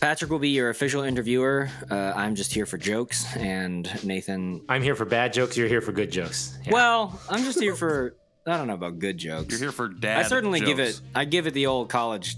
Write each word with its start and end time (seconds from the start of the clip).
Patrick 0.00 0.30
will 0.30 0.38
be 0.38 0.50
your 0.50 0.68
official 0.70 1.02
interviewer. 1.02 1.70
Uh, 1.90 2.12
I'm 2.14 2.34
just 2.34 2.52
here 2.52 2.66
for 2.66 2.76
jokes, 2.78 3.24
and 3.36 3.88
Nathan. 4.04 4.62
I'm 4.68 4.82
here 4.82 4.94
for 4.94 5.04
bad 5.06 5.32
jokes. 5.32 5.56
You're 5.56 5.68
here 5.68 5.80
for 5.80 5.92
good 5.92 6.10
jokes. 6.10 6.56
Yeah. 6.64 6.72
Well, 6.72 7.20
I'm 7.30 7.42
just 7.44 7.60
here 7.60 7.74
for. 7.74 8.14
I 8.46 8.56
don't 8.58 8.68
know 8.68 8.74
about 8.74 8.98
good 8.98 9.18
jokes. 9.18 9.50
You're 9.50 9.58
here 9.58 9.72
for 9.72 9.88
dad. 9.88 10.18
I 10.18 10.22
certainly 10.28 10.60
give 10.60 10.78
it. 10.78 11.00
I 11.14 11.24
give 11.24 11.46
it 11.46 11.54
the 11.54 11.66
old 11.66 11.88
college 11.88 12.36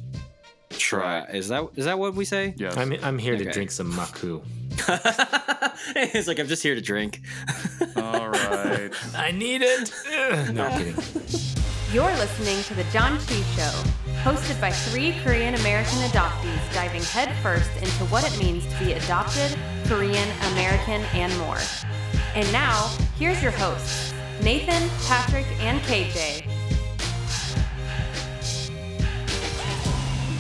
try. 0.71 1.21
Right. 1.21 1.34
Is 1.34 1.48
that 1.48 1.68
is 1.76 1.84
that 1.86 1.98
what 1.98 2.14
we 2.14 2.24
say? 2.24 2.55
Yes. 2.57 2.77
I'm 2.77 2.93
I'm 3.02 3.18
here 3.18 3.34
Okay. 3.34 3.45
to 3.45 3.52
drink 3.52 3.70
some 3.72 3.93
Makkú. 3.93 4.43
it's 5.96 6.29
like 6.29 6.38
I'm 6.38 6.46
just 6.46 6.62
here 6.62 6.75
to 6.77 6.80
drink. 6.80 7.20
All 7.96 8.29
right. 8.29 8.90
I 9.16 9.32
need 9.32 9.62
it. 9.62 9.93
no 10.54 10.64
I'm 10.64 10.79
kidding. 10.79 10.95
You're 11.93 12.12
listening 12.16 12.62
to 12.64 12.75
The 12.75 12.84
Janchi 12.84 13.43
Show, 13.56 14.07
hosted 14.23 14.61
by 14.61 14.71
three 14.71 15.12
Korean 15.23 15.55
American 15.55 15.98
adoptees 16.01 16.75
diving 16.75 17.03
headfirst 17.03 17.71
into 17.77 18.05
what 18.07 18.25
it 18.25 18.37
means 18.38 18.66
to 18.66 18.79
be 18.84 18.92
adopted, 18.92 19.56
Korean, 19.87 20.29
American, 20.52 21.02
and 21.15 21.37
more. 21.38 21.59
And 22.34 22.51
now, 22.52 22.91
here's 23.16 23.41
your 23.42 23.52
hosts, 23.52 24.12
Nathan, 24.42 24.89
Patrick, 25.06 25.47
and 25.61 25.80
KJ. 25.83 26.47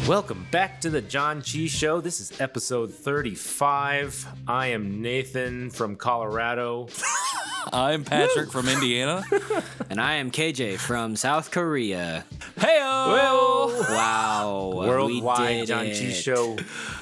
Welcome 0.08 0.46
back 0.50 0.80
to 0.80 0.90
the 0.90 1.02
Janchi 1.02 1.68
Show. 1.68 2.00
This 2.00 2.20
is 2.20 2.40
episode 2.40 2.92
35. 2.92 4.26
I 4.48 4.68
am 4.68 5.02
Nathan 5.02 5.70
from 5.70 5.96
Colorado. 5.96 6.88
I'm 7.72 8.04
Patrick 8.04 8.50
from 8.50 8.68
Indiana. 8.68 9.24
and 9.90 10.00
I 10.00 10.14
am 10.14 10.30
KJ 10.30 10.78
from 10.78 11.16
South 11.16 11.50
Korea. 11.50 12.24
Hey, 12.58 12.78
Wow. 12.80 14.70
we 14.74 14.86
Worldwide 14.86 15.66
did 15.66 15.68
Janchi 15.76 16.10
it. 16.10 16.12
Show. 16.14 16.56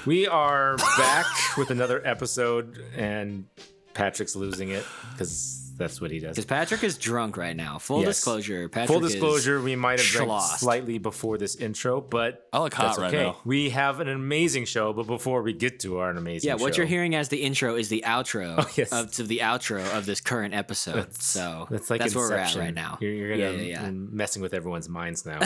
We 0.04 0.26
are 0.26 0.76
back 0.76 1.26
with 1.56 1.70
another 1.70 2.04
episode, 2.06 2.82
and 2.96 3.46
Patrick's 3.94 4.36
losing 4.36 4.70
it 4.70 4.84
because 5.12 5.65
that's 5.76 6.00
what 6.00 6.10
he 6.10 6.18
does. 6.18 6.30
Because 6.36 6.44
Patrick 6.46 6.82
is 6.84 6.96
drunk 6.98 7.36
right 7.36 7.56
now. 7.56 7.78
Full 7.78 8.00
Yes. 8.00 8.16
disclosure. 8.16 8.68
Patrick 8.68 8.88
Full 8.88 9.00
disclosure, 9.00 9.58
is 9.58 9.64
we 9.64 9.76
might 9.76 9.98
have 10.00 10.08
drank 10.08 10.42
slightly 10.58 10.98
before 10.98 11.38
this 11.38 11.56
intro, 11.56 12.00
but 12.00 12.48
I 12.52 12.58
look 12.60 12.74
hot 12.74 12.86
that's 12.86 12.98
right 12.98 13.14
okay. 13.14 13.22
now. 13.24 13.36
We 13.44 13.70
have 13.70 14.00
an 14.00 14.08
amazing 14.08 14.64
show, 14.64 14.92
but 14.92 15.06
before 15.06 15.42
we 15.42 15.52
get 15.52 15.80
to 15.80 15.98
our 15.98 16.10
amazing 16.10 16.48
Yeah, 16.48 16.54
what 16.54 16.74
show- 16.74 16.78
you're 16.82 16.86
hearing 16.88 17.14
as 17.14 17.28
the 17.28 17.42
intro 17.42 17.76
is 17.76 17.88
the 17.88 18.02
outro 18.06 18.54
Oh, 18.58 18.70
yes. 18.76 18.92
of 18.92 19.12
to 19.12 19.22
the 19.22 19.38
outro 19.38 19.84
of 19.96 20.06
this 20.06 20.20
current 20.20 20.54
episode. 20.54 21.14
so 21.14 21.66
That's 21.70 21.90
like 21.90 22.00
that's 22.00 22.14
where 22.14 22.28
we're 22.28 22.34
at 22.36 22.40
Inception. 22.48 22.60
right 22.62 22.74
now. 22.74 22.98
You're, 23.00 23.12
you're 23.12 23.28
gonna 23.36 23.52
yeah, 23.58 23.62
yeah. 23.62 23.82
you're 23.82 23.92
messing 23.92 24.42
with 24.42 24.54
everyone's 24.54 24.88
minds 24.88 25.26
now. 25.26 25.40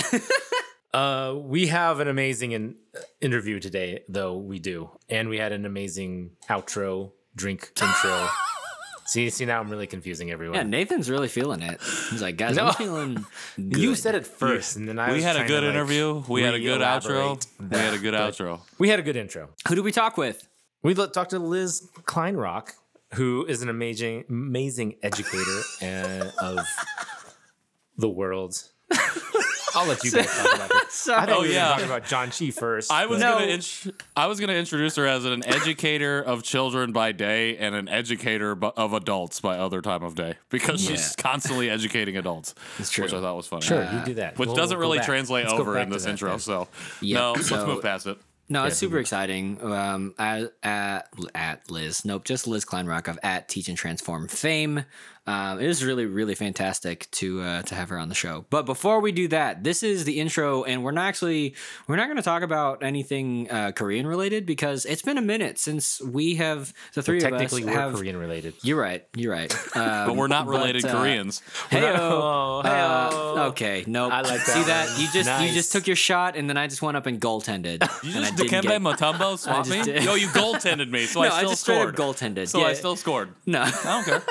uh, 0.94 1.34
we 1.37 1.69
have 1.69 2.00
an 2.00 2.09
amazing 2.09 2.53
in, 2.53 2.77
interview 3.20 3.59
today, 3.61 4.05
though 4.09 4.37
we 4.37 4.59
do, 4.59 4.91
and 5.09 5.28
we 5.28 5.39
had 5.39 5.53
an 5.53 5.65
amazing 5.67 6.31
outro, 6.48 7.12
drink 7.37 7.70
intro. 7.81 8.28
see, 9.11 9.28
see 9.30 9.44
now 9.44 9.61
I'm 9.61 9.69
really 9.70 9.86
confusing 9.86 10.30
everyone. 10.30 10.56
Yeah, 10.56 10.62
Nathan's 10.62 11.11
really 11.11 11.28
feeling 11.28 11.62
it. 11.62 11.80
He's 12.11 12.22
like, 12.22 12.36
guys, 12.36 12.56
No. 12.61 12.66
I'm 12.66 12.75
feeling 12.75 13.14
good. 13.56 13.77
you 13.77 13.94
said 13.94 14.14
it 14.14 14.27
first, 14.27 14.77
and 14.77 14.89
then 14.89 14.98
I 14.98 15.06
was. 15.08 15.12
we 15.12 15.16
was 15.19 15.25
had 15.25 15.36
a 15.36 15.47
good 15.47 15.61
to, 15.61 15.66
like, 15.66 15.75
interview. 15.75 16.22
We 16.28 16.42
had 16.42 16.55
a 16.55 16.61
good 16.61 16.80
outro. 16.80 17.08
re-elaborate 17.08 17.47
We 17.70 17.78
had 17.78 17.94
a 17.94 17.98
good 17.98 18.14
that, 18.14 18.33
outro. 18.34 18.61
We 18.78 18.88
had 18.88 18.98
a 19.00 19.03
good 19.03 19.16
intro. 19.16 19.50
Who 19.69 19.75
do 19.75 19.83
we 19.83 19.92
talk 19.92 20.16
with? 20.16 20.47
We 20.83 20.94
talked 20.94 21.31
to 21.31 21.38
Liz 21.38 21.88
Kleinrock, 22.05 22.70
who 23.14 23.44
is 23.47 23.61
an 23.62 23.69
amazing, 23.69 24.25
amazing 24.31 24.94
educator 25.03 25.61
uh, 25.83 26.31
of 26.41 26.66
the 27.98 28.08
world. 28.08 28.62
I'll 29.75 29.87
let 29.87 30.03
you 30.05 30.11
guys 30.11 30.27
talk 30.27 30.55
about 30.55 30.71
it. 30.71 30.77
So, 30.91 31.15
I 31.15 31.21
thought 31.25 31.31
Oh, 31.39 31.43
we 31.43 31.49
were 31.49 31.55
yeah. 31.55 31.69
talking 31.69 31.85
about 31.87 32.05
Janchi 32.05 32.53
first. 32.53 32.91
I 32.91 33.07
was 33.07 33.21
but- 33.21 33.39
gonna 33.39 33.47
int- 33.47 33.87
I 34.17 34.27
was 34.27 34.41
gonna 34.41 34.55
introduce 34.55 34.97
her 34.97 35.07
as 35.07 35.25
an 35.25 35.45
educator 35.47 36.21
of 36.21 36.43
children 36.43 36.91
by 36.93 37.12
day 37.12 37.57
and 37.57 37.75
an 37.77 37.89
educator 37.89 38.55
bu- 38.57 38.73
of 38.77 38.93
adults 38.93 39.41
by 39.41 39.57
other 39.59 39.81
time 39.83 40.03
of 40.03 40.15
day 40.17 40.35
because 40.49 40.81
she's 40.85 41.15
constantly 41.17 41.71
educating 41.71 42.17
adults. 42.17 42.55
It's 42.78 42.91
true. 42.91 43.05
which 43.05 43.15
I 43.15 43.21
thought 43.21 43.37
was 43.37 43.47
funny. 43.47 43.62
Sure, 43.62 43.83
you 43.93 44.00
do 44.05 44.15
that. 44.15 44.37
Which 44.39 44.49
We'll- 44.49 44.56
doesn't 44.56 44.77
we'll 44.78 44.89
really 44.89 44.99
back. 44.99 45.06
translate 45.06 45.47
Let's 45.47 45.61
over 45.61 45.78
in 45.78 45.91
this 45.91 46.05
that 46.05 46.11
intro. 46.11 46.31
then. 46.31 46.39
So 46.41 46.69
Yeah, 47.00 47.19
no, 47.19 47.33
let's 47.33 47.49
so- 47.49 47.67
move 47.67 47.83
past 47.83 48.06
it. 48.06 48.19
No, 48.53 48.65
it's 48.65 48.77
super 48.78 48.99
exciting. 48.99 49.62
Um, 49.62 50.12
at, 50.19 50.53
at 50.65 51.09
at 51.37 51.71
Liz, 51.71 52.05
nope, 52.05 52.25
just 52.25 52.49
Liz 52.49 52.65
Kleinrock 52.65 53.06
of 53.06 53.17
at 53.23 53.49
Teach 53.49 53.69
and 53.69 53.78
Transform 53.78 54.27
fame. 54.27 54.84
Um, 55.31 55.61
it 55.61 55.67
is 55.69 55.85
really, 55.85 56.07
really 56.07 56.35
fantastic 56.35 57.09
to 57.13 57.41
uh, 57.41 57.63
to 57.63 57.75
have 57.75 57.89
her 57.91 57.99
on 57.99 58.09
the 58.09 58.15
show. 58.15 58.47
But 58.51 58.67
before 58.67 59.01
we 59.01 59.13
do 59.13 59.29
that, 59.29 59.63
this 59.63 59.83
is 59.83 60.05
the 60.05 60.19
intro, 60.19 60.65
and 60.65 60.83
we're 60.83 60.91
not 60.91 61.07
actually 61.07 61.55
we're 61.87 61.97
not 61.97 62.07
going 62.07 62.17
to 62.17 62.23
talk 62.23 62.43
about 62.43 62.83
anything 62.83 63.49
uh, 63.51 63.73
Korean 63.73 64.07
related 64.07 64.45
because 64.47 64.85
it's 64.87 65.03
been 65.03 65.19
a 65.19 65.23
minute 65.23 65.59
since 65.59 66.01
we 66.01 66.35
have 66.37 66.73
the 66.95 67.03
three 67.03 67.19
of 67.19 67.25
us 67.25 67.31
Technically, 67.31 67.65
we're 67.65 67.79
have. 67.79 67.95
Korean 67.95 68.17
related. 68.17 68.55
You're 68.63 68.81
right. 68.81 69.07
You're 69.17 69.33
right. 69.33 69.55
Um, 69.81 70.07
But 70.09 70.17
we're 70.17 70.27
not 70.29 70.47
related 70.49 70.85
uh, 70.85 70.93
Koreans. 70.97 71.43
Heyo. 71.71 71.95
Oh, 71.97 72.62
Uh, 72.65 73.49
okay, 73.51 73.85
nope. 73.87 74.12
I 74.12 74.21
like 74.23 74.45
that 74.45 74.57
See 74.57 74.62
that? 74.65 74.99
You 74.99 75.07
just 75.12 75.43
you 75.43 75.53
just 75.55 75.71
took 75.73 75.87
your 75.87 75.97
shot, 75.97 76.37
and 76.37 76.49
then 76.51 76.57
I 76.57 76.67
just 76.67 76.83
went 76.83 76.97
up 76.97 77.07
and 77.07 77.21
goaltended. 77.21 77.83
You 78.03 78.12
just 78.12 78.37
didn't 78.37 78.51
Dikembe 78.51 78.62
get- 78.62 78.83
Mutombo 78.89 79.39
swap 79.39 79.67
me? 79.69 79.79
Yo, 80.05 80.15
you 80.17 80.27
goaltended 80.29 80.91
me, 80.91 81.07
so 81.07 81.23
No, 81.23 81.29
I 81.29 81.31
I 81.31 81.39
still 81.39 81.51
just 81.51 81.62
scored. 81.62 81.95
goaltended. 81.97 82.49
So 82.49 82.59
Yeah. 82.61 82.67
I 82.67 82.73
still 82.75 82.97
scored. 82.97 83.29
No. 83.47 83.62
I 83.62 83.71
don't 83.71 84.05
care. 84.05 84.23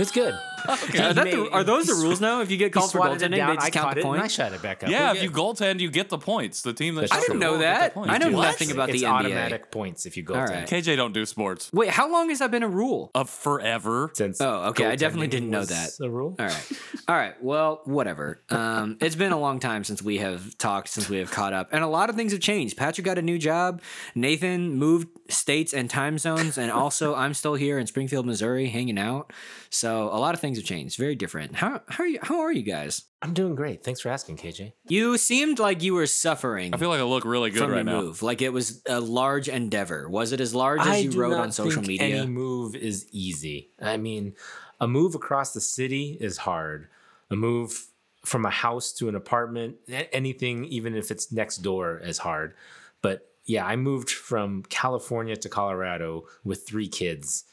It's 0.00 0.10
good. 0.10 0.38
Are, 0.68 1.12
that 1.14 1.24
the- 1.30 1.48
are 1.52 1.64
those 1.64 1.86
the 1.86 1.94
rules 1.94 2.20
now? 2.20 2.40
If 2.40 2.50
you 2.50 2.56
get 2.56 2.72
called 2.72 2.90
for 2.92 2.98
swatted 2.98 3.22
it 3.22 3.30
goaltending, 3.32 3.36
down. 3.36 3.50
they 3.50 3.52
I 3.56 3.56
just 3.56 3.72
count 3.72 3.84
caught 3.86 3.94
the 3.94 4.00
it 4.00 4.04
and 4.06 4.16
I 4.16 4.18
point? 4.20 4.30
shot 4.32 4.52
it 4.52 4.62
back 4.62 4.82
up. 4.84 4.90
Yeah, 4.90 5.00
We'll 5.00 5.10
if 5.10 5.14
get- 5.16 5.22
you 5.24 5.30
goaltend, 5.30 5.80
you 5.80 5.90
get 5.90 6.08
the 6.08 6.18
points. 6.18 6.62
The 6.62 6.72
team 6.72 6.94
that 6.96 7.02
That's 7.02 7.12
I 7.12 7.20
didn't 7.20 7.38
know 7.38 7.50
goal 7.52 7.58
get 7.60 7.94
the 7.94 8.00
that. 8.00 8.10
I 8.10 8.18
know 8.18 8.26
You 8.26 8.32
do. 8.36 8.42
nothing 8.42 8.70
about 8.70 8.90
it's 8.90 9.00
the 9.00 9.06
NBA. 9.06 9.10
automatic 9.12 9.70
points 9.70 10.06
if 10.06 10.16
you 10.16 10.22
go. 10.22 10.34
All 10.34 10.46
to 10.46 10.52
right. 10.52 10.66
KJ 10.68 10.96
don't 10.96 11.12
do 11.12 11.24
sports. 11.26 11.70
Wait, 11.72 11.90
how 11.90 12.10
long 12.10 12.28
has 12.30 12.38
that 12.40 12.50
been 12.50 12.62
a 12.62 12.68
rule? 12.68 13.10
Of 13.14 13.30
forever. 13.30 14.10
Since 14.14 14.40
Oh, 14.40 14.68
okay, 14.70 14.86
I 14.86 14.96
definitely 14.96 15.28
didn't 15.28 15.50
know 15.50 15.64
that. 15.64 15.90
The 15.98 16.10
rule. 16.10 16.36
All 16.38 16.46
right. 16.46 16.72
All 17.08 17.16
right. 17.16 17.42
Well, 17.42 17.80
whatever. 17.84 18.40
Um, 18.50 18.96
it's 19.00 19.16
been 19.16 19.32
a 19.32 19.38
long 19.38 19.60
time 19.60 19.84
since 19.84 20.02
we 20.02 20.18
have 20.18 20.56
talked, 20.58 20.88
since 20.88 21.08
we 21.08 21.18
have 21.18 21.30
caught 21.30 21.52
up. 21.52 21.68
And 21.72 21.82
a 21.84 21.88
lot 21.88 22.10
of 22.10 22.16
things 22.16 22.32
have 22.32 22.40
changed. 22.40 22.76
Patrick 22.76 23.04
got 23.04 23.18
a 23.18 23.22
new 23.22 23.38
job. 23.38 23.80
Nathan 24.14 24.76
moved 24.76 25.08
states 25.28 25.72
and 25.72 25.88
time 25.90 26.18
zones. 26.18 26.58
And 26.58 26.70
also, 26.70 27.14
I'm 27.14 27.34
still 27.34 27.54
here 27.54 27.78
in 27.78 27.86
Springfield, 27.86 28.26
Missouri, 28.26 28.68
hanging 28.68 28.98
out. 28.98 29.32
So 29.70 30.04
a 30.12 30.18
lot 30.18 30.34
of 30.34 30.40
things 30.40 30.49
have 30.56 30.66
changed. 30.66 30.96
Very 30.98 31.14
different. 31.14 31.54
How, 31.54 31.82
how, 31.88 32.04
are, 32.04 32.06
you, 32.06 32.18
how 32.22 32.40
are 32.40 32.52
you 32.52 32.62
guys? 32.62 33.02
I'm 33.22 33.34
doing 33.34 33.54
great. 33.54 33.84
Thanks 33.84 34.00
for 34.00 34.08
asking, 34.08 34.38
KJ. 34.38 34.72
You 34.88 35.18
seemed 35.18 35.58
like 35.58 35.82
you 35.82 35.94
were 35.94 36.06
suffering 36.06 36.74
I 36.74 36.78
feel 36.78 36.88
like 36.88 37.00
I 37.00 37.04
look 37.04 37.24
really 37.24 37.50
good 37.50 37.62
from 37.62 37.70
right 37.70 37.76
your 37.78 37.84
now. 37.84 38.00
move. 38.00 38.22
Like 38.22 38.42
it 38.42 38.52
was 38.52 38.82
a 38.86 39.00
large 39.00 39.48
endeavor. 39.48 40.08
Was 40.08 40.32
it 40.32 40.40
as 40.40 40.54
large 40.54 40.80
as 40.80 40.86
I 40.86 40.96
you 40.98 41.10
do 41.10 41.20
wrote 41.20 41.30
not 41.30 41.40
on 41.40 41.52
social 41.52 41.82
think 41.82 42.00
media? 42.00 42.22
Any 42.22 42.26
move 42.26 42.74
is 42.74 43.06
easy. 43.12 43.70
I 43.80 43.96
mean, 43.96 44.34
a 44.80 44.88
move 44.88 45.14
across 45.14 45.52
the 45.52 45.60
city 45.60 46.16
is 46.20 46.38
hard. 46.38 46.88
A 47.30 47.36
move 47.36 47.86
from 48.24 48.44
a 48.44 48.50
house 48.50 48.92
to 48.92 49.08
an 49.08 49.14
apartment, 49.14 49.76
anything, 50.12 50.64
even 50.66 50.94
if 50.94 51.10
it's 51.10 51.32
next 51.32 51.58
door, 51.58 51.98
is 51.98 52.18
hard. 52.18 52.54
But 53.02 53.30
yeah, 53.44 53.64
I 53.64 53.76
moved 53.76 54.10
from 54.10 54.62
California 54.68 55.36
to 55.36 55.48
Colorado 55.48 56.24
with 56.44 56.66
three 56.66 56.88
kids 56.88 57.44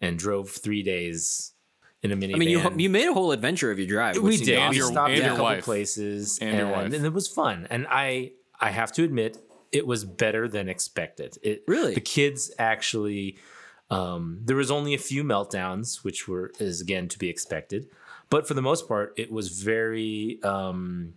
and 0.00 0.18
drove 0.18 0.50
three 0.50 0.82
days 0.82 1.51
in 2.02 2.12
a 2.12 2.16
minivan. 2.16 2.34
I 2.34 2.38
mean, 2.38 2.48
you 2.48 2.72
you 2.76 2.90
made 2.90 3.08
a 3.08 3.12
whole 3.12 3.32
adventure 3.32 3.70
of 3.70 3.78
your 3.78 3.88
drive. 3.88 4.16
we 4.18 4.36
seemed 4.36 4.46
did. 4.46 4.58
And 4.58 4.70
we 4.74 4.80
stopped 4.80 5.10
and 5.10 5.12
at 5.12 5.18
a 5.18 5.20
your 5.20 5.28
couple 5.30 5.44
wife. 5.44 5.64
places, 5.64 6.38
And 6.40 6.56
your 6.58 6.68
wife. 6.68 6.92
and 6.92 7.04
it 7.06 7.12
was 7.12 7.28
fun. 7.28 7.66
And 7.70 7.86
I, 7.88 8.32
I 8.60 8.70
have 8.70 8.92
to 8.92 9.04
admit, 9.04 9.38
it 9.70 9.86
was 9.86 10.04
better 10.04 10.48
than 10.48 10.68
expected. 10.68 11.38
It 11.42 11.62
Really? 11.66 11.94
the 11.94 12.00
kids 12.00 12.52
actually. 12.58 13.38
Um, 13.90 14.38
there 14.42 14.56
was 14.56 14.70
only 14.70 14.94
a 14.94 14.98
few 14.98 15.22
meltdowns, 15.22 16.02
which 16.02 16.26
were 16.26 16.50
is 16.58 16.80
again 16.80 17.08
to 17.08 17.18
be 17.18 17.28
expected, 17.28 17.88
but 18.30 18.48
for 18.48 18.54
the 18.54 18.62
most 18.62 18.88
part, 18.88 19.12
it 19.16 19.30
was 19.30 19.60
very. 19.62 20.38
Um, 20.42 21.14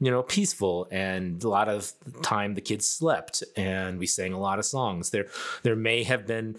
you 0.00 0.12
know, 0.12 0.22
peaceful, 0.22 0.86
and 0.92 1.42
a 1.42 1.48
lot 1.48 1.68
of 1.68 1.90
time 2.22 2.54
the 2.54 2.60
kids 2.60 2.86
slept, 2.86 3.42
and 3.56 3.98
we 3.98 4.06
sang 4.06 4.32
a 4.32 4.38
lot 4.38 4.60
of 4.60 4.64
songs. 4.64 5.10
There, 5.10 5.26
there 5.64 5.74
may 5.74 6.04
have 6.04 6.24
been 6.24 6.56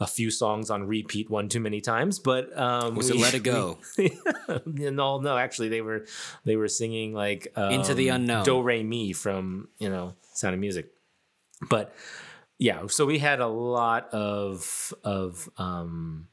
a 0.00 0.06
few 0.06 0.30
songs 0.30 0.70
on 0.70 0.86
repeat 0.86 1.28
one 1.28 1.48
too 1.48 1.60
many 1.60 1.80
times, 1.82 2.18
but 2.18 2.56
um, 2.58 2.94
Was 2.94 3.10
it 3.10 3.16
Let 3.16 3.34
It 3.34 3.42
Go? 3.44 3.78
no, 4.66 5.20
no, 5.20 5.36
actually, 5.36 5.68
they 5.68 5.82
were 5.82 6.06
they 6.44 6.56
were 6.56 6.68
singing 6.68 7.12
like 7.12 7.52
um, 7.54 7.70
Into 7.70 7.94
the 7.94 8.08
Unknown. 8.08 8.44
Do 8.44 8.62
Re 8.62 8.82
Mi 8.82 9.12
from 9.12 9.68
you 9.78 9.90
know 9.90 10.14
Sound 10.32 10.54
of 10.54 10.60
Music, 10.60 10.90
but 11.68 11.94
yeah, 12.58 12.86
so 12.88 13.04
we 13.04 13.18
had 13.18 13.40
a 13.40 13.46
lot 13.46 14.08
of 14.12 14.94
of 15.04 15.50
um, 15.58 16.28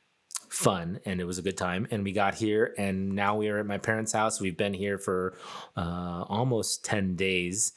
fun 0.50 1.00
and 1.06 1.20
it 1.20 1.25
was 1.25 1.38
a 1.38 1.42
good 1.42 1.58
time. 1.58 1.88
And 1.92 2.04
we 2.04 2.13
got 2.13 2.36
here, 2.36 2.74
and 2.78 3.10
now 3.13 3.36
we 3.36 3.50
are 3.50 3.60
at 3.60 3.66
my 3.66 3.78
parents' 3.78 4.13
house. 4.13 4.40
We've 4.40 4.58
been 4.58 4.74
here 4.74 4.98
for 4.98 5.38
uh, 5.75 6.24
almost 6.30 6.86
ten 6.86 7.16
days, 7.16 7.74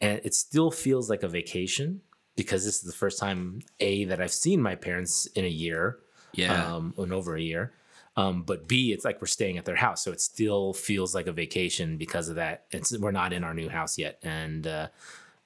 and 0.00 0.20
it 0.22 0.34
still 0.34 0.70
feels 0.70 1.10
like 1.10 1.24
a 1.24 1.28
vacation 1.28 2.02
because 2.36 2.64
this 2.64 2.76
is 2.76 2.82
the 2.82 2.92
first 2.92 3.18
time 3.18 3.60
a 3.80 4.04
that 4.06 4.20
I've 4.20 4.32
seen 4.32 4.60
my 4.62 4.74
parents 4.74 5.26
in 5.34 5.44
a 5.44 5.48
year 5.48 5.98
Yeah. 6.32 6.74
um, 6.76 6.94
in 6.98 7.12
over 7.12 7.36
a 7.36 7.40
year. 7.42 7.72
Um, 8.16 8.42
but 8.42 8.68
B, 8.68 8.92
it's 8.92 9.04
like 9.06 9.20
we're 9.22 9.26
staying 9.26 9.56
at 9.58 9.64
their 9.64 9.76
house, 9.76 10.02
so 10.04 10.12
it 10.12 10.20
still 10.20 10.74
feels 10.74 11.14
like 11.14 11.26
a 11.26 11.32
vacation 11.32 11.96
because 11.96 12.28
of 12.28 12.36
that. 12.36 12.64
It's 12.70 12.96
we're 12.98 13.10
not 13.10 13.32
in 13.32 13.42
our 13.42 13.54
new 13.54 13.68
house 13.70 13.96
yet, 13.98 14.18
and 14.22 14.66
uh, 14.66 14.88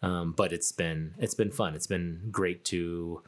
Um, 0.02 0.32
but 0.32 0.52
it's 0.52 0.72
been 0.72 1.14
it's 1.18 1.34
been 1.34 1.50
fun. 1.52 1.74
It's 1.74 1.86
been 1.86 2.28
great 2.30 2.64
to 2.66 3.22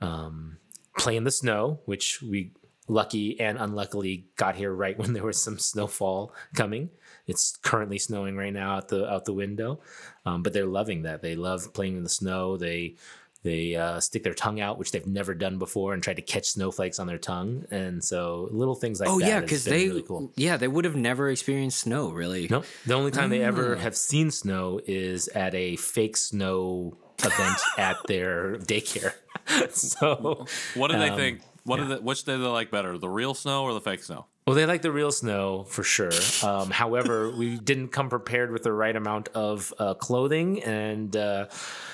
um, 0.00 0.58
play 0.96 1.16
in 1.16 1.24
the 1.24 1.30
snow, 1.30 1.80
which 1.86 2.22
we 2.22 2.52
lucky 2.86 3.38
and 3.40 3.58
unluckily 3.58 4.26
got 4.36 4.54
here 4.56 4.72
right 4.72 4.96
when 5.00 5.12
there 5.12 5.24
was 5.24 5.42
some 5.42 5.58
snowfall 5.58 6.32
coming. 6.54 6.90
It's 7.28 7.56
currently 7.62 7.98
snowing 7.98 8.36
right 8.36 8.52
now 8.52 8.74
out 8.76 8.88
the 8.88 9.08
out 9.08 9.24
the 9.26 9.32
window, 9.34 9.78
um, 10.26 10.42
but 10.42 10.52
they're 10.52 10.66
loving 10.66 11.02
that. 11.02 11.22
They 11.22 11.36
love 11.36 11.72
playing 11.74 11.96
in 11.96 12.02
the 12.02 12.08
snow. 12.08 12.56
They 12.56 12.96
they 13.44 13.76
uh, 13.76 14.00
stick 14.00 14.24
their 14.24 14.34
tongue 14.34 14.60
out, 14.60 14.78
which 14.78 14.90
they've 14.90 15.06
never 15.06 15.32
done 15.32 15.58
before, 15.58 15.94
and 15.94 16.02
try 16.02 16.12
to 16.12 16.22
catch 16.22 16.46
snowflakes 16.46 16.98
on 16.98 17.06
their 17.06 17.18
tongue. 17.18 17.64
And 17.70 18.02
so 18.02 18.48
little 18.50 18.74
things 18.74 18.98
like 18.98 19.08
Oh 19.08 19.20
that. 19.20 19.28
yeah, 19.28 19.40
because 19.40 19.64
they 19.64 19.86
really 19.88 20.02
cool. 20.02 20.32
yeah 20.36 20.56
they 20.56 20.66
would 20.66 20.84
have 20.84 20.96
never 20.96 21.28
experienced 21.28 21.78
snow 21.78 22.08
really. 22.10 22.48
Nope. 22.50 22.64
The 22.86 22.94
only 22.94 23.12
time 23.12 23.30
they 23.30 23.42
ever 23.42 23.76
Ah. 23.76 23.80
have 23.80 23.96
seen 23.96 24.30
snow 24.32 24.80
is 24.86 25.28
at 25.28 25.54
a 25.54 25.76
fake 25.76 26.16
snow 26.16 26.96
event 27.22 27.58
at 27.78 27.98
their 28.08 28.56
daycare. 28.58 29.12
so, 29.70 30.46
What 30.74 30.90
do 30.90 30.98
they 30.98 31.10
Um, 31.10 31.16
think? 31.16 31.40
What 31.64 31.76
do 31.76 31.84
they, 31.86 31.96
which 31.96 32.24
do 32.24 32.38
they 32.38 32.44
like 32.48 32.70
better, 32.70 32.96
the 32.96 33.08
real 33.10 33.34
snow 33.34 33.64
or 33.64 33.74
the 33.74 33.80
fake 33.80 34.02
snow? 34.02 34.26
Well, 34.48 34.54
they 34.54 34.64
like 34.64 34.80
the 34.80 34.90
real 34.90 35.12
snow 35.12 35.64
for 35.64 35.82
sure. 35.82 36.10
Um, 36.42 36.70
however, 36.70 37.30
we 37.30 37.58
didn't 37.58 37.88
come 37.88 38.08
prepared 38.08 38.50
with 38.50 38.62
the 38.62 38.72
right 38.72 38.96
amount 38.96 39.28
of 39.34 39.74
uh, 39.78 39.92
clothing, 39.92 40.62
and 40.62 41.14
uh, 41.14 41.48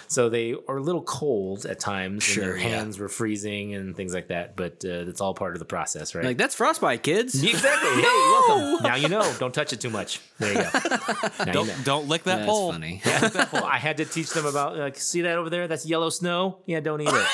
so 0.07 0.29
they 0.29 0.55
are 0.69 0.77
a 0.77 0.81
little 0.81 1.03
cold 1.03 1.67
at 1.67 1.81
times. 1.81 2.13
and 2.13 2.23
Sure, 2.23 2.45
their 2.45 2.57
yeah. 2.57 2.69
hands 2.69 2.99
were 3.01 3.09
freezing 3.09 3.75
and 3.75 3.97
things 3.97 4.15
like 4.15 4.29
that. 4.29 4.55
But 4.55 4.85
uh, 4.85 5.03
that's 5.03 5.21
all 5.21 5.35
part 5.35 5.55
of 5.55 5.59
the 5.59 5.65
process, 5.65 6.15
right? 6.15 6.25
Like 6.25 6.39
that's 6.39 6.55
frostbite, 6.55 7.03
kids. 7.03 7.35
exactly. 7.43 7.91
Hey, 7.95 8.03
welcome. 8.03 8.83
Now 8.85 8.95
you 8.95 9.09
know. 9.09 9.29
Don't 9.41 9.53
touch 9.53 9.73
it 9.73 9.81
too 9.81 9.91
much. 9.91 10.21
There 10.39 10.53
you 10.53 10.59
go. 10.63 10.71
Now 11.45 11.53
Don't 11.53 11.67
you 11.67 11.73
know. 11.73 11.79
don't 11.85 12.09
lick 12.09 12.23
that 12.25 12.37
That's 12.37 12.47
pole. 12.49 12.71
funny. 12.73 13.03
Well, 13.53 13.65
I 13.65 13.79
had 13.79 13.97
to 13.97 14.05
teach 14.05 14.31
them 14.31 14.47
about 14.47 14.77
like 14.77 14.97
see 14.97 15.23
that 15.23 15.39
over 15.39 15.51
there? 15.51 15.67
That's 15.67 15.85
yellow 15.85 16.11
snow. 16.11 16.59
Yeah, 16.67 16.79
don't 16.81 17.01
eat 17.01 17.09
it. 17.09 17.27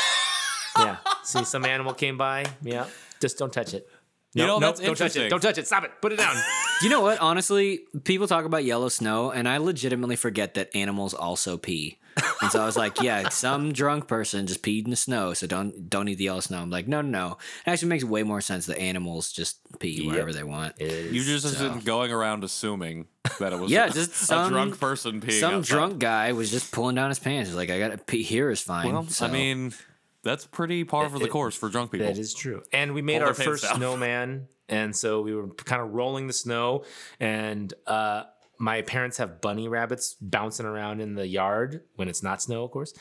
yeah. 0.79 0.97
See 1.25 1.45
some 1.45 1.67
animal 1.67 1.93
came 1.93 2.17
by. 2.17 2.47
Yeah. 2.63 2.87
Just 3.21 3.37
don't 3.37 3.53
touch 3.53 3.75
it. 3.75 3.87
You 4.33 4.47
know, 4.47 4.59
Nope, 4.61 4.77
don't 4.81 4.97
touch 4.97 5.17
it. 5.17 5.29
Don't 5.29 5.41
touch 5.41 5.59
it. 5.59 5.67
Stop 5.67 5.85
it. 5.85 5.91
Put 6.01 6.13
it 6.13 6.17
down. 6.19 6.37
You 6.83 6.89
know 6.89 7.03
what? 7.03 7.19
Honestly, 7.19 7.81
people 8.05 8.27
talk 8.27 8.47
about 8.47 8.65
yellow 8.65 8.89
snow, 8.89 9.31
and 9.31 9.47
I 9.47 9.59
legitimately 9.59 10.17
forget 10.17 10.55
that 10.55 10.75
animals 10.75 11.13
also 11.13 11.59
pee. 11.59 11.99
And 12.41 12.51
so 12.51 12.63
I 12.63 12.65
was 12.65 12.75
like, 12.75 13.03
yeah, 13.03 13.29
some 13.29 13.73
drunk 13.75 14.09
person 14.09 14.47
just 14.47 14.63
peed 14.63 14.85
in 14.87 14.91
the 14.91 14.97
snow, 14.97 15.35
so 15.35 15.47
don't 15.47 15.91
don't 15.91 16.09
eat 16.09 16.15
the 16.15 16.25
yellow 16.25 16.41
snow. 16.41 16.57
I'm 16.63 16.71
like, 16.71 16.89
no, 16.89 17.03
no, 17.03 17.11
no. 17.29 17.33
It 17.67 17.71
actually 17.71 17.91
makes 17.91 18.05
way 18.05 18.23
more 18.23 18.41
sense 18.41 18.65
that 18.65 18.79
animals 18.79 19.31
just 19.31 19.59
pee 19.79 20.07
wherever 20.09 20.33
they 20.33 20.43
want. 20.43 20.81
You 20.81 21.23
just 21.23 21.59
been 21.59 21.81
going 21.81 22.11
around 22.13 22.45
assuming 22.45 23.09
that 23.41 23.53
it 23.53 23.59
was 23.59 23.71
Yeah, 23.71 23.89
a, 23.89 23.91
just 23.91 24.13
a 24.13 24.25
some- 24.25 24.51
drunk 24.51 24.81
person 24.81 25.21
peeing. 25.21 25.39
Some 25.39 25.55
outside. 25.57 25.71
drunk 25.71 25.99
guy 25.99 26.33
was 26.33 26.51
just 26.51 26.73
pulling 26.73 26.95
down 26.95 27.11
his 27.11 27.19
pants. 27.19 27.51
He's 27.51 27.57
like, 27.57 27.69
I 27.69 27.79
gotta 27.79 27.99
pee 27.99 28.23
here 28.23 28.51
is 28.51 28.63
fine. 28.63 28.91
Well, 28.91 29.07
so. 29.09 29.27
I 29.27 29.31
mean, 29.31 29.75
that's 30.23 30.47
pretty 30.47 30.85
par 30.85 31.09
for 31.09 31.19
the 31.19 31.29
course 31.29 31.57
for 31.57 31.69
drunk 31.69 31.93
people. 31.93 32.07
That 32.07 32.19
is 32.19 32.35
true. 32.35 32.63
And 32.73 32.95
we 32.95 33.03
made 33.03 33.21
Pull 33.21 33.29
our 33.29 33.35
first 33.35 33.65
down. 33.65 33.77
snowman. 33.77 34.49
And 34.69 34.95
so 34.95 35.21
we 35.23 35.35
were 35.35 35.49
kind 35.49 35.83
of 35.83 35.93
rolling 35.93 36.27
the 36.27 36.33
snow. 36.33 36.85
And 37.19 37.73
uh, 37.87 38.25
my 38.59 38.83
parents 38.83 39.17
have 39.17 39.41
bunny 39.41 39.69
rabbits 39.69 40.15
bouncing 40.21 40.67
around 40.67 41.01
in 41.01 41.15
the 41.15 41.27
yard 41.27 41.83
when 41.97 42.09
it's 42.09 42.23
not 42.23 42.43
snow, 42.43 42.65
of 42.65 42.71
course. 42.71 42.95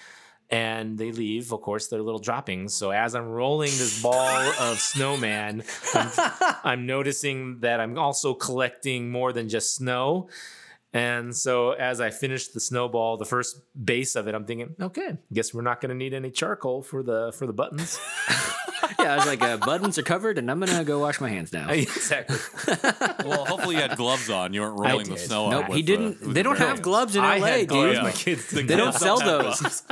And 0.49 0.97
they 0.97 1.11
leave, 1.11 1.51
of 1.51 1.61
course, 1.61 1.87
their 1.87 2.01
little 2.01 2.19
droppings. 2.19 2.73
So 2.73 2.89
as 2.89 3.13
I'm 3.13 3.27
rolling 3.27 3.69
this 3.69 4.01
ball 4.01 4.51
of 4.59 4.79
snowman, 4.79 5.63
I'm, 5.93 6.11
I'm 6.63 6.85
noticing 6.87 7.59
that 7.59 7.79
I'm 7.79 7.99
also 7.99 8.33
collecting 8.33 9.11
more 9.11 9.31
than 9.31 9.47
just 9.47 9.75
snow. 9.75 10.29
And 10.91 11.35
so 11.35 11.71
as 11.71 12.01
I 12.01 12.09
finished 12.09 12.53
the 12.53 12.59
snowball, 12.59 13.17
the 13.17 13.25
first 13.25 13.61
base 13.83 14.15
of 14.15 14.27
it, 14.27 14.33
I'm 14.33 14.45
thinking, 14.45 14.75
okay, 14.81 15.17
guess 15.31 15.53
we're 15.53 15.61
not 15.61 15.81
going 15.81 15.89
to 15.89 15.95
need 15.95 16.13
any 16.13 16.31
charcoal 16.31 16.81
for 16.81 17.03
the 17.03 17.31
for 17.37 17.45
the 17.45 17.53
buttons. 17.53 17.99
yeah, 18.99 19.13
I 19.13 19.15
was 19.17 19.27
like, 19.27 19.41
uh, 19.41 19.57
buttons 19.57 19.97
are 19.99 20.03
covered, 20.03 20.37
and 20.39 20.49
I'm 20.49 20.59
gonna 20.59 20.83
go 20.83 20.99
wash 20.99 21.21
my 21.21 21.29
hands 21.29 21.53
now. 21.53 21.69
exactly. 21.69 22.37
well, 23.25 23.45
hopefully 23.45 23.75
you 23.75 23.81
had 23.81 23.97
gloves 23.97 24.29
on. 24.29 24.53
You 24.53 24.61
weren't 24.61 24.79
rolling 24.79 25.05
the 25.09 25.15
did. 25.15 25.19
snow. 25.19 25.49
Nope, 25.49 25.65
out 25.65 25.69
he 25.71 25.77
with, 25.77 25.85
didn't. 25.85 26.15
Uh, 26.23 26.27
they 26.33 26.39
your 26.39 26.43
don't 26.43 26.57
have 26.57 26.67
hands. 26.69 26.79
gloves 26.79 27.15
in 27.15 27.23
I 27.23 27.37
LA, 27.37 27.47
had 27.47 27.59
dude. 27.59 27.69
gloves. 27.69 27.93
yeah. 27.95 28.03
My 28.03 28.11
kids 28.11 28.49
The 28.49 28.63
They 28.63 28.75
don't 28.75 28.95
sell 28.95 29.19
those. 29.19 29.83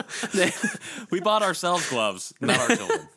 We 1.12 1.20
bought 1.20 1.44
ourselves 1.44 1.88
gloves, 1.90 2.34
not 2.42 2.60
our 2.60 2.76
children. 2.76 3.08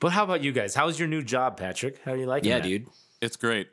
But 0.00 0.12
how 0.12 0.22
about 0.24 0.42
you 0.42 0.52
guys? 0.52 0.74
How's 0.74 0.98
your 0.98 1.08
new 1.08 1.22
job, 1.22 1.56
Patrick? 1.56 2.00
How 2.04 2.12
are 2.12 2.16
you 2.16 2.26
liking 2.26 2.50
it? 2.50 2.54
yeah, 2.54 2.58
that? 2.60 2.68
dude. 2.68 2.86
It's 3.20 3.36
great. 3.36 3.68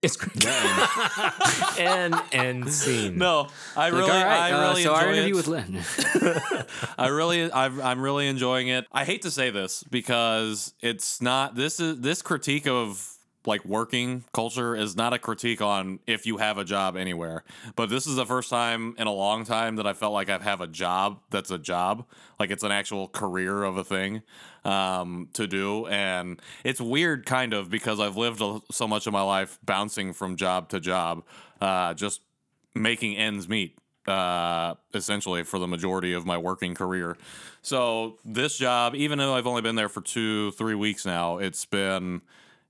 It's 0.00 0.16
great. 0.16 0.46
and 1.78 2.14
and 2.32 2.72
scene. 2.72 3.18
No, 3.18 3.48
I 3.76 3.90
Like, 3.90 3.92
really, 3.94 4.10
all 4.10 4.24
right, 4.24 4.40
I 4.40 4.52
uh, 4.52 4.68
really 4.70 4.82
so 4.84 4.94
our 4.94 5.08
enjoy 5.08 5.12
interview 5.14 5.34
it. 5.34 5.36
with 5.36 5.48
Lynn. 5.48 6.64
I 6.98 7.08
really, 7.08 7.52
I'm, 7.52 7.80
I'm 7.82 8.00
really 8.00 8.28
enjoying 8.28 8.68
it. 8.68 8.86
I 8.92 9.04
hate 9.04 9.22
to 9.22 9.30
say 9.32 9.50
this 9.50 9.82
because 9.90 10.72
it's 10.80 11.20
not. 11.20 11.56
This 11.56 11.80
is 11.80 12.00
this 12.00 12.22
critique 12.22 12.68
of 12.68 13.17
like 13.48 13.64
working 13.64 14.22
culture 14.32 14.76
is 14.76 14.94
not 14.94 15.12
a 15.12 15.18
critique 15.18 15.60
on 15.60 15.98
if 16.06 16.26
you 16.26 16.36
have 16.36 16.58
a 16.58 16.64
job 16.64 16.96
anywhere. 16.96 17.42
But 17.74 17.88
this 17.88 18.06
is 18.06 18.14
the 18.14 18.26
first 18.26 18.50
time 18.50 18.94
in 18.98 19.06
a 19.06 19.12
long 19.12 19.44
time 19.44 19.76
that 19.76 19.86
I 19.86 19.94
felt 19.94 20.12
like 20.12 20.28
I 20.28 20.38
have 20.38 20.60
a 20.60 20.66
job 20.66 21.20
that's 21.30 21.50
a 21.50 21.58
job, 21.58 22.06
like 22.38 22.50
it's 22.50 22.62
an 22.62 22.70
actual 22.70 23.08
career 23.08 23.64
of 23.64 23.76
a 23.78 23.84
thing 23.84 24.22
um, 24.64 25.30
to 25.32 25.46
do, 25.46 25.86
and 25.86 26.40
it's 26.62 26.80
weird 26.80 27.26
kind 27.26 27.54
of 27.54 27.70
because 27.70 27.98
I've 27.98 28.16
lived 28.16 28.42
so 28.70 28.86
much 28.86 29.06
of 29.06 29.12
my 29.12 29.22
life 29.22 29.58
bouncing 29.64 30.12
from 30.12 30.36
job 30.36 30.68
to 30.68 30.78
job, 30.78 31.24
uh, 31.60 31.94
just 31.94 32.20
making 32.74 33.16
ends 33.16 33.48
meet 33.48 33.78
uh, 34.06 34.74
essentially 34.94 35.42
for 35.42 35.58
the 35.58 35.66
majority 35.66 36.12
of 36.12 36.26
my 36.26 36.36
working 36.36 36.74
career. 36.74 37.16
So 37.62 38.18
this 38.24 38.56
job, 38.56 38.94
even 38.94 39.18
though 39.18 39.34
I've 39.34 39.46
only 39.46 39.62
been 39.62 39.74
there 39.74 39.88
for 39.88 40.00
two, 40.00 40.50
three 40.52 40.74
weeks 40.74 41.04
now, 41.04 41.38
it's 41.38 41.64
been 41.64 42.22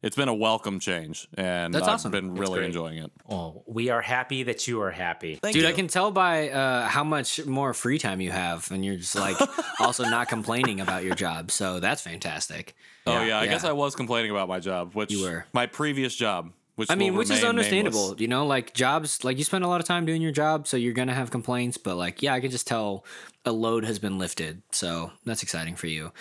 it's 0.02 0.14
been 0.16 0.28
a 0.28 0.34
welcome 0.34 0.78
change, 0.80 1.26
and 1.34 1.74
That's 1.74 1.86
I've 1.88 1.94
awesome. 1.94 2.10
been 2.12 2.34
really 2.34 2.58
great. 2.58 2.66
enjoying 2.66 2.98
it. 2.98 3.10
Oh, 3.28 3.62
we 3.66 3.88
are 3.90 4.00
happy 4.00 4.44
that 4.44 4.68
you 4.68 4.80
are 4.82 4.90
happy. 4.90 5.38
Dude, 5.42 5.64
I 5.64 5.72
can 5.72 5.88
tell 5.88 6.10
by 6.10 6.50
uh, 6.50 6.86
how 6.86 7.02
much 7.04 7.44
more 7.46 7.74
free 7.74 7.98
time 7.98 8.20
you 8.20 8.30
have, 8.30 8.70
and 8.70 8.84
you're 8.84 8.96
just 8.96 9.14
like 9.16 9.36
also 9.80 10.04
not 10.04 10.28
complaining 10.28 10.80
about 10.80 11.02
your 11.04 11.14
job. 11.14 11.50
So 11.50 11.80
that's 11.80 12.00
fantastic. 12.02 12.74
Oh 13.06 13.22
yeah, 13.22 13.38
I 13.40 13.46
guess. 13.46 13.64
I 13.64 13.72
was 13.72 13.94
complaining 13.96 14.30
about 14.30 14.48
my 14.48 14.60
job, 14.60 14.94
which 14.94 15.10
You 15.12 15.22
were. 15.22 15.46
my 15.52 15.66
previous 15.66 16.14
job, 16.14 16.52
which 16.76 16.90
I 16.90 16.94
mean, 16.94 17.14
which 17.16 17.30
is 17.30 17.42
understandable. 17.42 18.00
nameless. 18.02 18.20
You 18.20 18.28
know, 18.28 18.46
like 18.46 18.74
jobs, 18.74 19.24
like 19.24 19.38
you 19.38 19.44
spend 19.44 19.64
a 19.64 19.68
lot 19.68 19.80
of 19.80 19.86
time 19.86 20.06
doing 20.06 20.22
your 20.22 20.32
job, 20.32 20.68
so 20.68 20.76
you're 20.76 20.92
gonna 20.92 21.14
have 21.14 21.30
complaints. 21.30 21.76
But 21.78 21.96
like, 21.96 22.22
yeah, 22.22 22.34
I 22.34 22.40
can 22.40 22.50
just 22.50 22.66
tell 22.66 23.04
a 23.44 23.50
load 23.52 23.84
has 23.84 23.98
been 23.98 24.18
lifted, 24.18 24.62
so 24.70 25.10
that's 25.24 25.42
exciting 25.42 25.74
for 25.74 25.86
you. 25.88 26.12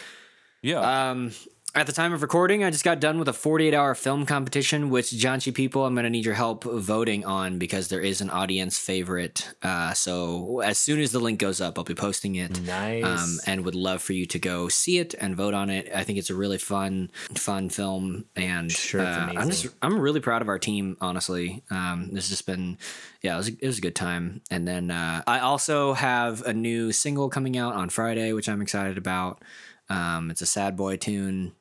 Yeah, 0.64 1.12
Um, 1.12 1.32
at 1.76 1.86
the 1.86 1.92
time 1.94 2.12
of 2.12 2.24
recording, 2.24 2.64
I 2.64 2.72
just 2.72 2.84
got 2.84 3.00
done 3.00 3.20
with 3.20 3.28
a 3.28 3.34
48 3.34 3.74
hour 3.74 3.94
film 3.94 4.26
competition, 4.26 4.90
which 4.90 5.12
Janchi 5.12 5.54
people, 5.54 5.86
I'm 5.86 5.94
going 5.94 6.06
to 6.06 6.10
need 6.10 6.26
your 6.26 6.34
help 6.34 6.64
voting 6.64 7.24
on 7.24 7.60
because 7.60 7.90
there 7.90 8.02
is 8.02 8.20
an 8.20 8.32
audience 8.32 8.80
favorite. 8.80 9.54
Uh, 9.62 9.94
so 9.94 10.62
as 10.62 10.80
soon 10.80 11.00
as 11.00 11.12
the 11.12 11.20
link 11.20 11.40
goes 11.40 11.62
up, 11.62 11.78
I'll 11.78 11.84
be 11.84 11.94
posting 11.94 12.36
it. 12.36 12.60
Nice. 12.62 13.04
Um, 13.04 13.38
and 13.46 13.64
would 13.66 13.76
love 13.76 14.02
for 14.02 14.14
you 14.14 14.26
to 14.26 14.40
go 14.40 14.70
see 14.70 14.98
it 14.98 15.14
and 15.20 15.36
vote 15.36 15.54
on 15.54 15.70
it. 15.70 15.92
I 15.94 16.04
think 16.04 16.18
it's 16.18 16.32
a 16.32 16.36
really 16.36 16.58
fun, 16.58 17.12
fun 17.36 17.70
film, 17.70 18.26
and 18.36 18.72
Sure, 18.72 19.02
uh, 19.02 19.06
I'm 19.06 19.30
amazing. 19.38 19.50
just 19.52 19.76
I'm 19.82 20.00
really 20.00 20.20
proud 20.20 20.42
of 20.42 20.50
our 20.50 20.60
team. 20.60 20.98
Honestly, 21.00 21.64
um, 21.70 22.10
this 22.12 22.26
has 22.26 22.30
just 22.30 22.48
been 22.48 22.78
yeah, 23.22 23.36
it 23.36 23.38
was, 23.38 23.50
a, 23.50 23.52
it 23.60 23.68
was 23.68 23.78
a 23.78 23.82
good 23.82 23.96
time. 23.96 24.42
And 24.50 24.68
then 24.68 24.90
uh, 24.90 25.22
I 25.28 25.40
also 25.40 25.94
have 25.94 26.42
a 26.44 26.54
new 26.54 26.92
single 26.92 27.30
coming 27.30 27.58
out 27.58 27.76
on 27.76 27.90
Friday, 27.90 28.34
which 28.34 28.50
I'm 28.50 28.62
excited 28.62 28.98
about. 28.98 29.44
Um, 29.90 30.32
it's 30.32 30.42
a 30.42 30.46
sad 30.46 30.76
boy 30.76 30.98
tune, 30.98 31.54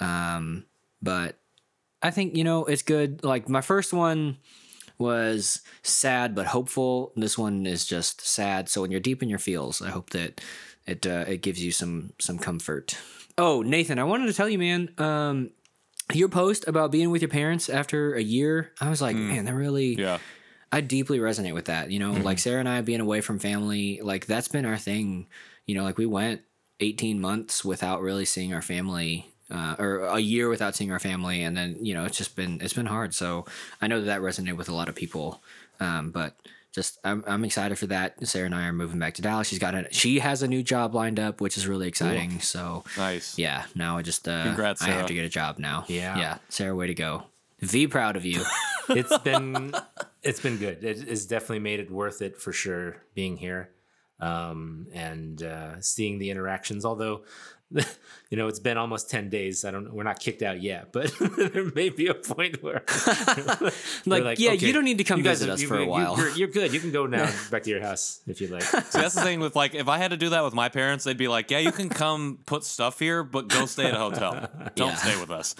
um, 0.00 0.66
but 1.00 1.36
I 2.02 2.10
think 2.10 2.36
you 2.36 2.44
know 2.44 2.64
it's 2.64 2.82
good. 2.82 3.24
Like 3.24 3.48
my 3.48 3.60
first 3.60 3.92
one 3.92 4.38
was 4.98 5.62
sad 5.82 6.34
but 6.34 6.46
hopeful. 6.46 7.12
This 7.16 7.38
one 7.38 7.66
is 7.66 7.86
just 7.86 8.20
sad. 8.20 8.68
So 8.68 8.82
when 8.82 8.90
you're 8.90 9.00
deep 9.00 9.22
in 9.22 9.30
your 9.30 9.38
feels, 9.38 9.80
I 9.80 9.90
hope 9.90 10.10
that 10.10 10.40
it 10.86 11.06
uh, 11.06 11.24
it 11.26 11.42
gives 11.42 11.62
you 11.62 11.72
some 11.72 12.12
some 12.20 12.38
comfort. 12.38 12.96
Oh, 13.38 13.62
Nathan, 13.62 13.98
I 13.98 14.04
wanted 14.04 14.26
to 14.26 14.34
tell 14.34 14.48
you, 14.48 14.58
man. 14.58 14.90
Um, 14.98 15.50
your 16.12 16.28
post 16.28 16.66
about 16.66 16.90
being 16.90 17.10
with 17.10 17.22
your 17.22 17.28
parents 17.28 17.68
after 17.68 18.14
a 18.14 18.22
year, 18.22 18.72
I 18.80 18.90
was 18.90 19.00
like, 19.00 19.16
man, 19.16 19.44
that 19.44 19.54
really 19.54 19.94
yeah. 19.94 20.18
I 20.72 20.80
deeply 20.80 21.18
resonate 21.18 21.54
with 21.54 21.66
that. 21.66 21.90
You 21.90 21.98
know, 21.98 22.12
like 22.12 22.38
Sarah 22.38 22.60
and 22.60 22.68
I 22.68 22.80
being 22.82 23.00
away 23.00 23.20
from 23.20 23.38
family, 23.38 24.00
like 24.02 24.26
that's 24.26 24.48
been 24.48 24.66
our 24.66 24.78
thing. 24.78 25.28
You 25.66 25.74
know, 25.76 25.84
like 25.84 25.98
we 25.98 26.06
went 26.06 26.42
18 26.80 27.20
months 27.20 27.64
without 27.64 28.00
really 28.00 28.24
seeing 28.24 28.52
our 28.54 28.62
family. 28.62 29.26
Uh, 29.52 29.74
or 29.80 29.98
a 30.04 30.20
year 30.20 30.48
without 30.48 30.76
seeing 30.76 30.92
our 30.92 31.00
family, 31.00 31.42
and 31.42 31.56
then 31.56 31.76
you 31.80 31.92
know 31.92 32.04
it's 32.04 32.16
just 32.16 32.36
been 32.36 32.60
it's 32.60 32.72
been 32.72 32.86
hard. 32.86 33.12
So 33.12 33.46
I 33.82 33.88
know 33.88 33.98
that 33.98 34.06
that 34.06 34.20
resonated 34.20 34.56
with 34.56 34.68
a 34.68 34.72
lot 34.72 34.88
of 34.88 34.94
people, 34.94 35.42
um, 35.80 36.12
but 36.12 36.36
just 36.72 36.98
I'm, 37.02 37.24
I'm 37.26 37.44
excited 37.44 37.76
for 37.78 37.88
that. 37.88 38.24
Sarah 38.26 38.46
and 38.46 38.54
I 38.54 38.66
are 38.66 38.72
moving 38.72 38.98
back 39.00 39.14
to 39.14 39.22
Dallas. 39.22 39.48
She's 39.48 39.58
got 39.58 39.74
a 39.74 39.88
she 39.90 40.20
has 40.20 40.42
a 40.42 40.48
new 40.48 40.62
job 40.62 40.94
lined 40.94 41.18
up, 41.18 41.40
which 41.40 41.56
is 41.56 41.66
really 41.66 41.88
exciting. 41.88 42.38
So 42.40 42.84
Nice. 42.96 43.36
yeah, 43.38 43.64
now 43.74 43.96
I 43.98 44.02
just 44.02 44.28
uh, 44.28 44.44
Congrats, 44.44 44.82
I 44.82 44.90
have 44.90 45.06
to 45.06 45.14
get 45.14 45.24
a 45.24 45.28
job 45.28 45.58
now. 45.58 45.84
Yeah. 45.88 46.16
yeah. 46.16 46.38
Sarah, 46.48 46.74
way 46.76 46.86
to 46.86 46.94
go. 46.94 47.24
v 47.58 47.88
proud 47.88 48.16
of 48.16 48.24
you. 48.24 48.44
it's 48.88 49.18
been 49.18 49.74
it's 50.22 50.40
been 50.40 50.58
good. 50.58 50.84
It, 50.84 51.08
it's 51.08 51.26
definitely 51.26 51.58
made 51.58 51.80
it 51.80 51.90
worth 51.90 52.22
it 52.22 52.36
for 52.36 52.52
sure 52.52 52.98
being 53.14 53.36
here 53.36 53.70
um, 54.20 54.86
and 54.92 55.42
uh, 55.42 55.80
seeing 55.80 56.18
the 56.18 56.30
interactions. 56.30 56.84
Although 56.84 57.22
you 58.30 58.36
know, 58.36 58.48
it's 58.48 58.58
been 58.58 58.76
almost 58.76 59.10
10 59.10 59.28
days. 59.28 59.64
I 59.64 59.70
don't 59.70 59.92
we're 59.92 60.02
not 60.02 60.18
kicked 60.18 60.42
out 60.42 60.60
yet, 60.60 60.92
but 60.92 61.12
there 61.20 61.70
may 61.74 61.88
be 61.88 62.08
a 62.08 62.14
point 62.14 62.62
where 62.62 62.82
like, 64.06 64.38
yeah, 64.38 64.52
you 64.52 64.72
don't 64.72 64.84
need 64.84 64.98
to 64.98 65.04
come 65.04 65.22
visit 65.22 65.48
us 65.48 65.62
you, 65.62 65.68
for 65.68 65.78
a 65.78 65.86
while. 65.86 66.16
You're, 66.16 66.30
you're, 66.30 66.48
good. 66.48 66.72
You 66.72 66.80
can 66.80 66.90
go 66.90 67.06
now 67.06 67.30
back 67.50 67.62
to 67.64 67.70
your 67.70 67.80
house 67.80 68.20
if 68.26 68.40
you'd 68.40 68.50
like. 68.50 68.62
See, 68.62 69.00
that's 69.00 69.14
the 69.14 69.22
thing 69.22 69.40
with 69.40 69.54
like 69.54 69.74
if 69.74 69.88
I 69.88 69.98
had 69.98 70.10
to 70.10 70.16
do 70.16 70.30
that 70.30 70.42
with 70.44 70.54
my 70.54 70.68
parents, 70.68 71.04
they'd 71.04 71.16
be 71.16 71.28
like, 71.28 71.50
"Yeah, 71.50 71.58
you 71.58 71.72
can 71.72 71.88
come 71.88 72.38
put 72.46 72.64
stuff 72.64 72.98
here, 72.98 73.22
but 73.22 73.48
go 73.48 73.66
stay 73.66 73.86
at 73.86 73.94
a 73.94 73.98
hotel. 73.98 74.48
Don't 74.74 74.88
Yeah. 74.88 74.94
stay 74.96 75.20
with 75.20 75.30
us. 75.30 75.54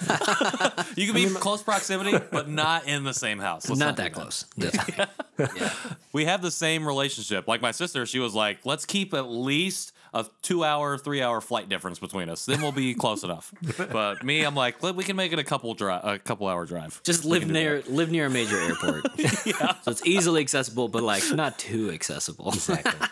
you 0.96 1.06
can 1.06 1.14
be 1.14 1.24
in 1.24 1.34
close 1.34 1.62
proximity, 1.62 2.18
but 2.30 2.48
not 2.48 2.86
in 2.86 3.04
the 3.04 3.14
same 3.14 3.38
house. 3.38 3.68
Let's 3.68 3.78
Not 3.78 3.96
that 3.96 4.12
close. 4.12 4.46
That's 4.56 4.76
yeah. 5.38 5.72
We 6.12 6.24
have 6.24 6.42
the 6.42 6.50
same 6.50 6.86
relationship. 6.86 7.46
Like 7.46 7.62
my 7.62 7.70
sister, 7.70 8.04
she 8.06 8.18
was 8.18 8.34
like, 8.34 8.58
"Let's 8.64 8.84
keep 8.84 9.14
at 9.14 9.28
least 9.28 9.92
a 10.12 10.26
two-hour, 10.42 10.98
three-hour 10.98 11.40
flight 11.40 11.68
difference 11.68 11.98
between 11.98 12.28
us. 12.28 12.46
Then 12.46 12.62
we'll 12.62 12.72
be 12.72 12.94
close 13.04 13.24
enough." 13.24 13.52
But 13.76 14.24
me, 14.24 14.42
I'm 14.42 14.54
like, 14.54 14.82
"We 14.82 15.04
can 15.04 15.16
make 15.16 15.32
it 15.32 15.38
a 15.38 15.44
couple 15.44 15.72
drive, 15.74 16.04
a 16.04 16.18
couple-hour 16.18 16.66
drive. 16.66 17.00
Just 17.04 17.24
live 17.24 17.48
near 17.48 17.82
live 17.88 18.10
near 18.10 18.26
a 18.26 18.30
major 18.30 18.58
airport. 18.60 19.06
yeah. 19.18 19.74
So 19.82 19.90
it's 19.90 20.04
easily 20.06 20.40
accessible, 20.40 20.88
but 20.88 21.02
like 21.02 21.22
not 21.32 21.58
too 21.58 21.90
accessible. 21.90 22.48
Exactly. 22.48 23.08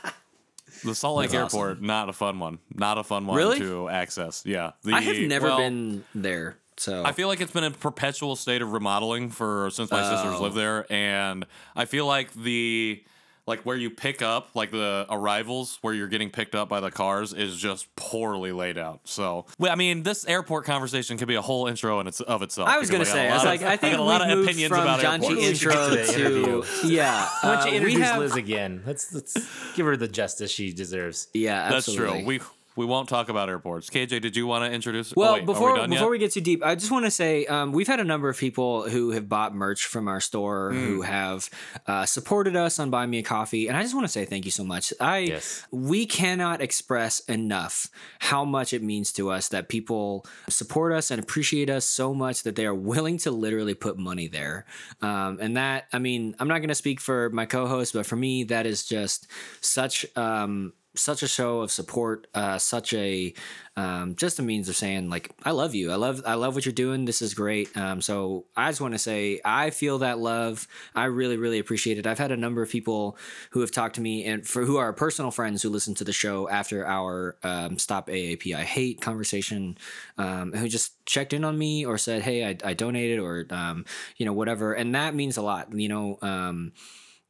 The 0.84 0.94
Salt 0.94 1.18
Lake 1.18 1.30
That's 1.30 1.54
Airport, 1.54 1.82
not 1.82 2.08
a 2.08 2.12
fun 2.12 2.38
one. 2.38 2.58
Not 2.72 2.98
a 2.98 3.04
fun 3.04 3.26
one 3.26 3.36
Really? 3.36 3.58
to 3.58 3.88
access. 3.88 4.44
Yeah, 4.46 4.72
the, 4.84 4.92
I 4.92 5.00
have 5.00 5.16
never 5.16 5.48
well, 5.48 5.58
been 5.58 6.04
there. 6.14 6.56
So 6.76 7.04
I 7.04 7.10
feel 7.10 7.26
like 7.26 7.40
it's 7.40 7.52
been 7.52 7.64
a 7.64 7.72
perpetual 7.72 8.36
state 8.36 8.62
of 8.62 8.72
remodeling 8.72 9.30
for 9.30 9.70
since 9.70 9.90
my 9.90 10.00
oh. 10.06 10.10
sisters 10.14 10.34
Oh. 10.38 10.42
live 10.44 10.54
there, 10.54 10.86
and 10.92 11.44
I 11.74 11.84
feel 11.86 12.06
like 12.06 12.32
the 12.34 13.02
like 13.48 13.62
where 13.62 13.76
you 13.76 13.90
pick 13.90 14.22
up 14.22 14.50
like 14.54 14.70
the 14.70 15.06
arrivals 15.10 15.78
where 15.80 15.94
you're 15.94 16.06
getting 16.08 16.30
picked 16.30 16.54
up 16.54 16.68
by 16.68 16.80
the 16.80 16.90
cars 16.90 17.32
is 17.32 17.56
just 17.56 17.94
poorly 17.96 18.52
laid 18.52 18.78
out. 18.78 19.00
So, 19.04 19.46
well, 19.58 19.72
I 19.72 19.74
mean, 19.74 20.02
this 20.02 20.26
airport 20.26 20.66
conversation 20.66 21.18
could 21.18 21.28
be 21.28 21.34
a 21.34 21.42
whole 21.42 21.66
intro 21.66 21.98
in 22.00 22.06
its 22.06 22.20
of 22.20 22.42
itself. 22.42 22.68
I 22.68 22.78
was 22.78 22.90
gonna 22.90 23.04
say, 23.04 23.26
a 23.26 23.30
I 23.30 23.34
was 23.34 23.44
like, 23.44 23.62
of- 23.62 23.68
I 23.68 23.76
think 23.76 23.92
got 23.96 24.00
a 24.00 24.04
lot 24.04 24.20
we've 24.20 24.30
of 24.30 24.38
moved 24.38 24.50
opinions 24.50 24.68
from 24.68 24.82
about 24.82 25.00
Janchi 25.00 25.30
airports. 25.30 25.42
intro 25.44 25.72
to 25.90 25.96
to 26.06 26.14
interview. 26.14 26.64
yeah. 26.84 27.28
Why 27.40 27.54
don't 27.56 27.60
you 27.60 27.68
uh, 27.68 27.70
we 27.70 27.76
introduce 27.76 28.02
have 28.08 28.18
Liz 28.20 28.36
again? 28.36 28.82
Let's 28.86 29.12
let's 29.12 29.34
give 29.74 29.86
her 29.86 29.96
the 29.96 30.08
justice 30.08 30.50
she 30.50 30.72
deserves. 30.72 31.28
yeah, 31.34 31.70
That's 31.70 31.92
true. 31.92 32.24
We 32.24 32.40
we 32.78 32.86
won't 32.86 33.08
talk 33.08 33.28
about 33.28 33.48
airports. 33.48 33.90
KJ, 33.90 34.20
did 34.22 34.36
you 34.36 34.46
want 34.46 34.64
to 34.64 34.70
introduce? 34.72 35.12
Well, 35.16 35.30
oh, 35.30 35.34
wait, 35.34 35.46
before 35.46 35.74
we 35.74 35.80
before 35.88 36.04
yet? 36.06 36.10
we 36.10 36.18
get 36.18 36.32
too 36.32 36.40
deep, 36.40 36.64
I 36.64 36.76
just 36.76 36.92
want 36.92 37.04
to 37.06 37.10
say 37.10 37.44
um, 37.46 37.72
we've 37.72 37.88
had 37.88 37.98
a 37.98 38.04
number 38.04 38.28
of 38.28 38.38
people 38.38 38.88
who 38.88 39.10
have 39.10 39.28
bought 39.28 39.52
merch 39.54 39.86
from 39.86 40.06
our 40.06 40.20
store 40.20 40.70
Hmm. 40.72 40.84
who 40.86 41.02
have 41.02 41.50
uh, 41.86 42.06
supported 42.06 42.54
us 42.54 42.78
on 42.78 42.88
Buy 42.90 43.04
Me 43.06 43.18
a 43.18 43.22
Coffee, 43.22 43.66
and 43.68 43.76
I 43.76 43.82
just 43.82 43.94
want 43.94 44.04
to 44.06 44.12
say 44.12 44.24
thank 44.24 44.44
you 44.44 44.50
so 44.52 44.62
much. 44.64 44.92
I 45.00 45.18
Yes. 45.18 45.66
we 45.72 46.06
cannot 46.06 46.60
express 46.60 47.18
enough 47.20 47.88
how 48.20 48.44
much 48.44 48.72
it 48.72 48.82
means 48.82 49.12
to 49.14 49.28
us 49.30 49.48
that 49.48 49.68
people 49.68 50.24
support 50.48 50.92
us 50.92 51.10
and 51.10 51.20
appreciate 51.20 51.68
us 51.68 51.84
so 51.84 52.14
much 52.14 52.44
that 52.44 52.54
they 52.54 52.64
are 52.64 52.74
willing 52.74 53.18
to 53.18 53.30
literally 53.32 53.74
put 53.74 53.98
money 53.98 54.28
there. 54.28 54.64
Um, 55.02 55.38
and 55.40 55.56
that, 55.56 55.86
I 55.92 55.98
mean, 55.98 56.36
I'm 56.38 56.46
not 56.48 56.58
going 56.58 56.68
to 56.68 56.74
speak 56.76 57.00
for 57.00 57.28
my 57.30 57.44
co-host, 57.46 57.92
but 57.94 58.06
for 58.06 58.16
me, 58.16 58.44
that 58.44 58.66
is 58.66 58.86
just 58.86 59.26
such. 59.60 60.06
Um, 60.16 60.72
such 60.98 61.22
a 61.22 61.28
show 61.28 61.60
of 61.60 61.70
support 61.70 62.26
uh 62.34 62.58
such 62.58 62.92
a 62.94 63.32
um 63.76 64.14
just 64.16 64.38
a 64.38 64.42
means 64.42 64.68
of 64.68 64.76
saying 64.76 65.08
like 65.08 65.30
i 65.44 65.50
love 65.50 65.74
you. 65.74 65.90
I 65.92 65.96
love 65.96 66.22
i 66.26 66.34
love 66.34 66.54
what 66.54 66.66
you're 66.66 66.72
doing. 66.72 67.04
This 67.04 67.22
is 67.22 67.34
great. 67.34 67.74
Um 67.76 68.00
so 68.00 68.46
i 68.56 68.68
just 68.68 68.80
want 68.80 68.94
to 68.94 68.98
say 68.98 69.40
i 69.44 69.70
feel 69.70 69.98
that 69.98 70.18
love. 70.18 70.66
I 70.94 71.04
really 71.04 71.36
really 71.36 71.58
appreciate 71.58 71.98
it. 71.98 72.06
I've 72.06 72.18
had 72.18 72.32
a 72.32 72.36
number 72.36 72.62
of 72.62 72.70
people 72.70 73.16
who 73.50 73.60
have 73.60 73.70
talked 73.70 73.94
to 73.96 74.00
me 74.00 74.24
and 74.24 74.46
for 74.46 74.64
who 74.64 74.76
are 74.76 74.92
personal 74.92 75.30
friends 75.30 75.62
who 75.62 75.70
listen 75.70 75.94
to 75.96 76.04
the 76.04 76.12
show 76.12 76.48
after 76.48 76.86
our 76.86 77.36
um, 77.42 77.78
stop 77.78 78.08
AAPI 78.08 78.62
hate 78.62 79.00
conversation 79.00 79.78
um 80.18 80.52
who 80.52 80.68
just 80.68 81.04
checked 81.06 81.32
in 81.32 81.44
on 81.44 81.56
me 81.56 81.86
or 81.86 81.96
said 81.98 82.22
hey 82.22 82.44
i, 82.46 82.56
I 82.64 82.74
donated 82.74 83.18
or 83.18 83.46
um 83.50 83.84
you 84.16 84.26
know 84.26 84.32
whatever. 84.32 84.72
And 84.72 84.94
that 84.94 85.14
means 85.14 85.36
a 85.36 85.42
lot 85.42 85.72
you 85.72 85.88
know 85.88 86.18
um 86.22 86.72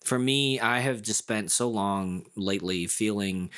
for 0.08 0.18
me, 0.18 0.58
I 0.58 0.80
have 0.80 1.02
just 1.02 1.18
spent 1.18 1.52
so 1.52 1.68
long 1.68 2.24
lately 2.34 2.86
feeling 2.86 3.50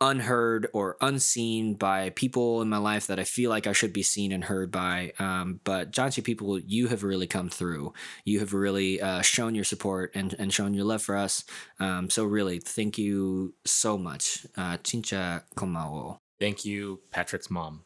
unheard 0.00 0.68
or 0.72 0.96
unseen 1.00 1.74
by 1.74 2.10
people 2.10 2.62
in 2.62 2.68
my 2.68 2.78
life 2.78 3.08
that 3.08 3.18
I 3.18 3.24
feel 3.24 3.50
like 3.50 3.66
I 3.66 3.72
should 3.72 3.92
be 3.92 4.02
seen 4.02 4.32
and 4.32 4.44
heard 4.44 4.70
by. 4.70 5.12
Um, 5.18 5.60
but 5.64 5.90
Janchi 5.90 6.22
people, 6.24 6.58
you 6.58 6.86
have 6.86 7.02
really 7.02 7.26
come 7.26 7.50
through. 7.50 7.92
You 8.24 8.38
have 8.38 8.54
really 8.54 9.00
uh, 9.00 9.22
shown 9.22 9.54
your 9.54 9.64
support 9.64 10.12
and, 10.14 10.34
and 10.38 10.52
shown 10.52 10.72
your 10.72 10.84
love 10.84 11.02
for 11.02 11.16
us. 11.16 11.44
Um, 11.78 12.10
so 12.10 12.24
really, 12.24 12.58
thank 12.58 12.96
you 12.96 13.54
so 13.66 13.98
much. 13.98 14.46
Uh, 14.56 14.78
Chincha 14.78 15.42
komao. 15.56 16.18
Thank 16.40 16.64
you, 16.64 17.00
Patrick's 17.10 17.50
mom. 17.50 17.82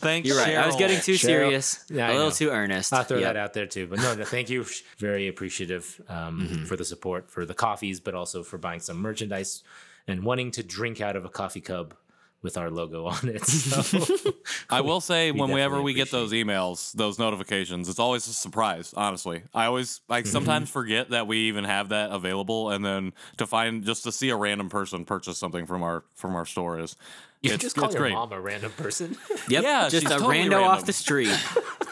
Thanks. 0.00 0.28
You're 0.28 0.36
right. 0.38 0.56
I 0.56 0.66
was 0.66 0.76
getting 0.76 1.00
too 1.00 1.12
Cheryl. 1.14 1.18
serious, 1.18 1.84
Yeah, 1.90 2.06
I 2.06 2.10
a 2.10 2.12
little 2.14 2.28
know. 2.28 2.34
too 2.34 2.50
earnest. 2.50 2.92
I'll 2.92 3.02
throw 3.04 3.18
Yep. 3.18 3.26
that 3.34 3.36
out 3.36 3.52
there 3.54 3.66
too. 3.66 3.86
But 3.88 3.98
no, 3.98 4.14
no, 4.14 4.24
thank 4.24 4.48
you. 4.48 4.64
Very 4.98 5.26
appreciative 5.28 6.00
um, 6.08 6.40
Mm-hmm. 6.40 6.64
for 6.66 6.76
the 6.76 6.84
support 6.84 7.30
for 7.30 7.44
the 7.44 7.54
coffees, 7.54 7.98
but 8.00 8.14
also 8.14 8.42
for 8.44 8.58
buying 8.58 8.80
some 8.80 8.98
merchandise 8.98 9.62
and 10.06 10.22
wanting 10.22 10.50
to 10.52 10.62
drink 10.62 11.00
out 11.00 11.16
of 11.16 11.24
a 11.24 11.28
coffee 11.28 11.60
cup 11.60 11.94
with 12.40 12.56
our 12.56 12.70
logo 12.70 13.06
on 13.06 13.28
it. 13.28 13.42
So, 13.48 14.00
I 14.70 14.80
will 14.82 15.00
say, 15.00 15.32
We 15.32 15.40
whenever 15.40 15.82
we 15.82 15.92
get 15.94 16.12
those 16.12 16.32
emails, 16.32 16.92
those 16.92 17.18
notifications, 17.18 17.88
it's 17.88 17.98
always 17.98 18.28
a 18.28 18.32
surprise. 18.32 18.94
Honestly, 18.96 19.42
I 19.52 19.66
always 19.66 20.00
like 20.08 20.24
Mm-hmm. 20.26 20.32
sometimes 20.32 20.70
forget 20.70 21.10
that 21.10 21.26
we 21.26 21.38
even 21.48 21.64
have 21.64 21.88
that 21.88 22.10
available, 22.12 22.70
and 22.70 22.84
then 22.84 23.12
to 23.38 23.46
find 23.48 23.84
just 23.84 24.04
to 24.04 24.12
see 24.12 24.30
a 24.30 24.36
random 24.36 24.68
person 24.68 25.04
purchase 25.04 25.36
something 25.38 25.66
from 25.66 25.82
our 25.82 26.04
from 26.14 26.36
our 26.36 26.46
store 26.46 26.78
is 26.78 26.94
you 27.42 27.52
it's, 27.54 27.62
just 27.62 27.76
call 27.76 27.86
it's 27.86 27.94
your 27.94 28.02
great. 28.04 28.12
mom 28.14 28.32
a 28.32 28.40
random 28.40 28.72
person. 28.72 29.16
Yep. 29.48 29.62
Yeah, 29.62 29.88
just 29.88 30.02
she's 30.02 30.10
a 30.10 30.18
totally 30.18 30.40
rando 30.40 30.62
off 30.66 30.84
the 30.84 30.92
street. 30.92 31.30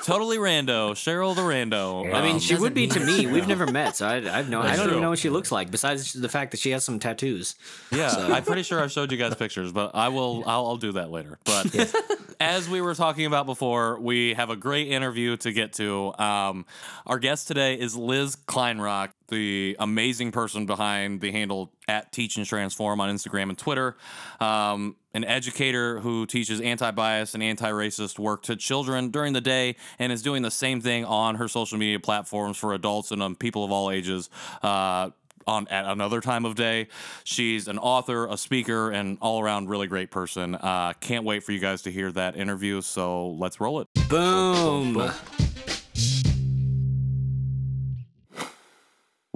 Totally 0.05 0.37
rando, 0.39 0.93
Cheryl 0.93 1.35
the 1.35 1.41
rando. 1.43 2.15
I 2.15 2.23
mean, 2.23 2.35
Um, 2.35 2.39
she 2.39 2.55
would 2.55 2.75
be 2.75 2.87
to 2.87 3.01
me. 3.01 3.25
mean 3.25 3.33
We've 3.33 3.49
never 3.55 3.67
met, 3.67 3.97
so 3.97 4.07
I, 4.07 4.17
I 4.19 4.21
have 4.37 4.49
no. 4.49 4.61
I 4.61 4.77
don't 4.77 4.89
even 4.91 5.01
know 5.01 5.11
what 5.11 5.19
she 5.19 5.31
looks 5.31 5.51
like. 5.51 5.69
Besides 5.73 6.13
the 6.13 6.29
fact 6.29 6.53
that 6.53 6.61
she 6.61 6.71
has 6.71 6.85
some 6.85 7.01
tattoos. 7.01 7.57
Yeah, 7.91 8.09
So- 8.11 8.33
I'm 8.33 8.45
pretty 8.45 8.63
sure 8.63 8.81
I 8.81 8.87
showed 8.87 9.11
you 9.11 9.19
guys 9.19 9.35
pictures, 9.35 9.73
but 9.73 9.93
I 9.95 10.09
will. 10.11 10.45
I'll, 10.47 10.67
I'll 10.67 10.77
do 10.77 10.93
that 10.93 11.11
later. 11.11 11.39
But 11.45 11.93
as 12.39 12.69
we 12.69 12.81
were 12.83 12.95
talking 12.95 13.27
about 13.27 13.47
before, 13.47 13.99
we 13.99 14.35
have 14.35 14.49
a 14.51 14.55
great 14.57 14.89
interview 14.89 15.37
to 15.39 15.51
get 15.51 15.73
to. 15.75 16.15
Um, 16.21 16.67
our 17.07 17.19
guest 17.19 17.49
today 17.49 17.75
is 17.75 17.97
Liz 17.97 18.37
Kleinrock, 18.47 19.11
the 19.29 19.77
amazing 19.79 20.33
person 20.33 20.67
behind 20.67 21.21
the 21.21 21.33
handle 21.33 21.73
at 21.89 22.13
Teach 22.13 22.37
and 22.37 22.47
Transform 22.47 23.01
on 23.01 23.15
Instagram 23.15 23.49
and 23.49 23.59
Twitter. 23.59 23.97
Um, 24.41 24.97
an 25.15 25.25
educator 25.25 26.01
who 26.01 26.27
teaches 26.27 26.61
anti-bias 26.61 27.35
and 27.35 27.43
anti-racist 27.43 28.19
work 28.19 28.43
to 28.45 28.57
children 28.57 29.11
during 29.11 29.33
the 29.33 29.41
day, 29.41 29.77
and 29.99 30.13
is 30.13 30.23
doing 30.23 30.43
the 30.43 30.51
same 30.51 30.81
thing 30.81 31.05
on 31.05 31.37
her 31.37 31.49
social 31.49 31.79
media 31.79 31.99
platforms 31.99 32.57
for 32.57 32.75
adults 32.75 33.11
and 33.11 33.23
um, 33.23 33.35
people 33.35 33.65
of 33.65 33.71
all 33.71 33.91
ages. 33.91 34.29
Uh, 34.63 35.11
on 35.47 35.69
at 35.69 35.85
another 35.85 36.21
time 36.21 36.45
of 36.45 36.57
day. 36.57 36.89
She's 37.25 37.69
an 37.69 37.79
author, 37.79 38.27
a 38.27 38.37
speaker, 38.37 38.91
and 38.91 39.17
all 39.21 39.41
around 39.41 39.69
really 39.69 39.87
great 39.87 40.11
person. 40.11 40.57
Uh, 40.57 40.93
can't 40.95 41.25
wait 41.25 41.45
for 41.45 41.53
you 41.53 41.61
guys 41.61 41.83
to 41.83 41.93
hear 41.93 42.11
that 42.13 42.37
interview. 42.37 42.81
So 42.83 43.29
let's 43.31 43.61
roll 43.61 43.81
it. 43.81 43.89
Boom. 44.09 45.13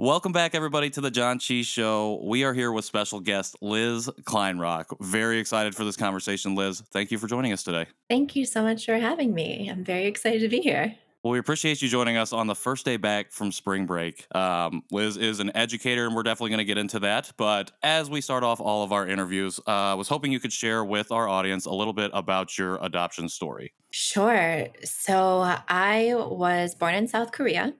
Welcome 0.01 0.31
back, 0.31 0.55
everybody, 0.55 0.89
to 0.89 0.99
the 0.99 1.11
Janchi 1.11 1.63
Show. 1.63 2.23
We 2.23 2.43
are 2.43 2.55
here 2.55 2.71
with 2.71 2.85
special 2.85 3.19
guest 3.19 3.55
Liz 3.61 4.09
Kleinrock. 4.23 4.85
Very 4.99 5.37
excited 5.37 5.75
for 5.75 5.83
this 5.83 5.95
conversation, 5.95 6.55
Liz. 6.55 6.81
Thank 6.91 7.11
you 7.11 7.19
for 7.19 7.27
joining 7.27 7.53
us 7.53 7.61
today. 7.61 7.85
Thank 8.09 8.35
you 8.35 8.47
so 8.47 8.63
much 8.63 8.83
for 8.83 8.97
having 8.97 9.31
me. 9.31 9.69
I'm 9.69 9.83
very 9.83 10.07
excited 10.07 10.41
to 10.41 10.47
be 10.47 10.59
here. 10.59 10.95
Well, 11.21 11.33
we 11.33 11.37
appreciate 11.37 11.83
you 11.83 11.87
joining 11.87 12.17
us 12.17 12.33
on 12.33 12.47
the 12.47 12.55
first 12.55 12.83
day 12.83 12.97
back 12.97 13.31
from 13.31 13.51
spring 13.51 13.85
break. 13.85 14.25
Um, 14.35 14.81
Liz 14.89 15.17
is 15.17 15.39
an 15.39 15.55
educator, 15.55 16.07
and 16.07 16.15
we're 16.15 16.23
definitely 16.23 16.49
going 16.49 16.57
to 16.57 16.65
get 16.65 16.79
into 16.79 16.97
that. 17.01 17.31
But 17.37 17.69
as 17.83 18.09
we 18.09 18.21
start 18.21 18.43
off 18.43 18.59
all 18.59 18.83
of 18.83 18.91
our 18.91 19.07
interviews, 19.07 19.59
uh, 19.67 19.71
I 19.71 19.93
was 19.93 20.07
hoping 20.07 20.31
you 20.31 20.39
could 20.39 20.51
share 20.51 20.83
with 20.83 21.11
our 21.11 21.29
audience 21.29 21.67
a 21.67 21.71
little 21.71 21.93
bit 21.93 22.09
about 22.15 22.57
your 22.57 22.79
adoption 22.81 23.29
story. 23.29 23.71
Sure. 23.91 24.65
So 24.83 25.41
I 25.69 26.15
was 26.15 26.73
born 26.73 26.95
in 26.95 27.07
South 27.07 27.31
Korea 27.31 27.75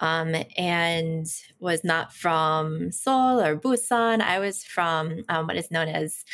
um, 0.00 0.34
and 0.56 1.26
was 1.58 1.84
not 1.84 2.12
from 2.12 2.92
Seoul 2.92 3.40
or 3.40 3.56
Busan. 3.56 4.20
I 4.20 4.38
was 4.38 4.64
from 4.64 5.24
um, 5.28 5.46
what 5.46 5.56
is 5.56 5.70
known 5.70 5.88
as 5.88 6.24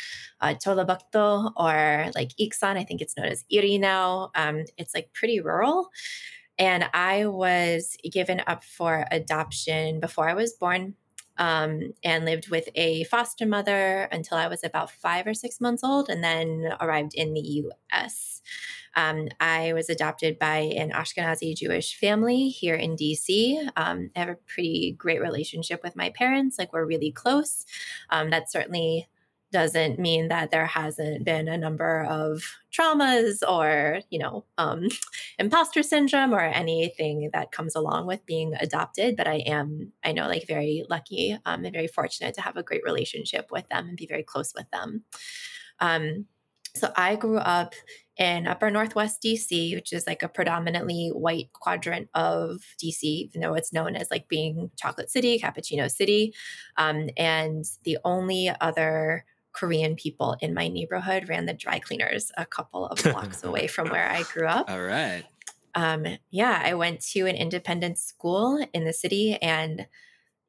uh, 0.41 0.53
Jeollabuk-do 0.53 1.51
or 1.55 2.11
like 2.15 2.31
Iksan. 2.39 2.77
I 2.77 2.83
think 2.83 3.01
it's 3.01 3.17
known 3.17 3.27
as 3.27 3.43
Iri 3.49 3.77
now. 3.77 4.31
Um, 4.35 4.65
it's 4.77 4.93
like 4.93 5.13
pretty 5.13 5.39
rural. 5.39 5.89
And 6.57 6.85
I 6.93 7.25
was 7.25 7.97
given 8.09 8.41
up 8.47 8.63
for 8.63 9.05
adoption 9.11 9.99
before 9.99 10.29
I 10.29 10.33
was 10.33 10.53
born. 10.53 10.95
Um, 11.37 11.93
and 12.03 12.25
lived 12.25 12.49
with 12.49 12.69
a 12.75 13.03
foster 13.05 13.45
mother 13.45 14.03
until 14.11 14.37
I 14.37 14.47
was 14.47 14.63
about 14.63 14.91
five 14.91 15.27
or 15.27 15.33
six 15.33 15.59
months 15.61 15.83
old, 15.83 16.09
and 16.09 16.23
then 16.23 16.73
arrived 16.79 17.13
in 17.15 17.33
the 17.33 17.41
US. 17.41 18.41
Um, 18.95 19.27
I 19.41 19.73
was 19.73 19.89
adopted 19.89 20.39
by 20.39 20.57
an 20.57 20.91
Ashkenazi 20.91 21.55
Jewish 21.55 21.99
family 21.99 22.47
here 22.47 22.75
in 22.75 22.95
DC. 22.95 23.69
Um, 23.75 24.09
I 24.15 24.19
have 24.19 24.29
a 24.29 24.37
pretty 24.47 24.95
great 24.97 25.21
relationship 25.21 25.83
with 25.83 25.95
my 25.97 26.09
parents, 26.11 26.57
like, 26.57 26.71
we're 26.71 26.85
really 26.85 27.11
close. 27.11 27.65
Um, 28.09 28.29
that 28.29 28.49
certainly 28.49 29.09
doesn't 29.55 29.97
mean 29.97 30.27
that 30.27 30.51
there 30.51 30.65
hasn't 30.65 31.23
been 31.23 31.47
a 31.47 31.57
number 31.57 32.03
of 32.03 32.43
traumas 32.77 33.37
or 33.47 34.01
you 34.09 34.19
know 34.19 34.43
um, 34.57 34.89
imposter 35.39 35.81
syndrome 35.81 36.33
or 36.33 36.41
anything 36.41 37.29
that 37.31 37.53
comes 37.53 37.73
along 37.73 38.05
with 38.05 38.25
being 38.25 38.53
adopted 38.59 39.15
but 39.15 39.29
i 39.29 39.35
am 39.35 39.93
i 40.03 40.11
know 40.11 40.27
like 40.27 40.45
very 40.45 40.83
lucky 40.89 41.37
um, 41.45 41.63
and 41.63 41.73
very 41.73 41.87
fortunate 41.87 42.35
to 42.35 42.41
have 42.41 42.57
a 42.57 42.63
great 42.63 42.81
relationship 42.83 43.47
with 43.49 43.65
them 43.69 43.87
and 43.87 43.95
be 43.95 44.05
very 44.05 44.23
close 44.23 44.53
with 44.53 44.69
them. 44.71 45.05
Um, 45.79 46.25
so 46.75 46.91
i 46.97 47.15
grew 47.15 47.37
up 47.37 47.75
in 48.17 48.47
upper 48.47 48.69
northwest 48.69 49.21
dc 49.21 49.73
which 49.73 49.93
is 49.93 50.05
like 50.05 50.21
a 50.21 50.27
predominantly 50.27 51.11
white 51.13 51.47
quadrant 51.53 52.09
of 52.13 52.61
dc 52.83 53.01
even 53.03 53.39
though 53.39 53.53
it's 53.53 53.71
known 53.71 53.95
as 53.95 54.11
like 54.11 54.27
being 54.27 54.69
chocolate 54.75 55.09
city 55.09 55.39
cappuccino 55.39 55.89
city 55.89 56.33
um, 56.75 57.07
and 57.15 57.63
the 57.85 57.97
only 58.03 58.51
other 58.59 59.23
Korean 59.55 59.95
people 59.95 60.35
in 60.41 60.53
my 60.53 60.67
neighborhood 60.67 61.29
ran 61.29 61.45
the 61.45 61.53
dry 61.53 61.79
cleaners 61.79 62.31
a 62.37 62.45
couple 62.45 62.85
of 62.85 63.01
blocks 63.01 63.43
away 63.43 63.67
from 63.67 63.89
where 63.89 64.09
I 64.09 64.23
grew 64.23 64.47
up. 64.47 64.69
All 64.69 64.81
right. 64.81 65.23
Um, 65.73 66.05
yeah, 66.29 66.61
I 66.63 66.73
went 66.73 67.01
to 67.11 67.21
an 67.21 67.35
independent 67.35 67.97
school 67.97 68.65
in 68.73 68.85
the 68.85 68.93
city 68.93 69.37
and, 69.41 69.87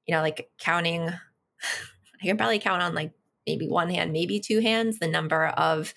you 0.06 0.14
know, 0.14 0.22
like 0.22 0.50
counting, 0.58 1.08
I 2.22 2.25
can 2.25 2.36
probably 2.36 2.58
count 2.58 2.82
on 2.82 2.94
like 2.94 3.12
maybe 3.46 3.68
one 3.68 3.90
hand, 3.90 4.12
maybe 4.12 4.40
two 4.40 4.60
hands, 4.60 4.98
the 4.98 5.08
number 5.08 5.46
of 5.46 5.94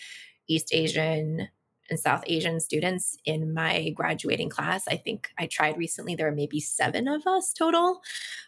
East 0.48 0.70
Asian 0.72 1.50
and 1.90 2.00
South 2.00 2.24
Asian 2.28 2.60
students 2.60 3.18
in 3.26 3.54
my 3.54 3.90
graduating 3.92 4.50
class. 4.50 4.84
I 4.88 4.98
think 4.98 5.32
I 5.38 5.48
tried 5.48 5.78
recently, 5.78 6.16
there 6.16 6.30
were 6.30 6.36
maybe 6.36 6.60
seven 6.60 7.08
of 7.08 7.26
us 7.28 7.54
total. 7.54 8.02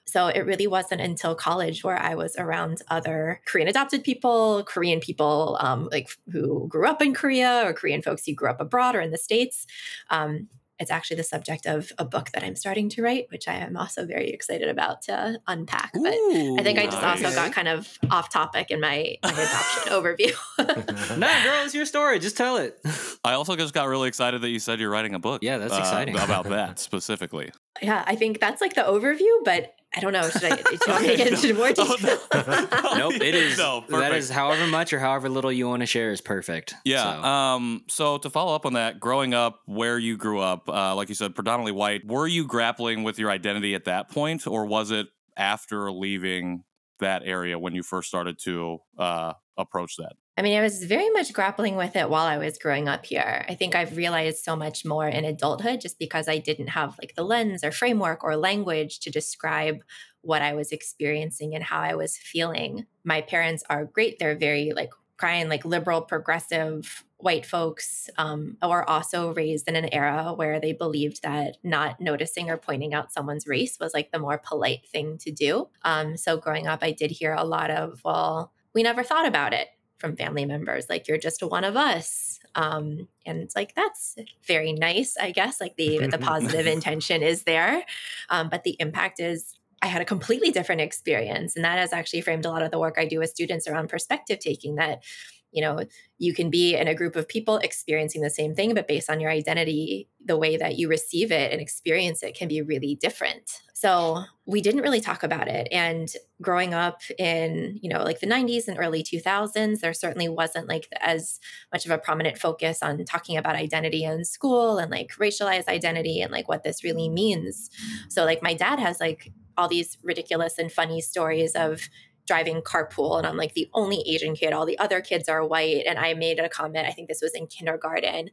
So 0.05 0.27
it 0.27 0.45
really 0.45 0.67
wasn't 0.67 1.01
until 1.01 1.35
college 1.35 1.83
where 1.83 1.97
I 1.97 2.15
was 2.15 2.35
around 2.37 2.81
other 2.89 3.41
Korean 3.45 3.67
adopted 3.67 4.03
people, 4.03 4.63
Korean 4.65 4.99
people 4.99 5.57
um, 5.59 5.89
like 5.91 6.09
who 6.31 6.67
grew 6.67 6.87
up 6.87 7.01
in 7.01 7.13
Korea, 7.13 7.63
or 7.65 7.73
Korean 7.73 8.01
folks 8.01 8.25
who 8.25 8.33
grew 8.33 8.49
up 8.49 8.59
abroad 8.59 8.95
or 8.95 9.01
in 9.01 9.11
the 9.11 9.17
States. 9.17 9.65
Um, 10.09 10.49
it's 10.81 10.91
actually 10.91 11.17
the 11.17 11.23
subject 11.23 11.67
of 11.67 11.91
a 11.99 12.03
book 12.03 12.31
that 12.31 12.43
I'm 12.43 12.55
starting 12.55 12.89
to 12.89 13.03
write, 13.03 13.27
which 13.29 13.47
I 13.47 13.53
am 13.53 13.77
also 13.77 14.05
very 14.05 14.29
excited 14.31 14.67
about 14.67 15.03
to 15.03 15.39
unpack. 15.47 15.91
But 15.93 16.13
I 16.13 16.61
think 16.63 16.79
I 16.79 16.85
just 16.85 17.01
nice. 17.01 17.23
also 17.23 17.35
got 17.35 17.53
kind 17.53 17.67
of 17.67 17.99
off 18.09 18.29
topic 18.29 18.71
in 18.71 18.81
my, 18.81 19.17
my 19.23 19.29
adoption 19.29 19.93
overview. 19.93 20.33
No, 21.17 21.27
girl, 21.43 21.65
it's 21.65 21.75
your 21.75 21.85
story. 21.85 22.19
Just 22.19 22.37
tell 22.37 22.57
it. 22.57 22.79
I 23.23 23.33
also 23.33 23.55
just 23.55 23.73
got 23.73 23.87
really 23.87 24.07
excited 24.07 24.41
that 24.41 24.49
you 24.49 24.59
said 24.59 24.79
you're 24.79 24.89
writing 24.89 25.13
a 25.13 25.19
book. 25.19 25.43
Yeah, 25.43 25.57
that's 25.57 25.73
uh, 25.73 25.77
exciting. 25.77 26.15
about 26.15 26.45
that 26.49 26.79
specifically. 26.79 27.51
Yeah, 27.81 28.03
I 28.05 28.15
think 28.15 28.39
that's 28.39 28.61
like 28.61 28.73
the 28.75 28.81
overview, 28.81 29.43
but 29.45 29.73
I 29.95 29.99
don't 29.99 30.13
know. 30.13 30.29
Should 30.29 30.43
I, 30.45 30.55
do 30.55 30.63
you 30.71 30.79
want 30.87 31.01
me 31.03 31.07
to 31.09 31.17
get 31.17 31.27
into 31.33 31.53
more 31.53 31.71
Oh, 31.77 31.97
detail? 31.97 32.17
no. 32.83 32.97
nope, 33.09 33.15
it 33.15 33.35
is. 33.35 33.57
No, 33.57 33.81
that 33.81 33.89
perfect. 33.89 34.15
is 34.15 34.29
however 34.29 34.65
much 34.67 34.93
or 34.93 34.99
however 34.99 35.27
little 35.27 35.51
you 35.51 35.67
want 35.67 35.81
to 35.81 35.85
share 35.85 36.11
is 36.11 36.21
perfect. 36.21 36.73
Yeah. 36.85 37.03
So- 37.03 37.23
Um. 37.27 37.83
So 37.89 38.17
to 38.19 38.29
follow 38.29 38.55
up 38.55 38.65
on 38.65 38.73
that, 38.73 38.99
growing 38.99 39.33
up 39.33 39.59
where 39.65 39.97
you 39.99 40.15
grew 40.17 40.39
up, 40.39 40.69
uh, 40.69 40.95
like 40.95 41.09
you 41.09 41.15
said, 41.15 41.35
predominantly 41.35 41.73
white. 41.73 42.05
Were 42.07 42.27
you 42.27 42.45
grappling 42.47 43.03
with 43.03 43.19
your 43.19 43.29
identity 43.29 43.75
at 43.75 43.85
that 43.85 44.09
point, 44.09 44.47
or 44.47 44.65
was 44.65 44.91
it 44.91 45.07
after 45.37 45.91
leaving 45.91 46.63
that 47.01 47.21
area 47.25 47.59
when 47.59 47.75
you 47.75 47.83
first 47.83 48.07
started 48.07 48.39
to 48.39 48.79
uh, 48.97 49.33
approach 49.57 49.97
that? 49.97 50.13
I 50.37 50.43
mean, 50.43 50.57
I 50.57 50.61
was 50.61 50.83
very 50.85 51.09
much 51.09 51.33
grappling 51.33 51.75
with 51.75 51.95
it 51.95 52.09
while 52.09 52.25
I 52.25 52.37
was 52.37 52.57
growing 52.57 52.87
up 52.87 53.05
here. 53.05 53.45
I 53.47 53.53
think 53.53 53.75
I've 53.75 53.97
realized 53.97 54.43
so 54.43 54.55
much 54.55 54.85
more 54.85 55.07
in 55.07 55.25
adulthood 55.25 55.81
just 55.81 55.99
because 55.99 56.27
I 56.27 56.37
didn't 56.37 56.69
have 56.69 56.97
like 56.97 57.13
the 57.15 57.23
lens 57.23 57.63
or 57.63 57.71
framework 57.71 58.23
or 58.23 58.35
language 58.37 59.01
to 59.01 59.11
describe 59.11 59.83
what 60.21 60.41
I 60.41 60.53
was 60.53 60.71
experiencing 60.71 61.53
and 61.53 61.63
how 61.63 61.81
I 61.81 61.95
was 61.95 62.17
feeling. 62.17 62.85
My 63.03 63.21
parents 63.21 63.63
are 63.69 63.85
great. 63.85 64.17
They're 64.17 64.37
very 64.37 64.71
like 64.73 64.91
crying, 65.17 65.49
like 65.49 65.65
liberal, 65.65 66.01
progressive 66.01 67.03
white 67.23 67.45
folks, 67.45 68.09
um, 68.17 68.57
were 68.61 68.87
also 68.89 69.33
raised 69.33 69.67
in 69.67 69.75
an 69.75 69.93
era 69.93 70.33
where 70.35 70.59
they 70.59 70.73
believed 70.73 71.23
that 71.23 71.57
not 71.63 71.99
noticing 71.99 72.49
or 72.49 72.57
pointing 72.57 72.93
out 72.93 73.11
someone's 73.11 73.47
race 73.47 73.77
was 73.79 73.93
like 73.93 74.11
the 74.11 74.19
more 74.19 74.37
polite 74.37 74.87
thing 74.87 75.17
to 75.19 75.31
do. 75.31 75.67
Um, 75.83 76.17
so 76.17 76.37
growing 76.37 76.67
up, 76.67 76.79
I 76.81 76.91
did 76.91 77.11
hear 77.11 77.33
a 77.33 77.43
lot 77.43 77.69
of, 77.71 78.01
well, 78.03 78.51
we 78.73 78.83
never 78.83 79.03
thought 79.03 79.27
about 79.27 79.53
it 79.53 79.67
from 80.01 80.15
family 80.15 80.45
members 80.45 80.87
like 80.89 81.07
you're 81.07 81.19
just 81.19 81.43
one 81.43 81.63
of 81.63 81.77
us 81.77 82.39
um 82.55 83.07
and 83.25 83.39
it's 83.39 83.55
like 83.55 83.75
that's 83.75 84.15
very 84.47 84.73
nice 84.73 85.15
i 85.21 85.29
guess 85.29 85.61
like 85.61 85.75
the 85.77 86.07
the 86.07 86.17
positive 86.31 86.65
intention 86.65 87.21
is 87.21 87.43
there 87.43 87.83
um 88.29 88.49
but 88.49 88.63
the 88.63 88.75
impact 88.79 89.19
is 89.19 89.59
i 89.83 89.85
had 89.85 90.01
a 90.01 90.05
completely 90.05 90.49
different 90.49 90.81
experience 90.81 91.55
and 91.55 91.63
that 91.63 91.77
has 91.77 91.93
actually 91.93 92.19
framed 92.19 92.45
a 92.45 92.49
lot 92.49 92.63
of 92.63 92.71
the 92.71 92.79
work 92.79 92.95
i 92.97 93.05
do 93.05 93.19
with 93.19 93.29
students 93.29 93.67
around 93.67 93.89
perspective 93.89 94.39
taking 94.39 94.75
that 94.75 95.03
you 95.51 95.61
know 95.61 95.79
you 96.17 96.33
can 96.33 96.49
be 96.49 96.75
in 96.75 96.87
a 96.87 96.95
group 96.95 97.15
of 97.15 97.27
people 97.27 97.57
experiencing 97.57 98.21
the 98.21 98.29
same 98.29 98.55
thing 98.55 98.73
but 98.73 98.87
based 98.87 99.09
on 99.09 99.19
your 99.19 99.31
identity 99.31 100.07
the 100.25 100.37
way 100.37 100.57
that 100.57 100.77
you 100.77 100.87
receive 100.87 101.31
it 101.31 101.51
and 101.51 101.61
experience 101.61 102.23
it 102.23 102.35
can 102.35 102.47
be 102.47 102.61
really 102.61 102.95
different. 102.95 103.61
So 103.73 104.23
we 104.45 104.61
didn't 104.61 104.81
really 104.81 105.01
talk 105.01 105.23
about 105.23 105.47
it 105.47 105.67
and 105.71 106.07
growing 106.41 106.73
up 106.73 107.01
in 107.17 107.79
you 107.81 107.89
know 107.89 108.03
like 108.03 108.19
the 108.19 108.27
90s 108.27 108.67
and 108.67 108.77
early 108.79 109.03
2000s 109.03 109.79
there 109.79 109.93
certainly 109.93 110.29
wasn't 110.29 110.67
like 110.67 110.87
as 110.99 111.39
much 111.73 111.85
of 111.85 111.91
a 111.91 111.97
prominent 111.97 112.37
focus 112.37 112.83
on 112.83 113.03
talking 113.05 113.37
about 113.37 113.55
identity 113.55 114.03
in 114.03 114.23
school 114.23 114.77
and 114.77 114.91
like 114.91 115.11
racialized 115.19 115.67
identity 115.67 116.21
and 116.21 116.31
like 116.31 116.47
what 116.47 116.63
this 116.63 116.83
really 116.83 117.09
means. 117.09 117.69
So 118.09 118.25
like 118.25 118.43
my 118.43 118.53
dad 118.53 118.79
has 118.79 118.99
like 118.99 119.31
all 119.57 119.67
these 119.67 119.97
ridiculous 120.03 120.57
and 120.57 120.71
funny 120.71 121.01
stories 121.01 121.53
of 121.55 121.89
driving 122.25 122.61
carpool 122.61 123.17
and 123.17 123.27
I'm 123.27 123.37
like 123.37 123.53
the 123.53 123.69
only 123.73 124.01
Asian 124.07 124.35
kid. 124.35 124.53
All 124.53 124.65
the 124.65 124.79
other 124.79 125.01
kids 125.01 125.27
are 125.29 125.45
white. 125.45 125.85
And 125.87 125.99
I 125.99 126.13
made 126.13 126.39
a 126.39 126.49
comment, 126.49 126.87
I 126.87 126.91
think 126.91 127.07
this 127.07 127.21
was 127.21 127.33
in 127.33 127.47
kindergarten, 127.47 128.29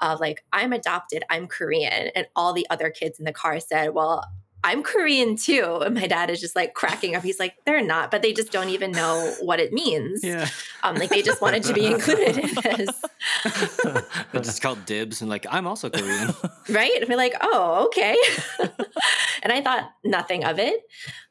of 0.00 0.20
like, 0.20 0.44
I'm 0.52 0.72
adopted, 0.72 1.24
I'm 1.30 1.46
Korean. 1.46 2.10
And 2.14 2.26
all 2.34 2.52
the 2.52 2.66
other 2.70 2.90
kids 2.90 3.18
in 3.18 3.24
the 3.24 3.32
car 3.32 3.60
said, 3.60 3.94
Well, 3.94 4.24
I'm 4.62 4.82
Korean 4.82 5.36
too. 5.36 5.80
And 5.84 5.94
my 5.94 6.06
dad 6.06 6.28
is 6.28 6.40
just 6.40 6.54
like 6.54 6.74
cracking 6.74 7.16
up. 7.16 7.22
He's 7.22 7.40
like, 7.40 7.54
they're 7.64 7.82
not, 7.82 8.10
but 8.10 8.20
they 8.20 8.32
just 8.32 8.52
don't 8.52 8.68
even 8.68 8.92
know 8.92 9.34
what 9.40 9.58
it 9.58 9.72
means. 9.72 10.22
yeah. 10.22 10.48
Um, 10.82 10.96
like 10.96 11.08
they 11.08 11.22
just 11.22 11.40
wanted 11.40 11.62
to 11.64 11.72
be 11.72 11.86
included 11.86 12.38
in 12.38 12.54
this. 12.54 13.02
It's 14.32 14.48
just 14.48 14.62
called 14.62 14.84
dibs 14.86 15.20
and 15.20 15.30
like 15.30 15.46
I'm 15.50 15.66
also 15.66 15.90
Korean. 15.90 16.34
right? 16.68 16.92
And 17.00 17.08
we're 17.08 17.16
like, 17.16 17.34
oh, 17.40 17.86
okay. 17.86 18.16
and 19.42 19.52
I 19.52 19.60
thought 19.62 19.90
nothing 20.04 20.44
of 20.44 20.58
it. 20.58 20.80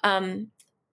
Um, 0.03 0.47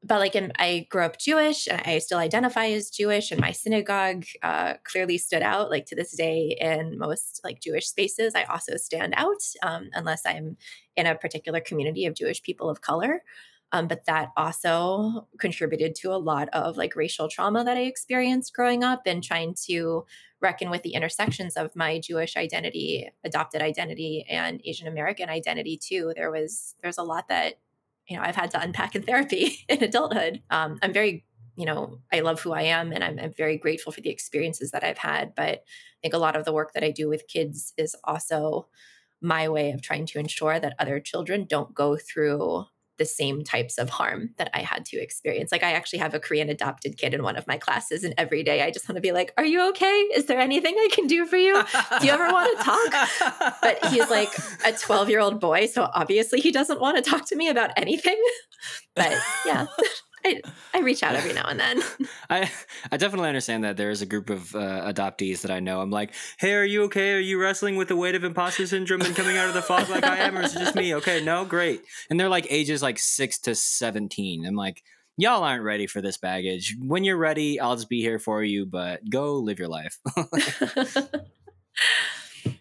but 0.07 0.21
like, 0.21 0.37
I 0.59 0.87
grew 0.90 1.03
up 1.03 1.19
Jewish, 1.19 1.66
and 1.66 1.83
I 1.85 1.99
still 1.99 2.19
identify 2.19 2.66
as 2.66 2.90
Jewish, 2.90 3.31
and 3.33 3.40
my 3.40 3.53
synagogue 3.53 4.25
uh, 4.42 4.75
clearly 4.85 5.19
stood 5.19 5.42
out. 5.42 5.71
Like 5.71 5.87
to 5.87 5.97
this 5.97 6.16
day, 6.16 6.57
in 6.61 6.99
most 6.99 7.40
like 7.45 7.61
Jewish 7.61 7.88
spaces, 7.88 8.35
I 8.35 8.45
also 8.45 8.77
stand 8.77 9.14
out, 9.16 9.42
um, 9.62 9.90
unless 9.95 10.23
I'm 10.25 10.57
in 10.97 11.07
a 11.07 11.14
particular 11.14 11.61
community 11.61 12.07
of 12.07 12.14
Jewish 12.14 12.42
people 12.42 12.71
of 12.71 12.81
color. 12.81 13.23
Um, 13.73 13.88
but 13.88 14.05
that 14.07 14.29
also 14.37 15.27
contributed 15.40 15.97
to 15.97 16.12
a 16.12 16.16
lot 16.16 16.49
of 16.53 16.77
like 16.77 16.95
racial 16.95 17.29
trauma 17.29 17.64
that 17.64 17.77
I 17.77 17.83
experienced 17.83 18.55
growing 18.55 18.85
up 18.85 19.03
and 19.07 19.25
trying 19.25 19.55
to 19.66 20.07
reckon 20.40 20.71
with 20.71 20.83
the 20.83 20.95
intersections 20.95 21.57
of 21.57 21.75
my 21.75 21.99
Jewish 21.99 22.37
identity, 22.37 23.11
adopted 23.25 23.62
identity, 23.62 24.25
and 24.31 24.61
Asian 24.64 24.87
American 24.87 25.29
identity 25.29 25.77
too. 25.77 26.12
There 26.14 26.31
was 26.31 26.77
there's 26.81 26.99
a 26.99 27.03
lot 27.03 27.29
that 27.29 27.55
you 28.09 28.16
know 28.16 28.23
I've 28.23 28.37
had 28.37 28.51
to 28.53 28.61
unpack 28.61 28.95
in 28.95 29.03
therapy 29.03 29.64
in 29.69 29.83
adulthood. 29.83 30.42
Um, 30.51 30.79
I'm 30.83 30.92
very 30.92 31.25
you 31.57 31.66
know 31.66 32.01
I 32.12 32.21
love 32.21 32.40
who 32.40 32.53
I 32.53 32.62
am 32.62 32.92
and 32.92 33.03
I'm, 33.03 33.19
I'm 33.19 33.33
very 33.33 33.57
grateful 33.57 33.92
for 33.92 34.01
the 34.01 34.11
experiences 34.11 34.71
that 34.71 34.85
I've 34.85 34.99
had. 34.99 35.35
But 35.35 35.49
I 35.49 35.99
think 36.03 36.14
a 36.14 36.19
lot 36.19 36.37
of 36.37 36.45
the 36.45 36.53
work 36.53 36.73
that 36.75 36.85
I 36.85 36.90
do 36.90 37.09
with 37.09 37.29
kids 37.29 37.73
is 37.77 37.97
also 38.05 38.69
my 39.21 39.49
way 39.49 39.71
of 39.71 39.83
trying 39.83 40.07
to 40.07 40.19
ensure 40.19 40.61
that 40.61 40.75
other 40.79 41.01
children 41.01 41.47
don't 41.49 41.75
go 41.75 41.97
through 41.97 42.66
the 42.99 43.05
same 43.05 43.45
types 43.45 43.79
of 43.79 43.91
harm 43.91 44.31
that 44.39 44.51
I 44.55 44.61
had 44.61 44.85
to 44.87 44.97
experience. 44.99 45.53
Like 45.53 45.63
I 45.63 45.73
actually 45.73 45.99
have 46.01 46.15
a 46.15 46.21
Korean 46.21 46.49
adopted 46.49 46.97
kid 46.97 47.15
in 47.15 47.23
one 47.23 47.37
of 47.37 47.47
my 47.47 47.59
classes 47.59 48.05
and 48.05 48.15
every 48.17 48.43
day 48.43 48.63
I 48.63 48.71
just 48.71 48.89
want 48.89 48.97
to 48.97 49.03
be 49.03 49.13
like, 49.13 49.33
"Are 49.37 49.45
you 49.45 49.69
okay? 49.71 50.01
Is 50.15 50.27
there 50.27 50.39
anything 50.39 50.75
I 50.79 50.89
can 50.93 51.07
do 51.07 51.27
for 51.27 51.37
you? 51.37 51.63
Do 52.01 52.07
you 52.07 52.13
ever 52.13 52.31
want 52.33 52.59
to 52.59 52.65
talk?" 52.65 53.57
But 53.63 53.85
he's 53.87 54.09
like 54.11 54.33
a 54.65 54.73
12-year-old 54.73 55.41
boy, 55.41 55.67
so 55.67 55.91
obviously 55.95 56.41
he 56.41 56.53
doesn't 56.53 56.81
want 56.81 57.03
to 57.03 57.11
talk 57.11 57.27
to 57.27 57.37
me 57.37 57.49
about 57.49 57.71
anything. 57.77 58.21
But 58.95 59.13
yeah. 59.45 59.67
I, 60.27 60.43
I 60.75 60.81
reach 60.81 61.05
out 61.05 61.15
every 61.15 61.33
now 61.33 61.47
and 61.47 61.61
then. 61.61 61.83
I 62.31 62.51
I 62.91 62.97
definitely 62.97 63.29
understand 63.29 63.62
that 63.62 63.77
there 63.77 63.91
is 63.91 64.03
a 64.03 64.07
group 64.07 64.29
of 64.29 64.55
uh, 64.55 64.93
adoptees 64.93 65.43
that 65.43 65.53
I 65.53 65.61
know. 65.61 65.81
I'm 65.81 65.91
like, 65.91 66.12
hey, 66.39 66.55
are 66.55 66.65
you 66.65 66.83
okay? 66.85 67.15
Are 67.15 67.21
you 67.21 67.41
wrestling 67.41 67.77
with 67.77 67.89
the 67.89 67.97
weight 67.97 68.17
of 68.17 68.25
imposter 68.25 68.67
syndrome 68.67 69.03
and 69.03 69.15
coming 69.15 69.37
out 69.37 69.49
of 69.49 69.55
the 69.55 69.62
fog 69.62 69.89
like 69.89 70.05
I 70.05 70.19
am, 70.19 70.37
or 70.37 70.43
is 70.43 70.57
it 70.57 70.59
just 70.59 70.75
me? 70.75 70.87
Okay, 70.97 71.23
no, 71.23 71.45
great. 71.45 71.83
And 72.09 72.19
they're 72.19 72.29
like 72.29 72.47
ages 72.49 72.83
like 72.83 72.99
six 72.99 73.39
to 73.41 73.55
seventeen. 73.55 74.47
I'm 74.47 74.55
like, 74.55 74.83
y'all 75.17 75.45
aren't 75.45 75.62
ready 75.62 75.87
for 75.87 76.01
this 76.01 76.17
baggage. 76.17 76.77
When 76.81 77.05
you're 77.05 77.19
ready, 77.19 77.61
I'll 77.61 77.77
just 77.77 77.89
be 77.89 78.01
here 78.01 78.19
for 78.19 78.43
you, 78.43 78.67
but 78.67 79.09
go 79.09 79.35
live 79.35 79.59
your 79.59 79.69
life. 79.69 79.99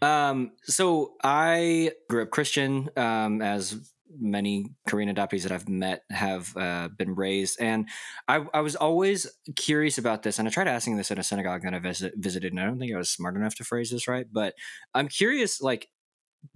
um, 0.02 0.52
so 0.64 1.14
I 1.24 1.92
grew 2.10 2.24
up 2.24 2.30
Christian, 2.30 2.90
um, 2.98 3.42
as 3.42 3.95
many 4.20 4.72
Korean 4.88 5.14
adoptees 5.14 5.44
that 5.44 5.52
I've 5.52 5.70
met 5.70 6.04
have 6.10 6.56
uh, 6.58 6.90
been 6.98 7.16
raised. 7.16 7.58
And 7.60 7.88
I, 8.28 8.46
I, 8.54 8.62
was 8.62 8.76
always 8.76 9.28
curious 9.56 9.98
about 9.98 10.24
this. 10.24 10.40
And 10.40 10.48
I 10.48 10.52
tried 10.52 10.68
asking 10.68 10.98
this 10.98 11.12
in 11.12 11.18
a 11.18 11.24
synagogue 11.24 11.62
that 11.64 11.74
I 11.74 11.80
visit, 11.80 12.14
visited, 12.18 12.54
and 12.54 12.60
I 12.60 12.66
don't 12.66 12.80
think 12.80 12.94
I 12.94 12.98
was 12.98 13.10
smart 13.10 13.36
enough 13.36 13.56
to 13.56 13.64
phrase 13.64 13.92
this 13.92 14.08
right. 14.08 14.26
But 14.32 14.54
I'm 14.94 15.08
curious, 15.08 15.62
like, 15.62 15.90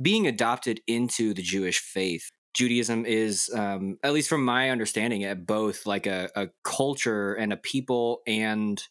being 0.01 0.27
adopted 0.27 0.81
into 0.87 1.33
the 1.33 1.41
Jewish 1.41 1.79
faith. 1.79 2.29
Judaism 2.53 3.05
is, 3.05 3.49
um, 3.53 3.97
at 4.03 4.13
least 4.13 4.29
from 4.29 4.43
my 4.43 4.69
understanding, 4.69 5.23
at 5.23 5.45
both 5.45 5.85
like 5.85 6.07
a, 6.07 6.29
a 6.35 6.49
culture 6.63 7.33
and 7.33 7.53
a 7.53 7.57
people 7.57 8.21
and 8.25 8.81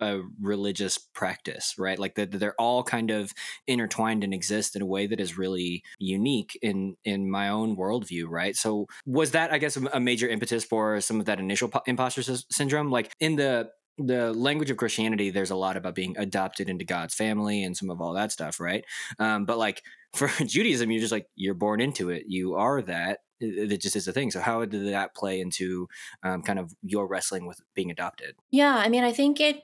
a 0.00 0.20
religious 0.40 0.98
practice, 0.98 1.74
right? 1.78 1.98
Like 1.98 2.14
that 2.16 2.32
they're 2.32 2.60
all 2.60 2.82
kind 2.82 3.10
of 3.10 3.32
intertwined 3.66 4.24
and 4.24 4.34
exist 4.34 4.76
in 4.76 4.82
a 4.82 4.86
way 4.86 5.06
that 5.06 5.20
is 5.20 5.38
really 5.38 5.82
unique 5.98 6.58
in 6.62 6.96
in 7.04 7.30
my 7.30 7.48
own 7.48 7.76
worldview, 7.76 8.26
right? 8.28 8.56
So 8.56 8.86
was 9.06 9.32
that, 9.32 9.52
I 9.52 9.58
guess, 9.58 9.76
a 9.76 10.00
major 10.00 10.28
impetus 10.28 10.64
for 10.64 11.00
some 11.00 11.20
of 11.20 11.26
that 11.26 11.40
initial 11.40 11.70
imposter 11.86 12.22
syndrome? 12.50 12.90
Like 12.90 13.12
in 13.20 13.36
the 13.36 13.70
the 13.98 14.32
language 14.32 14.70
of 14.70 14.76
Christianity, 14.76 15.30
there's 15.30 15.50
a 15.50 15.56
lot 15.56 15.76
about 15.76 15.94
being 15.94 16.16
adopted 16.16 16.68
into 16.68 16.84
God's 16.84 17.14
family 17.14 17.64
and 17.64 17.76
some 17.76 17.90
of 17.90 18.00
all 18.00 18.14
that 18.14 18.32
stuff, 18.32 18.60
right? 18.60 18.84
Um, 19.18 19.44
but 19.44 19.58
like 19.58 19.82
for 20.14 20.28
Judaism, 20.28 20.90
you're 20.90 21.00
just 21.00 21.12
like 21.12 21.26
you're 21.34 21.54
born 21.54 21.80
into 21.80 22.10
it. 22.10 22.24
You 22.26 22.54
are 22.54 22.80
that. 22.82 23.20
It 23.40 23.80
just 23.80 23.94
is 23.94 24.08
a 24.08 24.12
thing. 24.12 24.32
So 24.32 24.40
how 24.40 24.64
did 24.64 24.92
that 24.92 25.14
play 25.14 25.40
into 25.40 25.88
um, 26.24 26.42
kind 26.42 26.58
of 26.58 26.74
your 26.82 27.06
wrestling 27.06 27.46
with 27.46 27.60
being 27.72 27.90
adopted? 27.90 28.34
Yeah, 28.50 28.74
I 28.74 28.88
mean, 28.88 29.04
I 29.04 29.12
think 29.12 29.38
it 29.40 29.62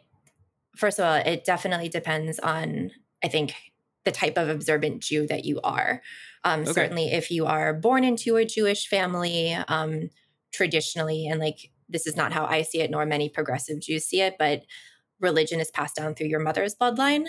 first 0.77 0.99
of 0.99 1.05
all, 1.05 1.15
it 1.15 1.45
definitely 1.45 1.89
depends 1.89 2.39
on, 2.39 2.91
I 3.23 3.29
think, 3.29 3.55
the 4.05 4.13
type 4.13 4.37
of 4.37 4.49
observant 4.49 5.03
Jew 5.03 5.27
that 5.29 5.45
you 5.45 5.61
are. 5.63 6.03
Um, 6.45 6.63
okay. 6.63 6.73
Certainly, 6.73 7.13
if 7.13 7.31
you 7.31 7.47
are 7.47 7.73
born 7.73 8.05
into 8.05 8.37
a 8.37 8.45
Jewish 8.45 8.87
family, 8.87 9.55
um, 9.55 10.11
traditionally, 10.53 11.27
and 11.27 11.41
like 11.41 11.71
this 11.89 12.07
is 12.07 12.17
not 12.17 12.33
how 12.33 12.45
I 12.47 12.63
see 12.63 12.81
it, 12.81 12.91
nor 12.91 13.07
many 13.07 13.29
progressive 13.29 13.81
Jews 13.81 14.05
see 14.05 14.21
it, 14.21 14.37
but 14.39 14.63
religion 15.21 15.61
is 15.61 15.71
passed 15.71 15.97
down 15.97 16.15
through 16.15 16.29
your 16.29 16.41
mother's 16.41 16.75
bloodline. 16.75 17.27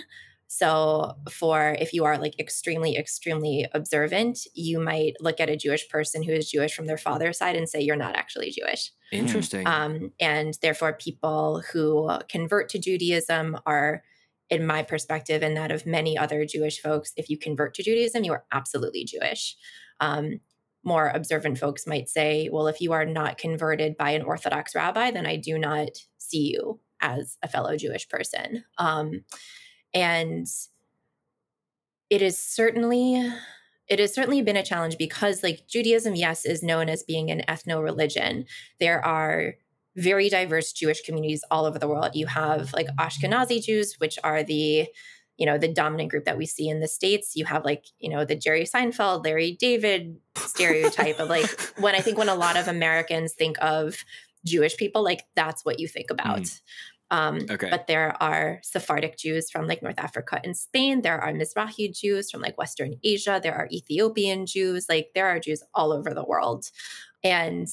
So, 0.48 1.16
for 1.30 1.76
if 1.80 1.92
you 1.94 2.06
are 2.06 2.18
like 2.18 2.40
extremely, 2.40 2.98
extremely 2.98 3.68
observant, 3.74 4.40
you 4.54 4.80
might 4.80 5.14
look 5.20 5.40
at 5.40 5.50
a 5.50 5.58
Jewish 5.58 5.90
person 5.90 6.24
who 6.24 6.32
is 6.32 6.52
Jewish 6.52 6.76
from 6.76 6.86
their 6.86 6.98
father's 6.98 7.40
side 7.40 7.56
and 7.56 7.68
say, 7.68 7.82
You're 7.82 7.96
not 7.96 8.16
actually 8.16 8.52
Jewish. 8.52 8.92
Interesting. 9.12 9.66
Um, 9.68 10.12
and 10.20 10.58
therefore, 10.62 10.94
people 10.94 11.64
who 11.74 12.10
convert 12.30 12.70
to 12.70 12.80
Judaism 12.80 13.58
are, 13.66 14.04
in 14.50 14.68
my 14.68 14.84
perspective, 14.84 15.42
and 15.42 15.58
that 15.58 15.72
of 15.72 15.86
many 15.86 16.18
other 16.18 16.46
Jewish 16.46 16.80
folks, 16.80 17.12
if 17.18 17.30
you 17.30 17.38
convert 17.38 17.74
to 17.76 17.84
Judaism, 17.84 18.24
you 18.24 18.34
are 18.34 18.46
absolutely 18.52 19.04
Jewish. 19.04 19.56
Um, 20.00 20.42
more 20.84 21.08
observant 21.08 21.58
folks 21.58 21.88
might 21.88 22.08
say, 22.08 22.50
Well, 22.52 22.68
if 22.68 22.80
you 22.80 22.94
are 22.94 23.06
not 23.06 23.40
converted 23.40 23.98
by 23.98 24.12
an 24.12 24.22
Orthodox 24.22 24.76
rabbi, 24.76 25.10
then 25.10 25.26
I 25.26 25.38
do 25.38 25.58
not 25.58 25.90
see 26.20 26.52
you 26.54 26.80
as 27.02 27.38
a 27.42 27.48
fellow 27.48 27.76
Jewish 27.76 28.08
person. 28.08 28.64
Um, 28.78 29.24
and 29.96 30.48
it 32.12 32.22
is 32.22 32.38
certainly 32.38 33.32
it 33.88 34.00
has 34.00 34.14
certainly 34.14 34.42
been 34.42 34.58
a 34.58 34.64
challenge 34.64 34.98
because 34.98 35.42
like 35.42 35.68
judaism 35.68 36.14
yes 36.14 36.46
is 36.46 36.62
known 36.62 36.90
as 36.90 37.02
being 37.02 37.32
an 37.32 37.42
ethno 37.48 37.82
religion 37.82 38.46
there 38.80 39.04
are 39.04 39.56
very 39.96 40.30
diverse 40.30 40.74
jewish 40.74 41.02
communities 41.02 41.44
all 41.50 41.66
over 41.66 41.80
the 41.80 41.88
world. 41.88 42.16
You 42.16 42.28
have 42.28 42.74
like 42.74 42.88
ashkenazi 43.00 43.64
jews 43.64 43.96
which 43.98 44.20
are 44.24 44.44
the 44.44 44.88
you 45.38 45.46
know 45.46 45.58
the 45.58 45.74
dominant 45.74 46.12
group 46.12 46.26
that 46.26 46.38
we 46.38 46.46
see 46.46 46.68
in 46.68 46.80
the 46.80 46.88
states. 46.88 47.36
You 47.36 47.46
have 47.46 47.64
like 47.64 47.86
you 48.00 48.10
know 48.10 48.26
the 48.26 48.36
jerry 48.36 48.64
seinfeld 48.66 49.24
larry 49.24 49.58
david 49.60 50.18
stereotype 50.38 51.20
of 51.20 51.30
like 51.30 51.50
when 51.80 51.96
i 51.96 52.00
think 52.00 52.18
when 52.18 52.30
a 52.30 52.36
lot 52.36 52.58
of 52.58 52.68
americans 52.68 53.34
think 53.34 53.58
of 53.62 54.04
jewish 54.46 54.78
people 54.78 55.04
like 55.04 55.26
that's 55.36 55.64
what 55.66 55.80
you 55.80 55.88
think 55.88 56.12
about. 56.12 56.42
Mm. 56.42 56.62
Um, 57.12 57.41
okay. 57.50 57.70
But 57.70 57.88
there 57.88 58.22
are 58.22 58.60
Sephardic 58.63 59.18
Jews 59.18 59.50
from 59.52 59.68
like 59.68 59.84
North 59.84 60.00
Africa 60.00 60.39
and 60.44 60.58
Spain. 60.58 61.02
There 61.02 61.20
are 61.20 61.32
Mizrahi 61.32 61.96
Jews 61.96 62.32
from 62.32 62.41
like 62.41 62.58
Western 62.58 62.96
Asia. 63.04 63.39
There 63.41 63.54
are 63.54 63.68
Ethiopian 63.72 64.46
Jews. 64.46 64.88
Like 64.89 65.12
there 65.13 65.28
are 65.28 65.39
Jews 65.39 65.63
all 65.74 65.91
over 65.91 66.13
the 66.13 66.26
world. 66.26 66.65
And 67.24 67.68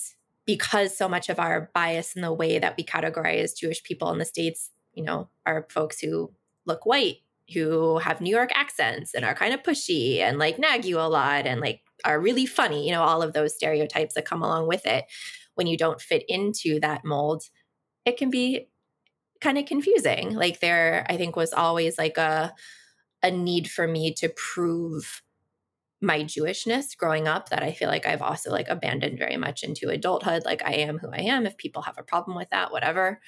because 0.47 0.97
so 0.97 1.09
much 1.09 1.29
of 1.29 1.39
our 1.39 1.71
bias 1.75 2.15
in 2.15 2.23
the 2.23 2.33
way 2.33 2.59
that 2.59 2.75
we 2.77 2.85
categorize 2.85 3.57
Jewish 3.57 3.83
people 3.83 4.11
in 4.11 4.19
the 4.19 4.25
States, 4.25 4.71
you 4.93 5.03
know, 5.03 5.29
are 5.47 5.67
folks 5.71 6.01
who 6.01 6.33
look 6.67 6.85
white, 6.85 7.19
who 7.55 7.99
have 7.99 8.21
New 8.21 8.35
York 8.35 8.51
accents 8.55 9.15
and 9.15 9.25
are 9.25 9.35
kind 9.35 9.55
of 9.55 9.63
pushy 9.63 10.19
and 10.19 10.39
like 10.39 10.59
nag 10.59 10.85
you 10.85 10.99
a 11.01 11.09
lot 11.09 11.47
and 11.47 11.61
like 11.61 11.81
are 12.05 12.21
really 12.21 12.47
funny, 12.47 12.87
you 12.87 12.93
know, 12.93 13.03
all 13.03 13.23
of 13.23 13.33
those 13.33 13.55
stereotypes 13.55 14.15
that 14.15 14.25
come 14.25 14.43
along 14.43 14.67
with 14.67 14.85
it. 14.87 15.05
When 15.55 15.67
you 15.67 15.77
don't 15.77 16.01
fit 16.01 16.25
into 16.29 16.81
that 16.81 17.05
mold, 17.05 17.45
it 18.05 18.17
can 18.17 18.31
be 18.31 18.69
kind 19.43 19.59
of 19.59 19.67
confusing. 19.67 20.35
Like 20.35 20.61
there, 20.61 21.05
I 21.11 21.17
think 21.17 21.37
was 21.37 21.53
always 21.53 21.99
like 21.99 22.17
a 22.17 22.55
a 23.23 23.31
need 23.31 23.71
for 23.71 23.87
me 23.87 24.13
to 24.15 24.29
prove 24.31 25.23
my 26.01 26.25
Jewishness 26.25 26.97
growing 26.97 27.29
up 27.29 27.51
that 27.51 27.63
I 27.63 27.73
feel 27.73 27.89
like 27.89 28.07
I've 28.07 28.23
also 28.23 28.51
like 28.51 28.69
abandoned 28.69 29.19
very 29.19 29.37
much 29.37 29.63
into 29.63 29.89
adulthood. 29.89 30.45
Like 30.45 30.63
I 30.65 30.73
am 30.75 30.99
who 30.99 31.09
I 31.13 31.21
am. 31.21 31.47
If 31.47 31.57
people 31.57 31.83
have 31.83 31.99
a 31.99 32.03
problem 32.03 32.37
with 32.37 32.51
that, 32.51 32.73
whatever. 32.73 33.21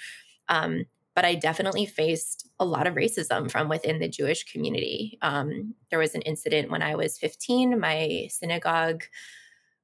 Um, 0.48 0.87
but 1.14 1.24
I 1.24 1.37
definitely 1.37 1.87
faced 1.87 2.48
a 2.59 2.64
lot 2.64 2.88
of 2.88 2.94
racism 2.94 3.48
from 3.48 3.68
within 3.68 4.00
the 4.00 4.09
Jewish 4.09 4.44
community. 4.44 5.16
Um, 5.22 5.74
there 5.90 6.00
was 6.00 6.16
an 6.16 6.22
incident 6.22 6.70
when 6.70 6.83
I 6.83 6.96
was 6.96 7.18
15, 7.18 7.79
my 7.79 8.27
synagogue 8.29 9.05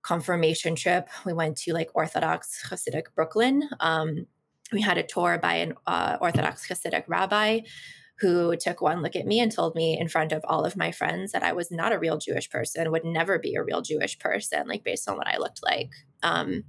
confirmation 0.02 0.74
trip. 0.74 1.08
We 1.24 1.32
went 1.32 1.56
to 1.58 1.72
like 1.72 1.90
Orthodox 1.94 2.68
Hasidic 2.68 3.14
Brooklyn. 3.14 3.68
Um, 3.78 4.26
we 4.72 4.80
had 4.80 4.98
a 4.98 5.02
tour 5.02 5.38
by 5.38 5.54
an 5.54 5.74
uh, 5.86 6.16
Orthodox 6.20 6.66
Hasidic 6.68 7.04
rabbi 7.08 7.60
who 8.20 8.54
took 8.56 8.82
one 8.82 9.00
look 9.02 9.16
at 9.16 9.26
me 9.26 9.40
and 9.40 9.50
told 9.50 9.74
me 9.74 9.98
in 9.98 10.06
front 10.08 10.32
of 10.32 10.44
all 10.44 10.64
of 10.64 10.76
my 10.76 10.92
friends 10.92 11.32
that 11.32 11.42
I 11.42 11.52
was 11.52 11.70
not 11.70 11.92
a 11.92 11.98
real 11.98 12.18
Jewish 12.18 12.50
person, 12.50 12.90
would 12.90 13.04
never 13.04 13.38
be 13.38 13.54
a 13.54 13.64
real 13.64 13.80
Jewish 13.80 14.18
person, 14.18 14.68
like 14.68 14.84
based 14.84 15.08
on 15.08 15.16
what 15.16 15.26
I 15.26 15.38
looked 15.38 15.60
like. 15.64 15.90
Um, 16.22 16.64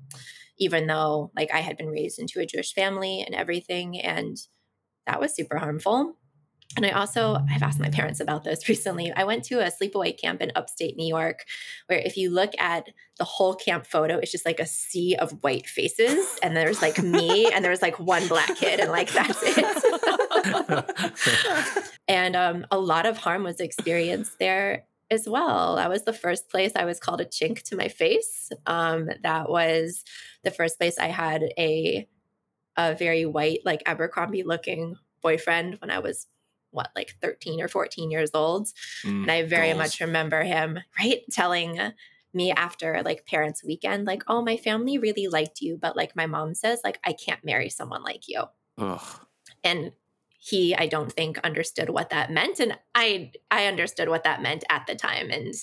even 0.58 0.88
though 0.88 1.32
like 1.36 1.52
I 1.54 1.60
had 1.60 1.76
been 1.76 1.90
raised 1.90 2.20
into 2.20 2.40
a 2.40 2.46
Jewish 2.46 2.74
family 2.74 3.22
and 3.26 3.36
everything. 3.36 4.00
And 4.00 4.38
that 5.08 5.20
was 5.20 5.36
super 5.36 5.58
harmful. 5.58 6.16
And 6.78 6.86
I 6.86 6.92
also, 6.92 7.44
I've 7.50 7.64
asked 7.64 7.80
my 7.80 7.90
parents 7.90 8.20
about 8.20 8.44
this 8.44 8.68
recently. 8.70 9.12
I 9.12 9.24
went 9.24 9.44
to 9.46 9.60
a 9.60 9.72
sleepaway 9.72 10.20
camp 10.20 10.42
in 10.42 10.52
upstate 10.56 10.96
New 10.96 11.08
York, 11.08 11.46
where 11.88 12.00
if 12.00 12.18
you 12.18 12.30
look 12.30 12.52
at 12.58 12.90
the 13.18 13.26
whole 13.26 13.56
camp 13.56 13.86
photo, 13.86 14.18
it's 14.18 14.32
just 14.32 14.46
like 14.46 14.60
a 14.60 14.66
sea 14.66 15.16
of 15.16 15.32
white 15.44 15.68
faces. 15.68 16.38
And 16.42 16.56
there's 16.56 16.82
like 16.82 16.98
me, 17.04 17.52
and 17.52 17.64
there's 17.64 17.82
like 17.82 18.00
one 18.00 18.28
black 18.28 18.56
kid, 18.56 18.80
and 18.80 18.92
like 18.92 19.12
that's 19.12 19.40
it. 19.44 19.66
and 22.08 22.36
um, 22.36 22.66
a 22.72 22.80
lot 22.80 23.06
of 23.06 23.18
harm 23.18 23.44
was 23.44 23.60
experienced 23.60 24.40
there 24.40 24.86
as 25.10 25.28
well. 25.28 25.76
That 25.76 25.90
was 25.90 26.04
the 26.04 26.14
first 26.14 26.50
place 26.50 26.72
I 26.76 26.86
was 26.86 27.00
called 27.00 27.22
a 27.22 27.26
chink 27.26 27.64
to 27.64 27.76
my 27.76 27.90
face. 27.90 28.50
Um, 28.66 29.10
that 29.24 29.50
was 29.50 30.04
the 30.44 30.52
first 30.52 30.80
place 30.80 30.98
I 30.98 31.08
had 31.08 31.44
a 31.60 32.08
a 32.78 32.96
very 32.96 33.26
white, 33.26 33.60
like 33.66 33.84
Abercrombie 33.86 34.44
looking 34.44 34.96
boyfriend 35.22 35.78
when 35.82 35.92
I 35.92 36.00
was 36.00 36.28
what 36.72 36.90
like 36.96 37.16
13 37.22 37.62
or 37.62 37.68
14 37.68 38.12
years 38.12 38.32
old 38.34 38.68
mm, 39.04 39.22
and 39.22 39.32
i 39.32 39.44
very 39.44 39.68
goals. 39.68 39.78
much 39.78 40.00
remember 40.00 40.44
him 40.44 40.80
right 41.00 41.22
telling 41.32 41.80
me 42.34 42.52
after 42.52 43.02
like 43.04 43.26
parents 43.26 43.64
weekend 43.64 44.06
like 44.06 44.24
oh 44.28 44.42
my 44.42 44.58
family 44.58 44.98
really 44.98 45.28
liked 45.28 45.62
you 45.62 45.78
but 45.82 45.96
like 45.96 46.16
my 46.16 46.26
mom 46.26 46.54
says 46.54 46.80
like 46.84 47.00
i 47.06 47.14
can't 47.14 47.44
marry 47.44 47.70
someone 47.70 48.04
like 48.04 48.28
you 48.28 48.44
Ugh. 48.78 49.02
and 49.64 49.92
he 50.40 50.76
i 50.76 50.88
don't 50.88 51.12
think 51.14 51.38
understood 51.40 51.90
what 51.90 52.10
that 52.10 52.32
meant 52.32 52.60
and 52.60 52.78
i 52.96 53.32
i 53.50 53.66
understood 53.66 54.10
what 54.10 54.24
that 54.24 54.42
meant 54.42 54.64
at 54.70 54.88
the 54.88 54.96
time 54.96 55.30
and 55.30 55.54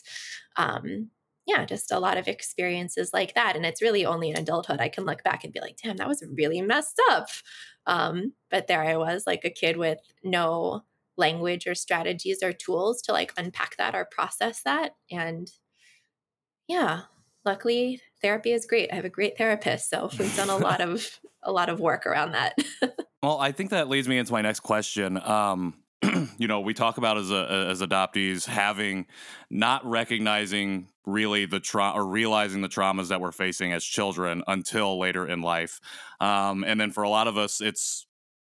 um 0.57 1.11
yeah 1.47 1.65
just 1.65 1.91
a 1.91 1.99
lot 1.99 2.19
of 2.19 2.29
experiences 2.29 3.11
like 3.13 3.35
that 3.35 3.57
and 3.57 3.65
it's 3.65 3.83
really 3.83 4.05
only 4.05 4.31
in 4.31 4.37
adulthood 4.37 4.81
i 4.81 4.89
can 4.89 5.05
look 5.05 5.25
back 5.25 5.43
and 5.43 5.53
be 5.53 5.61
like 5.61 5.79
damn 5.83 5.97
that 5.97 6.07
was 6.07 6.23
really 6.37 6.61
messed 6.61 7.01
up 7.11 7.29
um 7.87 8.35
but 8.51 8.67
there 8.69 8.85
i 8.85 8.97
was 8.97 9.27
like 9.27 9.45
a 9.45 9.51
kid 9.51 9.77
with 9.77 9.99
no 10.23 10.83
language 11.19 11.67
or 11.67 11.75
strategies 11.75 12.43
or 12.43 12.53
tools 12.53 13.03
to 13.03 13.13
like 13.13 13.33
unpack 13.37 13.77
that 13.77 13.95
or 13.95 14.07
process 14.11 14.63
that. 14.63 14.93
And 15.11 15.51
yeah, 16.69 17.03
luckily 17.45 18.01
therapy 18.23 18.53
is 18.53 18.67
great. 18.67 18.91
I 18.93 18.97
have 18.97 19.05
a 19.05 19.11
great 19.11 19.37
therapist, 19.37 19.91
so 19.91 20.11
we've 20.19 20.37
done 20.37 20.51
a 20.51 20.57
lot 20.57 20.81
of 20.81 21.19
a 21.43 21.53
lot 21.53 21.69
of 21.69 21.81
work 21.81 22.07
around 22.07 22.33
that. 22.33 22.57
well, 23.23 23.39
I 23.39 23.53
think 23.53 23.71
that 23.71 23.89
leads 23.89 24.09
me 24.09 24.19
into 24.19 24.33
my 24.33 24.43
next 24.43 24.61
question. 24.61 25.21
Um, 25.23 25.75
you 26.39 26.47
know, 26.47 26.61
we 26.61 26.75
talk 26.75 26.99
about 26.99 27.17
as 27.19 27.31
a, 27.31 27.67
as 27.71 27.81
adoptees 27.81 28.47
having 28.47 29.07
not 29.51 29.85
recognizing 29.85 30.89
really 31.07 31.47
the 31.47 31.59
trauma 31.59 31.99
or 31.99 32.07
realizing 32.07 32.61
the 32.61 32.69
traumas 32.69 33.09
that 33.09 33.21
we're 33.21 33.33
facing 33.33 33.73
as 33.73 33.85
children 33.85 34.43
until 34.47 34.99
later 34.99 35.27
in 35.27 35.41
life. 35.41 35.81
Um, 36.21 36.65
and 36.65 36.81
then 36.81 36.91
for 36.91 37.03
a 37.03 37.09
lot 37.09 37.27
of 37.27 37.37
us, 37.37 37.61
it's 37.61 38.07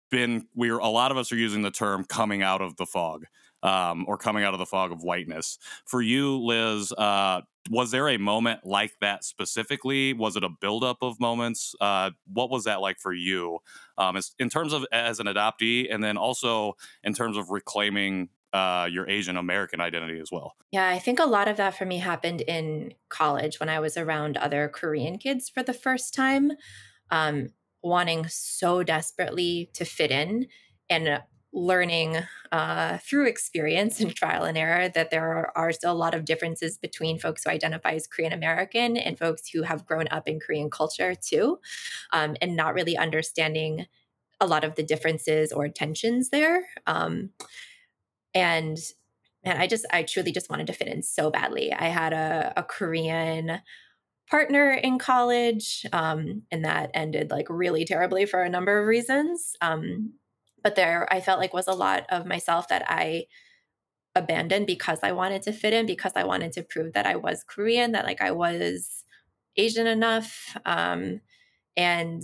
been 0.10 0.48
we're 0.56 0.80
a 0.80 0.88
lot 0.88 1.12
of 1.12 1.18
us 1.18 1.32
are 1.32 1.38
using 1.38 1.62
the 1.62 1.72
term 1.72 2.04
coming 2.04 2.44
out 2.44 2.62
of 2.62 2.76
the 2.78 2.86
fog 2.86 3.26
um, 3.64 4.06
or 4.08 4.18
coming 4.18 4.44
out 4.44 4.54
of 4.54 4.60
the 4.60 4.66
fog 4.66 4.92
of 4.92 5.04
whiteness. 5.04 5.58
For 5.86 6.02
you, 6.02 6.38
Liz, 6.38 6.92
uh, 6.94 7.42
was 7.70 7.92
there 7.92 8.10
a 8.10 8.18
moment 8.18 8.66
like 8.66 8.94
that 9.02 9.24
specifically? 9.24 10.14
Was 10.14 10.36
it 10.36 10.44
a 10.44 10.50
buildup 10.50 10.98
of 11.02 11.20
moments? 11.20 11.76
Uh, 11.80 12.12
what 12.32 12.50
was 12.50 12.64
that 12.64 12.82
like 12.82 13.00
for 13.00 13.14
you, 13.14 13.60
um, 13.98 14.18
as, 14.18 14.34
in 14.40 14.50
terms 14.50 14.74
of 14.74 14.86
as 14.92 15.20
an 15.20 15.28
adoptee, 15.28 15.88
and 15.94 16.04
then 16.04 16.18
also 16.18 16.74
in 17.04 17.14
terms 17.14 17.38
of 17.38 17.50
reclaiming 17.50 18.30
uh, 18.54 18.88
your 18.92 19.08
Asian 19.08 19.38
American 19.38 19.82
identity 19.82 20.20
as 20.20 20.32
well? 20.32 20.56
Yeah, 20.72 20.90
I 20.90 21.00
think 21.00 21.20
a 21.20 21.26
lot 21.26 21.48
of 21.48 21.58
that 21.58 21.76
for 21.76 21.86
me 21.86 21.98
happened 22.00 22.42
in 22.42 22.94
college 23.10 23.60
when 23.60 23.70
I 23.70 23.80
was 23.80 23.98
around 23.98 24.38
other 24.38 24.68
Korean 24.70 25.18
kids 25.18 25.50
for 25.50 25.62
the 25.62 25.74
first 25.74 26.14
time, 26.16 26.54
um, 27.12 27.50
wanting 27.82 28.28
so 28.28 28.84
desperately 28.84 29.70
to 29.74 29.86
fit 29.86 30.12
in 30.12 30.48
and 30.90 31.22
learning 31.52 32.18
uh, 32.52 32.98
through 33.00 33.28
experience 33.28 34.00
and 34.00 34.16
trial 34.16 34.44
and 34.44 34.58
error 34.58 34.90
that 34.90 35.10
there 35.10 35.32
are, 35.32 35.52
are, 35.56 35.72
still 35.72 35.92
a 35.92 35.94
lot 35.94 36.14
of 36.14 36.26
differences 36.26 36.78
between 36.78 37.18
folks 37.18 37.44
who 37.44 37.50
identify 37.50 37.92
as 37.92 38.08
Korean 38.08 38.34
American 38.34 38.98
and 38.98 39.18
folks 39.18 39.50
who 39.50 39.64
have 39.64 39.86
grown 39.86 40.08
up 40.12 40.28
in 40.28 40.40
Korean 40.40 40.70
culture 40.70 41.16
too, 41.16 41.60
um, 42.14 42.36
and 42.42 42.56
not 42.56 42.76
really 42.76 42.98
understanding 42.98 43.88
a 44.40 44.48
lot 44.48 44.64
of 44.64 44.76
the 44.76 44.84
differences 44.84 45.52
or 45.52 45.68
tensions 45.68 46.30
there. 46.30 46.66
Um, 46.86 47.32
and 48.34 48.78
I 49.46 49.68
just, 49.68 49.86
I 49.92 50.04
truly 50.04 50.32
just 50.32 50.50
wanted 50.50 50.68
to 50.68 50.74
fit 50.74 50.88
in 50.88 51.02
so 51.02 51.32
badly. 51.32 51.74
I 51.74 51.88
had 51.88 52.14
a, 52.14 52.54
a 52.58 52.64
Korean 52.64 53.62
partner 54.30 54.72
in 54.72 55.00
college, 55.00 55.86
um, 55.92 56.44
and 56.52 56.66
that 56.66 56.92
ended 56.94 57.32
like 57.32 57.48
really 57.50 57.86
terribly 57.86 58.26
for 58.26 58.44
a 58.44 58.50
number 58.50 58.80
of 58.80 58.88
reasons. 58.88 59.56
Um, 59.62 60.14
but 60.64 60.76
there 60.76 61.08
i 61.12 61.20
felt 61.20 61.40
like 61.40 61.54
was 61.54 61.68
a 61.68 61.74
lot 61.74 62.06
of 62.10 62.26
myself 62.26 62.68
that 62.68 62.84
i 62.88 63.26
abandoned 64.16 64.66
because 64.68 65.00
i 65.04 65.12
wanted 65.12 65.42
to 65.42 65.52
fit 65.52 65.74
in 65.74 65.86
because 65.86 66.12
i 66.16 66.24
wanted 66.24 66.52
to 66.52 66.64
prove 66.64 66.94
that 66.94 67.06
i 67.06 67.16
was 67.16 67.44
korean 67.44 67.92
that 67.92 68.06
like 68.06 68.22
i 68.22 68.32
was 68.32 69.04
asian 69.58 69.88
enough 69.88 70.58
um 70.66 71.22
and 71.78 72.24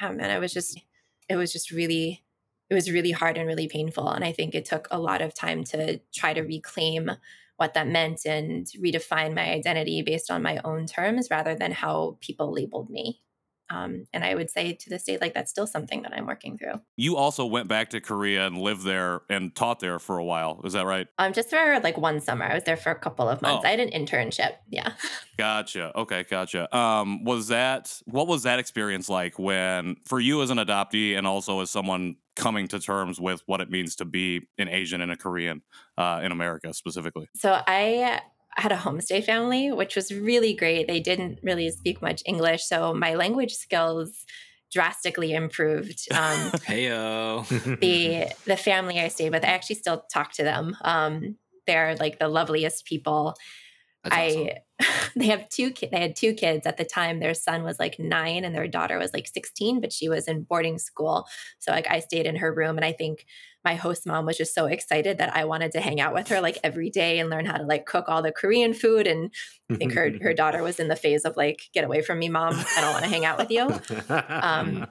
yeah 0.00 0.10
man 0.10 0.30
it 0.30 0.40
was 0.40 0.52
just 0.52 0.80
it 1.28 1.36
was 1.36 1.52
just 1.52 1.70
really 1.70 2.24
it 2.68 2.74
was 2.74 2.90
really 2.90 3.12
hard 3.12 3.36
and 3.36 3.46
really 3.46 3.68
painful 3.68 4.08
and 4.08 4.24
i 4.24 4.32
think 4.32 4.54
it 4.54 4.64
took 4.64 4.88
a 4.90 4.98
lot 4.98 5.20
of 5.20 5.34
time 5.34 5.62
to 5.62 6.00
try 6.14 6.32
to 6.32 6.42
reclaim 6.42 7.10
what 7.56 7.74
that 7.74 7.88
meant 7.88 8.20
and 8.26 8.66
redefine 8.82 9.34
my 9.34 9.50
identity 9.50 10.02
based 10.02 10.30
on 10.30 10.42
my 10.42 10.60
own 10.64 10.86
terms 10.86 11.28
rather 11.30 11.54
than 11.54 11.72
how 11.72 12.18
people 12.20 12.52
labeled 12.52 12.90
me 12.90 13.20
um, 13.68 14.06
and 14.12 14.24
I 14.24 14.34
would 14.34 14.50
say 14.50 14.74
to 14.74 14.90
this 14.90 15.04
day, 15.04 15.18
like 15.20 15.34
that's 15.34 15.50
still 15.50 15.66
something 15.66 16.02
that 16.02 16.12
I'm 16.14 16.26
working 16.26 16.56
through. 16.56 16.80
You 16.96 17.16
also 17.16 17.44
went 17.46 17.68
back 17.68 17.90
to 17.90 18.00
Korea 18.00 18.46
and 18.46 18.58
lived 18.58 18.84
there 18.84 19.22
and 19.28 19.54
taught 19.54 19.80
there 19.80 19.98
for 19.98 20.18
a 20.18 20.24
while. 20.24 20.60
Is 20.64 20.74
that 20.74 20.86
right? 20.86 21.08
Um, 21.18 21.32
just 21.32 21.50
for 21.50 21.80
like 21.80 21.98
one 21.98 22.20
summer. 22.20 22.44
I 22.44 22.54
was 22.54 22.64
there 22.64 22.76
for 22.76 22.90
a 22.90 22.98
couple 22.98 23.28
of 23.28 23.42
months. 23.42 23.64
Oh. 23.64 23.66
I 23.66 23.70
had 23.70 23.80
an 23.80 23.90
internship. 23.90 24.52
Yeah. 24.68 24.92
Gotcha. 25.38 25.92
Okay, 25.94 26.24
gotcha. 26.30 26.74
Um, 26.74 27.22
was 27.22 27.48
that 27.48 28.00
what 28.06 28.26
was 28.26 28.44
that 28.44 28.58
experience 28.58 29.10
like 29.10 29.38
when 29.38 29.96
for 30.06 30.18
you 30.18 30.40
as 30.40 30.48
an 30.48 30.56
adoptee 30.56 31.16
and 31.16 31.26
also 31.26 31.60
as 31.60 31.70
someone 31.70 32.16
coming 32.36 32.66
to 32.68 32.78
terms 32.78 33.20
with 33.20 33.42
what 33.44 33.60
it 33.60 33.68
means 33.68 33.96
to 33.96 34.06
be 34.06 34.48
an 34.56 34.68
Asian 34.68 35.02
and 35.02 35.12
a 35.12 35.16
Korean 35.16 35.60
uh, 35.98 36.22
in 36.24 36.32
America 36.32 36.72
specifically? 36.72 37.28
So 37.34 37.60
I 37.66 38.22
had 38.56 38.72
a 38.72 38.76
homestay 38.76 39.22
family, 39.22 39.70
which 39.70 39.96
was 39.96 40.12
really 40.12 40.54
great. 40.54 40.88
They 40.88 41.00
didn't 41.00 41.40
really 41.42 41.70
speak 41.70 42.00
much 42.00 42.22
English, 42.26 42.64
so 42.64 42.94
my 42.94 43.14
language 43.14 43.52
skills 43.52 44.24
drastically 44.72 45.32
improved. 45.32 46.06
Um, 46.10 46.18
Heyo. 46.68 47.46
the 47.80 48.32
the 48.44 48.56
family 48.56 49.00
I 49.00 49.08
stayed 49.08 49.30
with, 49.30 49.44
I 49.44 49.48
actually 49.48 49.76
still 49.76 50.04
talk 50.12 50.32
to 50.32 50.42
them. 50.42 50.76
Um, 50.82 51.36
they're 51.66 51.96
like 51.96 52.18
the 52.18 52.28
loveliest 52.28 52.84
people. 52.84 53.34
That's 54.04 54.16
I 54.16 54.60
awesome. 54.78 55.10
they 55.16 55.26
have 55.26 55.48
two 55.48 55.70
ki- 55.70 55.88
they 55.90 56.00
had 56.00 56.16
two 56.16 56.32
kids 56.34 56.66
at 56.66 56.76
the 56.76 56.84
time. 56.84 57.20
Their 57.20 57.34
son 57.34 57.62
was 57.62 57.78
like 57.78 57.98
9 57.98 58.44
and 58.44 58.54
their 58.54 58.68
daughter 58.68 58.98
was 58.98 59.12
like 59.12 59.26
16, 59.26 59.80
but 59.80 59.92
she 59.92 60.08
was 60.08 60.28
in 60.28 60.42
boarding 60.42 60.78
school. 60.78 61.26
So 61.58 61.72
like 61.72 61.90
I 61.90 62.00
stayed 62.00 62.26
in 62.26 62.36
her 62.36 62.52
room 62.52 62.76
and 62.76 62.84
I 62.84 62.92
think 62.92 63.26
my 63.66 63.74
host 63.74 64.06
mom 64.06 64.24
was 64.24 64.36
just 64.36 64.54
so 64.54 64.66
excited 64.66 65.18
that 65.18 65.36
I 65.36 65.44
wanted 65.44 65.72
to 65.72 65.80
hang 65.80 66.00
out 66.00 66.14
with 66.14 66.28
her 66.28 66.40
like 66.40 66.56
every 66.62 66.88
day 66.88 67.18
and 67.18 67.28
learn 67.28 67.46
how 67.46 67.56
to 67.56 67.64
like 67.64 67.84
cook 67.84 68.04
all 68.06 68.22
the 68.22 68.30
Korean 68.30 68.72
food. 68.72 69.08
And 69.08 69.32
I 69.68 69.74
think 69.74 69.92
her 69.94 70.12
her 70.22 70.32
daughter 70.42 70.62
was 70.62 70.78
in 70.78 70.86
the 70.86 70.94
phase 70.94 71.24
of 71.24 71.36
like, 71.36 71.62
get 71.74 71.82
away 71.82 72.00
from 72.00 72.20
me, 72.20 72.28
mom. 72.28 72.54
I 72.54 72.80
don't 72.80 72.92
want 72.92 73.04
to 73.04 73.10
hang 73.10 73.24
out 73.24 73.38
with 73.38 73.50
you. 73.50 73.68
Um, 74.08 74.86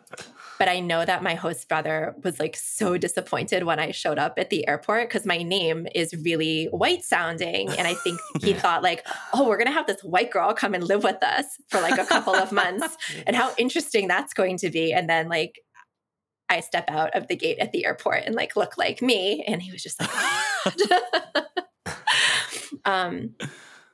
but 0.60 0.68
I 0.68 0.82
know 0.82 1.06
that 1.06 1.24
my 1.24 1.36
host 1.36 1.70
brother 1.70 2.16
was 2.22 2.38
like 2.38 2.58
so 2.58 2.98
disappointed 2.98 3.64
when 3.64 3.80
I 3.80 3.92
showed 3.92 4.20
up 4.20 4.34
at 4.38 4.50
the 4.50 4.68
airport 4.68 5.08
because 5.08 5.26
my 5.26 5.38
name 5.38 5.88
is 5.96 6.14
really 6.14 6.66
white 6.66 7.04
sounding. 7.04 7.70
And 7.70 7.88
I 7.88 7.94
think 7.94 8.20
he 8.42 8.54
thought, 8.54 8.84
like, 8.84 9.06
oh, 9.34 9.48
we're 9.48 9.58
going 9.58 9.68
to 9.68 9.74
have 9.74 9.88
this 9.88 10.02
white 10.04 10.32
girl 10.32 10.54
come 10.54 10.74
and 10.74 10.84
live 10.84 11.04
with 11.04 11.24
us 11.24 11.46
for 11.70 11.80
like 11.80 11.98
a 11.98 12.06
couple 12.06 12.36
of 12.36 12.52
months 12.52 12.98
and 13.26 13.36
how 13.36 13.54
interesting 13.58 14.08
that's 14.08 14.34
going 14.34 14.58
to 14.58 14.70
be. 14.70 14.92
And 14.92 15.10
then, 15.10 15.30
like, 15.30 15.60
I 16.50 16.60
step 16.60 16.86
out 16.90 17.16
of 17.16 17.28
the 17.28 17.36
gate 17.36 17.60
at 17.60 17.72
the 17.72 17.86
airport 17.86 18.24
and 18.26 18.36
like 18.36 18.56
look 18.56 18.78
like 18.78 19.02
me. 19.02 19.44
And 19.48 19.62
he 19.62 19.72
was 19.72 19.82
just 19.82 20.00
like, 20.00 20.10
um, 22.86 23.36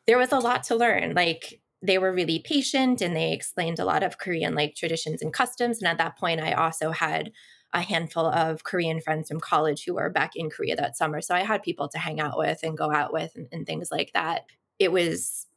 there 0.07 0.17
was 0.17 0.31
a 0.31 0.39
lot 0.39 0.63
to 0.65 0.75
learn. 0.75 1.13
Like 1.13 1.61
they 1.81 1.97
were 1.97 2.13
really 2.13 2.39
patient 2.39 3.01
and 3.01 3.15
they 3.15 3.31
explained 3.31 3.79
a 3.79 3.85
lot 3.85 4.03
of 4.03 4.17
Korean 4.17 4.53
like 4.53 4.75
traditions 4.75 5.21
and 5.21 5.33
customs. 5.33 5.79
And 5.79 5.87
at 5.87 5.97
that 5.97 6.17
point, 6.17 6.41
I 6.41 6.53
also 6.53 6.91
had 6.91 7.31
a 7.73 7.81
handful 7.81 8.25
of 8.25 8.63
Korean 8.63 8.99
friends 8.99 9.29
from 9.29 9.39
college 9.39 9.85
who 9.85 9.93
were 9.93 10.09
back 10.09 10.35
in 10.35 10.49
Korea 10.49 10.75
that 10.75 10.97
summer. 10.97 11.21
So 11.21 11.33
I 11.33 11.43
had 11.43 11.63
people 11.63 11.87
to 11.89 11.97
hang 11.97 12.19
out 12.19 12.37
with 12.37 12.59
and 12.63 12.77
go 12.77 12.91
out 12.91 13.13
with 13.13 13.31
and, 13.35 13.47
and 13.51 13.65
things 13.65 13.89
like 13.89 14.11
that. 14.13 14.41
It 14.77 14.91
was 14.91 15.47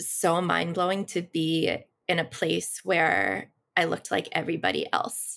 so 0.00 0.40
mind 0.40 0.74
blowing 0.74 1.04
to 1.06 1.20
be 1.20 1.76
in 2.08 2.18
a 2.18 2.24
place 2.24 2.80
where 2.82 3.50
I 3.76 3.84
looked 3.84 4.10
like 4.10 4.28
everybody 4.32 4.86
else 4.92 5.29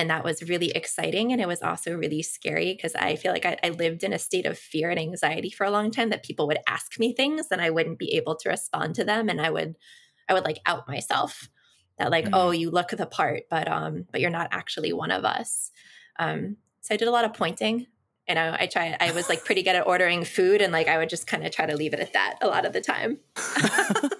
and 0.00 0.08
that 0.08 0.24
was 0.24 0.42
really 0.42 0.70
exciting 0.70 1.30
and 1.30 1.42
it 1.42 1.46
was 1.46 1.60
also 1.60 1.94
really 1.94 2.22
scary 2.22 2.72
because 2.72 2.94
i 2.94 3.16
feel 3.16 3.32
like 3.32 3.44
I, 3.44 3.58
I, 3.62 3.68
lived 3.68 4.02
in 4.02 4.14
a 4.14 4.18
state 4.18 4.46
of 4.46 4.58
fear 4.58 4.88
and 4.88 4.98
anxiety 4.98 5.50
for 5.50 5.66
a 5.66 5.70
long 5.70 5.90
time 5.90 6.08
that 6.08 6.24
people 6.24 6.46
would 6.46 6.58
ask 6.66 6.98
me 6.98 7.12
things 7.12 7.48
and 7.50 7.60
i 7.60 7.68
wouldn't 7.68 7.98
be 7.98 8.14
able 8.14 8.34
to 8.36 8.48
respond 8.48 8.94
to 8.94 9.04
them 9.04 9.28
and 9.28 9.40
i 9.40 9.50
would 9.50 9.76
i 10.28 10.32
would 10.32 10.44
like 10.44 10.58
out 10.64 10.88
myself 10.88 11.48
that 11.98 12.10
like 12.10 12.24
mm-hmm. 12.24 12.34
oh 12.34 12.50
you 12.50 12.70
look 12.70 12.88
the 12.88 13.06
part 13.06 13.42
but 13.50 13.68
um 13.68 14.06
but 14.10 14.22
you're 14.22 14.30
not 14.30 14.48
actually 14.52 14.92
one 14.92 15.10
of 15.10 15.24
us 15.24 15.70
um 16.18 16.56
so 16.80 16.94
i 16.94 16.96
did 16.96 17.08
a 17.08 17.12
lot 17.12 17.26
of 17.26 17.34
pointing 17.34 17.86
and 18.26 18.38
I, 18.38 18.56
I 18.60 18.66
try 18.66 18.96
i 18.98 19.12
was 19.12 19.28
like 19.28 19.44
pretty 19.44 19.62
good 19.62 19.76
at 19.76 19.86
ordering 19.86 20.24
food 20.24 20.62
and 20.62 20.72
like 20.72 20.88
i 20.88 20.96
would 20.96 21.10
just 21.10 21.26
kind 21.26 21.44
of 21.44 21.52
try 21.52 21.66
to 21.66 21.76
leave 21.76 21.92
it 21.92 22.00
at 22.00 22.14
that 22.14 22.38
a 22.40 22.46
lot 22.46 22.64
of 22.64 22.72
the 22.72 22.80
time 22.80 23.18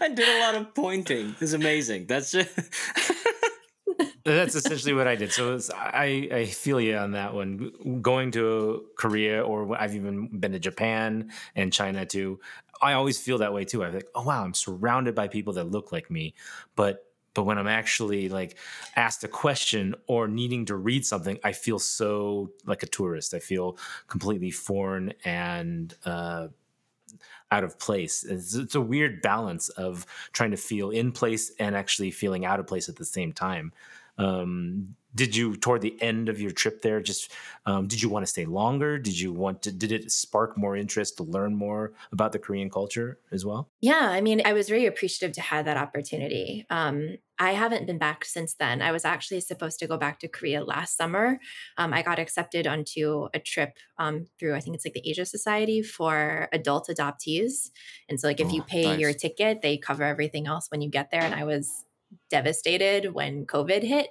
I 0.00 0.08
did 0.08 0.26
a 0.26 0.40
lot 0.40 0.54
of 0.54 0.72
pointing. 0.72 1.34
It's 1.40 1.52
amazing. 1.52 2.06
That's 2.06 2.30
just 2.30 2.48
that's 4.24 4.54
essentially 4.54 4.94
what 4.94 5.06
I 5.06 5.16
did. 5.16 5.32
So 5.32 5.58
I 5.72 6.28
I 6.32 6.46
feel 6.46 6.80
you 6.80 6.96
on 6.96 7.12
that 7.12 7.34
one. 7.34 8.00
Going 8.00 8.30
to 8.32 8.86
Korea 8.96 9.42
or 9.42 9.76
I've 9.80 9.94
even 9.94 10.28
been 10.28 10.52
to 10.52 10.58
Japan 10.58 11.30
and 11.54 11.72
China 11.72 12.06
too. 12.06 12.40
I 12.82 12.94
always 12.94 13.20
feel 13.20 13.38
that 13.38 13.52
way 13.52 13.64
too. 13.64 13.84
I'm 13.84 13.94
like, 13.94 14.08
oh 14.14 14.22
wow, 14.22 14.44
I'm 14.44 14.54
surrounded 14.54 15.14
by 15.14 15.28
people 15.28 15.52
that 15.54 15.70
look 15.70 15.92
like 15.92 16.10
me, 16.10 16.34
but 16.74 17.06
but 17.34 17.44
when 17.44 17.58
I'm 17.58 17.66
actually 17.66 18.28
like 18.28 18.56
asked 18.96 19.24
a 19.24 19.28
question 19.28 19.94
or 20.06 20.28
needing 20.28 20.64
to 20.66 20.76
read 20.76 21.04
something, 21.04 21.38
I 21.44 21.52
feel 21.52 21.78
so 21.78 22.52
like 22.64 22.82
a 22.82 22.86
tourist. 22.86 23.34
I 23.34 23.40
feel 23.40 23.76
completely 24.06 24.52
foreign 24.52 25.12
and 25.24 25.92
uh, 26.06 26.48
out 27.50 27.64
of 27.64 27.78
place. 27.78 28.24
It's, 28.24 28.54
it's, 28.54 28.74
a 28.74 28.80
weird 28.80 29.20
balance 29.20 29.68
of 29.70 30.06
trying 30.32 30.52
to 30.52 30.56
feel 30.56 30.90
in 30.90 31.12
place 31.12 31.52
and 31.58 31.76
actually 31.76 32.10
feeling 32.10 32.44
out 32.44 32.60
of 32.60 32.66
place 32.66 32.88
at 32.88 32.96
the 32.96 33.04
same 33.04 33.32
time. 33.32 33.72
Um, 34.18 34.96
did 35.14 35.36
you 35.36 35.56
toward 35.56 35.80
the 35.80 36.00
end 36.02 36.28
of 36.28 36.40
your 36.40 36.50
trip 36.50 36.82
there 36.82 37.00
just 37.00 37.32
um, 37.66 37.86
did 37.86 38.02
you 38.02 38.08
want 38.08 38.24
to 38.24 38.30
stay 38.30 38.44
longer? 38.44 38.98
Did 38.98 39.18
you 39.18 39.32
want 39.32 39.62
to 39.62 39.72
did 39.72 39.92
it 39.92 40.10
spark 40.10 40.58
more 40.58 40.76
interest 40.76 41.16
to 41.18 41.22
learn 41.22 41.54
more 41.54 41.92
about 42.12 42.32
the 42.32 42.38
korean 42.38 42.70
culture 42.70 43.18
as 43.30 43.44
well? 43.44 43.70
Yeah 43.80 44.08
i 44.10 44.20
mean 44.20 44.42
i 44.44 44.52
was 44.52 44.68
very 44.68 44.86
appreciative 44.86 45.34
to 45.34 45.40
have 45.40 45.64
that 45.66 45.76
opportunity. 45.76 46.66
Um, 46.70 47.16
i 47.38 47.52
haven't 47.52 47.86
been 47.86 47.98
back 47.98 48.24
since 48.24 48.54
then. 48.54 48.82
I 48.82 48.92
was 48.92 49.04
actually 49.04 49.40
supposed 49.40 49.78
to 49.80 49.86
go 49.86 49.96
back 49.96 50.18
to 50.20 50.28
korea 50.28 50.64
last 50.64 50.96
summer. 50.96 51.38
Um, 51.78 51.92
i 51.92 52.02
got 52.02 52.18
accepted 52.18 52.66
onto 52.66 53.28
a 53.32 53.38
trip 53.38 53.78
um, 53.98 54.26
through 54.38 54.54
i 54.54 54.60
think 54.60 54.74
it's 54.74 54.84
like 54.84 54.94
the 54.94 55.08
asia 55.08 55.24
society 55.24 55.82
for 55.82 56.48
adult 56.52 56.88
adoptees. 56.88 57.70
And 58.08 58.18
so 58.20 58.26
like 58.26 58.40
if 58.40 58.48
oh, 58.48 58.50
you 58.50 58.62
pay 58.62 58.84
nice. 58.84 58.98
your 58.98 59.12
ticket 59.12 59.62
they 59.62 59.76
cover 59.76 60.02
everything 60.02 60.46
else 60.46 60.70
when 60.70 60.82
you 60.82 60.90
get 60.90 61.10
there. 61.10 61.22
And 61.22 61.34
i 61.34 61.44
was 61.44 61.83
devastated 62.30 63.14
when 63.14 63.46
COVID 63.46 63.82
hit. 63.82 64.08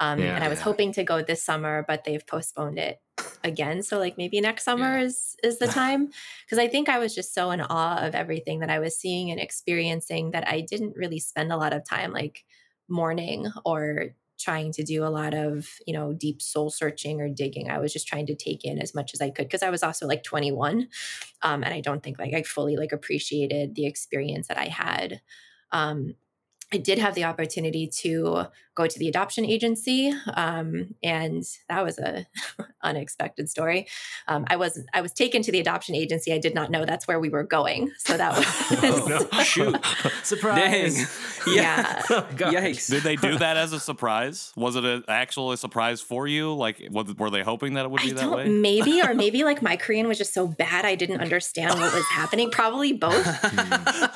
Um, 0.00 0.18
yeah, 0.18 0.34
and 0.34 0.42
I 0.42 0.48
was 0.48 0.58
yeah. 0.58 0.64
hoping 0.64 0.92
to 0.94 1.04
go 1.04 1.22
this 1.22 1.44
summer, 1.44 1.84
but 1.86 2.04
they've 2.04 2.26
postponed 2.26 2.78
it 2.78 2.98
again. 3.44 3.82
So 3.82 3.98
like 3.98 4.16
maybe 4.18 4.40
next 4.40 4.64
summer 4.64 4.98
Yeah. 4.98 5.04
is 5.04 5.36
is 5.42 5.58
the 5.58 5.66
time 5.80 6.10
because 6.44 6.58
I 6.58 6.68
think 6.68 6.88
I 6.88 6.98
was 6.98 7.14
just 7.14 7.34
so 7.34 7.50
in 7.50 7.60
awe 7.60 7.98
of 8.04 8.14
everything 8.14 8.60
that 8.60 8.70
I 8.70 8.78
was 8.80 8.98
seeing 8.98 9.30
and 9.30 9.40
experiencing 9.40 10.32
that 10.32 10.48
I 10.48 10.60
didn't 10.60 10.96
really 10.96 11.20
spend 11.20 11.52
a 11.52 11.56
lot 11.56 11.72
of 11.72 11.88
time 11.88 12.12
like 12.12 12.44
mourning 12.88 13.46
or 13.64 14.14
trying 14.42 14.72
to 14.72 14.82
do 14.82 15.04
a 15.04 15.08
lot 15.08 15.34
of 15.34 15.68
you 15.86 15.94
know 15.94 16.12
deep 16.12 16.42
soul 16.42 16.68
searching 16.68 17.20
or 17.20 17.28
digging 17.28 17.70
i 17.70 17.78
was 17.78 17.92
just 17.92 18.08
trying 18.08 18.26
to 18.26 18.34
take 18.34 18.64
in 18.64 18.78
as 18.78 18.94
much 18.94 19.12
as 19.14 19.20
i 19.20 19.30
could 19.30 19.44
because 19.44 19.62
i 19.62 19.70
was 19.70 19.82
also 19.82 20.06
like 20.06 20.24
21 20.24 20.88
um, 21.42 21.62
and 21.62 21.72
i 21.72 21.80
don't 21.80 22.02
think 22.02 22.18
like 22.18 22.34
i 22.34 22.42
fully 22.42 22.76
like 22.76 22.92
appreciated 22.92 23.74
the 23.74 23.86
experience 23.86 24.48
that 24.48 24.58
i 24.58 24.66
had 24.66 25.20
um, 25.70 26.14
I 26.72 26.78
did 26.78 26.98
have 26.98 27.14
the 27.14 27.24
opportunity 27.24 27.86
to 28.02 28.46
go 28.74 28.86
to 28.86 28.98
the 28.98 29.08
adoption 29.08 29.44
agency, 29.44 30.12
um, 30.34 30.94
and 31.02 31.44
that 31.68 31.84
was 31.84 31.98
a 31.98 32.26
unexpected 32.82 33.48
story. 33.50 33.86
Um, 34.28 34.44
I 34.48 34.56
was 34.56 34.82
I 34.94 35.00
was 35.00 35.12
taken 35.12 35.42
to 35.42 35.52
the 35.52 35.60
adoption 35.60 35.94
agency. 35.94 36.32
I 36.32 36.38
did 36.38 36.54
not 36.54 36.70
know 36.70 36.84
that's 36.84 37.06
where 37.06 37.20
we 37.20 37.28
were 37.28 37.44
going, 37.44 37.90
so 37.98 38.16
that 38.16 38.32
was 38.36 38.46
Oh, 38.82 39.06
no. 39.32 39.42
Shoot. 39.42 39.76
Surprise. 40.22 40.96
Dang. 41.44 41.54
yeah. 41.54 42.02
Oh. 42.10 42.26
Yikes. 42.32 42.90
Did 42.90 43.02
they 43.02 43.16
do 43.16 43.38
that 43.38 43.56
as 43.56 43.72
a 43.72 43.80
surprise? 43.80 44.52
Was 44.56 44.76
it 44.76 44.84
an 44.84 45.04
actual 45.08 45.56
surprise 45.56 46.00
for 46.00 46.26
you? 46.26 46.54
Like, 46.54 46.82
was, 46.90 47.14
were 47.16 47.30
they 47.30 47.42
hoping 47.42 47.74
that 47.74 47.84
it 47.84 47.90
would 47.90 48.00
I 48.00 48.04
be 48.04 48.12
that 48.12 48.30
way? 48.30 48.48
maybe 48.48 49.02
or 49.02 49.14
maybe 49.14 49.44
like 49.44 49.62
my 49.62 49.76
Korean 49.76 50.08
was 50.08 50.18
just 50.18 50.32
so 50.34 50.46
bad 50.46 50.84
I 50.84 50.94
didn't 50.94 51.20
understand 51.20 51.78
what 51.78 51.92
was 51.94 52.04
happening. 52.10 52.50
Probably 52.50 52.92
both. 52.92 53.24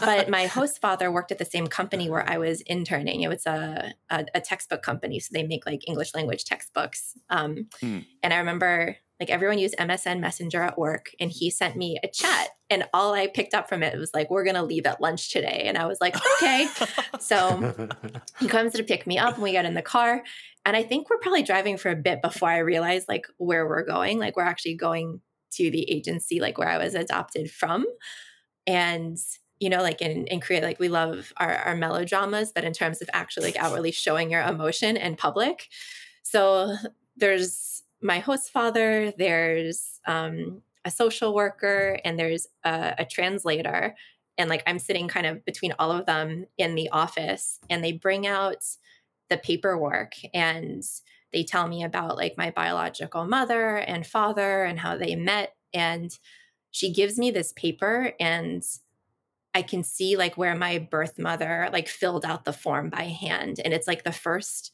but 0.00 0.28
my 0.28 0.46
host 0.46 0.80
father 0.80 1.10
worked 1.10 1.32
at 1.32 1.38
the 1.38 1.44
same 1.44 1.66
company 1.66 2.08
where 2.10 2.28
I 2.28 2.38
was 2.38 2.60
interning. 2.62 3.22
It 3.22 3.28
was 3.28 3.46
a, 3.46 3.94
a, 4.10 4.24
a 4.34 4.40
textbook 4.46 4.82
company, 4.82 5.20
so 5.20 5.30
they 5.32 5.42
make 5.42 5.66
like 5.66 5.86
English 5.88 6.14
language 6.14 6.44
textbooks. 6.44 7.14
Um, 7.30 7.68
Hmm. 7.80 8.00
And 8.22 8.32
I 8.32 8.38
remember 8.38 8.96
like 9.18 9.30
everyone 9.30 9.58
used 9.58 9.74
MSN 9.78 10.20
Messenger 10.20 10.62
at 10.62 10.78
work, 10.78 11.10
and 11.18 11.30
he 11.30 11.50
sent 11.50 11.76
me 11.76 11.98
a 12.02 12.08
chat, 12.08 12.50
and 12.68 12.86
all 12.92 13.14
I 13.14 13.28
picked 13.28 13.54
up 13.54 13.68
from 13.68 13.82
it 13.82 13.96
was 13.96 14.10
like, 14.12 14.30
"We're 14.30 14.44
gonna 14.44 14.62
leave 14.62 14.86
at 14.86 15.00
lunch 15.00 15.30
today," 15.32 15.64
and 15.66 15.78
I 15.78 15.86
was 15.86 16.00
like, 16.00 16.16
"Okay." 16.36 16.68
so 17.20 17.88
he 18.38 18.48
comes 18.48 18.72
to 18.74 18.82
pick 18.84 19.06
me 19.06 19.18
up, 19.18 19.34
and 19.34 19.42
we 19.42 19.52
get 19.52 19.64
in 19.64 19.74
the 19.74 19.82
car. 19.82 20.22
And 20.66 20.76
I 20.76 20.82
think 20.82 21.08
we're 21.08 21.18
probably 21.18 21.44
driving 21.44 21.76
for 21.78 21.90
a 21.90 21.96
bit 21.96 22.20
before 22.22 22.50
I 22.50 22.58
realize 22.58 23.06
like 23.08 23.26
where 23.38 23.66
we're 23.66 23.84
going. 23.84 24.18
Like 24.18 24.36
we're 24.36 24.42
actually 24.42 24.74
going 24.74 25.20
to 25.52 25.70
the 25.70 25.90
agency, 25.90 26.40
like 26.40 26.58
where 26.58 26.68
I 26.68 26.78
was 26.78 26.94
adopted 26.94 27.50
from. 27.50 27.86
And 28.66 29.16
you 29.58 29.70
know, 29.70 29.82
like 29.82 30.02
in, 30.02 30.26
in 30.26 30.40
Korea, 30.40 30.60
like 30.60 30.78
we 30.78 30.88
love 30.88 31.32
our, 31.38 31.54
our 31.56 31.76
melodramas, 31.76 32.52
but 32.52 32.64
in 32.64 32.72
terms 32.72 33.00
of 33.00 33.08
actually 33.12 33.46
like 33.46 33.56
outwardly 33.56 33.92
showing 33.92 34.30
your 34.30 34.42
emotion 34.42 34.96
in 34.96 35.16
public. 35.16 35.68
So 36.22 36.74
there's 37.16 37.82
my 38.02 38.18
host 38.18 38.52
father, 38.52 39.12
there's 39.16 40.00
um, 40.06 40.62
a 40.84 40.90
social 40.90 41.34
worker, 41.34 41.98
and 42.04 42.18
there's 42.18 42.46
a, 42.64 42.94
a 42.98 43.04
translator. 43.06 43.94
And 44.36 44.50
like 44.50 44.62
I'm 44.66 44.78
sitting 44.78 45.08
kind 45.08 45.26
of 45.26 45.44
between 45.44 45.72
all 45.78 45.90
of 45.90 46.04
them 46.04 46.46
in 46.58 46.74
the 46.74 46.90
office, 46.90 47.58
and 47.70 47.82
they 47.82 47.92
bring 47.92 48.26
out 48.26 48.62
the 49.28 49.38
paperwork 49.38 50.12
and 50.32 50.84
they 51.32 51.42
tell 51.42 51.66
me 51.66 51.82
about 51.82 52.16
like 52.16 52.34
my 52.36 52.50
biological 52.50 53.26
mother 53.26 53.76
and 53.76 54.06
father 54.06 54.64
and 54.64 54.78
how 54.78 54.96
they 54.96 55.16
met. 55.16 55.54
And 55.74 56.16
she 56.70 56.92
gives 56.92 57.18
me 57.18 57.30
this 57.30 57.52
paper 57.52 58.12
and 58.20 58.62
I 59.56 59.62
can 59.62 59.82
see 59.82 60.16
like 60.18 60.36
where 60.36 60.54
my 60.54 60.76
birth 60.78 61.18
mother 61.18 61.70
like 61.72 61.88
filled 61.88 62.26
out 62.26 62.44
the 62.44 62.52
form 62.52 62.90
by 62.90 63.04
hand. 63.04 63.58
And 63.64 63.72
it's 63.72 63.86
like 63.86 64.04
the 64.04 64.12
first 64.12 64.70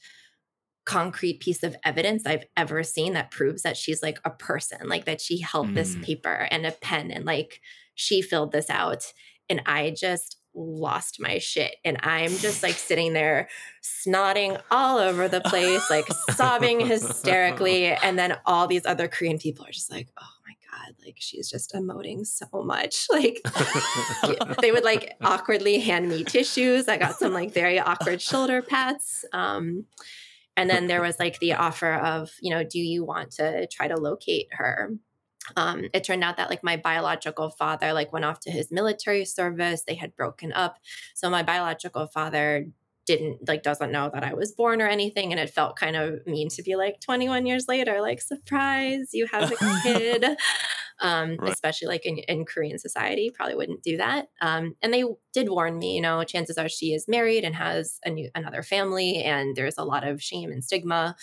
concrete 0.84 1.38
piece 1.38 1.62
of 1.62 1.76
evidence 1.84 2.26
I've 2.26 2.46
ever 2.56 2.82
seen 2.82 3.12
that 3.12 3.30
proves 3.30 3.62
that 3.62 3.76
she's 3.76 4.02
like 4.02 4.18
a 4.24 4.30
person, 4.30 4.88
like 4.88 5.04
that 5.04 5.20
she 5.20 5.40
held 5.40 5.74
this 5.74 5.94
Mm. 5.94 6.02
paper 6.02 6.48
and 6.50 6.66
a 6.66 6.72
pen 6.72 7.12
and 7.12 7.24
like 7.24 7.60
she 7.94 8.22
filled 8.22 8.50
this 8.50 8.68
out. 8.68 9.12
And 9.48 9.62
I 9.66 9.90
just 9.96 10.38
lost 10.52 11.20
my 11.20 11.38
shit. 11.38 11.76
And 11.84 11.98
I'm 12.02 12.30
just 12.30 12.64
like 12.64 12.74
sitting 12.74 13.12
there 13.12 13.48
snotting 13.84 14.60
all 14.72 14.98
over 14.98 15.28
the 15.28 15.40
place, 15.52 15.88
like 15.90 16.08
sobbing 16.34 16.80
hysterically. 16.80 17.86
And 17.86 18.18
then 18.18 18.36
all 18.46 18.66
these 18.66 18.84
other 18.84 19.06
Korean 19.06 19.38
people 19.38 19.64
are 19.64 19.70
just 19.70 19.92
like, 19.92 20.08
oh 20.20 20.34
God, 20.72 20.94
like 21.04 21.16
she's 21.18 21.50
just 21.50 21.72
emoting 21.72 22.26
so 22.26 22.46
much. 22.52 23.06
Like 23.12 23.42
they 24.60 24.72
would 24.72 24.84
like 24.84 25.16
awkwardly 25.20 25.78
hand 25.78 26.08
me 26.08 26.24
tissues. 26.24 26.88
I 26.88 26.96
got 26.96 27.18
some 27.18 27.32
like 27.32 27.52
very 27.52 27.78
awkward 27.78 28.22
shoulder 28.22 28.62
pats. 28.62 29.24
Um, 29.32 29.84
and 30.56 30.68
then 30.68 30.86
there 30.86 31.02
was 31.02 31.18
like 31.18 31.38
the 31.38 31.54
offer 31.54 31.92
of, 31.92 32.30
you 32.40 32.50
know, 32.50 32.64
do 32.64 32.78
you 32.78 33.04
want 33.04 33.32
to 33.32 33.66
try 33.68 33.88
to 33.88 33.96
locate 33.96 34.48
her? 34.52 34.90
Um, 35.56 35.88
it 35.92 36.04
turned 36.04 36.24
out 36.24 36.36
that 36.36 36.50
like 36.50 36.62
my 36.62 36.76
biological 36.76 37.50
father 37.50 37.92
like 37.92 38.12
went 38.12 38.24
off 38.24 38.40
to 38.40 38.50
his 38.50 38.70
military 38.70 39.24
service. 39.24 39.82
They 39.86 39.94
had 39.94 40.16
broken 40.16 40.52
up. 40.52 40.78
So 41.14 41.28
my 41.28 41.42
biological 41.42 42.06
father 42.06 42.66
didn't 43.06 43.46
like 43.48 43.62
doesn't 43.62 43.92
know 43.92 44.10
that 44.12 44.24
I 44.24 44.34
was 44.34 44.52
born 44.52 44.80
or 44.80 44.86
anything. 44.88 45.32
And 45.32 45.40
it 45.40 45.50
felt 45.50 45.76
kind 45.76 45.96
of 45.96 46.26
mean 46.26 46.48
to 46.50 46.62
be 46.62 46.76
like 46.76 47.00
21 47.00 47.46
years 47.46 47.66
later, 47.68 48.00
like 48.00 48.20
surprise, 48.20 49.10
you 49.12 49.26
have 49.26 49.50
a 49.52 49.56
kid. 49.82 50.24
um, 51.00 51.36
Right. 51.40 51.52
especially 51.52 51.88
like 51.88 52.06
in, 52.06 52.18
in 52.18 52.44
Korean 52.44 52.78
society, 52.78 53.30
probably 53.34 53.56
wouldn't 53.56 53.82
do 53.82 53.96
that. 53.96 54.28
Um, 54.40 54.74
and 54.82 54.92
they 54.94 55.04
did 55.32 55.48
warn 55.48 55.78
me, 55.78 55.96
you 55.96 56.00
know, 56.00 56.22
chances 56.24 56.58
are 56.58 56.68
she 56.68 56.92
is 56.94 57.08
married 57.08 57.44
and 57.44 57.54
has 57.56 57.98
a 58.04 58.10
new 58.10 58.30
another 58.34 58.62
family, 58.62 59.22
and 59.22 59.56
there's 59.56 59.78
a 59.78 59.84
lot 59.84 60.06
of 60.06 60.22
shame 60.22 60.52
and 60.52 60.62
stigma 60.62 61.16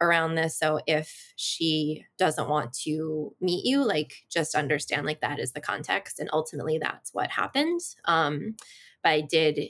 around 0.00 0.34
this. 0.34 0.58
So 0.58 0.80
if 0.88 1.32
she 1.36 2.04
doesn't 2.18 2.48
want 2.48 2.72
to 2.84 3.32
meet 3.40 3.64
you, 3.64 3.84
like 3.84 4.14
just 4.28 4.56
understand 4.56 5.06
like 5.06 5.20
that 5.20 5.38
is 5.38 5.52
the 5.52 5.60
context. 5.60 6.18
And 6.18 6.28
ultimately 6.32 6.78
that's 6.82 7.14
what 7.14 7.30
happened. 7.30 7.80
Um, 8.06 8.56
but 9.04 9.10
I 9.12 9.20
did 9.20 9.60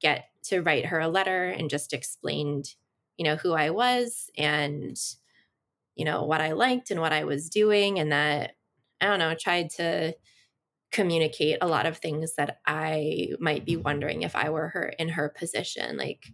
get 0.00 0.26
to 0.44 0.60
write 0.60 0.86
her 0.86 1.00
a 1.00 1.08
letter 1.08 1.46
and 1.46 1.70
just 1.70 1.92
explained, 1.92 2.74
you 3.16 3.24
know, 3.24 3.36
who 3.36 3.52
I 3.52 3.70
was 3.70 4.30
and, 4.36 4.96
you 5.94 6.04
know, 6.04 6.24
what 6.24 6.40
I 6.40 6.52
liked 6.52 6.90
and 6.90 7.00
what 7.00 7.12
I 7.12 7.24
was 7.24 7.48
doing. 7.48 7.98
And 7.98 8.12
that, 8.12 8.52
I 9.00 9.06
don't 9.06 9.18
know, 9.18 9.34
tried 9.34 9.70
to 9.70 10.14
communicate 10.90 11.58
a 11.60 11.66
lot 11.66 11.86
of 11.86 11.96
things 11.96 12.34
that 12.36 12.58
I 12.66 13.30
might 13.40 13.64
be 13.64 13.76
wondering 13.76 14.22
if 14.22 14.36
I 14.36 14.50
were 14.50 14.68
her 14.68 14.92
in 14.98 15.10
her 15.10 15.28
position. 15.28 15.96
Like 15.96 16.26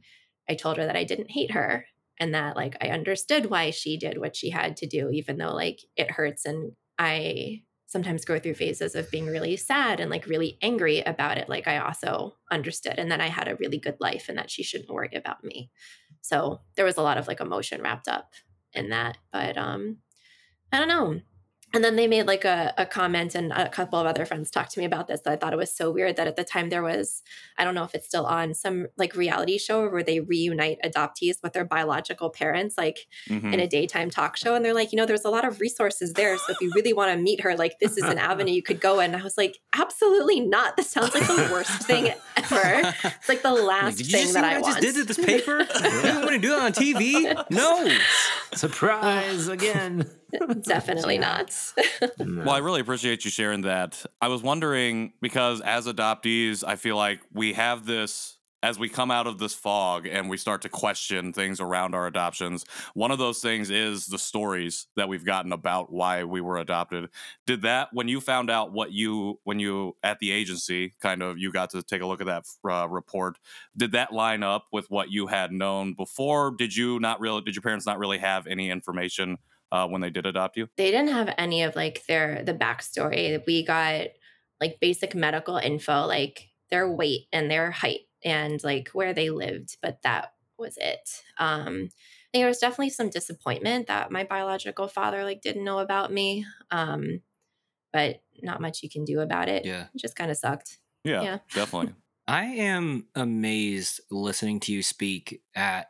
I 0.49 0.55
told 0.55 0.77
her 0.79 0.87
that 0.87 0.97
I 0.97 1.05
didn't 1.05 1.31
hate 1.31 1.53
her 1.53 1.87
and 2.18 2.35
that 2.35 2.57
like 2.57 2.77
I 2.81 2.88
understood 2.88 3.47
why 3.47 3.71
she 3.71 3.97
did 3.97 4.18
what 4.18 4.35
she 4.37 4.51
had 4.51 4.77
to 4.79 4.87
do, 4.87 5.11
even 5.11 5.38
though 5.38 5.55
like 5.55 5.81
it 5.97 6.11
hurts. 6.11 6.44
And 6.44 6.73
I 6.99 7.62
sometimes 7.88 8.24
go 8.27 8.38
through 8.38 8.55
phases 8.55 8.94
of 8.94 9.11
being 9.11 9.27
really 9.27 9.57
sad 9.57 9.98
and 9.98 10.11
like 10.11 10.27
really 10.27 10.59
angry 10.61 11.01
about 11.01 11.38
it. 11.38 11.48
Like 11.48 11.66
I 11.66 11.79
also 11.79 12.37
understood 12.53 12.94
and 12.98 13.11
that 13.11 13.20
I 13.22 13.27
had 13.29 13.48
a 13.48 13.57
really 13.57 13.79
good 13.79 13.96
life 13.98 14.27
and 14.29 14.37
that 14.37 14.51
she 14.51 14.62
shouldn't 14.62 14.90
worry 14.90 15.11
about 15.14 15.42
me. 15.42 15.70
So 16.20 16.61
there 16.77 16.85
was 16.85 16.98
a 16.98 17.03
lot 17.03 17.16
of 17.16 17.27
like 17.27 17.40
emotion 17.40 17.83
wrapped 17.83 18.07
up 18.07 18.35
in 18.74 18.90
that. 18.90 19.16
But 19.33 19.57
um 19.57 19.96
I 20.70 20.79
don't 20.79 20.88
know. 20.88 21.20
And 21.74 21.85
then 21.85 21.96
they 21.96 22.07
made 22.07 22.26
like 22.26 22.44
a, 22.46 22.72
a 22.78 22.87
comment, 22.87 23.35
and 23.35 23.52
a 23.52 23.68
couple 23.68 23.98
of 23.98 24.07
other 24.07 24.24
friends 24.24 24.50
talked 24.50 24.70
to 24.72 24.81
me 24.81 24.87
about 24.87 25.07
this. 25.07 25.20
That 25.20 25.33
I 25.33 25.37
thought 25.37 25.52
it 25.52 25.57
was 25.59 25.70
so 25.72 25.90
weird 25.90 26.16
that 26.16 26.26
at 26.26 26.37
the 26.37 26.44
time 26.44 26.70
there 26.70 26.83
was, 26.83 27.22
I 27.59 27.64
don't 27.64 27.74
know 27.74 27.85
if 27.85 27.94
it's 27.94 28.07
still 28.07 28.24
on, 28.24 28.54
some 28.54 28.87
like 28.96 29.14
reality 29.14 29.59
show 29.59 29.87
where 29.88 30.02
they 30.02 30.20
reunite 30.20 30.78
adoptees 30.85 31.42
with 31.42 31.52
their 31.52 31.66
biological 31.66 32.31
parents, 32.31 32.76
like 32.78 33.07
Mhm. 33.28 33.52
in 33.52 33.61
a 33.61 33.66
daytime 33.66 34.09
talk 34.11 34.37
show. 34.37 34.54
And 34.54 34.64
they're 34.64 34.72
like, 34.74 34.92
you 34.92 34.96
know, 34.96 35.04
there's 35.07 35.24
a 35.26 35.31
lot 35.31 35.46
of 35.46 35.61
resources 35.61 36.14
there. 36.14 36.37
So 36.38 36.52
if 36.52 36.61
you 36.61 36.70
really 36.74 36.92
want 36.94 37.12
to 37.12 37.18
meet 37.22 37.42
her, 37.42 37.54
like 37.57 37.78
this 37.81 37.96
is 37.98 38.04
an 38.04 38.18
avenue 38.31 38.52
you 38.52 38.62
could 38.62 38.81
go 38.81 39.00
in. 39.00 39.12
And 39.12 39.20
I 39.20 39.24
was 39.24 39.37
like, 39.37 39.59
absolutely 39.74 40.40
not. 40.40 40.76
This 40.76 40.88
sounds 40.90 41.12
like 41.14 41.26
the 41.26 41.48
worst 41.52 41.83
thing 41.83 42.14
ever. 42.37 42.94
It's 43.04 43.28
like 43.28 43.42
the 43.42 43.52
last 43.52 43.98
Did 43.98 44.07
you 44.07 44.12
thing 44.12 44.20
just 44.22 44.33
see 44.35 44.40
that 44.40 44.42
what 44.42 44.52
I, 44.52 44.57
I 44.57 44.61
want. 44.61 44.81
just 44.81 44.81
did 44.81 44.94
to 44.94 45.04
this 45.04 45.24
paper? 45.24 45.59
you 46.07 46.14
want 46.20 46.31
to 46.31 46.38
do 46.38 46.54
it 46.54 46.59
on 46.62 46.72
TV? 46.72 47.44
No. 47.50 47.85
Surprise 48.55 49.49
again. 49.49 50.11
Definitely 50.63 51.19
not. 51.19 51.55
Well, 52.19 52.51
I 52.51 52.59
really 52.59 52.81
appreciate 52.81 53.25
you 53.25 53.31
sharing 53.31 53.63
that. 53.63 54.05
I 54.21 54.29
was 54.29 54.43
wondering 54.43 55.13
because 55.21 55.61
as 55.61 55.87
adoptees, 55.87 56.65
I 56.67 56.77
feel 56.77 56.97
like 56.97 57.21
we 57.33 57.55
have 57.55 57.87
this 57.87 58.38
as 58.62 58.79
we 58.79 58.88
come 58.88 59.11
out 59.11 59.27
of 59.27 59.38
this 59.38 59.55
fog 59.55 60.07
and 60.07 60.29
we 60.29 60.37
start 60.37 60.62
to 60.62 60.68
question 60.68 61.33
things 61.33 61.61
around 61.61 61.94
our 61.94 62.07
adoptions. 62.07 62.64
One 62.94 63.11
of 63.11 63.18
those 63.18 63.40
things 63.40 63.71
is 63.71 64.07
the 64.07 64.18
stories 64.18 64.88
that 64.97 65.09
we've 65.09 65.25
gotten 65.25 65.53
about 65.53 65.92
why 65.92 66.25
we 66.25 66.40
were 66.40 66.59
adopted. 66.59 67.09
Did 67.47 67.62
that 67.62 67.88
when 67.92 68.09
you 68.09 68.21
found 68.21 68.51
out 68.51 68.73
what 68.73 68.92
you 68.92 69.38
when 69.44 69.61
you 69.61 69.97
at 70.03 70.18
the 70.18 70.33
agency 70.33 70.94
kind 71.01 71.23
of 71.23 71.38
you 71.38 71.52
got 71.52 71.71
to 71.71 71.83
take 71.83 72.02
a 72.02 72.06
look 72.06 72.21
at 72.21 72.27
that 72.27 72.46
uh, 72.69 72.88
report? 72.88 73.38
Did 73.77 73.92
that 73.92 74.13
line 74.13 74.42
up 74.42 74.67
with 74.73 74.90
what 74.90 75.11
you 75.11 75.29
had 75.29 75.52
known 75.52 75.94
before? 75.94 76.52
Did 76.56 76.75
you 76.75 76.98
not 76.98 77.21
really? 77.21 77.42
Did 77.42 77.54
your 77.54 77.63
parents 77.63 77.87
not 77.87 77.98
really 77.98 78.19
have 78.19 78.46
any 78.46 78.71
information? 78.71 79.38
Uh, 79.71 79.87
when 79.87 80.00
they 80.00 80.09
did 80.09 80.25
adopt 80.25 80.56
you? 80.56 80.67
they 80.79 80.90
didn't 80.90 81.11
have 81.11 81.35
any 81.37 81.63
of 81.63 81.77
like 81.77 82.02
their 82.09 82.42
the 82.42 82.54
backstory. 82.54 83.38
We 83.46 83.63
got 83.63 84.06
like 84.63 84.81
basic 84.81 85.15
medical 85.15 85.59
info, 85.59 86.06
like 86.06 86.48
their 86.71 86.90
weight 86.90 87.27
and 87.35 87.50
their 87.50 87.71
height 87.71 88.08
and 88.25 88.62
like 88.64 88.88
where 88.88 89.12
they 89.12 89.31
lived, 89.31 89.77
but 89.83 90.02
that 90.02 90.35
was 90.58 90.77
it. 90.79 91.23
Um, 91.38 91.90
think 92.33 92.42
there 92.42 92.46
was 92.46 92.58
definitely 92.58 92.90
some 92.90 93.10
disappointment 93.10 93.87
that 93.87 94.10
my 94.10 94.25
biological 94.25 94.88
father 94.88 95.25
like 95.25 95.40
didn't 95.40 95.64
know 95.64 95.79
about 95.79 96.12
me. 96.12 96.44
Um, 96.71 97.23
but 97.92 98.23
not 98.42 98.60
much 98.60 98.83
you 98.83 98.90
can 98.90 99.04
do 99.04 99.21
about 99.21 99.48
it. 99.48 99.64
Yeah. 99.64 99.87
It 99.94 99.98
just 100.00 100.16
kind 100.16 100.31
of 100.31 100.37
sucked. 100.37 100.79
Yeah, 101.04 101.23
Yeah. 101.23 101.38
definitely. 101.54 101.94
I 102.29 102.44
am 102.44 103.06
amazed 103.14 104.00
listening 104.10 104.60
to 104.60 104.73
you 104.73 104.83
speak 104.83 105.42
at 105.54 105.88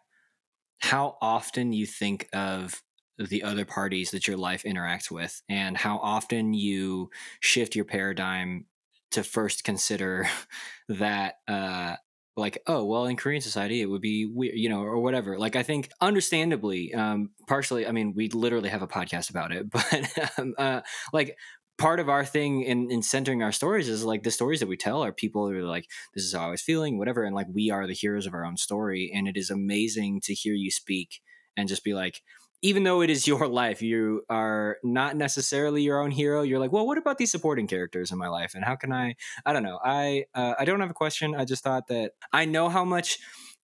how 0.78 1.18
often 1.20 1.72
you 1.72 1.86
think 1.86 2.28
of 2.32 2.82
the 3.18 3.42
other 3.42 3.64
parties 3.64 4.12
that 4.12 4.28
your 4.28 4.36
life 4.36 4.62
interacts 4.62 5.10
with 5.10 5.42
and 5.48 5.76
how 5.76 5.98
often 5.98 6.54
you 6.54 7.10
shift 7.40 7.74
your 7.74 7.84
paradigm 7.84 8.66
to 9.10 9.24
first 9.24 9.64
consider 9.64 10.28
that 10.88 11.36
uh 11.48 11.96
like 12.38 12.58
oh 12.66 12.84
well 12.84 13.06
in 13.06 13.16
korean 13.16 13.42
society 13.42 13.80
it 13.82 13.86
would 13.86 14.00
be 14.00 14.26
weird 14.26 14.54
you 14.56 14.68
know 14.68 14.80
or 14.80 14.98
whatever. 15.00 15.38
Like 15.38 15.56
i 15.56 15.62
think 15.62 15.90
understandably 16.00 16.94
um 16.94 17.30
partially 17.46 17.86
i 17.86 17.92
mean 17.92 18.14
we 18.14 18.28
literally 18.28 18.68
have 18.68 18.82
a 18.82 18.88
podcast 18.88 19.30
about 19.30 19.52
it 19.52 19.70
but 19.70 20.38
um, 20.38 20.54
uh 20.56 20.80
like 21.12 21.36
part 21.78 22.00
of 22.00 22.08
our 22.08 22.24
thing 22.24 22.62
in, 22.62 22.90
in 22.90 23.02
centering 23.02 23.42
our 23.42 23.52
stories 23.52 23.88
is 23.88 24.04
like 24.04 24.24
the 24.24 24.30
stories 24.30 24.60
that 24.60 24.68
we 24.68 24.76
tell 24.76 25.04
are 25.04 25.12
people 25.12 25.48
who 25.48 25.56
are 25.58 25.62
like 25.62 25.86
this 26.14 26.24
is 26.24 26.34
how 26.34 26.46
i 26.46 26.50
was 26.50 26.62
feeling 26.62 26.98
whatever 26.98 27.24
and 27.24 27.34
like 27.34 27.46
we 27.52 27.70
are 27.70 27.86
the 27.86 27.94
heroes 27.94 28.26
of 28.26 28.34
our 28.34 28.44
own 28.44 28.56
story 28.56 29.10
and 29.14 29.28
it 29.28 29.36
is 29.36 29.50
amazing 29.50 30.20
to 30.22 30.34
hear 30.34 30.54
you 30.54 30.70
speak 30.70 31.20
and 31.56 31.68
just 31.68 31.84
be 31.84 31.94
like 31.94 32.22
even 32.62 32.82
though 32.82 33.00
it 33.00 33.10
is 33.10 33.26
your 33.26 33.46
life 33.48 33.82
you 33.82 34.22
are 34.28 34.78
not 34.82 35.16
necessarily 35.16 35.82
your 35.82 36.00
own 36.00 36.10
hero. 36.10 36.42
You're 36.42 36.58
like 36.58 36.72
well 36.72 36.86
what 36.86 36.98
about 36.98 37.18
these 37.18 37.30
supporting 37.30 37.66
characters 37.66 38.10
in 38.10 38.18
my 38.18 38.28
life? 38.28 38.52
And 38.54 38.64
how 38.64 38.76
can 38.76 38.92
i 38.92 39.14
i 39.46 39.52
don't 39.52 39.62
know. 39.62 39.78
I 39.84 40.24
uh, 40.34 40.54
i 40.58 40.64
don't 40.64 40.80
have 40.80 40.90
a 40.90 40.94
question. 40.94 41.34
I 41.34 41.44
just 41.44 41.62
thought 41.62 41.88
that 41.88 42.12
i 42.32 42.44
know 42.44 42.68
how 42.68 42.84
much 42.84 43.18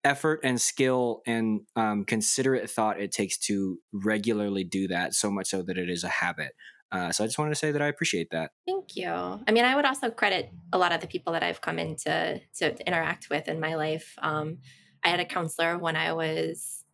effort 0.05 0.41
and 0.45 0.61
skill 0.61 1.23
and 1.27 1.63
um, 1.77 2.05
considerate 2.05 2.69
thought 2.69 3.01
it 3.01 3.11
takes 3.11 3.39
to 3.39 3.79
regularly 3.93 4.63
do 4.63 4.87
that 4.89 5.15
so 5.15 5.31
much 5.31 5.47
so 5.47 5.63
that 5.63 5.79
it 5.79 5.89
is 5.89 6.05
a 6.05 6.09
habit. 6.09 6.53
Uh, 6.93 7.11
so 7.11 7.25
i 7.25 7.27
just 7.27 7.39
wanted 7.39 7.51
to 7.51 7.57
say 7.57 7.73
that 7.73 7.83
i 7.83 7.89
appreciate 7.89 8.29
that. 8.31 8.51
Thank 8.67 8.97
you. 8.97 9.09
I 9.09 9.51
mean, 9.51 9.65
I 9.65 9.75
would 9.75 9.85
also 9.85 10.11
credit 10.11 10.51
a 10.73 10.79
lot 10.79 10.93
of 10.93 11.01
the 11.01 11.07
people 11.07 11.33
that 11.33 11.43
I've 11.43 11.61
come 11.61 11.79
into 11.79 12.41
to 12.59 12.87
interact 12.87 13.29
with 13.31 13.49
in 13.49 13.59
my 13.59 13.75
life. 13.75 14.15
Um, 14.19 14.59
I 15.03 15.09
had 15.09 15.21
a 15.21 15.25
counselor 15.25 15.79
when 15.79 15.97
I 15.97 16.13
was 16.13 16.85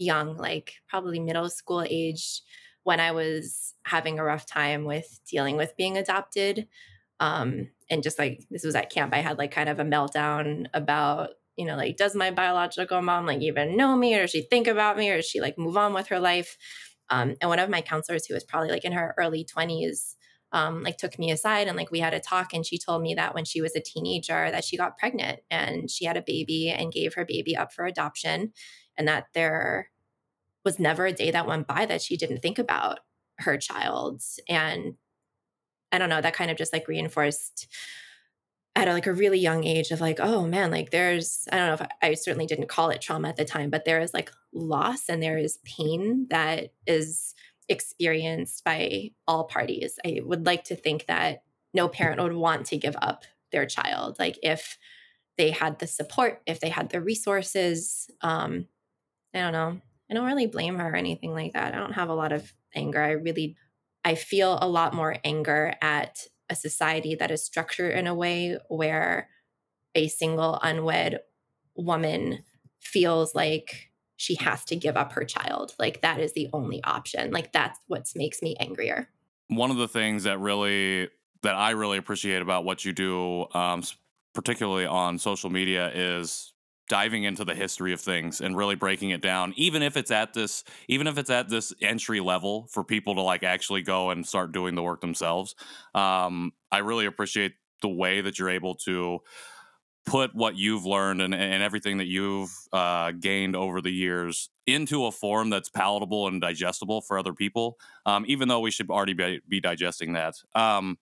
young, 0.00 0.36
like 0.36 0.74
probably 0.88 1.20
middle 1.20 1.48
school 1.50 1.84
age, 1.88 2.42
when 2.82 2.98
I 3.00 3.12
was 3.12 3.74
having 3.84 4.18
a 4.18 4.24
rough 4.24 4.46
time 4.46 4.84
with 4.84 5.20
dealing 5.30 5.56
with 5.56 5.76
being 5.76 5.96
adopted. 5.98 6.66
Um, 7.20 7.68
and 7.90 8.02
just 8.02 8.18
like 8.18 8.42
this 8.50 8.64
was 8.64 8.74
at 8.74 8.90
camp, 8.90 9.14
I 9.14 9.18
had 9.18 9.38
like 9.38 9.50
kind 9.50 9.68
of 9.68 9.78
a 9.78 9.84
meltdown 9.84 10.66
about, 10.72 11.30
you 11.56 11.66
know, 11.66 11.76
like, 11.76 11.98
does 11.98 12.14
my 12.14 12.30
biological 12.30 13.02
mom 13.02 13.26
like 13.26 13.42
even 13.42 13.76
know 13.76 13.94
me 13.94 14.14
or 14.16 14.22
does 14.22 14.30
she 14.30 14.42
think 14.42 14.66
about 14.66 14.96
me 14.96 15.10
or 15.10 15.16
does 15.16 15.26
she 15.26 15.40
like 15.40 15.58
move 15.58 15.76
on 15.76 15.92
with 15.92 16.08
her 16.08 16.18
life? 16.18 16.56
Um, 17.10 17.36
and 17.40 17.50
one 17.50 17.58
of 17.58 17.68
my 17.68 17.82
counselors, 17.82 18.26
who 18.26 18.34
was 18.34 18.44
probably 18.44 18.70
like 18.70 18.84
in 18.84 18.92
her 18.92 19.14
early 19.18 19.44
20s, 19.44 20.16
um, 20.52 20.82
like 20.82 20.96
took 20.96 21.18
me 21.18 21.30
aside 21.30 21.68
and 21.68 21.76
like 21.76 21.90
we 21.90 22.00
had 22.00 22.14
a 22.14 22.20
talk 22.20 22.52
and 22.52 22.66
she 22.66 22.78
told 22.78 23.02
me 23.02 23.14
that 23.14 23.34
when 23.34 23.44
she 23.44 23.60
was 23.60 23.76
a 23.76 23.80
teenager 23.80 24.50
that 24.50 24.64
she 24.64 24.76
got 24.76 24.98
pregnant 24.98 25.40
and 25.50 25.90
she 25.90 26.04
had 26.04 26.16
a 26.16 26.22
baby 26.22 26.70
and 26.70 26.92
gave 26.92 27.14
her 27.14 27.24
baby 27.24 27.56
up 27.56 27.72
for 27.72 27.84
adoption 27.84 28.52
and 29.00 29.08
that 29.08 29.26
there 29.34 29.90
was 30.64 30.78
never 30.78 31.06
a 31.06 31.12
day 31.12 31.30
that 31.30 31.46
went 31.46 31.66
by 31.66 31.86
that 31.86 32.02
she 32.02 32.16
didn't 32.16 32.40
think 32.40 32.58
about 32.58 33.00
her 33.38 33.56
child 33.56 34.22
and 34.48 34.94
i 35.90 35.98
don't 35.98 36.10
know 36.10 36.20
that 36.20 36.34
kind 36.34 36.50
of 36.50 36.56
just 36.56 36.72
like 36.72 36.86
reinforced 36.86 37.66
at 38.76 38.86
a, 38.86 38.92
like 38.92 39.06
a 39.06 39.12
really 39.12 39.38
young 39.38 39.64
age 39.64 39.90
of 39.90 40.00
like 40.00 40.20
oh 40.20 40.46
man 40.46 40.70
like 40.70 40.90
there's 40.90 41.48
i 41.50 41.56
don't 41.56 41.66
know 41.66 41.74
if 41.74 41.82
I, 41.82 42.08
I 42.08 42.14
certainly 42.14 42.46
didn't 42.46 42.68
call 42.68 42.90
it 42.90 43.00
trauma 43.00 43.28
at 43.28 43.36
the 43.36 43.44
time 43.44 43.70
but 43.70 43.84
there 43.84 44.00
is 44.00 44.14
like 44.14 44.30
loss 44.52 45.08
and 45.08 45.22
there 45.22 45.38
is 45.38 45.58
pain 45.64 46.26
that 46.30 46.72
is 46.86 47.34
experienced 47.70 48.64
by 48.64 49.12
all 49.26 49.44
parties. 49.44 49.98
I 50.04 50.20
would 50.22 50.44
like 50.44 50.64
to 50.64 50.76
think 50.76 51.06
that 51.06 51.44
no 51.72 51.88
parent 51.88 52.20
would 52.20 52.34
want 52.34 52.66
to 52.66 52.76
give 52.76 52.96
up 53.00 53.24
their 53.52 53.64
child. 53.64 54.18
Like 54.18 54.38
if 54.42 54.76
they 55.38 55.50
had 55.50 55.78
the 55.78 55.86
support, 55.86 56.42
if 56.46 56.60
they 56.60 56.68
had 56.68 56.90
the 56.90 57.00
resources, 57.00 58.10
um, 58.20 58.66
I 59.34 59.40
don't 59.40 59.52
know. 59.52 59.80
I 60.10 60.14
don't 60.14 60.26
really 60.26 60.46
blame 60.46 60.76
her 60.76 60.90
or 60.90 60.96
anything 60.96 61.32
like 61.32 61.52
that. 61.52 61.74
I 61.74 61.78
don't 61.78 61.92
have 61.92 62.08
a 62.08 62.14
lot 62.14 62.32
of 62.32 62.52
anger. 62.74 63.00
I 63.00 63.10
really, 63.12 63.56
I 64.04 64.14
feel 64.14 64.58
a 64.60 64.68
lot 64.68 64.94
more 64.94 65.16
anger 65.24 65.74
at 65.80 66.26
a 66.48 66.56
society 66.56 67.14
that 67.14 67.30
is 67.30 67.44
structured 67.44 67.94
in 67.94 68.06
a 68.06 68.14
way 68.14 68.58
where 68.68 69.28
a 69.94 70.08
single 70.08 70.58
unwed 70.62 71.20
woman 71.76 72.40
feels 72.80 73.34
like 73.34 73.90
she 74.16 74.34
has 74.34 74.64
to 74.66 74.76
give 74.76 74.96
up 74.96 75.12
her 75.12 75.24
child. 75.24 75.74
Like 75.78 76.02
that 76.02 76.20
is 76.20 76.32
the 76.32 76.48
only 76.52 76.82
option. 76.84 77.30
Like 77.30 77.52
that's 77.52 77.78
what 77.86 78.06
makes 78.14 78.42
me 78.42 78.56
angrier. 78.58 79.08
One 79.48 79.70
of 79.70 79.76
the 79.76 79.88
things 79.88 80.24
that 80.24 80.38
really 80.38 81.08
that 81.42 81.54
I 81.54 81.70
really 81.70 81.96
appreciate 81.96 82.42
about 82.42 82.64
what 82.64 82.84
you 82.84 82.92
do, 82.92 83.46
um, 83.54 83.82
particularly 84.34 84.84
on 84.84 85.18
social 85.18 85.48
media, 85.48 85.90
is 85.94 86.52
diving 86.90 87.22
into 87.22 87.44
the 87.44 87.54
history 87.54 87.92
of 87.92 88.00
things 88.00 88.40
and 88.40 88.56
really 88.56 88.74
breaking 88.74 89.10
it 89.10 89.22
down 89.22 89.54
even 89.56 89.80
if 89.80 89.96
it's 89.96 90.10
at 90.10 90.34
this 90.34 90.64
even 90.88 91.06
if 91.06 91.16
it's 91.18 91.30
at 91.30 91.48
this 91.48 91.72
entry 91.80 92.18
level 92.18 92.66
for 92.68 92.82
people 92.82 93.14
to 93.14 93.22
like 93.22 93.44
actually 93.44 93.80
go 93.80 94.10
and 94.10 94.26
start 94.26 94.50
doing 94.50 94.74
the 94.74 94.82
work 94.82 95.00
themselves 95.00 95.54
um, 95.94 96.52
i 96.72 96.78
really 96.78 97.06
appreciate 97.06 97.52
the 97.80 97.88
way 97.88 98.20
that 98.20 98.40
you're 98.40 98.50
able 98.50 98.74
to 98.74 99.20
put 100.04 100.34
what 100.34 100.56
you've 100.56 100.84
learned 100.84 101.22
and, 101.22 101.32
and 101.32 101.62
everything 101.62 101.98
that 101.98 102.06
you've 102.06 102.50
uh, 102.72 103.12
gained 103.12 103.54
over 103.54 103.80
the 103.80 103.92
years 103.92 104.50
into 104.66 105.06
a 105.06 105.12
form 105.12 105.50
that's 105.50 105.68
palatable 105.68 106.26
and 106.26 106.40
digestible 106.40 107.00
for 107.00 107.18
other 107.18 107.32
people, 107.32 107.78
um, 108.06 108.24
even 108.26 108.48
though 108.48 108.60
we 108.60 108.70
should 108.70 108.90
already 108.90 109.12
be, 109.12 109.40
be 109.48 109.60
digesting 109.60 110.14
that. 110.14 110.34
Um, 110.54 110.98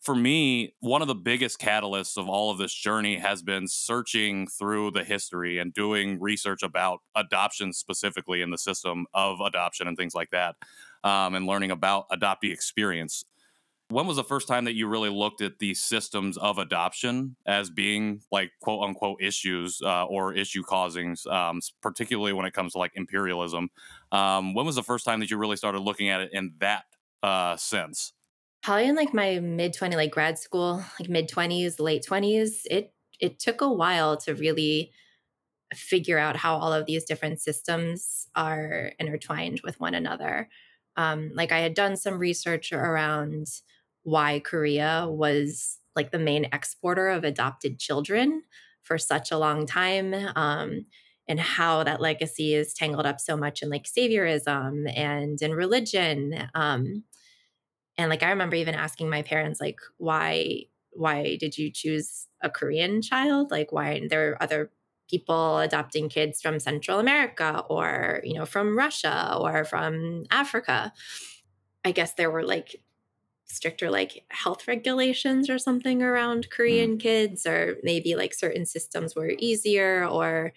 for 0.00 0.14
me, 0.14 0.74
one 0.80 1.02
of 1.02 1.08
the 1.08 1.14
biggest 1.14 1.60
catalysts 1.60 2.16
of 2.16 2.28
all 2.28 2.50
of 2.50 2.58
this 2.58 2.72
journey 2.72 3.16
has 3.18 3.42
been 3.42 3.68
searching 3.68 4.46
through 4.46 4.92
the 4.92 5.04
history 5.04 5.58
and 5.58 5.74
doing 5.74 6.18
research 6.20 6.62
about 6.62 7.00
adoption 7.14 7.72
specifically 7.72 8.40
in 8.40 8.50
the 8.50 8.56
system 8.58 9.06
of 9.12 9.40
adoption 9.40 9.86
and 9.86 9.96
things 9.98 10.14
like 10.14 10.30
that, 10.30 10.56
um, 11.04 11.34
and 11.34 11.46
learning 11.46 11.70
about 11.70 12.08
adoptee 12.10 12.50
experience. 12.52 13.24
When 13.88 14.06
was 14.06 14.16
the 14.16 14.24
first 14.24 14.48
time 14.48 14.64
that 14.66 14.74
you 14.74 14.86
really 14.88 15.10
looked 15.10 15.40
at 15.42 15.58
the 15.58 15.74
systems 15.74 16.38
of 16.38 16.58
adoption 16.58 17.36
as 17.46 17.70
being 17.70 18.22
like 18.30 18.52
quote 18.60 18.84
unquote 18.84 19.20
issues 19.20 19.82
uh, 19.82 20.04
or 20.06 20.32
issue 20.32 20.62
causings, 20.62 21.26
um, 21.26 21.60
particularly 21.82 22.32
when 22.32 22.46
it 22.46 22.52
comes 22.52 22.72
to 22.72 22.78
like 22.78 22.92
imperialism? 22.94 23.68
Um, 24.12 24.54
when 24.54 24.64
was 24.64 24.76
the 24.76 24.84
first 24.84 25.04
time 25.04 25.20
that 25.20 25.30
you 25.30 25.38
really 25.38 25.56
started 25.56 25.80
looking 25.80 26.08
at 26.08 26.20
it 26.20 26.30
in 26.32 26.54
that 26.58 26.84
uh, 27.22 27.56
sense? 27.56 28.12
Probably 28.62 28.86
in 28.88 28.96
like 28.96 29.14
my 29.14 29.38
mid 29.40 29.72
20 29.72 29.96
like 29.96 30.10
grad 30.10 30.38
school, 30.38 30.84
like 30.98 31.08
mid 31.08 31.28
20s, 31.28 31.80
late 31.80 32.04
20s, 32.06 32.66
it 32.70 32.92
it 33.18 33.38
took 33.38 33.60
a 33.60 33.72
while 33.72 34.16
to 34.18 34.34
really 34.34 34.92
figure 35.74 36.18
out 36.18 36.36
how 36.36 36.56
all 36.56 36.72
of 36.72 36.86
these 36.86 37.04
different 37.04 37.40
systems 37.40 38.28
are 38.36 38.92
intertwined 38.98 39.60
with 39.64 39.80
one 39.80 39.94
another. 39.94 40.48
Um, 40.96 41.30
like 41.34 41.52
I 41.52 41.60
had 41.60 41.74
done 41.74 41.96
some 41.96 42.18
research 42.18 42.72
around 42.72 43.46
why 44.02 44.40
Korea 44.40 45.06
was 45.08 45.78
like 45.96 46.10
the 46.10 46.18
main 46.18 46.46
exporter 46.52 47.08
of 47.08 47.24
adopted 47.24 47.78
children 47.78 48.42
for 48.82 48.98
such 48.98 49.30
a 49.30 49.38
long 49.38 49.66
time. 49.66 50.14
Um, 50.36 50.86
and 51.28 51.38
how 51.38 51.84
that 51.84 52.00
legacy 52.00 52.54
is 52.54 52.74
tangled 52.74 53.06
up 53.06 53.20
so 53.20 53.36
much 53.36 53.62
in 53.62 53.70
like 53.70 53.84
saviorism 53.84 54.92
and 54.96 55.40
in 55.40 55.52
religion. 55.52 56.48
Um, 56.54 57.04
and 58.00 58.08
like 58.08 58.22
I 58.22 58.30
remember 58.30 58.56
even 58.56 58.74
asking 58.74 59.10
my 59.10 59.20
parents, 59.20 59.60
like, 59.60 59.78
why 59.98 60.62
why 60.92 61.36
did 61.38 61.56
you 61.58 61.70
choose 61.70 62.26
a 62.42 62.50
Korean 62.50 63.02
child? 63.02 63.50
Like 63.50 63.72
why 63.72 64.00
there 64.08 64.30
are 64.30 64.42
other 64.42 64.70
people 65.08 65.58
adopting 65.58 66.08
kids 66.08 66.40
from 66.40 66.58
Central 66.58 66.98
America 66.98 67.62
or, 67.68 68.20
you 68.24 68.34
know, 68.34 68.46
from 68.46 68.76
Russia 68.76 69.36
or 69.38 69.64
from 69.64 70.24
Africa. 70.30 70.92
I 71.84 71.92
guess 71.92 72.14
there 72.14 72.30
were 72.30 72.42
like 72.42 72.76
stricter 73.44 73.90
like 73.90 74.24
health 74.30 74.66
regulations 74.66 75.50
or 75.50 75.58
something 75.58 76.02
around 76.02 76.46
mm. 76.46 76.50
Korean 76.50 76.96
kids, 76.96 77.44
or 77.44 77.76
maybe 77.82 78.14
like 78.14 78.32
certain 78.32 78.64
systems 78.64 79.14
were 79.14 79.32
easier 79.38 80.08
or 80.08 80.52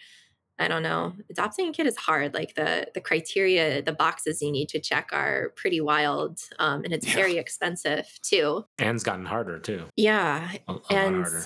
I 0.59 0.67
don't 0.67 0.83
know. 0.83 1.13
Adopting 1.29 1.69
a 1.69 1.71
kid 1.73 1.87
is 1.87 1.97
hard. 1.97 2.33
Like 2.33 2.55
the 2.55 2.87
the 2.93 3.01
criteria, 3.01 3.81
the 3.81 3.91
boxes 3.93 4.41
you 4.41 4.51
need 4.51 4.69
to 4.69 4.79
check 4.79 5.09
are 5.11 5.51
pretty 5.55 5.81
wild, 5.81 6.39
um, 6.59 6.83
and 6.83 6.93
it's 6.93 7.07
Yeah. 7.07 7.15
very 7.15 7.37
expensive 7.37 8.07
too. 8.21 8.65
And's 8.79 9.03
gotten 9.03 9.25
harder 9.25 9.59
too. 9.59 9.85
Yeah, 9.95 10.51
A, 10.67 10.71
a 10.71 10.73
lot 10.73 10.91
and 10.91 11.15
harder. 11.15 11.45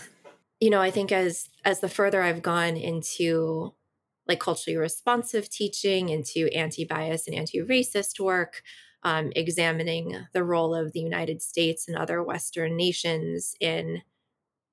you 0.60 0.70
know, 0.70 0.82
I 0.82 0.92
think 0.92 1.12
as 1.12 1.50
as 1.64 1.80
the 1.80 1.90
further 1.90 2.22
I've 2.22 2.42
gone 2.42 2.76
into 2.78 3.74
like 4.28 4.40
culturally 4.42 4.76
responsive 4.78 5.50
teaching, 5.50 6.10
into 6.10 6.50
anti-bias 6.54 7.28
and 7.28 7.36
anti-racist 7.36 8.20
work, 8.20 8.62
um, 9.04 9.32
examining 9.38 10.28
the 10.34 10.44
role 10.44 10.76
of 10.76 10.92
the 10.92 11.00
United 11.00 11.42
States 11.42 11.88
and 11.88 11.96
other 11.98 12.22
Western 12.22 12.76
nations 12.76 13.56
in 13.62 14.02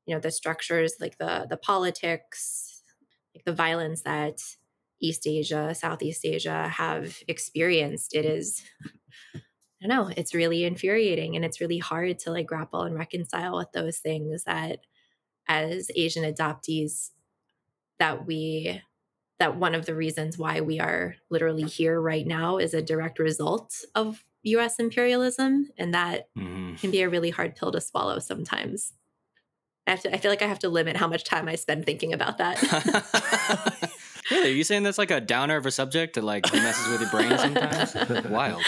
you 0.07 0.15
know 0.15 0.21
the 0.21 0.33
structures 0.33 0.95
like 1.01 1.19
the 1.19 1.47
the 1.49 1.57
politics 1.57 2.74
like 3.35 3.45
the 3.45 3.53
violence 3.53 4.03
that 4.03 4.41
East 5.01 5.27
Asia, 5.27 5.75
Southeast 5.75 6.25
Asia 6.25 6.69
have 6.69 7.19
experienced. 7.29 8.15
It 8.15 8.25
is, 8.25 8.63
I 9.83 9.87
don't 9.87 10.09
know, 10.09 10.15
it's 10.17 10.35
really 10.35 10.65
infuriating 10.65 11.37
and 11.37 11.45
it's 11.45 11.61
really 11.61 11.79
hard 11.79 12.19
to 12.21 12.31
like 12.31 12.47
grapple 12.47 12.83
and 12.83 12.95
reconcile 12.95 13.57
with 13.57 13.73
those 13.73 13.99
things 13.99 14.45
that 14.45 14.81
as 15.49 15.91
Asian 15.97 16.25
adoptees 16.25 17.11
that 17.99 18.27
we 18.27 18.83
that 19.41 19.57
one 19.57 19.75
of 19.75 19.87
the 19.87 19.95
reasons 19.97 20.39
why 20.39 20.61
we 20.63 20.81
are 20.81 21.17
literally 21.31 21.67
here 21.67 22.01
right 22.01 22.27
now 22.27 22.59
is 22.59 22.75
a 22.75 22.83
direct 22.83 23.19
result 23.19 23.75
of 23.95 24.25
US 24.45 24.79
imperialism 24.79 25.71
and 25.79 25.95
that 25.95 26.29
Mhm. 26.37 26.79
can 26.81 26.91
be 26.91 27.03
a 27.03 27.09
really 27.11 27.31
hard 27.31 27.57
pill 27.57 27.73
to 27.73 27.81
swallow 27.81 28.19
sometimes. 28.21 28.95
I 29.87 29.91
have 29.91 30.03
to 30.03 30.15
I 30.15 30.19
feel 30.19 30.31
like 30.31 30.43
I 30.43 30.47
have 30.47 30.61
to 30.61 30.69
limit 30.69 30.97
how 30.97 31.07
much 31.07 31.25
time 31.25 31.49
I 31.49 31.57
spend 31.57 31.85
thinking 31.85 32.13
about 32.13 32.39
that. 32.39 33.93
really? 34.31 34.51
Are 34.51 34.55
you 34.55 34.65
saying 34.65 34.83
that's 34.83 34.99
like 34.99 35.11
a 35.11 35.21
downer 35.21 35.57
of 35.57 35.67
a 35.67 35.71
subject 35.71 36.15
that 36.15 36.25
like 36.25 36.51
messes 36.53 36.89
with 36.89 37.01
your 37.01 37.11
brain 37.11 37.37
sometimes? 37.39 38.25
Wild. 38.31 38.63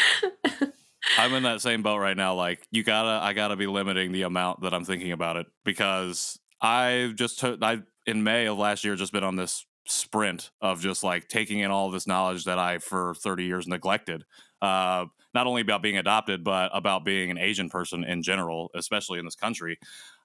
I'm 1.19 1.33
in 1.35 1.45
that 1.45 1.61
same 1.61 1.83
boat 1.83 1.99
right 1.99 2.17
now. 2.17 2.35
Like, 2.35 2.67
you 2.71 2.83
gotta, 2.83 3.25
I 3.25 3.33
gotta 3.33 3.57
be 3.57 3.67
limiting 3.67 4.13
the 4.13 4.23
amount 4.23 4.63
that 4.63 4.75
I'm 4.75 4.85
thinking 4.85 5.13
about 5.13 5.37
it 5.37 5.47
because 5.65 6.39
I've 6.61 7.15
just 7.15 7.39
took, 7.39 7.63
I 7.63 7.79
in 8.07 8.23
May 8.23 8.47
of 8.47 8.59
last 8.59 8.85
year 8.85 8.97
just 8.97 9.13
been 9.13 9.25
on 9.25 9.37
this 9.37 9.65
sprint 9.87 10.51
of 10.61 10.81
just 10.81 11.05
like 11.05 11.29
taking 11.29 11.61
in 11.61 11.71
all 11.71 11.91
this 11.91 12.07
knowledge 12.07 12.45
that 12.45 12.59
I 12.59 12.79
for 12.79 13.15
30 13.15 13.45
years 13.45 13.67
neglected. 13.67 14.25
Uh, 14.61 15.07
not 15.35 15.47
only 15.47 15.63
about 15.63 15.83
being 15.83 15.99
adopted, 15.99 16.43
but 16.43 16.71
about 16.73 17.05
being 17.05 17.31
an 17.31 17.39
Asian 17.39 17.69
person 17.69 18.05
in 18.05 18.23
general, 18.23 18.71
especially 18.75 19.19
in 19.19 19.25
this 19.25 19.37
country. 19.37 19.79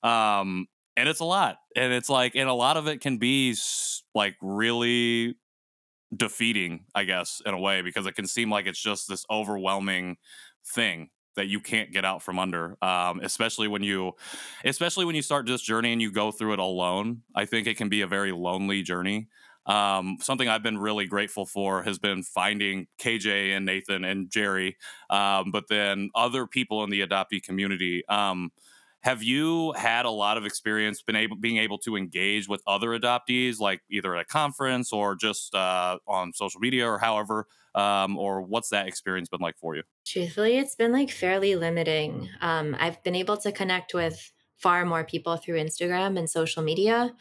Um, 0.03 0.67
and 0.97 1.07
it's 1.09 1.19
a 1.19 1.25
lot, 1.25 1.57
and 1.75 1.93
it's 1.93 2.09
like, 2.09 2.35
and 2.35 2.49
a 2.49 2.53
lot 2.53 2.77
of 2.77 2.87
it 2.87 3.01
can 3.01 3.17
be 3.17 3.55
like 4.13 4.35
really 4.41 5.35
defeating, 6.15 6.85
I 6.93 7.05
guess, 7.05 7.41
in 7.45 7.53
a 7.53 7.59
way, 7.59 7.81
because 7.81 8.05
it 8.05 8.15
can 8.15 8.27
seem 8.27 8.51
like 8.51 8.65
it's 8.67 8.81
just 8.81 9.07
this 9.07 9.25
overwhelming 9.29 10.17
thing 10.65 11.09
that 11.35 11.47
you 11.47 11.59
can't 11.59 11.91
get 11.91 12.03
out 12.05 12.21
from 12.21 12.37
under 12.37 12.77
um, 12.83 13.21
especially 13.23 13.67
when 13.67 13.83
you 13.83 14.11
especially 14.65 15.05
when 15.05 15.15
you 15.15 15.21
start 15.21 15.45
this 15.45 15.61
journey 15.61 15.93
and 15.93 16.01
you 16.01 16.11
go 16.11 16.31
through 16.31 16.53
it 16.53 16.59
alone 16.59 17.21
i 17.35 17.45
think 17.45 17.67
it 17.67 17.77
can 17.77 17.89
be 17.89 18.01
a 18.01 18.07
very 18.07 18.31
lonely 18.31 18.83
journey. 18.83 19.27
Um, 19.65 20.17
something 20.21 20.49
i've 20.49 20.63
been 20.63 20.77
really 20.77 21.05
grateful 21.05 21.45
for 21.45 21.83
has 21.83 21.99
been 21.99 22.23
finding 22.23 22.87
kj 22.99 23.55
and 23.55 23.65
nathan 23.65 24.03
and 24.03 24.29
jerry 24.29 24.75
um, 25.09 25.51
but 25.51 25.67
then 25.69 26.09
other 26.15 26.47
people 26.47 26.83
in 26.83 26.89
the 26.89 27.01
adoptee 27.01 27.41
community 27.41 28.03
um, 28.09 28.51
have 29.01 29.23
you 29.23 29.73
had 29.73 30.05
a 30.05 30.11
lot 30.11 30.37
of 30.37 30.45
experience 30.45 31.01
been 31.01 31.15
able 31.15 31.35
being 31.35 31.57
able 31.57 31.77
to 31.79 31.95
engage 31.95 32.47
with 32.47 32.61
other 32.67 32.89
adoptees 32.89 33.59
like 33.59 33.81
either 33.89 34.15
at 34.15 34.21
a 34.21 34.25
conference 34.25 34.93
or 34.93 35.15
just 35.15 35.53
uh, 35.55 35.97
on 36.07 36.33
social 36.33 36.59
media 36.59 36.87
or 36.87 36.97
however 36.97 37.45
um, 37.73 38.17
or 38.17 38.41
what's 38.41 38.69
that 38.69 38.87
experience 38.87 39.29
been 39.29 39.39
like 39.39 39.57
for 39.57 39.75
you 39.75 39.83
Truthfully, 40.05 40.57
it's 40.57 40.75
been 40.75 40.91
like 40.91 41.11
fairly 41.11 41.55
limiting. 41.55 42.29
Um, 42.41 42.75
I've 42.79 43.01
been 43.03 43.15
able 43.15 43.37
to 43.37 43.51
connect 43.51 43.93
with 43.93 44.31
far 44.57 44.85
more 44.85 45.03
people 45.03 45.37
through 45.37 45.55
Instagram 45.55 46.17
and 46.17 46.29
social 46.29 46.63
media. 46.63 47.13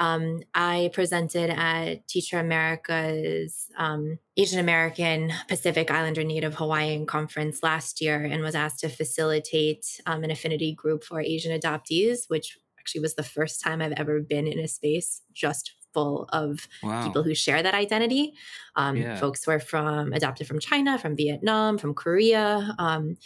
Um, 0.00 0.40
I 0.54 0.90
presented 0.94 1.50
at 1.50 2.08
Teach 2.08 2.30
For 2.30 2.38
America's 2.38 3.66
um, 3.76 4.18
Asian 4.36 4.58
American 4.58 5.30
Pacific 5.46 5.90
Islander 5.90 6.24
Native 6.24 6.54
Hawaiian 6.54 7.04
conference 7.04 7.62
last 7.62 8.00
year 8.00 8.24
and 8.24 8.42
was 8.42 8.54
asked 8.54 8.80
to 8.80 8.88
facilitate 8.88 10.00
um, 10.06 10.24
an 10.24 10.30
affinity 10.30 10.72
group 10.72 11.04
for 11.04 11.20
Asian 11.20 11.56
adoptees, 11.58 12.28
which 12.28 12.56
actually 12.78 13.02
was 13.02 13.14
the 13.14 13.22
first 13.22 13.62
time 13.62 13.82
I've 13.82 13.92
ever 13.98 14.20
been 14.20 14.46
in 14.46 14.58
a 14.58 14.66
space 14.68 15.20
just 15.34 15.74
full 15.92 16.26
of 16.32 16.66
Wow. 16.82 17.06
people 17.06 17.22
who 17.22 17.34
share 17.34 17.62
that 17.62 17.74
identity. 17.74 18.32
Um, 18.76 18.96
Yeah. 18.96 19.16
Folks 19.16 19.44
who 19.44 19.50
are 19.50 19.60
from 19.60 20.14
adopted 20.14 20.46
from 20.46 20.60
China, 20.60 20.98
from 20.98 21.14
Vietnam, 21.14 21.76
from 21.76 21.92
Korea, 21.94 22.74
um, 22.78 23.16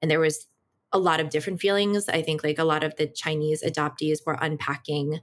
and 0.00 0.08
there 0.10 0.20
was 0.20 0.46
a 0.92 0.98
lot 0.98 1.18
of 1.20 1.30
different 1.30 1.60
feelings. 1.60 2.08
I 2.08 2.22
think 2.22 2.44
like 2.44 2.58
a 2.60 2.64
lot 2.64 2.84
of 2.84 2.94
the 2.96 3.06
Chinese 3.08 3.62
adoptees 3.64 4.18
were 4.24 4.38
unpacking 4.40 5.20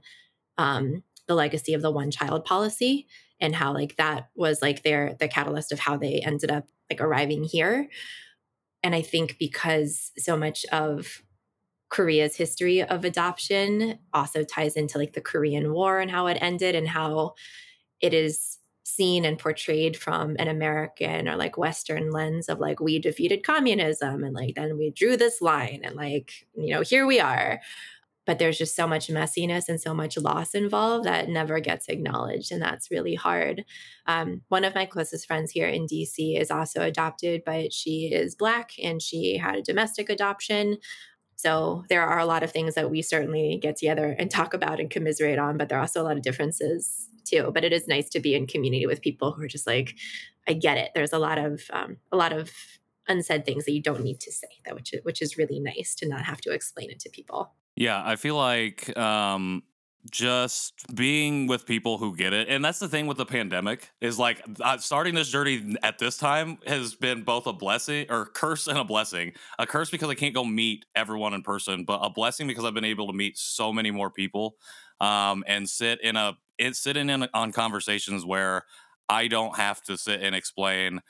um, 0.60 1.02
the 1.26 1.34
legacy 1.34 1.72
of 1.72 1.80
the 1.80 1.90
one 1.90 2.10
child 2.10 2.44
policy 2.44 3.06
and 3.40 3.56
how 3.56 3.72
like 3.72 3.96
that 3.96 4.28
was 4.36 4.60
like 4.60 4.82
their 4.82 5.16
the 5.18 5.26
catalyst 5.26 5.72
of 5.72 5.78
how 5.78 5.96
they 5.96 6.20
ended 6.20 6.50
up 6.50 6.66
like 6.90 7.00
arriving 7.00 7.44
here. 7.44 7.88
And 8.82 8.94
I 8.94 9.00
think 9.00 9.36
because 9.38 10.12
so 10.18 10.36
much 10.36 10.66
of 10.66 11.22
Korea's 11.88 12.36
history 12.36 12.82
of 12.82 13.04
adoption 13.04 13.98
also 14.12 14.44
ties 14.44 14.76
into 14.76 14.98
like 14.98 15.14
the 15.14 15.20
Korean 15.22 15.72
War 15.72 15.98
and 15.98 16.10
how 16.10 16.26
it 16.26 16.38
ended 16.40 16.74
and 16.74 16.88
how 16.88 17.34
it 18.02 18.12
is 18.12 18.58
seen 18.84 19.24
and 19.24 19.38
portrayed 19.38 19.96
from 19.96 20.36
an 20.38 20.48
American 20.48 21.26
or 21.26 21.36
like 21.36 21.56
Western 21.56 22.10
lens 22.10 22.50
of 22.50 22.60
like 22.60 22.80
we 22.80 22.98
defeated 22.98 23.46
communism 23.46 24.24
and 24.24 24.34
like 24.34 24.56
then 24.56 24.76
we 24.76 24.90
drew 24.90 25.16
this 25.16 25.40
line 25.40 25.80
and 25.84 25.96
like 25.96 26.46
you 26.54 26.74
know 26.74 26.82
here 26.82 27.06
we 27.06 27.18
are. 27.18 27.60
But 28.26 28.38
there's 28.38 28.58
just 28.58 28.76
so 28.76 28.86
much 28.86 29.08
messiness 29.08 29.68
and 29.68 29.80
so 29.80 29.94
much 29.94 30.16
loss 30.16 30.54
involved 30.54 31.04
that 31.04 31.28
never 31.28 31.58
gets 31.58 31.88
acknowledged, 31.88 32.52
and 32.52 32.62
that's 32.62 32.90
really 32.90 33.14
hard. 33.14 33.64
Um, 34.06 34.42
one 34.48 34.64
of 34.64 34.74
my 34.74 34.86
closest 34.86 35.26
friends 35.26 35.50
here 35.50 35.66
in 35.66 35.86
DC 35.86 36.38
is 36.38 36.50
also 36.50 36.82
adopted, 36.82 37.42
but 37.44 37.72
she 37.72 38.10
is 38.12 38.34
Black 38.34 38.72
and 38.82 39.00
she 39.00 39.38
had 39.38 39.56
a 39.56 39.62
domestic 39.62 40.10
adoption. 40.10 40.78
So 41.36 41.84
there 41.88 42.06
are 42.06 42.18
a 42.18 42.26
lot 42.26 42.42
of 42.42 42.52
things 42.52 42.74
that 42.74 42.90
we 42.90 43.00
certainly 43.00 43.58
get 43.62 43.76
together 43.76 44.14
and 44.18 44.30
talk 44.30 44.52
about 44.52 44.78
and 44.78 44.90
commiserate 44.90 45.38
on, 45.38 45.56
but 45.56 45.70
there 45.70 45.78
are 45.78 45.82
also 45.82 46.02
a 46.02 46.04
lot 46.04 46.18
of 46.18 46.22
differences 46.22 47.08
too. 47.24 47.50
But 47.54 47.64
it 47.64 47.72
is 47.72 47.88
nice 47.88 48.10
to 48.10 48.20
be 48.20 48.34
in 48.34 48.46
community 48.46 48.86
with 48.86 49.00
people 49.00 49.32
who 49.32 49.42
are 49.42 49.48
just 49.48 49.66
like, 49.66 49.94
I 50.46 50.52
get 50.52 50.76
it. 50.76 50.90
There's 50.94 51.14
a 51.14 51.18
lot 51.18 51.38
of 51.38 51.62
um, 51.72 51.96
a 52.12 52.16
lot 52.16 52.34
of 52.34 52.50
unsaid 53.08 53.46
things 53.46 53.64
that 53.64 53.72
you 53.72 53.82
don't 53.82 54.04
need 54.04 54.20
to 54.20 54.32
say, 54.32 54.48
that 54.66 54.74
which 54.74 54.94
which 55.02 55.22
is 55.22 55.38
really 55.38 55.60
nice 55.60 55.94
to 55.96 56.08
not 56.08 56.24
have 56.24 56.40
to 56.42 56.52
explain 56.52 56.90
it 56.90 57.00
to 57.00 57.10
people. 57.10 57.54
Yeah, 57.76 58.02
I 58.04 58.16
feel 58.16 58.36
like 58.36 58.96
um 58.96 59.62
just 60.10 60.72
being 60.94 61.46
with 61.46 61.66
people 61.66 61.98
who 61.98 62.16
get 62.16 62.32
it. 62.32 62.48
And 62.48 62.64
that's 62.64 62.78
the 62.78 62.88
thing 62.88 63.06
with 63.06 63.18
the 63.18 63.26
pandemic 63.26 63.90
is 64.00 64.18
like 64.18 64.42
uh, 64.62 64.78
starting 64.78 65.14
this 65.14 65.28
journey 65.28 65.76
at 65.82 65.98
this 65.98 66.16
time 66.16 66.56
has 66.66 66.94
been 66.94 67.22
both 67.22 67.46
a 67.46 67.52
blessing 67.52 68.06
or 68.08 68.24
curse 68.24 68.66
and 68.66 68.78
a 68.78 68.84
blessing. 68.84 69.32
A 69.58 69.66
curse 69.66 69.90
because 69.90 70.08
I 70.08 70.14
can't 70.14 70.34
go 70.34 70.42
meet 70.42 70.86
everyone 70.94 71.34
in 71.34 71.42
person, 71.42 71.84
but 71.84 72.00
a 72.02 72.08
blessing 72.08 72.46
because 72.46 72.64
I've 72.64 72.72
been 72.72 72.82
able 72.84 73.08
to 73.08 73.12
meet 73.12 73.36
so 73.36 73.72
many 73.72 73.90
more 73.90 74.10
people 74.10 74.56
um 75.00 75.44
and 75.46 75.68
sit 75.68 76.00
in 76.02 76.16
a 76.16 76.36
it 76.58 76.76
sit 76.76 76.96
in, 76.96 77.10
in 77.10 77.26
on 77.34 77.52
conversations 77.52 78.24
where 78.24 78.64
I 79.08 79.28
don't 79.28 79.56
have 79.56 79.82
to 79.82 79.98
sit 79.98 80.22
and 80.22 80.34
explain 80.34 81.00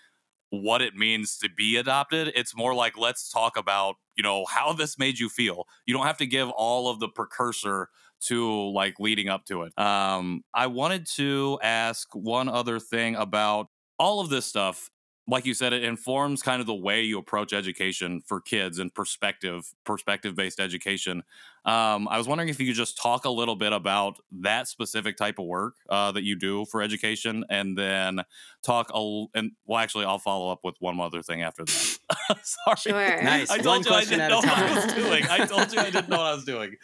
what 0.50 0.82
it 0.82 0.94
means 0.96 1.38
to 1.38 1.48
be 1.48 1.76
adopted. 1.76 2.32
It's 2.34 2.56
more 2.56 2.74
like 2.74 2.98
let's 2.98 3.30
talk 3.30 3.56
about, 3.56 3.96
you 4.20 4.28
know, 4.28 4.44
how 4.44 4.72
this 4.74 4.98
made 4.98 5.18
you 5.18 5.28
feel. 5.30 5.64
You 5.86 5.94
don't 5.94 6.06
have 6.06 6.18
to 6.18 6.26
give 6.26 6.50
all 6.50 6.88
of 6.88 7.00
the 7.00 7.08
precursor 7.08 7.88
to 8.28 8.70
like 8.72 9.00
leading 9.00 9.28
up 9.28 9.46
to 9.46 9.62
it. 9.62 9.78
Um 9.78 10.42
I 10.54 10.66
wanted 10.66 11.06
to 11.16 11.58
ask 11.62 12.14
one 12.14 12.48
other 12.48 12.78
thing 12.78 13.16
about 13.16 13.68
all 13.98 14.20
of 14.20 14.28
this 14.28 14.44
stuff. 14.46 14.90
Like 15.26 15.46
you 15.46 15.54
said, 15.54 15.72
it 15.72 15.84
informs 15.84 16.42
kind 16.42 16.60
of 16.60 16.66
the 16.66 16.74
way 16.74 17.02
you 17.02 17.18
approach 17.18 17.52
education 17.52 18.20
for 18.26 18.40
kids 18.40 18.78
and 18.78 18.92
perspective, 18.92 19.72
perspective 19.84 20.34
based 20.34 20.60
education. 20.60 21.22
Um, 21.64 22.08
I 22.08 22.16
was 22.18 22.26
wondering 22.26 22.48
if 22.48 22.58
you 22.58 22.66
could 22.66 22.74
just 22.74 22.96
talk 22.96 23.24
a 23.24 23.30
little 23.30 23.56
bit 23.56 23.72
about 23.72 24.16
that 24.40 24.66
specific 24.68 25.16
type 25.16 25.38
of 25.38 25.46
work 25.46 25.74
uh, 25.88 26.12
that 26.12 26.22
you 26.22 26.36
do 26.36 26.64
for 26.66 26.80
education, 26.82 27.44
and 27.50 27.76
then 27.76 28.20
talk 28.64 28.90
a 28.90 28.94
l- 28.96 29.30
and 29.34 29.52
well, 29.66 29.78
actually, 29.78 30.04
I'll 30.06 30.18
follow 30.18 30.50
up 30.50 30.60
with 30.64 30.76
one 30.80 30.98
other 31.00 31.22
thing 31.22 31.42
after 31.42 31.64
that. 31.64 31.98
Sorry, 32.42 32.76
Sure. 32.76 33.22
Nice. 33.22 33.50
I 33.50 33.56
One 33.58 33.82
told 33.82 33.86
you 33.86 33.92
I 33.92 34.04
didn't 34.04 34.28
know 34.30 34.36
what 34.38 34.48
I 34.48 34.74
was 34.74 34.94
doing. 34.94 35.24
I 35.30 35.46
told 35.46 35.72
you 35.72 35.80
I 35.80 35.90
didn't 35.90 36.08
know 36.08 36.16
what 36.18 36.26
I 36.26 36.34
was 36.34 36.44
doing. 36.44 36.76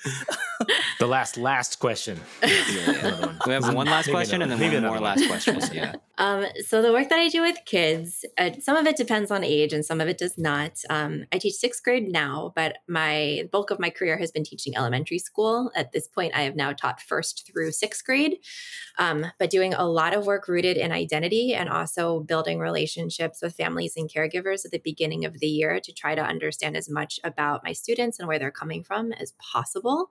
The 0.98 1.06
last 1.06 1.36
last 1.36 1.78
question. 1.78 2.18
Another 2.42 3.26
one. 3.26 3.38
We 3.46 3.52
have 3.52 3.74
one 3.74 3.86
last 3.86 4.10
question 4.10 4.42
and 4.42 4.50
then 4.52 4.60
another- 4.62 4.88
one 4.88 4.96
more 4.96 5.00
last 5.00 5.20
one. 5.20 5.28
question. 5.40 5.60
Yeah. 5.72 5.94
Um, 6.18 6.46
so 6.66 6.80
the 6.80 6.92
work 6.92 7.08
that 7.10 7.18
I 7.18 7.28
do 7.28 7.42
with 7.42 7.58
kids, 7.66 8.24
uh, 8.38 8.50
some 8.60 8.76
of 8.76 8.86
it 8.86 8.96
depends 8.96 9.30
on 9.30 9.44
age 9.44 9.72
and 9.74 9.84
some 9.84 10.00
of 10.00 10.08
it 10.08 10.16
does 10.18 10.38
not. 10.38 10.72
Um, 10.88 11.26
I 11.32 11.38
teach 11.38 11.54
sixth 11.54 11.82
grade 11.82 12.10
now, 12.10 12.52
but 12.56 12.78
my 12.88 13.48
bulk 13.52 13.70
of 13.70 13.78
my 13.78 13.90
career 13.90 14.16
has 14.18 14.30
been 14.30 14.44
teaching 14.44 14.65
elementary 14.74 15.18
school. 15.18 15.70
At 15.76 15.92
this 15.92 16.08
point, 16.08 16.34
I 16.34 16.42
have 16.42 16.56
now 16.56 16.72
taught 16.72 17.00
first 17.00 17.46
through 17.46 17.72
sixth 17.72 18.04
grade, 18.04 18.38
um, 18.98 19.26
but 19.38 19.50
doing 19.50 19.74
a 19.74 19.86
lot 19.86 20.14
of 20.14 20.26
work 20.26 20.48
rooted 20.48 20.78
in 20.78 20.92
identity 20.92 21.52
and 21.52 21.68
also 21.68 22.20
building 22.20 22.58
relationships 22.58 23.40
with 23.42 23.54
families 23.54 23.94
and 23.96 24.10
caregivers 24.10 24.64
at 24.64 24.70
the 24.70 24.80
beginning 24.82 25.26
of 25.26 25.40
the 25.40 25.46
year 25.46 25.78
to 25.80 25.92
try 25.92 26.14
to 26.14 26.22
understand 26.22 26.76
as 26.76 26.88
much 26.88 27.20
about 27.22 27.62
my 27.62 27.72
students 27.72 28.18
and 28.18 28.26
where 28.26 28.38
they're 28.38 28.50
coming 28.50 28.82
from 28.82 29.12
as 29.12 29.34
possible. 29.38 30.10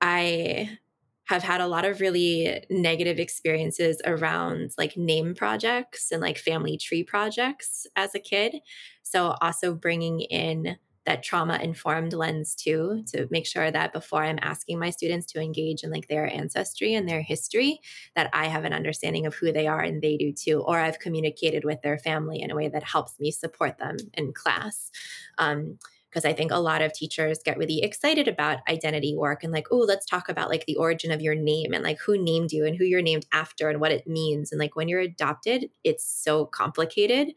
I 0.00 0.78
have 1.26 1.42
had 1.42 1.60
a 1.60 1.66
lot 1.66 1.84
of 1.84 2.00
really 2.00 2.64
negative 2.68 3.18
experiences 3.18 4.02
around 4.04 4.72
like 4.76 4.96
name 4.96 5.34
projects 5.34 6.10
and 6.10 6.20
like 6.20 6.36
family 6.36 6.76
tree 6.76 7.04
projects 7.04 7.86
as 7.94 8.14
a 8.14 8.18
kid. 8.18 8.56
So, 9.02 9.36
also 9.40 9.74
bringing 9.74 10.20
in 10.20 10.76
that 11.04 11.22
trauma 11.22 11.58
informed 11.62 12.12
lens 12.12 12.54
too 12.54 13.02
to 13.06 13.26
make 13.30 13.46
sure 13.46 13.70
that 13.70 13.92
before 13.92 14.22
i'm 14.22 14.38
asking 14.42 14.78
my 14.78 14.90
students 14.90 15.26
to 15.26 15.40
engage 15.40 15.82
in 15.82 15.90
like 15.90 16.08
their 16.08 16.32
ancestry 16.32 16.94
and 16.94 17.08
their 17.08 17.22
history 17.22 17.80
that 18.14 18.30
i 18.32 18.46
have 18.46 18.64
an 18.64 18.72
understanding 18.72 19.26
of 19.26 19.34
who 19.34 19.52
they 19.52 19.66
are 19.66 19.80
and 19.80 20.02
they 20.02 20.16
do 20.16 20.32
too 20.32 20.60
or 20.60 20.78
i've 20.78 20.98
communicated 20.98 21.64
with 21.64 21.80
their 21.82 21.98
family 21.98 22.40
in 22.40 22.50
a 22.50 22.56
way 22.56 22.68
that 22.68 22.84
helps 22.84 23.18
me 23.18 23.30
support 23.30 23.78
them 23.78 23.96
in 24.14 24.32
class 24.32 24.90
um, 25.38 25.78
because 26.12 26.24
I 26.26 26.34
think 26.34 26.50
a 26.50 26.58
lot 26.58 26.82
of 26.82 26.92
teachers 26.92 27.38
get 27.42 27.56
really 27.56 27.82
excited 27.82 28.28
about 28.28 28.58
identity 28.68 29.16
work 29.16 29.42
and 29.42 29.52
like, 29.52 29.68
oh, 29.70 29.78
let's 29.78 30.04
talk 30.04 30.28
about 30.28 30.50
like 30.50 30.66
the 30.66 30.76
origin 30.76 31.10
of 31.10 31.22
your 31.22 31.34
name 31.34 31.72
and 31.72 31.82
like 31.82 31.98
who 32.00 32.22
named 32.22 32.52
you 32.52 32.66
and 32.66 32.76
who 32.76 32.84
you're 32.84 33.00
named 33.00 33.24
after 33.32 33.70
and 33.70 33.80
what 33.80 33.92
it 33.92 34.06
means. 34.06 34.52
And 34.52 34.58
like 34.58 34.76
when 34.76 34.88
you're 34.88 35.00
adopted, 35.00 35.70
it's 35.84 36.04
so 36.04 36.44
complicated. 36.44 37.32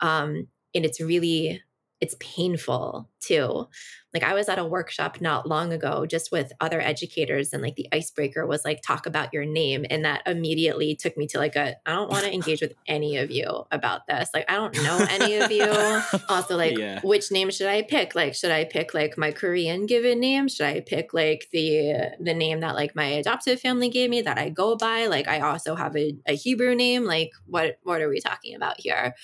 Um, 0.00 0.48
and 0.74 0.84
it's 0.84 1.00
really 1.00 1.62
it's 2.00 2.16
painful 2.20 3.08
too. 3.20 3.66
Like 4.14 4.22
I 4.22 4.32
was 4.32 4.48
at 4.48 4.58
a 4.58 4.64
workshop 4.64 5.20
not 5.20 5.46
long 5.46 5.72
ago 5.72 6.06
just 6.06 6.32
with 6.32 6.52
other 6.60 6.80
educators 6.80 7.52
and 7.52 7.62
like 7.62 7.74
the 7.74 7.88
icebreaker 7.92 8.46
was 8.46 8.64
like 8.64 8.80
talk 8.82 9.04
about 9.04 9.34
your 9.34 9.44
name 9.44 9.84
and 9.90 10.04
that 10.04 10.22
immediately 10.26 10.94
took 10.94 11.16
me 11.16 11.26
to 11.28 11.38
like 11.38 11.56
a 11.56 11.76
I 11.84 11.92
don't 11.94 12.10
want 12.10 12.24
to 12.24 12.32
engage 12.32 12.60
with 12.62 12.72
any 12.86 13.18
of 13.18 13.30
you 13.30 13.66
about 13.70 14.06
this. 14.06 14.30
Like 14.32 14.50
I 14.50 14.54
don't 14.54 14.74
know 14.76 15.06
any 15.10 15.36
of 15.36 15.50
you. 15.50 15.68
Also 16.28 16.56
like 16.56 16.76
yeah. 16.76 17.00
which 17.02 17.30
name 17.30 17.50
should 17.50 17.66
I 17.66 17.82
pick? 17.82 18.14
Like 18.14 18.34
should 18.34 18.50
I 18.50 18.64
pick 18.64 18.94
like 18.94 19.18
my 19.18 19.30
Korean 19.30 19.86
given 19.86 20.20
name? 20.20 20.48
Should 20.48 20.66
I 20.66 20.80
pick 20.80 21.12
like 21.12 21.48
the 21.52 22.12
the 22.20 22.34
name 22.34 22.60
that 22.60 22.74
like 22.74 22.94
my 22.94 23.04
adoptive 23.04 23.60
family 23.60 23.88
gave 23.88 24.10
me 24.10 24.22
that 24.22 24.38
I 24.38 24.48
go 24.50 24.76
by? 24.76 25.06
Like 25.06 25.26
I 25.28 25.40
also 25.40 25.74
have 25.74 25.96
a, 25.96 26.16
a 26.26 26.34
Hebrew 26.34 26.74
name. 26.74 27.04
Like 27.04 27.30
what 27.46 27.78
what 27.82 28.00
are 28.00 28.08
we 28.08 28.20
talking 28.20 28.54
about 28.54 28.80
here? 28.80 29.14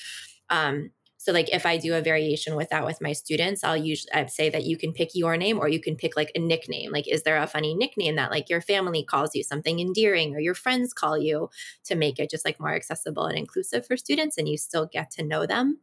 Um 0.50 0.90
so 1.24 1.32
like 1.32 1.48
if 1.54 1.64
I 1.64 1.78
do 1.78 1.94
a 1.94 2.02
variation 2.02 2.54
with 2.54 2.68
that 2.68 2.84
with 2.84 3.00
my 3.00 3.14
students, 3.14 3.64
I'll 3.64 3.78
usually 3.78 4.12
I'd 4.12 4.30
say 4.30 4.50
that 4.50 4.64
you 4.64 4.76
can 4.76 4.92
pick 4.92 5.14
your 5.14 5.38
name 5.38 5.58
or 5.58 5.68
you 5.68 5.80
can 5.80 5.96
pick 5.96 6.18
like 6.18 6.30
a 6.34 6.38
nickname. 6.38 6.92
Like 6.92 7.08
is 7.08 7.22
there 7.22 7.38
a 7.38 7.46
funny 7.46 7.74
nickname 7.74 8.16
that 8.16 8.30
like 8.30 8.50
your 8.50 8.60
family 8.60 9.02
calls 9.02 9.34
you 9.34 9.42
something 9.42 9.80
endearing 9.80 10.36
or 10.36 10.38
your 10.38 10.54
friends 10.54 10.92
call 10.92 11.16
you 11.16 11.48
to 11.84 11.94
make 11.94 12.18
it 12.18 12.28
just 12.28 12.44
like 12.44 12.60
more 12.60 12.74
accessible 12.74 13.24
and 13.24 13.38
inclusive 13.38 13.86
for 13.86 13.96
students 13.96 14.36
and 14.36 14.46
you 14.46 14.58
still 14.58 14.84
get 14.84 15.10
to 15.12 15.24
know 15.24 15.46
them. 15.46 15.78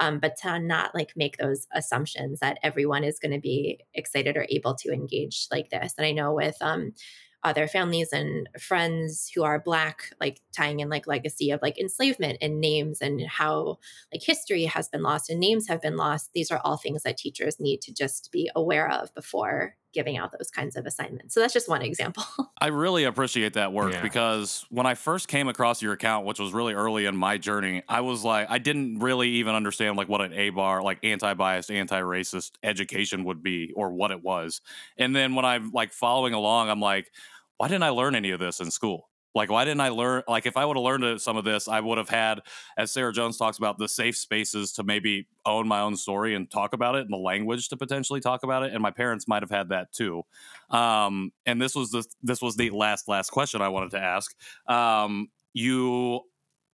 Um, 0.00 0.18
but 0.18 0.36
to 0.38 0.58
not 0.58 0.92
like 0.92 1.12
make 1.14 1.36
those 1.36 1.68
assumptions 1.72 2.40
that 2.40 2.58
everyone 2.64 3.04
is 3.04 3.20
going 3.20 3.32
to 3.32 3.38
be 3.38 3.84
excited 3.94 4.36
or 4.36 4.46
able 4.48 4.74
to 4.76 4.92
engage 4.92 5.46
like 5.52 5.70
this. 5.70 5.94
And 5.96 6.04
I 6.04 6.10
know 6.10 6.34
with 6.34 6.56
um, 6.62 6.94
uh, 7.42 7.52
their 7.52 7.68
families 7.68 8.12
and 8.12 8.48
friends 8.58 9.30
who 9.34 9.42
are 9.42 9.58
black 9.58 10.12
like 10.20 10.40
tying 10.54 10.80
in 10.80 10.88
like 10.88 11.06
legacy 11.06 11.50
of 11.50 11.60
like 11.62 11.78
enslavement 11.78 12.38
and 12.40 12.60
names 12.60 13.00
and 13.00 13.22
how 13.26 13.78
like 14.12 14.22
history 14.22 14.64
has 14.64 14.88
been 14.88 15.02
lost 15.02 15.30
and 15.30 15.40
names 15.40 15.68
have 15.68 15.80
been 15.80 15.96
lost. 15.96 16.30
These 16.34 16.50
are 16.50 16.60
all 16.64 16.76
things 16.76 17.02
that 17.04 17.16
teachers 17.16 17.58
need 17.58 17.80
to 17.82 17.92
just 17.94 18.30
be 18.32 18.50
aware 18.54 18.90
of 18.90 19.14
before 19.14 19.76
giving 19.92 20.16
out 20.16 20.32
those 20.32 20.50
kinds 20.50 20.76
of 20.76 20.86
assignments. 20.86 21.34
So 21.34 21.40
that's 21.40 21.52
just 21.52 21.68
one 21.68 21.82
example. 21.82 22.24
I 22.60 22.68
really 22.68 23.04
appreciate 23.04 23.54
that 23.54 23.72
work 23.72 23.92
yeah. 23.92 24.02
because 24.02 24.64
when 24.70 24.86
I 24.86 24.94
first 24.94 25.28
came 25.28 25.48
across 25.48 25.82
your 25.82 25.92
account, 25.92 26.26
which 26.26 26.38
was 26.38 26.52
really 26.52 26.74
early 26.74 27.06
in 27.06 27.16
my 27.16 27.38
journey, 27.38 27.82
I 27.88 28.00
was 28.00 28.24
like, 28.24 28.48
I 28.50 28.58
didn't 28.58 29.00
really 29.00 29.28
even 29.28 29.54
understand 29.54 29.96
like 29.96 30.08
what 30.08 30.20
an 30.20 30.32
ABAR, 30.32 30.82
like 30.82 30.98
anti-biased, 31.02 31.70
anti-racist 31.70 32.52
education 32.62 33.24
would 33.24 33.42
be 33.42 33.72
or 33.74 33.92
what 33.92 34.10
it 34.10 34.22
was. 34.22 34.60
And 34.96 35.14
then 35.14 35.34
when 35.34 35.44
I'm 35.44 35.70
like 35.72 35.92
following 35.92 36.34
along, 36.34 36.70
I'm 36.70 36.80
like, 36.80 37.10
why 37.56 37.68
didn't 37.68 37.82
I 37.82 37.90
learn 37.90 38.14
any 38.14 38.30
of 38.30 38.40
this 38.40 38.60
in 38.60 38.70
school? 38.70 39.09
Like, 39.34 39.50
why 39.50 39.64
didn't 39.64 39.80
I 39.80 39.90
learn? 39.90 40.22
Like, 40.26 40.46
if 40.46 40.56
I 40.56 40.64
would 40.64 40.76
have 40.76 40.82
learned 40.82 41.20
some 41.20 41.36
of 41.36 41.44
this, 41.44 41.68
I 41.68 41.80
would 41.80 41.98
have 41.98 42.08
had, 42.08 42.40
as 42.76 42.90
Sarah 42.90 43.12
Jones 43.12 43.36
talks 43.36 43.58
about, 43.58 43.78
the 43.78 43.88
safe 43.88 44.16
spaces 44.16 44.72
to 44.72 44.82
maybe 44.82 45.28
own 45.46 45.68
my 45.68 45.80
own 45.80 45.96
story 45.96 46.34
and 46.34 46.50
talk 46.50 46.72
about 46.72 46.96
it, 46.96 47.02
and 47.02 47.12
the 47.12 47.16
language 47.16 47.68
to 47.68 47.76
potentially 47.76 48.20
talk 48.20 48.42
about 48.42 48.64
it. 48.64 48.72
And 48.72 48.82
my 48.82 48.90
parents 48.90 49.28
might 49.28 49.42
have 49.42 49.50
had 49.50 49.68
that 49.68 49.92
too. 49.92 50.22
Um, 50.70 51.32
and 51.46 51.62
this 51.62 51.74
was 51.74 51.90
the 51.90 52.04
this 52.22 52.42
was 52.42 52.56
the 52.56 52.70
last 52.70 53.08
last 53.08 53.30
question 53.30 53.62
I 53.62 53.68
wanted 53.68 53.92
to 53.92 54.00
ask. 54.00 54.34
Um, 54.66 55.28
you 55.52 56.22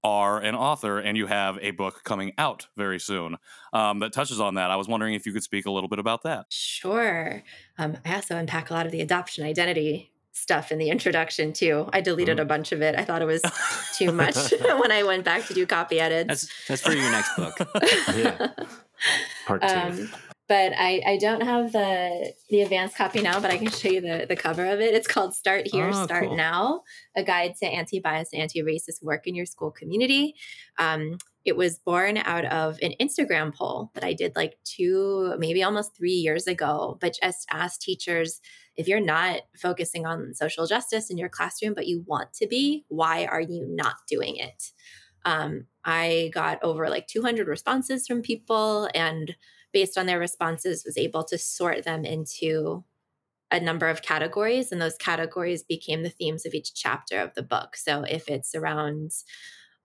are 0.05 0.39
an 0.39 0.55
author 0.55 0.99
and 0.99 1.17
you 1.17 1.27
have 1.27 1.59
a 1.61 1.73
book 1.73 2.03
coming 2.05 2.33
out 2.39 2.69
very 2.77 3.01
soon 3.01 3.37
um, 3.73 3.99
that 3.99 4.13
touches 4.13 4.39
on 4.39 4.55
that. 4.55 4.71
I 4.71 4.77
was 4.77 4.87
wondering 4.87 5.15
if 5.15 5.27
you 5.27 5.33
could 5.33 5.43
speak 5.43 5.67
a 5.67 5.71
little 5.71 5.89
bit 5.89 5.99
about 5.99 6.23
that. 6.23 6.47
Sure. 6.49 7.43
Um, 7.77 7.97
I 8.05 8.15
also 8.15 8.37
unpack 8.37 8.71
a 8.71 8.75
lot 8.75 8.87
of 8.87 8.93
the 8.93 9.01
adoption 9.01 9.45
identity 9.45 10.13
stuff 10.37 10.71
in 10.71 10.79
the 10.79 10.91
introduction 10.91 11.53
too. 11.53 11.89
I 11.93 12.01
deleted 12.01 12.39
mm. 12.39 12.43
a 12.43 12.45
bunch 12.45 12.73
of 12.73 12.83
it. 12.83 12.95
I 12.95 13.05
thought 13.05 13.23
it 13.23 13.27
was 13.27 13.43
too 13.97 14.13
much 14.13 14.37
when 14.61 14.93
I 14.93 15.03
went 15.03 15.25
back 15.25 15.47
to 15.47 15.55
do 15.55 15.67
copy 15.67 15.99
edits. 15.99 16.27
That's 16.29 16.69
that's 16.69 16.83
for 16.83 16.93
your 16.93 17.11
next 17.11 17.37
book. 17.37 17.55
yeah. 18.15 18.49
Part 19.47 19.63
two. 19.63 19.69
Um, 19.69 20.11
but 20.49 20.73
I, 20.77 21.03
I 21.05 21.17
don't 21.17 21.43
have 21.43 21.73
the 21.73 22.33
the 22.51 22.61
advanced 22.61 22.97
copy 22.97 23.21
now, 23.21 23.41
but 23.41 23.51
I 23.51 23.59
can 23.59 23.71
show 23.71 23.89
you 23.89 24.01
the, 24.01 24.27
the 24.29 24.37
cover 24.37 24.65
of 24.65 24.81
it. 24.81 24.95
It's 24.95 25.09
called 25.09 25.35
Start 25.35 25.67
Here, 25.67 25.91
oh, 25.93 26.05
Start 26.05 26.27
cool. 26.27 26.37
Now, 26.37 26.83
a 27.17 27.25
guide 27.25 27.55
to 27.61 27.67
anti-bias 27.67 28.29
and 28.33 28.43
anti-racist 28.43 29.03
work 29.03 29.27
in 29.27 29.35
your 29.35 29.47
school 29.47 29.73
community. 29.73 30.35
Um, 30.79 31.19
it 31.47 31.57
was 31.57 31.79
born 31.79 32.19
out 32.19 32.45
of 32.47 32.79
an 32.83 32.93
Instagram 33.01 33.55
poll 33.55 33.91
that 33.95 34.03
I 34.03 34.13
did 34.13 34.35
like 34.35 34.59
two, 34.65 35.35
maybe 35.39 35.63
almost 35.63 35.97
three 35.97 36.13
years 36.13 36.47
ago, 36.47 36.99
but 37.01 37.19
just 37.23 37.47
asked 37.51 37.83
teachers 37.83 38.41
if 38.77 38.89
you're 38.89 39.01
not 39.01 39.43
focusing 39.57 40.05
on 40.05 40.35
social 40.35 40.67
justice 40.67 41.09
in 41.09 41.17
your 41.17 41.29
classroom, 41.29 41.73
but 41.73 41.87
you 41.87 42.05
want 42.07 42.33
to 42.35 42.47
be, 42.47 42.85
why 42.89 43.27
are 43.27 43.41
you 43.41 43.65
not 43.69 43.95
doing 44.09 44.37
it? 44.37 44.73
Um, 45.25 45.67
I 45.85 46.31
got 46.35 46.63
over 46.63 46.91
like 46.91 47.07
200 47.07 47.47
responses 47.49 48.07
from 48.07 48.23
people, 48.23 48.89
and 48.95 49.35
based 49.73 49.97
on 49.97 50.07
their 50.07 50.19
responses, 50.19 50.85
was 50.85 50.99
able 50.99 51.25
to 51.25 51.39
sort 51.39 51.85
them 51.85 52.05
into 52.05 52.85
a 53.51 53.61
number 53.61 53.89
of 53.89 54.03
categories, 54.03 54.73
and 54.73 54.83
those 54.83 54.97
categories 54.97 55.63
became 55.63 56.03
the 56.03 56.11
themes 56.11 56.45
of 56.45 56.55
each 56.55 56.75
chapter 56.75 57.21
of 57.21 57.35
the 57.35 57.43
book. 57.43 57.77
So 57.77 58.03
if 58.03 58.29
it's 58.29 58.55
around 58.55 59.13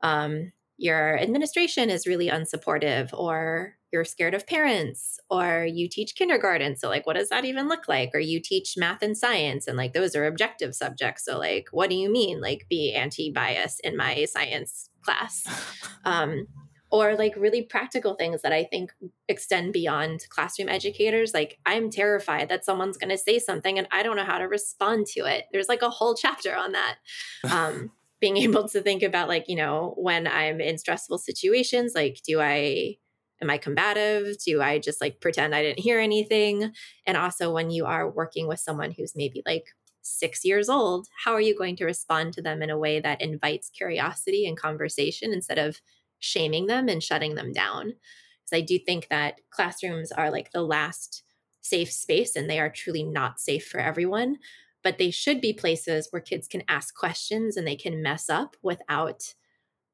um, 0.02 0.52
your 0.82 1.20
administration 1.20 1.90
is 1.90 2.08
really 2.08 2.28
unsupportive, 2.28 3.14
or 3.14 3.76
you're 3.92 4.06
scared 4.06 4.34
of 4.34 4.48
parents 4.48 5.20
or 5.30 5.66
you 5.70 5.90
teach 5.90 6.16
kindergarten 6.16 6.78
so 6.78 6.88
like 6.88 7.06
what 7.06 7.18
does 7.18 7.30
that 7.30 7.46
even 7.46 7.68
look 7.68 7.88
like? 7.88 8.10
Or 8.14 8.20
you 8.20 8.40
teach 8.40 8.76
math 8.78 9.02
and 9.02 9.18
science 9.18 9.68
and 9.68 9.78
like 9.78 9.94
those 9.94 10.16
are 10.16 10.26
objective 10.26 10.74
subjects 10.74 11.26
so 11.26 11.38
like 11.38 11.68
what 11.72 11.90
do 11.90 11.96
you 11.96 12.12
mean 12.12 12.42
like 12.42 12.68
be 12.70 12.94
anti-bias 12.94 13.80
in 13.84 13.98
my 13.98 14.26
science 14.26 14.90
class? 15.04 15.46
Um, 16.04 16.48
or 16.90 17.16
like 17.16 17.36
really 17.38 17.62
practical 17.62 18.16
things 18.16 18.42
that 18.42 18.52
i 18.52 18.64
think 18.64 18.92
extend 19.30 19.72
beyond 19.72 20.26
classroom 20.30 20.68
educators 20.68 21.32
like 21.32 21.60
i'm 21.68 21.92
terrified 21.92 22.50
that 22.50 22.66
someone's 22.66 22.98
going 22.98 23.12
to 23.12 23.20
say 23.20 23.38
something 23.38 23.78
and 23.78 23.88
i 23.92 24.02
don't 24.02 24.16
know 24.16 24.24
how 24.24 24.40
to 24.40 24.46
respond 24.46 25.06
to 25.06 25.22
it. 25.22 25.46
There's 25.52 25.70
like 25.70 25.84
a 25.84 25.92
whole 25.92 26.16
chapter 26.16 26.56
on 26.56 26.72
that. 26.72 26.96
Um, 27.52 27.92
being 28.22 28.38
able 28.46 28.70
to 28.70 28.82
think 28.82 29.04
about 29.04 29.28
like 29.28 29.46
you 29.48 29.56
know 29.56 29.94
when 29.98 30.28
i'm 30.28 30.62
in 30.62 30.78
stressful 30.78 31.18
situations 31.18 31.94
like 31.96 32.22
do 32.26 32.40
i 32.40 32.96
am 33.42 33.50
I 33.50 33.58
combative? 33.58 34.38
Do 34.46 34.62
I 34.62 34.80
just 34.80 35.02
like 35.02 35.20
pretend 35.20 35.56
I 35.56 35.62
didn't 35.62 35.80
hear 35.80 36.00
anything? 36.00 36.74
And 37.06 37.18
also, 37.18 37.52
when 37.52 37.72
you 37.72 37.86
are 37.86 38.10
working 38.10 38.48
with 38.48 38.60
someone 38.60 38.92
who's 38.92 39.14
maybe 39.16 39.42
like 39.46 39.66
six 40.02 40.46
years 40.46 40.70
old, 40.70 41.08
how 41.26 41.34
are 41.34 41.42
you 41.42 41.58
going 41.58 41.76
to 41.78 41.86
respond 41.86 42.34
to 42.34 42.42
them 42.42 42.62
in 42.62 42.70
a 42.70 42.78
way 42.78 43.00
that 43.00 43.22
invites 43.22 43.70
curiosity 43.70 44.46
and 44.46 44.58
conversation 44.58 45.34
instead 45.34 45.58
of 45.58 45.82
shaming 46.20 46.68
them 46.68 46.88
and 46.88 47.04
shutting 47.04 47.36
them 47.36 47.52
down? 47.52 47.94
Because 48.44 48.54
I 48.54 48.62
do 48.62 48.80
think 48.80 49.08
that 49.10 49.42
classrooms 49.50 50.12
are 50.12 50.32
like 50.32 50.52
the 50.52 50.64
last 50.64 51.24
safe 51.62 51.92
space 51.92 52.36
and 52.36 52.50
they 52.50 52.60
are 52.60 52.70
truly 52.70 53.04
not 53.04 53.40
safe 53.40 53.68
for 53.68 53.80
everyone. 53.80 54.38
But 54.84 54.98
they 54.98 55.12
should 55.12 55.42
be 55.42 55.54
places 55.54 56.08
where 56.10 56.22
kids 56.22 56.48
can 56.48 56.64
ask 56.68 56.96
questions 56.96 57.58
and 57.58 57.68
they 57.68 57.76
can 57.76 58.02
mess 58.02 58.30
up 58.30 58.56
without 58.62 59.34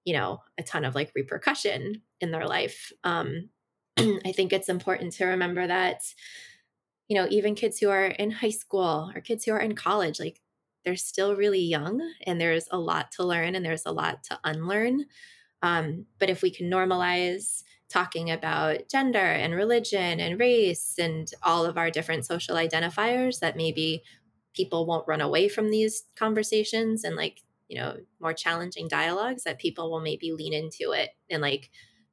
you 0.05 0.13
know 0.13 0.41
a 0.57 0.63
ton 0.63 0.85
of 0.85 0.95
like 0.95 1.11
repercussion 1.15 2.01
in 2.21 2.31
their 2.31 2.47
life. 2.47 2.91
Um 3.03 3.49
i 3.97 4.31
think 4.31 4.53
it's 4.53 4.69
important 4.69 5.11
to 5.11 5.25
remember 5.25 5.65
that 5.65 6.01
you 7.07 7.15
know 7.17 7.25
even 7.31 7.55
kids 7.55 7.79
who 7.79 7.89
are 7.89 8.05
in 8.05 8.29
high 8.29 8.51
school 8.51 9.11
or 9.15 9.21
kids 9.21 9.43
who 9.43 9.51
are 9.51 9.59
in 9.59 9.73
college 9.73 10.19
like 10.19 10.39
they're 10.87 10.95
still 10.95 11.35
really 11.35 11.59
young 11.59 12.01
and 12.25 12.39
there's 12.39 12.69
a 12.71 12.79
lot 12.79 13.11
to 13.11 13.21
learn 13.21 13.55
and 13.55 13.65
there's 13.65 13.85
a 13.85 13.91
lot 13.91 14.23
to 14.23 14.39
unlearn. 14.45 15.05
Um, 15.61 16.05
but 16.17 16.29
if 16.29 16.41
we 16.41 16.49
can 16.49 16.71
normalize 16.71 17.63
talking 17.89 18.31
about 18.31 18.87
gender 18.89 19.19
and 19.19 19.53
religion 19.53 20.21
and 20.21 20.39
race 20.39 20.93
and 20.97 21.29
all 21.43 21.65
of 21.65 21.77
our 21.77 21.91
different 21.91 22.25
social 22.25 22.55
identifiers 22.55 23.39
that 23.39 23.57
maybe 23.57 24.01
people 24.57 24.87
won't 24.87 25.07
run 25.07 25.21
away 25.21 25.47
from 25.47 25.69
these 25.69 26.03
conversations 26.17 27.03
and 27.03 27.15
like 27.15 27.41
you 27.69 27.77
know 27.77 27.95
more 28.19 28.33
challenging 28.33 28.87
dialogues 28.87 29.43
that 29.43 29.59
people 29.59 29.91
will 29.91 30.01
maybe 30.01 30.31
lean 30.31 30.51
into 30.51 30.91
it 30.91 31.11
and 31.29 31.41
like 31.41 31.69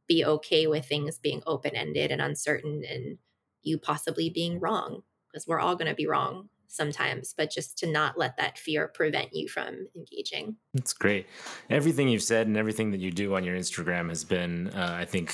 be 0.07 0.23
okay 0.25 0.67
with 0.67 0.85
things 0.85 1.19
being 1.19 1.43
open-ended 1.47 2.11
and 2.11 2.21
uncertain 2.21 2.83
and 2.89 3.17
you 3.63 3.79
possibly 3.79 4.29
being 4.29 4.61
wrong 4.61 5.01
because 5.27 5.47
we're 5.47 5.59
all 5.59 5.75
going 5.75 5.89
to 5.89 5.95
be 5.95 6.07
wrong 6.07 6.51
sometimes 6.69 7.35
but 7.39 7.51
just 7.51 7.79
to 7.79 7.87
not 7.87 8.19
let 8.19 8.37
that 8.37 8.59
fear 8.59 8.89
prevent 8.89 9.33
you 9.33 9.49
from 9.49 9.87
engaging. 9.97 10.57
That's 10.75 10.93
great. 10.93 11.27
Everything 11.71 12.09
you've 12.09 12.23
said 12.23 12.47
and 12.47 12.57
everything 12.59 12.91
that 12.91 13.01
you 13.01 13.11
do 13.11 13.35
on 13.35 13.45
your 13.45 13.57
instagram 13.57 14.11
has 14.11 14.25
been 14.25 14.69
uh, 14.69 14.97
i 14.99 15.07
think 15.07 15.33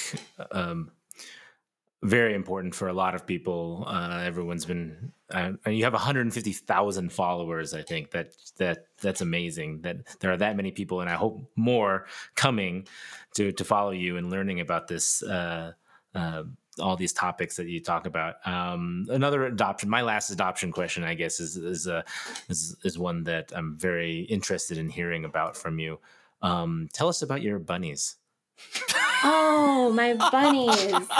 um, 0.53 0.93
very 2.03 2.35
important 2.35 2.75
for 2.75 2.89
a 2.89 2.93
lot 2.93 3.15
of 3.15 3.27
people. 3.27 3.85
Uh, 3.87 4.23
everyone's 4.25 4.65
been, 4.65 5.13
uh, 5.33 5.53
and 5.65 5.77
you 5.77 5.85
have 5.85 5.93
150,000 5.93 7.13
followers. 7.13 7.75
I 7.75 7.83
think 7.83 8.11
that 8.13 8.33
that 8.57 8.87
that's 9.03 9.21
amazing. 9.21 9.83
That 9.83 10.19
there 10.21 10.33
are 10.33 10.37
that 10.39 10.57
many 10.57 10.71
people, 10.71 11.01
and 11.01 11.11
I 11.11 11.15
hope 11.15 11.51
more 11.57 12.07
coming 12.35 12.87
to 13.35 13.53
to 13.53 13.65
follow 13.65 13.91
you 13.91 14.17
and 14.17 14.31
learning 14.31 14.61
about 14.61 14.89
this. 14.89 15.23
Uh, 15.23 15.73
uh, 16.15 16.45
all 16.79 16.97
these 16.97 17.13
topics 17.13 17.57
that 17.57 17.67
you 17.67 17.81
talk 17.81 18.07
about. 18.07 18.37
Um, 18.47 19.07
another 19.11 19.45
adoption, 19.45 19.91
my 19.91 20.03
last 20.03 20.31
adoption 20.31 20.73
question, 20.73 21.05
I 21.05 21.15
guess, 21.15 21.39
is 21.41 21.57
is, 21.57 21.87
uh, 21.87 22.03
is 22.49 22.77
is 22.85 22.99
one 22.99 23.25
that 23.25 23.53
I'm 23.55 23.77
very 23.77 24.21
interested 24.21 24.79
in 24.79 24.89
hearing 24.89 25.25
about 25.25 25.57
from 25.57 25.79
you. 25.79 25.99
Um, 26.43 26.89
tell 26.93 27.09
us 27.09 27.23
about 27.23 27.43
your 27.43 27.59
bunnies. 27.59 28.17
Oh, 29.23 29.93
my 29.95 30.15
bunnies. 30.15 31.09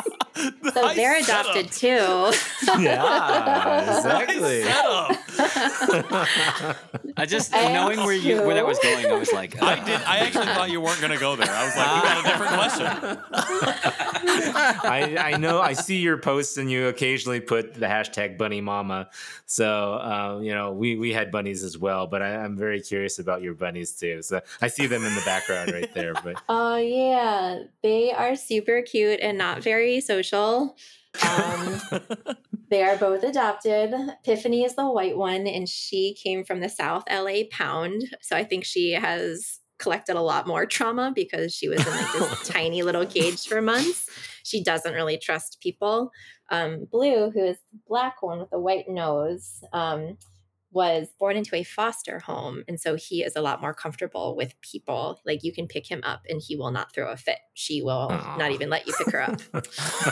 So 0.73 0.95
they're 0.95 1.19
adopted 1.19 1.71
too. 1.71 2.33
Yeah, 2.79 3.97
exactly. 3.99 4.63
I 7.17 7.27
just 7.27 7.55
I 7.61 7.73
knowing 7.73 7.99
where 8.01 8.15
you 8.15 8.43
where 8.43 8.55
that 8.55 8.67
was 8.67 8.79
going, 8.79 9.07
I 9.07 9.19
was 9.19 9.33
like, 9.33 9.61
I 9.63 9.75
uh, 9.75 9.85
did. 9.85 10.01
I 10.03 10.19
actually 10.19 10.47
thought 10.47 10.71
you 10.71 10.81
weren't 10.81 11.01
going 11.01 11.13
to 11.13 11.19
go 11.19 11.37
there. 11.37 11.51
I 11.51 11.65
was 11.65 11.77
like, 11.77 11.95
we 11.95 12.03
got 12.09 12.19
a 12.19 12.29
different 12.29 12.53
question. 12.59 12.87
I, 14.85 15.17
I 15.33 15.37
know 15.37 15.61
I 15.61 15.73
see 15.73 15.97
your 15.97 16.19
posts 16.19 16.57
and 16.57 16.71
you 16.71 16.89
occasionally 16.89 17.41
put 17.41 17.75
the 17.75 17.87
hashtag 17.87 18.39
bunny 18.39 18.61
mama. 18.61 19.09
So 19.47 19.95
uh, 19.95 20.41
you 20.43 20.55
know 20.55 20.73
we 20.73 20.97
we 20.97 21.13
had 21.13 21.31
bunnies 21.31 21.63
as 21.63 21.79
well, 21.79 22.07
but 22.07 22.23
I, 22.23 22.37
I'm 22.37 22.57
very 22.57 22.81
curious 22.81 23.19
about 23.19 23.43
your 23.43 23.55
bunnies 23.55 23.93
too. 23.93 24.23
So 24.23 24.41
I 24.61 24.69
see 24.69 24.87
them 24.87 25.05
in 25.05 25.15
the 25.15 25.23
background 25.23 25.73
right 25.73 25.93
there. 25.95 26.15
But 26.15 26.37
Oh 26.49 26.77
yeah, 26.77 27.63
they 27.83 28.13
are 28.13 28.37
super 28.37 28.83
cute 28.83 29.21
and 29.21 29.39
not 29.39 29.63
very 29.63 30.01
social. 30.01 30.77
Um, 31.27 31.81
they 32.71 32.83
are 32.83 32.97
both 32.97 33.25
adopted. 33.25 33.93
Tiffany 34.25 34.65
is 34.65 34.77
the 34.77 34.89
white 34.89 35.17
one, 35.17 35.47
and 35.47 35.69
she 35.69 36.15
came 36.23 36.45
from 36.45 36.61
the 36.61 36.69
South 36.69 37.03
LA 37.11 37.43
Pound. 37.51 38.03
So 38.23 38.37
I 38.37 38.45
think 38.45 38.65
she 38.65 38.93
has 38.93 39.59
collected 39.79 40.15
a 40.15 40.23
lot 40.23 40.47
more 40.47 40.67
trauma 40.67 41.13
because 41.15 41.53
she 41.53 41.69
was 41.69 41.85
in 41.85 41.93
like 41.93 42.13
this 42.13 42.49
tiny 42.49 42.83
little 42.83 43.07
cage 43.07 43.47
for 43.47 43.61
months. 43.61 44.09
She 44.45 44.63
doesn't 44.63 44.95
really 44.95 45.19
trust 45.19 45.59
people. 45.61 46.13
Um, 46.51 46.87
Blue, 46.91 47.31
who 47.31 47.45
is 47.45 47.57
the 47.73 47.79
black 47.89 48.23
one 48.23 48.39
with 48.39 48.51
the 48.51 48.61
white 48.61 48.89
nose, 48.89 49.63
um, 49.73 50.17
was 50.73 51.09
born 51.19 51.37
into 51.37 51.57
a 51.57 51.65
foster 51.65 52.21
home. 52.21 52.63
And 52.69 52.79
so 52.79 52.95
he 52.95 53.23
is 53.23 53.35
a 53.35 53.43
lot 53.43 53.61
more 53.61 53.75
comfortable 53.75 54.37
with 54.37 54.55
people. 54.61 55.21
Like 55.27 55.43
you 55.43 55.53
can 55.53 55.67
pick 55.67 55.91
him 55.91 56.01
up 56.05 56.21
and 56.29 56.41
he 56.41 56.55
will 56.55 56.71
not 56.71 56.95
throw 56.95 57.11
a 57.11 57.17
fit. 57.17 57.39
She 57.55 57.83
will 57.83 58.09
Aw. 58.11 58.37
not 58.37 58.53
even 58.53 58.71
let 58.71 58.87
you 58.87 58.95
pick 58.97 59.11
her 59.13 59.23
up. 59.23 59.41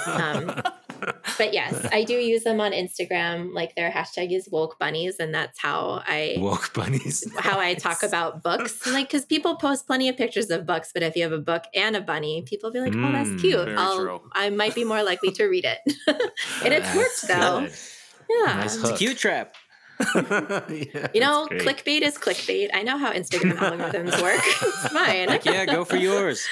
Um, 0.06 0.62
But 1.36 1.52
yes, 1.52 1.86
I 1.92 2.04
do 2.04 2.14
use 2.14 2.44
them 2.44 2.60
on 2.60 2.72
Instagram. 2.72 3.52
Like 3.52 3.74
their 3.76 3.90
hashtag 3.90 4.32
is 4.34 4.48
woke 4.50 4.78
bunnies, 4.78 5.16
and 5.18 5.34
that's 5.34 5.58
how 5.60 6.02
I 6.06 6.36
woke 6.38 6.72
bunnies. 6.74 7.24
how 7.38 7.58
I 7.60 7.74
talk 7.74 8.02
about 8.02 8.42
books. 8.42 8.86
Like 8.86 9.08
because 9.08 9.24
people 9.24 9.56
post 9.56 9.86
plenty 9.86 10.08
of 10.08 10.16
pictures 10.16 10.50
of 10.50 10.66
books, 10.66 10.90
but 10.92 11.02
if 11.02 11.16
you 11.16 11.22
have 11.22 11.32
a 11.32 11.38
book 11.38 11.64
and 11.74 11.96
a 11.96 12.00
bunny, 12.00 12.42
people 12.42 12.70
be 12.70 12.80
like, 12.80 12.94
"Oh, 12.96 13.12
that's 13.12 13.30
Mm, 13.30 13.40
cute." 13.40 13.64
very 13.64 13.76
I'll 13.76 13.96
true. 13.98 14.20
I 14.32 14.50
might 14.50 14.74
be 14.74 14.84
more 14.84 15.02
likely 15.02 15.30
to 15.32 15.44
read 15.46 15.64
it, 15.64 15.78
and 16.64 16.74
it's 16.74 16.94
worked 16.94 17.28
though. 17.28 17.60
Good. 17.60 17.72
Yeah. 18.30 18.54
Nice 18.56 18.76
it's 18.76 18.90
a 18.90 18.94
cute 18.96 19.16
trap. 19.18 19.54
Yeah, 20.68 21.08
You 21.14 21.20
know, 21.20 21.48
clickbait 21.50 22.02
is 22.02 22.16
clickbait. 22.18 22.70
I 22.72 22.82
know 22.82 22.98
how 22.98 23.12
Instagram 23.12 23.56
algorithms 23.56 24.20
work. 24.22 24.40
It's 24.62 24.88
fine. 24.88 25.28
Like, 25.28 25.44
yeah, 25.44 25.64
go 25.66 25.84
for 25.84 25.96
yours. 25.96 26.46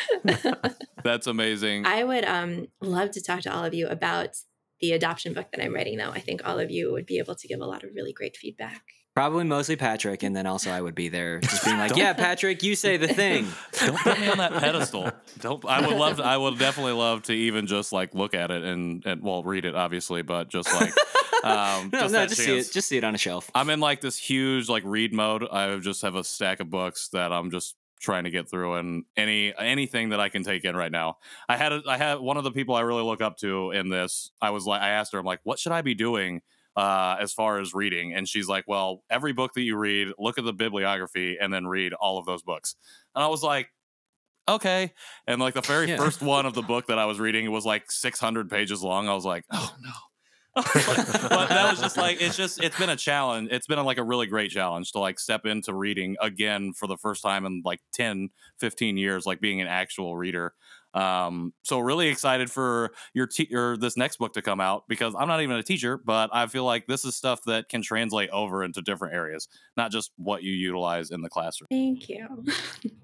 That's 1.04 1.26
amazing. 1.26 1.86
I 1.86 2.04
would 2.04 2.24
um 2.24 2.68
love 2.80 3.10
to 3.12 3.22
talk 3.22 3.40
to 3.42 3.54
all 3.54 3.64
of 3.64 3.74
you 3.74 3.86
about 3.88 4.30
the 4.80 4.92
adoption 4.92 5.32
book 5.32 5.50
that 5.52 5.62
I'm 5.62 5.74
writing 5.74 5.98
though. 5.98 6.10
I 6.10 6.20
think 6.20 6.42
all 6.44 6.58
of 6.58 6.70
you 6.70 6.92
would 6.92 7.06
be 7.06 7.18
able 7.18 7.34
to 7.34 7.48
give 7.48 7.60
a 7.60 7.66
lot 7.66 7.82
of 7.82 7.90
really 7.94 8.12
great 8.12 8.36
feedback. 8.36 8.82
Probably 9.14 9.44
mostly 9.44 9.76
Patrick, 9.76 10.22
and 10.22 10.36
then 10.36 10.46
also 10.46 10.70
I 10.70 10.78
would 10.78 10.94
be 10.94 11.08
there, 11.08 11.40
just 11.40 11.64
being 11.64 11.78
like, 11.78 11.96
"Yeah, 11.96 12.12
Patrick, 12.12 12.62
you 12.62 12.74
say 12.74 12.98
the 12.98 13.08
thing." 13.08 13.46
Don't 13.78 13.96
put 13.96 14.20
me 14.20 14.28
on 14.28 14.36
that 14.36 14.52
pedestal. 14.52 15.10
Don't. 15.40 15.64
I 15.64 15.86
would 15.86 15.96
love. 15.96 16.18
To, 16.18 16.24
I 16.24 16.36
would 16.36 16.58
definitely 16.58 16.92
love 16.92 17.22
to 17.24 17.32
even 17.32 17.66
just 17.66 17.92
like 17.92 18.14
look 18.14 18.34
at 18.34 18.50
it 18.50 18.62
and 18.62 19.02
and 19.06 19.22
well 19.22 19.42
read 19.42 19.64
it 19.64 19.74
obviously, 19.74 20.20
but 20.20 20.50
just 20.50 20.70
like 20.74 20.92
um, 21.44 21.88
No, 21.90 22.00
just 22.00 22.12
no, 22.12 22.18
that 22.18 22.28
just 22.28 22.42
see 22.42 22.58
it. 22.58 22.70
Just 22.70 22.88
see 22.88 22.98
it 22.98 23.04
on 23.04 23.14
a 23.14 23.18
shelf. 23.18 23.50
I'm 23.54 23.70
in 23.70 23.80
like 23.80 24.02
this 24.02 24.18
huge 24.18 24.68
like 24.68 24.82
read 24.84 25.14
mode. 25.14 25.48
I 25.50 25.78
just 25.78 26.02
have 26.02 26.14
a 26.14 26.22
stack 26.22 26.60
of 26.60 26.68
books 26.68 27.08
that 27.14 27.32
I'm 27.32 27.50
just 27.50 27.74
trying 28.06 28.24
to 28.24 28.30
get 28.30 28.48
through 28.48 28.74
and 28.76 29.04
any 29.18 29.52
anything 29.58 30.08
that 30.10 30.20
I 30.20 30.30
can 30.30 30.42
take 30.42 30.64
in 30.64 30.74
right 30.74 30.90
now. 30.92 31.18
I 31.48 31.58
had 31.58 31.72
a, 31.72 31.82
I 31.86 31.98
had 31.98 32.20
one 32.20 32.38
of 32.38 32.44
the 32.44 32.50
people 32.52 32.74
I 32.74 32.80
really 32.80 33.02
look 33.02 33.20
up 33.20 33.36
to 33.38 33.72
in 33.72 33.90
this. 33.90 34.30
I 34.40 34.48
was 34.50 34.64
like 34.64 34.80
I 34.80 34.88
asked 34.90 35.12
her 35.12 35.18
I'm 35.18 35.26
like 35.26 35.40
what 35.42 35.58
should 35.58 35.72
I 35.72 35.82
be 35.82 35.94
doing 35.94 36.40
uh 36.76 37.16
as 37.20 37.32
far 37.34 37.58
as 37.58 37.74
reading 37.74 38.14
and 38.14 38.28
she's 38.28 38.48
like 38.48 38.64
well 38.68 39.02
every 39.10 39.32
book 39.32 39.52
that 39.54 39.62
you 39.62 39.76
read 39.76 40.08
look 40.18 40.38
at 40.38 40.44
the 40.44 40.52
bibliography 40.52 41.36
and 41.40 41.52
then 41.52 41.66
read 41.66 41.92
all 41.92 42.16
of 42.16 42.24
those 42.26 42.42
books. 42.42 42.76
And 43.14 43.22
I 43.24 43.26
was 43.28 43.42
like 43.42 43.68
okay. 44.48 44.92
And 45.26 45.40
like 45.40 45.54
the 45.54 45.60
very 45.62 45.88
Yeah. 45.88 45.96
first 45.96 46.22
one 46.22 46.46
of 46.46 46.54
the 46.54 46.62
book 46.62 46.86
that 46.86 46.98
I 46.98 47.04
was 47.06 47.18
reading 47.18 47.50
was 47.50 47.66
like 47.66 47.90
600 47.90 48.48
pages 48.48 48.82
long. 48.82 49.08
I 49.08 49.14
was 49.14 49.24
like, 49.24 49.44
oh 49.52 49.74
no. 49.82 49.90
but 50.74 51.48
that 51.50 51.70
was 51.70 51.80
just 51.80 51.98
like 51.98 52.20
it's 52.22 52.34
just 52.34 52.62
it's 52.62 52.78
been 52.78 52.88
a 52.88 52.96
challenge. 52.96 53.50
It's 53.52 53.66
been 53.66 53.82
like 53.84 53.98
a 53.98 54.02
really 54.02 54.26
great 54.26 54.50
challenge 54.50 54.92
to 54.92 54.98
like 54.98 55.20
step 55.20 55.44
into 55.44 55.74
reading 55.74 56.16
again 56.22 56.72
for 56.72 56.86
the 56.86 56.96
first 56.96 57.22
time 57.22 57.44
in 57.44 57.60
like 57.62 57.80
10, 57.92 58.30
15 58.58 58.96
years, 58.96 59.26
like 59.26 59.40
being 59.40 59.60
an 59.60 59.66
actual 59.66 60.16
reader. 60.16 60.54
Um, 60.94 61.52
so 61.62 61.78
really 61.78 62.08
excited 62.08 62.50
for 62.50 62.92
your 63.12 63.26
te- 63.26 63.54
or 63.54 63.76
this 63.76 63.98
next 63.98 64.16
book 64.16 64.32
to 64.32 64.40
come 64.40 64.62
out 64.62 64.84
because 64.88 65.14
I'm 65.18 65.28
not 65.28 65.42
even 65.42 65.56
a 65.56 65.62
teacher, 65.62 65.98
but 65.98 66.30
I 66.32 66.46
feel 66.46 66.64
like 66.64 66.86
this 66.86 67.04
is 67.04 67.14
stuff 67.14 67.42
that 67.44 67.68
can 67.68 67.82
translate 67.82 68.30
over 68.30 68.64
into 68.64 68.80
different 68.80 69.14
areas, 69.14 69.46
not 69.76 69.92
just 69.92 70.10
what 70.16 70.42
you 70.42 70.52
utilize 70.52 71.10
in 71.10 71.20
the 71.20 71.28
classroom. 71.28 71.68
Thank 71.70 72.08
you. 72.08 72.46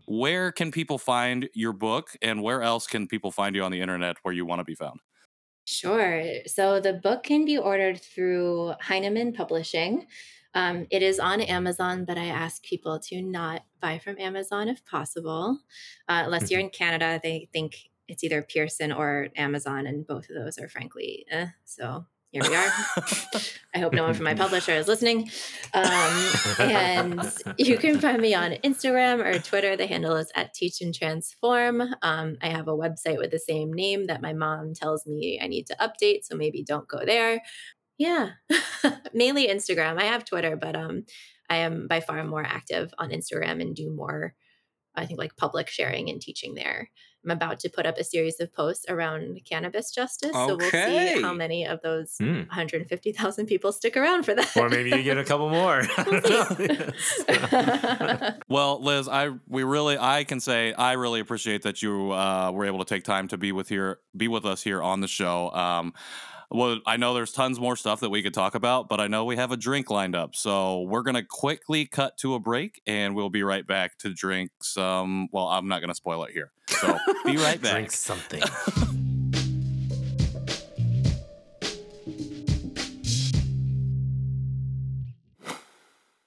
Where 0.07 0.53
can 0.53 0.71
people 0.71 0.97
find 0.97 1.51
your 1.53 1.75
book 1.75 2.17
and 2.23 2.43
where 2.43 2.63
else 2.63 2.87
can 2.87 3.09
people 3.09 3.31
find 3.31 3.55
you 3.55 3.63
on 3.63 3.73
the 3.73 3.83
internet 3.83 4.17
where 4.23 4.33
you 4.33 4.47
want 4.47 4.61
to 4.61 4.65
be 4.65 4.75
found? 4.75 5.01
Sure. 5.65 6.25
So 6.47 6.81
the 6.81 6.93
book 6.93 7.23
can 7.23 7.45
be 7.45 7.57
ordered 7.57 8.01
through 8.01 8.75
Heinemann 8.81 9.33
Publishing. 9.33 10.07
Um, 10.55 10.87
it 10.91 11.03
is 11.03 11.19
on 11.19 11.41
Amazon, 11.41 12.05
but 12.05 12.19
I 12.19 12.27
ask 12.27 12.63
people 12.63 12.99
to 13.05 13.23
not 13.23 13.63
buy 13.81 13.99
from 13.99 14.19
Amazon 14.19 14.69
if 14.69 14.85
possible, 14.85 15.59
uh, 16.09 16.23
unless 16.27 16.51
you're 16.51 16.61
in 16.61 16.69
Canada. 16.71 17.21
They 17.23 17.49
think 17.53 17.91
it's 18.09 18.23
either 18.23 18.43
Pearson 18.43 18.93
or 18.93 19.29
Amazon, 19.37 19.87
and 19.87 20.07
both 20.07 20.29
of 20.29 20.35
those 20.35 20.59
are 20.59 20.69
frankly, 20.69 21.25
eh, 21.31 21.47
so 21.65 22.05
here 22.33 22.43
we 22.49 22.57
are. 22.57 22.73
I 23.75 23.79
hope 23.79 23.93
no 23.93 24.05
one 24.05 24.15
from 24.15 24.25
my 24.25 24.35
publisher 24.35 24.73
is 24.73 24.89
listening. 24.89 25.31
Um, 25.75 26.39
and 26.59 27.33
you 27.59 27.77
can 27.77 28.01
find 28.01 28.23
me 28.23 28.35
on 28.35 28.53
Instagram 28.65 29.23
or 29.23 29.39
Twitter. 29.39 29.77
The 29.77 29.87
handle 29.87 30.17
is 30.17 30.33
at 30.35 30.55
Teach 30.55 30.81
and 30.81 30.95
Transform. 30.95 31.83
Um, 32.01 32.39
I 32.41 32.49
have 32.49 32.69
a 32.69 32.77
website 32.77 33.19
with 33.19 33.33
the 33.33 33.39
same 33.39 33.71
name 33.71 34.07
that 34.07 34.23
my 34.23 34.33
mom 34.33 34.73
tells 34.73 35.07
me 35.07 35.41
I 35.43 35.47
need 35.47 35.67
to 35.67 35.77
update, 35.77 36.25
so 36.25 36.35
maybe 36.35 36.65
don't 36.65 36.89
go 36.89 37.05
there. 37.05 37.43
Yeah, 37.99 38.31
mainly 39.13 39.49
Instagram. 39.49 40.01
I 40.01 40.05
have 40.05 40.25
Twitter, 40.25 40.57
but 40.57 40.75
um, 40.75 41.05
I 41.51 41.57
am 41.57 41.87
by 41.87 42.01
far 42.01 42.25
more 42.25 42.43
active 42.43 42.95
on 42.99 43.11
Instagram 43.11 43.61
and 43.61 43.77
do 43.77 43.95
more, 43.95 44.35
I 44.95 45.05
think, 45.05 45.19
like 45.19 45.37
public 45.37 45.69
sharing 45.69 46.09
and 46.09 46.19
teaching 46.19 46.55
there. 46.55 46.91
I'm 47.25 47.31
about 47.31 47.61
to 47.61 47.69
put 47.69 47.87
up 47.87 47.99
a 47.99 48.05
series 48.05 48.41
of 48.41 48.53
posts 48.53 48.85
around 48.89 49.41
cannabis 49.45 49.91
justice, 49.93 50.33
so 50.33 50.57
we'll 50.57 50.71
see 50.71 51.23
how 51.23 51.33
many 51.33 51.67
of 51.67 51.81
those 51.83 52.17
Hmm. 52.19 52.43
150,000 52.49 53.47
people 53.47 53.73
stick 53.73 53.97
around 53.97 54.25
for 54.25 54.35
that. 54.35 54.57
Or 54.57 54.69
maybe 54.69 54.91
you 54.91 55.03
get 55.03 55.19
a 55.19 55.25
couple 55.25 55.51
more. 55.51 55.83
Well, 58.49 58.83
Liz, 58.83 59.09
I 59.09 59.31
we 59.49 59.63
really 59.63 59.97
I 59.99 60.25
can 60.25 60.41
say 60.41 60.73
I 60.75 60.93
really 60.93 61.21
appreciate 61.21 61.63
that 61.63 61.83
you 61.83 62.13
uh, 62.13 62.51
were 62.53 62.67
able 62.67 62.79
to 62.81 62.85
take 62.85 63.05
time 63.05 63.29
to 63.29 63.39
be 63.39 63.53
with 63.53 63.69
here 63.69 63.99
be 64.17 64.29
with 64.29 64.45
us 64.45 64.63
here 64.63 64.83
on 64.83 65.01
the 65.01 65.09
show. 65.09 65.51
Um, 65.53 65.95
well, 66.53 66.81
I 66.87 66.97
know 66.97 67.15
there's 67.15 67.33
tons 67.33 67.59
more 67.59 67.77
stuff 67.77 68.01
that 68.01 68.11
we 68.11 68.23
could 68.23 68.35
talk 68.35 68.55
about, 68.55 68.89
but 68.89 69.01
I 69.01 69.07
know 69.07 69.25
we 69.25 69.37
have 69.37 69.53
a 69.53 69.57
drink 69.57 69.91
lined 69.91 70.15
up, 70.15 70.35
so 70.35 70.83
we're 70.83 71.03
gonna 71.03 71.25
quickly 71.25 71.87
cut 71.87 72.19
to 72.19 72.35
a 72.35 72.41
break, 72.41 72.83
and 72.87 73.15
we'll 73.15 73.31
be 73.31 73.43
right 73.43 73.67
back 73.67 73.99
to 73.99 74.13
drink 74.13 74.51
some. 74.61 75.29
Well, 75.33 75.49
I'm 75.49 75.69
not 75.69 75.81
gonna 75.81 75.95
spoil 75.95 76.25
it 76.25 76.33
here, 76.33 76.53
so 76.69 76.99
be 77.25 77.39
right 77.39 77.61
back. 77.61 77.73
Drink 77.73 77.91
something. 77.93 78.43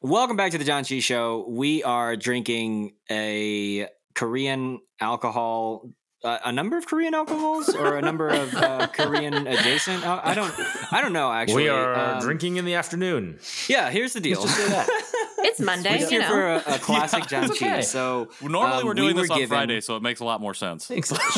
Welcome 0.01 0.37
back 0.37 0.51
to 0.51 0.59
the 0.59 0.65
Janchi 0.65 1.01
Show. 1.01 1.45
We 1.49 1.81
are 1.81 2.15
drinking 2.15 2.93
a 3.09 3.87
Korean 4.13 4.79
alcohol, 4.99 5.89
uh, 6.25 6.39
a 6.43 6.51
number 6.51 6.77
of 6.77 6.85
Korean 6.87 7.13
alcohols, 7.13 7.69
or 7.75 7.95
a 7.97 8.01
number 8.01 8.27
of 8.29 8.53
uh, 8.55 8.87
Korean 8.93 9.47
adjacent. 9.47 10.03
Uh, 10.05 10.19
I 10.23 10.33
don't, 10.33 10.53
I 10.91 11.01
don't 11.01 11.13
know. 11.13 11.31
Actually, 11.31 11.63
we 11.63 11.69
are 11.69 12.15
Um, 12.15 12.19
drinking 12.21 12.57
in 12.57 12.65
the 12.65 12.73
afternoon. 12.73 13.39
Yeah, 13.69 13.89
here's 13.91 14.13
the 14.13 14.19
deal. 14.19 14.41
Let's 14.41 14.55
just 14.57 14.67
say 14.67 14.73
that. 14.73 14.87
it's 15.39 15.59
Monday, 15.59 15.91
We're 15.91 15.97
you 15.99 16.07
here 16.09 16.21
know. 16.21 16.27
for 16.27 16.47
a, 16.71 16.75
a 16.75 16.79
classic 16.79 17.27
John 17.31 17.45
it's 17.45 17.59
Chi. 17.59 17.65
okay. 17.73 17.81
So 17.83 18.29
Normally, 18.41 18.81
um, 18.81 18.85
we're 18.87 18.93
doing 18.95 19.15
we 19.15 19.21
this 19.21 19.29
were 19.29 19.33
on 19.35 19.39
given- 19.39 19.55
Friday, 19.57 19.81
so 19.81 19.95
it 19.95 20.01
makes 20.01 20.19
a 20.19 20.25
lot 20.25 20.41
more 20.41 20.53
sense. 20.53 20.91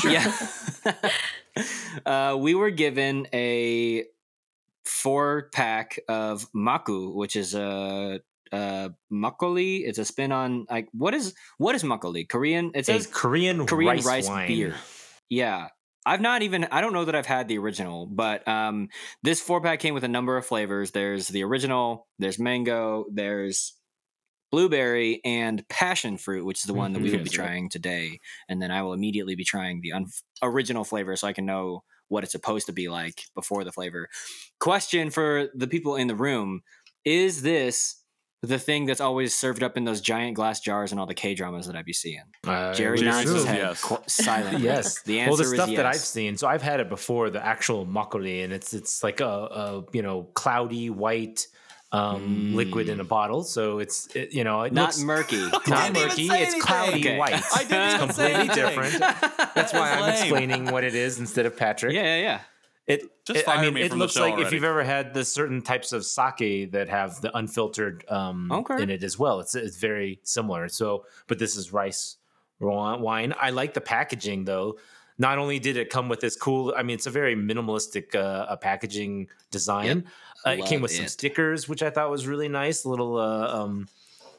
Yeah. 0.03 0.31
uh, 2.05 2.35
we 2.39 2.55
were 2.55 2.69
given 2.71 3.27
a 3.33 4.05
four 4.85 5.49
pack 5.51 5.99
of 6.07 6.49
Makkú, 6.53 7.13
which 7.13 7.35
is 7.35 7.53
a 7.55 8.21
uh 8.51 8.89
makgeolli. 9.11 9.81
It's 9.85 9.99
a 9.99 10.05
spin 10.05 10.31
on 10.31 10.65
like 10.69 10.87
what 10.91 11.13
is 11.13 11.33
what 11.57 11.75
is 11.75 11.83
makgeolli? 11.83 12.27
Korean. 12.27 12.71
It 12.73 12.81
A 12.81 12.83
says 12.83 13.07
Korean, 13.07 13.65
Korean 13.65 13.97
rice, 13.97 14.05
rice, 14.05 14.27
wine. 14.27 14.47
beer. 14.47 14.75
Yeah. 15.29 15.67
I've 16.05 16.21
not 16.21 16.41
even 16.41 16.67
I 16.71 16.79
don't 16.81 16.93
know 16.93 17.05
that 17.05 17.15
I've 17.15 17.25
had 17.25 17.47
the 17.47 17.57
original, 17.57 18.05
but 18.05 18.47
um 18.47 18.89
this 19.23 19.41
four 19.41 19.61
pack 19.61 19.79
came 19.79 19.93
with 19.93 20.03
a 20.03 20.07
number 20.09 20.37
of 20.37 20.45
flavors. 20.45 20.91
There's 20.91 21.27
the 21.27 21.43
original, 21.43 22.07
there's 22.19 22.39
mango, 22.39 23.05
there's 23.11 23.73
blueberry 24.49 25.19
and 25.25 25.67
passion 25.67 26.17
fruit, 26.17 26.45
which 26.45 26.59
is 26.59 26.63
the 26.63 26.73
one 26.73 26.93
that 26.93 27.01
we 27.01 27.11
will 27.11 27.23
be 27.23 27.29
trying 27.29 27.69
today. 27.69 28.19
And 28.47 28.61
then 28.61 28.71
I 28.71 28.81
will 28.81 28.93
immediately 28.93 29.35
be 29.35 29.43
trying 29.43 29.81
the 29.81 29.91
un- 29.91 30.05
original 30.41 30.85
flavor 30.85 31.17
so 31.17 31.27
I 31.27 31.33
can 31.33 31.45
know 31.45 31.83
what 32.07 32.23
it's 32.23 32.31
supposed 32.31 32.67
to 32.67 32.71
be 32.71 32.87
like 32.87 33.23
before 33.35 33.65
the 33.65 33.73
flavor. 33.73 34.07
Question 34.61 35.09
for 35.09 35.49
the 35.53 35.67
people 35.67 35.97
in 35.97 36.07
the 36.07 36.15
room, 36.15 36.61
is 37.03 37.41
this 37.41 38.01
the 38.43 38.59
thing 38.59 38.85
that's 38.85 39.01
always 39.01 39.33
served 39.33 39.63
up 39.63 39.77
in 39.77 39.83
those 39.83 39.99
giant 40.01 40.35
glass 40.35 40.59
jars 40.59 40.91
and 40.91 40.99
all 40.99 41.05
the 41.07 41.13
K 41.13 41.33
dramas 41.33 41.67
that 41.67 41.75
I 41.75 41.81
be 41.81 41.93
seeing? 41.93 42.21
Uh, 42.45 42.73
Jerry 42.73 42.99
Jerry 42.99 43.09
nods 43.11 43.29
his 43.31 43.45
head 43.45 43.57
yes. 43.57 43.81
qu- 43.81 43.97
silently. 44.07 44.61
yes. 44.63 45.01
The 45.03 45.19
answer 45.19 45.29
well, 45.31 45.37
the 45.37 45.43
is 45.43 45.53
stuff 45.53 45.69
yes. 45.69 45.77
that 45.77 45.85
I've 45.85 45.95
seen, 45.97 46.37
so 46.37 46.47
I've 46.47 46.61
had 46.61 46.79
it 46.79 46.89
before, 46.89 47.29
the 47.29 47.43
actual 47.43 47.85
makgeolli, 47.85 48.43
and 48.43 48.53
it's 48.53 48.73
it's 48.73 49.03
like 49.03 49.19
a, 49.21 49.25
a 49.25 49.83
you 49.91 50.01
know 50.03 50.23
cloudy 50.33 50.89
white 50.89 51.47
um, 51.91 52.53
liquid 52.53 52.89
in 52.89 52.99
a 52.99 53.03
bottle. 53.03 53.43
So 53.43 53.79
it's 53.79 54.13
it, 54.15 54.33
you 54.33 54.43
know 54.43 54.61
it 54.63 54.71
Mm. 54.71 54.75
Not 54.75 54.83
looks 54.89 55.01
murky. 55.01 55.41
not 55.67 55.93
murky. 55.93 56.23
It's 56.25 56.31
anything. 56.31 56.61
cloudy 56.61 56.99
Okay. 56.99 57.17
white. 57.17 57.41
I 57.55 57.63
didn't 57.63 58.09
it's 58.09 58.19
even 58.19 58.35
completely 58.35 58.55
different. 58.55 58.99
That's 59.55 59.73
why 59.73 59.91
I'm 59.93 60.01
lame. 60.01 60.09
explaining 60.11 60.65
what 60.65 60.83
it 60.83 60.93
is 60.95 61.19
instead 61.19 61.45
of 61.45 61.55
Patrick. 61.57 61.93
yeah, 61.93 62.03
yeah, 62.03 62.21
yeah. 62.21 62.39
It 62.87 63.03
Just 63.25 63.41
it- 63.41 63.47
I 63.49 63.61
mean, 63.61 63.73
me 63.73 63.81
it 63.81 63.89
from 63.89 63.99
the 63.99 64.05
looks 64.05 64.13
show 64.13 64.21
like 64.21 64.39
if 64.39 64.53
you've 64.53 64.63
ever 64.63 64.83
had 64.83 65.13
the 65.13 65.25
certain 65.25 65.61
types 65.61 65.91
of 65.91 66.05
sake 66.05 66.71
that 66.71 66.87
have 66.87 67.19
the 67.21 67.35
unfiltered 67.37 68.05
um, 68.09 68.49
Okay. 68.51 68.81
in 68.81 68.89
it 68.89 69.03
as 69.03 69.19
well. 69.19 69.41
It's 69.41 69.55
it's 69.55 69.77
very 69.77 70.19
similar. 70.23 70.69
So, 70.69 71.05
but 71.27 71.37
this 71.37 71.57
is 71.57 71.73
rice 71.73 72.15
wine. 72.59 73.33
I 73.39 73.49
like 73.49 73.73
the 73.73 73.81
packaging 73.81 74.45
though. 74.45 74.77
Not 75.19 75.37
only 75.39 75.57
did 75.59 75.77
it 75.77 75.89
come 75.89 76.09
with 76.09 76.19
this 76.19 76.35
cool, 76.35 76.73
I 76.77 76.83
mean, 76.83 76.93
it's 76.93 77.07
a 77.07 77.11
very 77.11 77.35
minimalistic 77.35 78.13
uh, 78.15 78.55
packaging 78.57 79.27
design. 79.51 80.05
Uh, 80.45 80.51
it 80.51 80.65
came 80.65 80.77
Love 80.79 80.83
with 80.83 80.91
some 80.91 81.07
stickers, 81.07 81.67
which 81.67 81.81
I 81.81 81.89
thought 81.89 82.11
was 82.11 82.27
really 82.27 82.47
nice. 82.47 82.85
Little 82.85 83.17
uh, 83.17 83.63
um, 83.63 83.87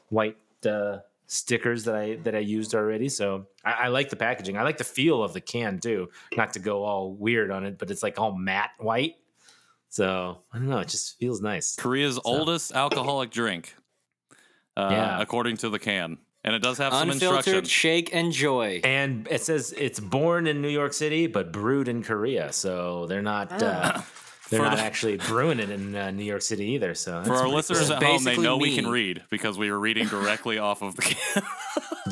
white 0.07 0.37
uh, 0.65 0.99
stickers 1.31 1.83
that 1.85 1.95
I 1.95 2.15
that 2.23 2.35
I 2.35 2.39
used 2.39 2.73
already. 2.75 3.07
So 3.07 3.45
I, 3.63 3.71
I 3.71 3.87
like 3.89 4.09
the 4.09 4.15
packaging. 4.15 4.57
I 4.57 4.63
like 4.63 4.77
the 4.77 4.83
feel 4.83 5.23
of 5.23 5.31
the 5.33 5.39
can 5.41 5.79
too. 5.79 6.09
Not 6.35 6.53
to 6.53 6.59
go 6.59 6.83
all 6.83 7.13
weird 7.13 7.51
on 7.51 7.65
it, 7.65 7.77
but 7.77 7.91
it's 7.91 8.01
like 8.03 8.19
all 8.19 8.35
matte 8.35 8.71
white. 8.79 9.15
So 9.89 10.39
I 10.51 10.57
don't 10.57 10.67
know. 10.69 10.79
It 10.79 10.87
just 10.87 11.17
feels 11.19 11.41
nice. 11.41 11.75
Korea's 11.75 12.19
oldest 12.25 12.73
alcoholic 12.73 13.31
drink, 13.31 13.75
uh, 14.75 14.89
Yeah. 14.91 15.21
according 15.21 15.57
to 15.57 15.69
the 15.69 15.79
can, 15.79 16.17
and 16.43 16.55
it 16.55 16.61
does 16.61 16.77
have 16.79 16.93
some 16.93 17.09
Unfiltered 17.09 17.37
instructions. 17.37 17.69
shake 17.71 18.13
and 18.13 18.31
joy. 18.31 18.81
And 18.83 19.27
it 19.31 19.41
says 19.41 19.73
it's 19.77 19.99
born 19.99 20.47
in 20.47 20.61
New 20.61 20.69
York 20.69 20.93
City, 20.93 21.27
but 21.27 21.51
brewed 21.51 21.87
in 21.87 22.03
Korea. 22.03 22.51
So 22.53 23.05
they're 23.07 23.21
not. 23.21 23.51
Uh, 23.61 24.01
they're 24.49 24.59
For 24.59 24.65
not 24.65 24.77
the- 24.77 24.83
actually 24.83 25.17
brewing 25.17 25.59
it 25.59 25.69
in 25.69 25.95
uh, 25.95 26.11
New 26.11 26.23
York 26.23 26.41
City 26.41 26.65
either. 26.71 26.93
So 26.95 27.23
For 27.23 27.33
our 27.33 27.47
listeners 27.47 27.87
cool. 27.87 27.93
at 27.97 28.03
home, 28.03 28.23
they 28.23 28.31
Basically 28.31 28.43
know 28.43 28.57
we 28.57 28.75
can 28.75 28.87
read 28.87 29.23
because 29.29 29.57
we 29.57 29.69
were 29.71 29.79
reading 29.79 30.07
directly 30.07 30.57
off 30.57 30.81
of 30.81 30.95
the 30.95 31.01
can. 31.03 31.43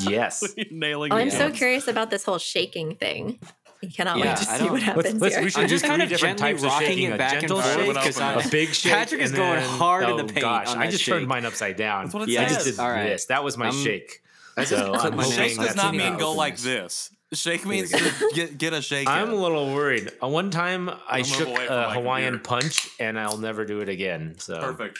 yes. 0.10 0.42
Nailing 0.70 1.12
Oh, 1.12 1.16
I'm 1.16 1.30
so 1.30 1.38
cans. 1.38 1.58
curious 1.58 1.88
about 1.88 2.10
this 2.10 2.24
whole 2.24 2.38
shaking 2.38 2.94
thing. 2.96 3.38
I 3.82 3.86
cannot 3.86 4.18
Yeah, 4.18 4.34
wait 4.34 4.36
to 4.44 4.50
I 4.50 4.58
see 4.58 4.70
what 4.70 4.82
happens 4.82 5.04
Let's, 5.06 5.20
let's, 5.20 5.34
here. 5.36 5.44
we 5.44 5.50
should 5.50 5.62
I'm 5.62 5.68
just 5.68 5.84
kind 5.84 6.02
of 6.02 6.08
different 6.08 6.38
gently 6.38 6.52
types 6.54 6.64
of 6.64 6.70
rocking 6.72 6.86
shaking. 6.88 7.10
it 7.12 7.18
back 7.18 7.32
and 7.34 7.40
gentle 7.42 7.60
forth 7.60 7.74
shake, 7.76 7.94
because 7.94 8.18
a 8.18 8.24
I- 8.24 8.48
big 8.48 8.68
shake. 8.74 8.92
Patrick 8.92 9.20
is 9.20 9.30
going 9.32 9.60
then- 9.60 9.68
hard 9.68 10.02
in 10.04 10.10
oh, 10.10 10.16
the 10.16 10.24
paint 10.24 10.40
Gosh, 10.40 10.68
on 10.68 10.78
I 10.78 10.90
just 10.90 11.04
shake. 11.04 11.14
turned 11.14 11.28
mine 11.28 11.44
upside 11.44 11.76
down. 11.76 12.04
That's 12.06 12.14
what 12.14 12.22
it 12.24 12.30
Yeah, 12.30 12.42
I 12.42 12.48
just 12.48 12.64
did 12.66 12.78
All 12.80 12.90
right. 12.90 13.04
this. 13.04 13.26
That 13.26 13.44
was 13.44 13.56
my 13.56 13.66
I'm- 13.66 13.84
shake. 13.84 14.22
I 14.56 14.62
just 14.64 14.72
So 14.72 14.92
clipped 14.94 15.16
my 15.16 15.22
Shake 15.24 15.56
on 15.60 15.66
does 15.66 15.76
not 15.76 15.92
the 15.92 15.98
mean 15.98 16.16
go 16.18 16.32
like 16.32 16.56
this. 16.58 17.10
This. 17.30 17.38
Shake 17.40 17.66
means 17.66 17.92
get, 18.34 18.56
get 18.58 18.72
a 18.72 18.80
shake. 18.82 19.08
I'm 19.08 19.28
in. 19.28 19.34
a 19.34 19.40
little 19.40 19.74
worried. 19.74 20.10
Uh, 20.22 20.28
one 20.28 20.50
time 20.50 20.90
I 21.08 21.18
move 21.18 21.26
shook 21.26 21.48
a 21.48 21.90
Hawaiian 21.92 22.34
computer. 22.40 22.60
punch, 22.62 22.88
and 22.98 23.18
I'll 23.18 23.38
never 23.38 23.64
do 23.64 23.80
it 23.80 23.88
again. 23.88 24.34
So 24.38 24.58
perfect. 24.60 24.98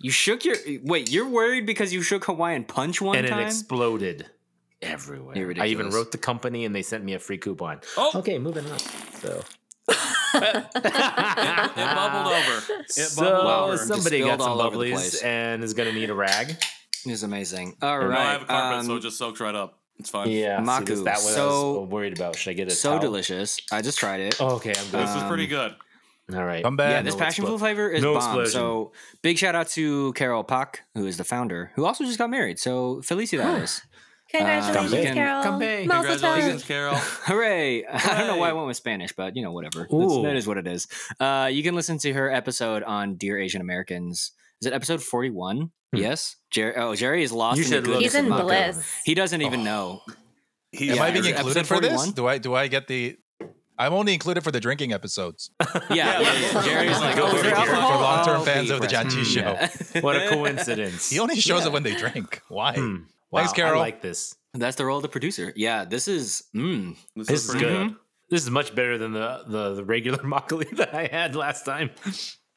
You 0.00 0.10
shook 0.10 0.44
your 0.44 0.56
wait. 0.84 1.10
You're 1.10 1.28
worried 1.28 1.64
because 1.66 1.92
you 1.92 2.02
shook 2.02 2.24
Hawaiian 2.26 2.64
punch 2.64 3.00
one 3.00 3.16
and 3.16 3.26
time. 3.28 3.40
it 3.40 3.44
exploded 3.46 4.26
everywhere. 4.82 5.36
You're 5.36 5.54
I 5.58 5.68
even 5.68 5.88
wrote 5.90 6.12
the 6.12 6.18
company, 6.18 6.64
and 6.66 6.74
they 6.74 6.82
sent 6.82 7.02
me 7.04 7.14
a 7.14 7.18
free 7.18 7.38
coupon. 7.38 7.80
Oh. 7.96 8.12
okay, 8.16 8.38
moving 8.38 8.70
on. 8.70 8.78
So, 8.78 9.42
It, 9.88 9.94
it 10.74 10.82
bubbled 10.84 12.32
over. 12.34 12.62
It 12.80 12.90
so 12.90 13.24
bubbled 13.24 13.46
over. 13.70 13.76
somebody 13.78 14.18
spilled 14.20 14.38
got 14.38 14.44
some 14.44 14.52
over 14.60 14.70
the 14.76 14.76
bubblies 14.84 14.92
place. 14.92 15.22
and 15.22 15.64
is 15.64 15.72
going 15.74 15.88
to 15.88 15.94
need 15.98 16.10
a 16.10 16.14
rag. 16.14 16.54
It's 17.06 17.22
amazing. 17.22 17.76
All 17.80 17.98
No, 18.00 18.06
right, 18.08 18.18
I 18.18 18.32
have 18.32 18.42
a 18.42 18.46
carpet, 18.46 18.84
so 18.86 18.92
um, 18.92 18.98
it 18.98 19.00
just 19.00 19.16
soaks 19.16 19.40
right 19.40 19.54
up. 19.54 19.78
It's 19.98 20.10
fine. 20.10 20.30
Yeah, 20.30 20.60
Makkú. 20.60 20.86
this- 20.86 21.00
that 21.02 21.16
was 21.16 21.26
I 21.32 21.34
So- 21.34 21.80
was 21.80 21.88
worried 21.90 22.12
about. 22.16 22.36
Should 22.36 22.50
I 22.50 22.54
get 22.54 22.68
a 22.68 22.70
so 22.72 22.90
towel? 22.92 23.00
delicious. 23.00 23.58
I 23.72 23.80
just 23.82 23.98
tried 23.98 24.20
it. 24.20 24.36
Oh, 24.40 24.56
okay, 24.56 24.70
I'm 24.76 24.84
good. 24.90 25.06
This 25.06 25.16
is 25.16 25.22
pretty 25.24 25.44
Um, 25.44 25.48
good. 25.50 25.74
All 26.36 26.44
right. 26.44 26.62
Come 26.64 26.76
back. 26.76 26.90
yeah, 26.90 27.02
this 27.02 27.14
no 27.14 27.20
passion 27.20 27.46
fruit 27.46 27.58
flavor 27.58 27.88
is 27.88 28.02
no 28.02 28.14
bomb. 28.14 28.22
explosion. 28.24 28.52
So 28.52 28.92
big 29.22 29.38
shout 29.38 29.54
out 29.54 29.68
to 29.70 30.12
Carol 30.14 30.42
Pak, 30.42 30.82
who 30.94 31.06
is 31.06 31.16
the 31.18 31.24
founder, 31.24 31.70
who 31.76 31.84
also 31.86 32.04
just 32.04 32.18
got 32.18 32.30
married. 32.30 32.58
So 32.58 32.96
felicidades. 33.02 33.82
Congratulations, 34.32 34.76
Come 34.76 34.90
back. 35.04 35.14
Carol. 35.14 35.42
Come 35.44 35.58
back. 35.60 35.86
Mazel 35.86 36.02
tov. 36.02 36.20
Congratulations, 36.20 36.64
Carol. 36.64 36.94
Hooray! 37.26 37.84
I 37.86 38.18
don't 38.18 38.26
know 38.26 38.36
why 38.38 38.50
I 38.50 38.52
went 38.54 38.66
with 38.66 38.76
Spanish, 38.76 39.12
but 39.12 39.36
you 39.36 39.42
know, 39.42 39.52
whatever. 39.52 39.86
That's, 39.88 40.22
that 40.22 40.34
is 40.36 40.46
what 40.48 40.58
it 40.58 40.66
is. 40.66 40.88
Uh, 41.20 41.48
you 41.50 41.62
can 41.62 41.76
listen 41.76 41.96
to 41.98 42.12
her 42.12 42.30
episode 42.32 42.82
on 42.82 43.14
Dear 43.14 43.38
Asian 43.38 43.60
Americans. 43.60 44.32
Is 44.60 44.66
it 44.66 44.72
episode 44.72 45.02
forty-one? 45.02 45.70
Hmm. 45.92 45.98
Yes. 45.98 46.36
Jerry. 46.50 46.74
Oh, 46.76 46.94
Jerry 46.94 47.22
is 47.22 47.32
lost. 47.32 47.58
You 47.58 47.64
in 47.64 47.70
the 47.70 47.76
should 47.76 47.86
look 47.86 48.02
He's 48.02 48.14
in 48.14 48.28
bliss. 48.28 48.92
He 49.04 49.14
doesn't 49.14 49.40
even 49.42 49.62
know. 49.64 50.02
He's 50.72 50.92
Am 50.96 51.02
I 51.02 51.10
being 51.10 51.24
included 51.26 51.66
for 51.66 51.80
this? 51.80 51.90
41? 51.92 52.10
Do 52.12 52.26
I 52.26 52.38
do 52.38 52.54
I 52.54 52.66
get 52.68 52.86
the? 52.88 53.16
I'm 53.78 53.92
only 53.92 54.14
included 54.14 54.42
for 54.42 54.50
the 54.50 54.60
drinking 54.60 54.92
episodes. 54.92 55.50
Yeah, 55.90 56.20
yeah, 56.20 56.32
yeah. 56.32 56.62
Jerry's 56.64 56.98
like, 56.98 57.18
oh, 57.18 57.26
is 57.36 57.42
there. 57.42 57.54
For 57.54 57.72
long-term 57.76 58.40
Oh, 58.40 58.44
fans 58.44 58.70
of 58.70 58.80
the 58.80 58.88
press- 58.88 59.04
Janchi 59.14 59.22
Hmm, 59.40 59.96
yeah. 59.96 60.00
What 60.02 60.16
a 60.16 60.28
coincidence. 60.34 61.10
He 61.10 61.18
only 61.20 61.36
shows 61.36 61.64
up 61.66 61.72
when 61.74 61.82
they 61.82 61.94
drink. 61.94 62.40
Why? 62.48 62.74
Hmm. 62.74 62.96
Thanks, 63.34 63.52
Carol. 63.52 63.78
I 63.78 63.82
like 63.84 64.00
this. 64.02 64.34
That's 64.54 64.76
the 64.76 64.86
role 64.86 64.96
of 64.96 65.02
the 65.02 65.08
producer. 65.10 65.52
Yeah, 65.54 65.84
this 65.84 66.08
is. 66.08 66.44
Mm, 66.54 66.96
This, 67.14 67.26
This 67.28 67.38
is 67.40 67.44
is 67.44 67.50
pretty 67.50 67.66
good. 67.66 67.88
good. 67.88 67.96
This 68.30 68.42
is 68.42 68.50
much 68.50 68.74
better 68.74 68.96
than 68.98 69.12
the 69.12 69.44
the, 69.46 69.74
the 69.74 69.84
regular 69.84 70.18
makgeolli 70.18 70.74
that 70.78 70.94
I 70.94 71.06
had 71.06 71.36
last 71.36 71.64
time. 71.66 71.90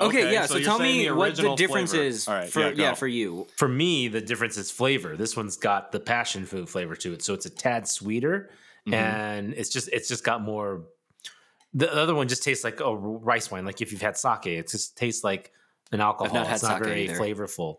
Okay, 0.01 0.19
Okay, 0.23 0.33
yeah. 0.33 0.45
so 0.45 0.55
So, 0.55 0.63
tell 0.63 0.79
me 0.79 1.07
the 1.07 1.15
what 1.15 1.35
the 1.35 1.55
difference 1.55 1.91
flavor. 1.91 2.05
is 2.05 2.27
All 2.27 2.33
right, 2.35 2.49
for 2.49 2.61
yeah, 2.61 2.69
yeah, 2.75 2.93
for 2.93 3.07
you. 3.07 3.47
For 3.57 3.67
me, 3.67 4.07
the 4.07 4.21
difference 4.21 4.57
is 4.57 4.71
flavor. 4.71 5.17
This 5.17 5.35
one's 5.35 5.57
got 5.57 5.91
the 5.91 5.99
passion 5.99 6.45
fruit 6.45 6.69
flavor 6.69 6.95
to 6.97 7.13
it, 7.13 7.21
so 7.21 7.33
it's 7.33 7.45
a 7.45 7.49
tad 7.49 7.87
sweeter, 7.87 8.49
Mhm. 8.87 8.93
and 8.93 9.53
it's 9.55 9.69
just 9.69 9.89
it's 9.91 10.07
just 10.07 10.23
got 10.23 10.41
more. 10.41 10.83
The 11.73 11.93
other 11.93 12.15
one 12.15 12.27
just 12.29 12.43
tastes 12.43 12.63
like 12.63 12.79
a 12.79 12.95
rice 12.95 13.51
wine. 13.51 13.65
Like 13.65 13.81
if 13.81 13.91
you've 13.91 14.01
had 14.01 14.17
sake, 14.17 14.47
it 14.47 14.69
just 14.69 14.97
tastes 14.97 15.23
like 15.23 15.51
an 15.91 15.99
alcohol. 16.01 16.27
I've 16.27 16.33
not 16.33 16.47
had 16.47 16.53
it's 16.55 16.63
not 16.63 16.77
sake 16.77 16.83
very 16.87 17.03
either. 17.03 17.15
flavorful. 17.19 17.77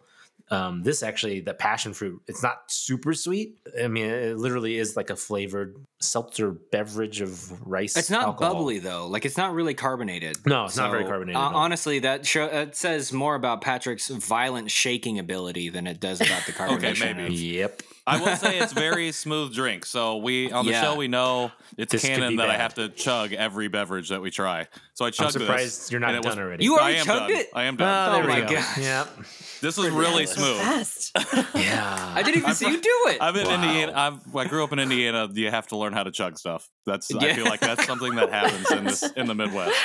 Um, 0.52 0.82
this 0.82 1.02
actually, 1.04 1.40
the 1.40 1.54
passion 1.54 1.92
fruit, 1.94 2.20
it's 2.26 2.42
not 2.42 2.62
super 2.66 3.14
sweet. 3.14 3.54
I 3.80 3.86
mean, 3.86 4.06
it 4.10 4.36
literally 4.36 4.78
is 4.78 4.96
like 4.96 5.08
a 5.10 5.14
flavored 5.16 5.76
seltzer 6.00 6.50
beverage 6.50 7.20
of 7.20 7.52
rice. 7.66 7.96
It's 7.96 8.10
not 8.10 8.22
alcohol. 8.24 8.54
bubbly 8.54 8.80
though. 8.80 9.06
Like 9.06 9.24
it's 9.24 9.36
not 9.36 9.54
really 9.54 9.74
carbonated. 9.74 10.44
No, 10.46 10.64
it's 10.64 10.76
not 10.76 10.90
very 10.90 11.04
carbonated 11.04 11.36
uh, 11.36 11.50
honestly, 11.54 12.00
that 12.00 12.26
show 12.26 12.46
it 12.46 12.74
says 12.74 13.12
more 13.12 13.36
about 13.36 13.60
Patrick's 13.60 14.08
violent 14.08 14.70
shaking 14.72 15.18
ability 15.20 15.68
than 15.70 15.86
it 15.86 16.00
does 16.00 16.20
about 16.20 16.44
the 16.46 16.52
carbonation. 16.60 17.02
okay, 17.02 17.12
maybe. 17.14 17.26
of- 17.26 17.40
Yep. 17.40 17.82
I 18.10 18.20
will 18.20 18.36
say 18.36 18.58
it's 18.58 18.72
very 18.72 19.12
smooth 19.12 19.54
drink. 19.54 19.86
So 19.86 20.16
we 20.18 20.50
on 20.52 20.64
the 20.66 20.72
Yeah. 20.72 20.82
show 20.82 20.96
we 20.96 21.08
know 21.08 21.52
it's 21.78 21.92
This 21.92 22.02
canon 22.02 22.30
be 22.30 22.36
that 22.38 22.50
I 22.50 22.56
have 22.56 22.74
to 22.74 22.88
chug 22.88 23.32
every 23.32 23.68
beverage 23.68 24.08
that 24.08 24.20
we 24.20 24.30
try. 24.30 24.66
So 24.94 25.04
I 25.04 25.08
I'm 25.18 25.30
surprised 25.30 25.82
this. 25.82 25.90
you're 25.90 26.00
not 26.00 26.12
done 26.12 26.22
was- 26.24 26.38
already. 26.38 26.64
You 26.64 26.76
I 26.76 26.80
already 26.80 26.96
chugged 26.98 27.28
done. 27.28 27.30
it? 27.30 27.46
I 27.54 27.64
am 27.64 27.74
Oh, 27.74 27.78
done. 27.78 28.12
there 28.12 28.22
Oh 28.22 28.26
we 28.26 28.42
my 28.42 28.48
go. 28.48 28.54
gosh. 28.56 28.78
Yep. 28.78 29.16
this 29.60 29.76
was 29.76 29.88
really 29.90 30.26
smooth. 30.26 30.58
fast. 30.58 31.12
Yeah. 31.54 32.12
I 32.14 32.22
didn't 32.22 32.38
even 32.42 32.54
see 32.54 32.66
you 32.68 32.80
do 32.80 32.96
it. 33.08 33.18
I'm 33.20 33.36
in 33.36 33.46
Wow. 33.46 33.54
Indiana. 33.54 33.92
I'm, 33.94 34.20
I 34.36 34.44
grew 34.46 34.64
up 34.64 34.72
in 34.72 34.78
Indiana. 34.78 35.28
You 35.32 35.50
have 35.50 35.68
to 35.68 35.76
learn 35.76 35.92
how 35.92 36.02
to 36.02 36.10
chug 36.10 36.38
stuff. 36.38 36.68
That's 36.86 37.14
I 37.14 37.34
feel 37.34 37.44
like 37.44 37.60
that's 37.60 37.86
something 37.86 38.14
that 38.16 38.30
happens 38.30 38.70
in 38.70 38.84
this 38.84 39.02
in 39.12 39.26
the 39.26 39.34
Midwest. 39.34 39.76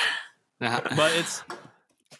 Uh-huh. 0.58 0.80
But 0.96 1.12
it's 1.12 1.42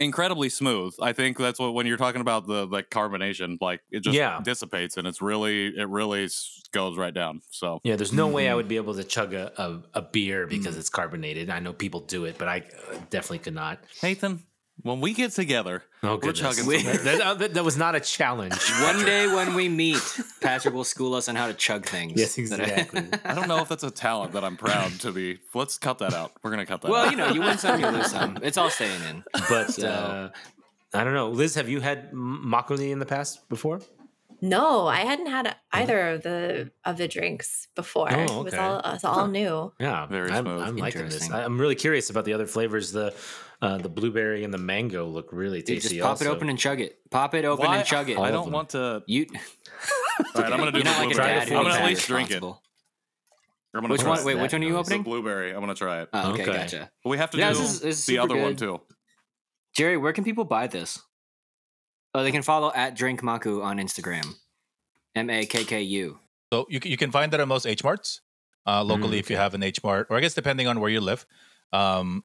incredibly 0.01 0.49
smooth. 0.49 0.95
I 1.01 1.13
think 1.13 1.37
that's 1.39 1.59
what 1.59 1.75
when 1.75 1.87
you're 1.87 1.97
talking 1.97 2.21
about 2.21 2.47
the 2.47 2.67
like 2.67 2.91
carbonation, 2.91 3.59
like 3.61 3.81
it 3.91 4.01
just 4.01 4.17
Yeah. 4.17 4.41
dissipates 4.43 4.97
and 4.97 5.07
it's 5.07 5.21
really 5.23 5.69
it 5.69 5.89
really 5.89 6.29
goes 6.73 6.97
right 6.99 7.15
down. 7.15 7.41
So 7.51 7.81
Yeah, 7.85 7.97
there's 7.97 8.13
no 8.13 8.29
way 8.29 8.49
I 8.49 8.53
Mm. 8.53 8.57
would 8.57 8.69
be 8.69 8.77
able 8.77 8.95
to 8.95 9.05
chug 9.05 9.35
a, 9.35 9.53
a, 9.57 9.99
a 9.99 10.03
beer 10.03 10.47
because 10.47 10.77
it's 10.77 10.89
carbonated. 10.91 11.51
I 11.51 11.61
know 11.61 11.73
people 11.73 12.01
do 12.01 12.25
it, 12.25 12.37
but 12.39 12.49
I 12.49 12.59
uh, 12.59 12.97
definitely 13.11 13.39
could 13.39 13.55
not. 13.55 13.79
Nathan, 14.03 14.43
When 14.83 15.01
we 15.01 15.15
get 15.15 15.33
together, 15.33 15.83
Oh, 16.03 16.21
we're 16.23 16.33
chugging. 16.33 16.67
We- 16.67 16.83
that, 16.83 17.39
that- 17.39 17.55
that 17.55 17.65
was 17.65 17.77
not 17.77 17.95
a 17.95 18.01
challenge. 18.01 18.55
One 18.83 19.05
day 19.05 19.27
when 19.27 19.55
we 19.55 19.69
meet, 19.69 19.99
Patrick 20.41 20.75
will 20.75 20.85
school 20.85 21.15
us 21.15 21.29
on 21.29 21.35
how 21.35 21.47
to 21.49 21.55
chug 21.55 21.87
things. 21.87 22.13
Yes, 22.21 22.39
exactly. 22.39 23.09
I 23.25 23.35
don't 23.35 23.49
know 23.49 23.59
if 23.59 23.69
that's 23.69 23.83
a 23.85 23.91
talent 23.91 24.33
that 24.35 24.45
I'm 24.45 24.57
proud 24.57 24.93
to 25.01 25.13
be. 25.13 25.39
Let's 25.55 25.79
cut 25.79 25.99
that 25.99 26.13
out. 26.15 26.33
We're 26.43 26.51
gonna 26.51 26.67
cut 26.67 26.83
that. 26.83 26.91
well, 26.91 27.07
out. 27.07 27.11
you 27.11 27.17
know, 27.17 27.29
you 27.31 27.41
win 27.41 27.59
some, 27.59 27.81
you 27.81 27.89
lose 27.89 28.11
some. 28.11 28.39
It's 28.43 28.59
all 28.59 28.71
staying 28.71 29.03
in. 29.09 29.25
But 29.49 29.73
So- 29.73 29.89
uh, 29.89 30.29
I 30.95 31.05
don't 31.05 31.15
know. 31.15 31.31
Liz, 31.31 31.57
have 31.57 31.69
you 31.69 31.81
had 31.81 32.09
m- 32.13 32.45
makgeolli 32.47 32.91
in 32.91 32.99
the 33.01 33.07
past 33.07 33.49
before? 33.49 33.81
No, 34.49 34.87
I 34.87 35.01
hadn't 35.01 35.27
had 35.27 35.57
either 35.73 36.09
of 36.11 36.23
the 36.23 36.71
of 36.85 36.97
the 36.99 37.09
drinks 37.09 37.69
before. 37.75 38.09
Oh, 38.13 38.41
It 38.41 38.45
was 38.45 38.55
okay. 38.55 38.63
all 38.63 38.81
it's 38.95 39.05
all 39.05 39.27
new. 39.29 39.73
Yeah, 39.81 40.07
Very 40.07 40.31
I'm, 40.31 40.45
smooth. 40.45 40.63
I'm 40.63 40.77
liking 40.77 41.09
this. 41.09 41.31
I- 41.31 41.45
I'm 41.45 41.61
really 41.61 41.75
curious 41.75 42.11
about 42.11 42.25
the 42.25 42.33
other 42.33 42.47
flavors. 42.47 42.93
The 42.93 43.15
uh, 43.63 43.79
the 43.79 43.89
blueberry 43.89 44.45
and 44.45 44.53
the 44.53 44.59
mango 44.59 45.07
look 45.07 45.31
really 45.33 45.59
You 45.59 45.63
tasty. 45.65 45.97
just 45.97 46.03
pop 46.03 46.21
it 46.21 46.27
open 46.29 46.49
and 46.51 46.59
chug 46.59 46.81
it. 46.81 46.99
Pop 47.11 47.35
it 47.35 47.45
open 47.45 47.67
Why- 47.67 47.79
and 47.79 47.87
chug 47.87 48.09
it. 48.11 48.15
I 48.15 48.17
All 48.17 48.25
of 48.27 48.33
don't 48.33 48.53
want 48.53 48.69
to. 48.71 49.03
You, 49.07 49.27
All 50.35 50.43
right, 50.43 50.53
I'm 50.53 50.59
gonna 50.59 50.73
do 50.73 50.79
you're 50.79 50.85
the 50.85 50.91
not 50.91 50.99
like 50.99 51.11
a 51.11 51.15
blueberry. 51.15 51.35
dad 51.41 51.49
I'm 51.53 51.63
gonna 51.65 51.75
at 51.75 51.87
least 51.87 52.07
drink 52.07 52.31
it. 52.31 52.35
responsible. 52.35 52.63
I'm 53.75 53.81
gonna 53.83 53.93
Which 53.93 54.05
one? 54.05 54.25
Wait, 54.25 54.35
which 54.39 54.53
one 54.53 54.63
are 54.63 54.67
you 54.67 54.73
noise? 54.73 54.81
It's 54.81 54.89
the 54.89 54.95
opening? 54.97 55.03
blueberry. 55.03 55.51
I'm 55.53 55.61
gonna 55.61 55.75
try 55.75 56.03
it. 56.03 56.09
Oh, 56.13 56.33
okay, 56.33 56.43
Okay. 56.43 56.53
gotcha. 56.53 56.91
we 57.05 57.19
have 57.19 57.31
to 57.31 57.39
Yeah, 57.39 57.53
do 57.53 57.59
this 57.59 57.71
is- 57.75 57.81
this 57.81 57.99
is 58.01 58.07
the 58.07 58.13
super 58.17 58.23
other 58.35 58.43
one 58.43 58.57
too. 58.57 58.81
Jerry, 59.75 59.97
where 59.97 60.13
can 60.15 60.25
people 60.25 60.45
buy 60.45 60.67
this? 60.67 60.99
Oh, 62.17 62.23
they 62.23 62.33
can 62.33 62.43
follow 62.43 62.73
at 62.75 62.97
Drink 62.97 63.21
Makkú 63.21 63.63
on 63.63 63.77
Instagram. 63.77 64.25
M 65.15 65.29
A 65.29 65.45
K 65.45 65.65
K 65.65 65.83
U. 65.83 66.19
So 66.51 66.65
you, 66.71 66.81
can- 66.81 66.91
you 66.91 66.97
can 66.97 67.11
find 67.11 67.31
that 67.33 67.41
at 67.41 67.47
most 67.49 67.67
H 67.67 67.85
Marts 67.85 68.23
uh, 68.67 68.83
locally 68.83 69.19
Mm, 69.19 69.21
if 69.21 69.29
you 69.31 69.37
have 69.37 69.53
an 69.53 69.63
H 69.63 69.85
Mart, 69.85 70.07
or 70.09 70.17
I 70.17 70.21
guess 70.21 70.33
depending 70.33 70.67
on 70.67 70.81
where 70.81 70.89
you 70.91 71.03
live. 71.03 71.27
Um, 71.75 72.25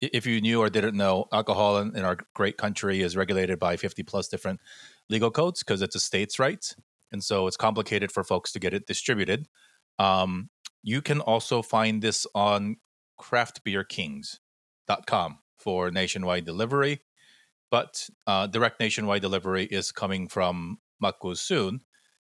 if 0.00 0.26
you 0.26 0.40
knew 0.40 0.60
or 0.60 0.70
didn't 0.70 0.96
know, 0.96 1.26
alcohol 1.32 1.78
in, 1.78 1.96
in 1.96 2.04
our 2.04 2.18
great 2.34 2.56
country 2.56 3.00
is 3.02 3.16
regulated 3.16 3.58
by 3.58 3.76
50 3.76 4.02
plus 4.04 4.28
different 4.28 4.60
legal 5.08 5.30
codes 5.30 5.62
because 5.64 5.82
it's 5.82 5.96
a 5.96 6.00
states' 6.00 6.38
rights. 6.38 6.76
And 7.10 7.22
so 7.22 7.46
it's 7.48 7.56
complicated 7.56 8.12
for 8.12 8.22
folks 8.24 8.52
to 8.52 8.58
get 8.60 8.72
it 8.74 8.86
distributed. 8.86 9.48
Um, 9.98 10.50
you 10.82 11.02
can 11.02 11.20
also 11.20 11.62
find 11.62 12.00
this 12.02 12.26
on 12.34 12.76
craftbeerkings.com 13.20 15.38
for 15.58 15.90
nationwide 15.90 16.44
delivery. 16.44 17.00
But 17.72 18.08
uh, 18.28 18.46
direct 18.48 18.80
nationwide 18.80 19.22
delivery 19.22 19.64
is 19.64 19.92
coming 19.92 20.28
from 20.28 20.78
Makkú 21.02 21.36
soon 21.36 21.82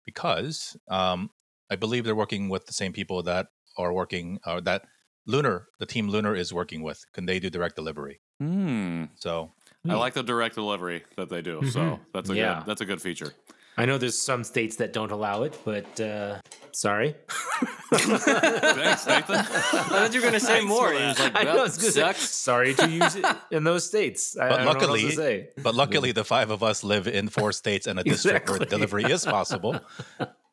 because 0.06 0.76
um, 0.88 1.30
I 1.70 1.76
believe 1.76 2.04
they're 2.04 2.14
working 2.14 2.48
with 2.48 2.66
the 2.66 2.72
same 2.72 2.92
people 2.94 3.22
that 3.24 3.48
are 3.76 3.92
working 3.92 4.38
or 4.46 4.62
that 4.62 4.86
Lunar, 5.26 5.68
the 5.80 5.86
team 5.86 6.08
Lunar 6.08 6.36
is 6.36 6.54
working 6.54 6.82
with. 6.82 7.04
Can 7.12 7.26
they 7.26 7.40
do 7.40 7.50
direct 7.50 7.76
delivery? 7.76 8.20
Hmm. 8.40 9.06
So 9.16 9.52
I 9.88 9.96
like 9.96 10.14
the 10.14 10.22
direct 10.22 10.54
delivery 10.54 11.04
that 11.16 11.28
they 11.28 11.42
do. 11.42 11.64
So 11.64 12.00
Mhm. 12.00 12.00
that's 12.12 12.30
a 12.30 12.34
Yeah. 12.34 12.54
good. 12.54 12.66
That's 12.66 12.80
a 12.80 12.86
good 12.86 13.02
feature. 13.02 13.34
I 13.76 13.86
know 13.86 13.98
there's 13.98 14.18
some 14.20 14.44
states 14.44 14.76
that 14.76 14.92
don't 14.92 15.10
allow 15.10 15.42
it, 15.42 15.58
but 15.64 16.00
uh, 16.00 16.40
sorry. 16.72 17.16
Thanks, 17.92 19.06
Nathan. 19.06 19.36
I 19.36 19.42
thought 19.42 20.10
you 20.14 20.20
were 20.20 20.26
gonna 20.26 20.40
say 20.40 20.60
Thanks 20.60 20.68
more. 20.68 20.88
for 20.88 20.94
and 20.94 21.08
was 21.08 21.16
that. 21.18 21.34
like, 21.34 21.46
I 21.48 21.52
know, 21.54 21.64
it's 21.64 21.76
gonna 21.78 21.92
sucks. 21.92 22.30
sorry 22.30 22.74
to 22.74 22.88
use 22.88 23.16
it 23.16 23.24
in 23.50 23.64
those 23.64 23.86
states. 23.86 24.36
I, 24.36 24.48
But 24.48 24.60
I 24.60 24.64
don't 24.64 24.64
know 24.64 24.68
what 24.68 24.76
else 24.76 24.82
luckily- 24.90 25.10
to 25.10 25.16
say. 25.16 25.48
But 25.62 25.74
luckily, 25.74 26.12
the 26.12 26.24
five 26.24 26.50
of 26.50 26.62
us 26.62 26.84
live 26.84 27.06
in 27.08 27.28
four 27.28 27.52
states 27.52 27.86
and 27.86 27.98
a 27.98 28.04
district 28.04 28.48
where 28.48 28.58
delivery 28.60 29.04
is 29.04 29.24
possible. 29.24 29.78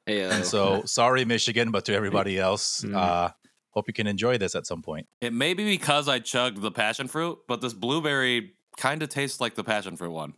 Heyo. 0.07 0.31
And 0.31 0.45
so, 0.45 0.83
sorry, 0.85 1.25
Michigan, 1.25 1.71
but 1.71 1.85
to 1.85 1.93
everybody 1.93 2.39
else, 2.39 2.81
Mm. 2.81 2.95
uh, 2.95 3.29
hope 3.69 3.87
you 3.87 3.93
can 3.93 4.07
enjoy 4.07 4.37
this 4.37 4.55
at 4.55 4.65
some 4.65 4.81
point. 4.81 5.07
It 5.21 5.31
may 5.33 5.53
be 5.53 5.63
because 5.63 6.07
I 6.09 6.19
chugged 6.19 6.61
the 6.61 6.71
passion 6.71 7.07
fruit, 7.07 7.37
but 7.47 7.61
this 7.61 7.73
blueberry 7.73 8.53
kind 8.77 9.03
of 9.03 9.09
tastes 9.09 9.39
like 9.39 9.53
the 9.55 9.63
passion 9.63 9.95
fruit 9.97 10.11
one. 10.11 10.33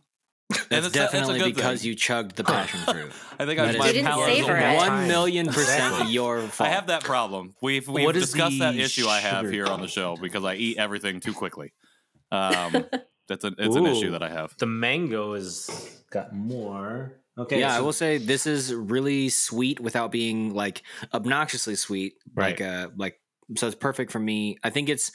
That's 0.50 0.62
it's 0.70 0.72
a- 0.72 0.76
it's 0.78 0.86
a 0.88 0.90
definitely 0.98 1.38
good 1.38 1.54
because 1.54 1.80
thing. 1.80 1.88
you 1.88 1.94
chugged 1.96 2.36
the 2.36 2.44
passion 2.44 2.80
fruit. 2.86 3.12
I 3.38 3.46
think 3.46 3.58
I 3.58 3.70
is 3.70 3.78
my 3.78 3.92
didn't 3.92 4.06
palate 4.06 4.30
is 4.30 4.38
a 4.40 4.42
savor 4.42 4.56
it. 4.56 4.76
One 4.76 5.08
million 5.08 5.46
percent 5.46 5.92
Exactly. 5.92 6.12
your 6.12 6.40
fault. 6.42 6.68
I 6.68 6.72
have 6.72 6.86
that 6.88 7.02
problem. 7.04 7.54
We've 7.62 7.88
we've 7.88 8.04
What 8.04 8.16
is 8.16 8.24
discussed 8.30 8.58
that 8.58 8.76
issue 8.76 9.06
I 9.08 9.20
have 9.20 9.50
here 9.50 9.66
on 9.66 9.80
the 9.80 9.88
show 9.88 10.16
because 10.20 10.44
I 10.44 10.54
eat 10.56 10.76
everything 10.78 11.20
too 11.20 11.32
quickly. 11.32 11.72
Um, 12.30 12.72
that's 13.28 13.44
a, 13.44 13.52
it's 13.58 13.76
an 13.76 13.86
issue 13.86 14.10
that 14.12 14.22
I 14.22 14.28
have. 14.28 14.54
The 14.58 14.66
mango 14.66 15.34
has 15.34 16.02
got 16.10 16.34
more. 16.34 17.14
Okay. 17.36 17.58
yeah, 17.60 17.76
I 17.76 17.80
will 17.80 17.92
say 17.92 18.18
this 18.18 18.46
is 18.46 18.72
really 18.72 19.28
sweet 19.28 19.80
without 19.80 20.12
being 20.12 20.54
like 20.54 20.82
obnoxiously 21.12 21.74
sweet. 21.74 22.14
Like 22.36 22.60
uh 22.60 22.90
like 22.96 23.18
so 23.56 23.66
it's 23.66 23.76
perfect 23.76 24.10
for 24.12 24.18
me. 24.18 24.56
I 24.62 24.70
think 24.70 24.88
it's 24.88 25.10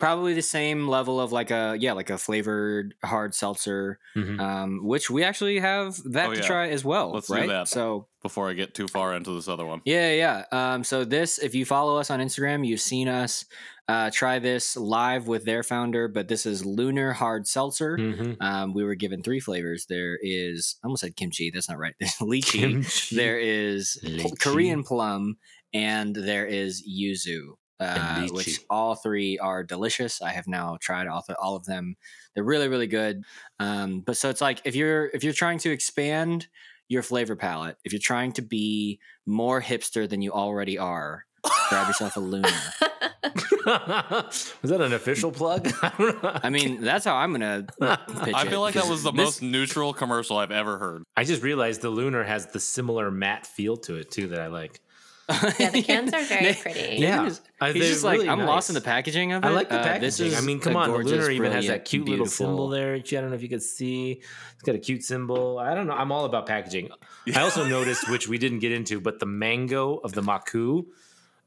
probably 0.00 0.32
the 0.34 0.42
same 0.42 0.86
level 0.88 1.20
of 1.20 1.32
like 1.32 1.50
a 1.50 1.76
yeah, 1.78 1.92
like 1.92 2.10
a 2.10 2.18
flavored 2.18 2.94
hard 3.04 3.34
seltzer, 3.34 3.98
Mhm. 4.16 4.40
um, 4.40 4.80
which 4.86 5.10
we 5.10 5.24
actually 5.24 5.58
have 5.58 5.96
that 6.12 6.28
Oh, 6.28 6.34
to 6.34 6.40
yeah. 6.40 6.46
try 6.46 6.68
as 6.68 6.84
well. 6.84 7.12
Let's 7.12 7.28
do 7.28 7.46
that. 7.46 7.68
So 7.68 8.06
Before 8.22 8.48
I 8.48 8.52
get 8.52 8.74
too 8.74 8.88
far 8.88 9.14
into 9.14 9.32
this 9.34 9.48
other 9.48 9.66
one, 9.66 9.80
yeah, 9.84 10.12
yeah. 10.12 10.44
Um, 10.52 10.84
so 10.84 11.04
this, 11.04 11.38
if 11.38 11.54
you 11.54 11.64
follow 11.64 11.96
us 11.98 12.10
on 12.10 12.20
Instagram, 12.20 12.66
you've 12.66 12.80
seen 12.80 13.08
us 13.08 13.44
uh, 13.88 14.10
try 14.12 14.38
this 14.38 14.76
live 14.76 15.28
with 15.28 15.46
their 15.46 15.62
founder, 15.62 16.08
but 16.08 16.28
this 16.28 16.44
is 16.44 16.62
Lunar 16.66 17.12
Hard 17.14 17.46
Seltzer. 17.46 17.96
Mhm. 17.96 18.36
Um, 18.38 18.74
we 18.74 18.84
were 18.84 18.94
given 18.94 19.22
three 19.22 19.40
flavors. 19.40 19.86
There 19.88 20.18
is, 20.20 20.76
I 20.84 20.86
almost 20.88 21.00
said 21.00 21.16
kimchi. 21.16 21.50
That's 21.50 21.70
not 21.70 21.78
right. 21.78 21.94
There's 21.98 22.12
lychee. 22.20 22.60
Kimchi. 22.60 23.16
There 23.16 23.38
is 23.38 23.98
Lychee. 24.04 24.38
Korean 24.40 24.82
plum, 24.84 25.38
and 25.72 26.14
there 26.14 26.44
is 26.46 26.84
yuzu. 26.86 27.54
Uh, 27.80 28.26
which 28.32 28.60
all 28.68 28.96
three 28.96 29.38
are 29.38 29.62
delicious. 29.62 30.20
I 30.20 30.30
have 30.30 30.48
now 30.48 30.78
tried 30.80 31.06
all, 31.06 31.22
th- 31.22 31.36
all 31.40 31.54
of 31.54 31.64
them. 31.64 31.96
They're 32.34 32.42
really, 32.44 32.66
really 32.68 32.88
good. 32.88 33.22
Um, 33.60 34.00
but 34.00 34.16
so 34.16 34.28
it's 34.30 34.40
like 34.40 34.60
if 34.64 34.74
you're 34.74 35.06
if 35.14 35.22
you're 35.22 35.32
trying 35.32 35.58
to 35.60 35.70
expand 35.70 36.48
your 36.88 37.02
flavor 37.02 37.36
palette, 37.36 37.76
if 37.84 37.92
you're 37.92 38.00
trying 38.00 38.32
to 38.32 38.42
be 38.42 38.98
more 39.26 39.62
hipster 39.62 40.08
than 40.08 40.22
you 40.22 40.32
already 40.32 40.76
are, 40.78 41.24
grab 41.68 41.86
yourself 41.86 42.16
a 42.16 42.20
Lunar. 42.20 42.48
was 43.68 44.70
that 44.70 44.80
an 44.80 44.92
official 44.92 45.30
plug? 45.30 45.70
I 45.82 45.92
don't 45.98 46.22
know. 46.22 46.40
I 46.42 46.50
mean, 46.50 46.80
that's 46.82 47.04
how 47.04 47.16
I'm 47.16 47.32
gonna 47.32 47.66
pitch 47.78 48.34
I 48.34 48.42
it, 48.42 48.48
feel 48.48 48.60
like 48.60 48.74
that 48.74 48.86
was 48.88 49.02
the 49.02 49.12
this- 49.12 49.24
most 49.24 49.42
neutral 49.42 49.92
commercial 49.92 50.38
I've 50.38 50.50
ever 50.50 50.78
heard. 50.78 51.02
I 51.16 51.24
just 51.24 51.42
realized 51.42 51.82
the 51.82 51.90
lunar 51.90 52.24
has 52.24 52.46
the 52.46 52.60
similar 52.60 53.10
matte 53.10 53.46
feel 53.46 53.76
to 53.78 53.96
it 53.96 54.10
too 54.10 54.28
that 54.28 54.40
I 54.40 54.46
like. 54.48 54.80
Yeah, 55.58 55.70
the 55.70 55.82
cans 55.82 56.12
are 56.14 56.22
very 56.22 56.54
pretty. 56.54 56.96
Yeah. 56.96 57.26
is- 57.26 57.40
Uh, 57.60 57.66
he's 57.66 57.74
they're 57.82 57.92
just 57.92 58.04
like 58.04 58.26
I'm 58.26 58.46
lost 58.46 58.70
in 58.70 58.74
the 58.74 58.80
packaging 58.80 59.32
of 59.32 59.44
it. 59.44 59.46
I 59.46 59.50
like 59.50 59.68
the 59.68 59.78
Uh, 59.80 59.82
packaging. 59.82 60.00
this 60.00 60.20
is 60.20 60.36
I 60.38 60.40
mean, 60.40 60.58
come 60.60 60.74
a 60.74 60.78
on, 60.78 60.88
the 60.88 60.94
gorgeous, 60.94 61.12
lunar 61.12 61.30
even 61.30 61.52
has 61.52 61.66
that 61.66 61.84
cute 61.84 62.08
little 62.08 62.26
symbol 62.26 62.68
there. 62.68 62.94
I 62.94 62.98
don't 63.00 63.28
know 63.30 63.34
if 63.36 63.42
you 63.42 63.48
could 63.48 63.62
see. 63.62 64.22
It's 64.54 64.62
got 64.64 64.74
a 64.74 64.78
cute 64.78 65.02
symbol. 65.04 65.58
I 65.58 65.74
don't 65.74 65.86
know. 65.86 65.92
I'm 65.92 66.12
all 66.12 66.24
about 66.24 66.46
packaging. 66.46 66.88
I 67.34 67.40
also 67.40 67.66
noticed, 67.66 68.08
which 68.10 68.26
we 68.28 68.38
didn't 68.38 68.60
get 68.60 68.72
into, 68.72 69.00
but 69.00 69.18
the 69.18 69.26
mango 69.26 69.96
of 69.96 70.12
the 70.12 70.22
Makkú 70.22 70.86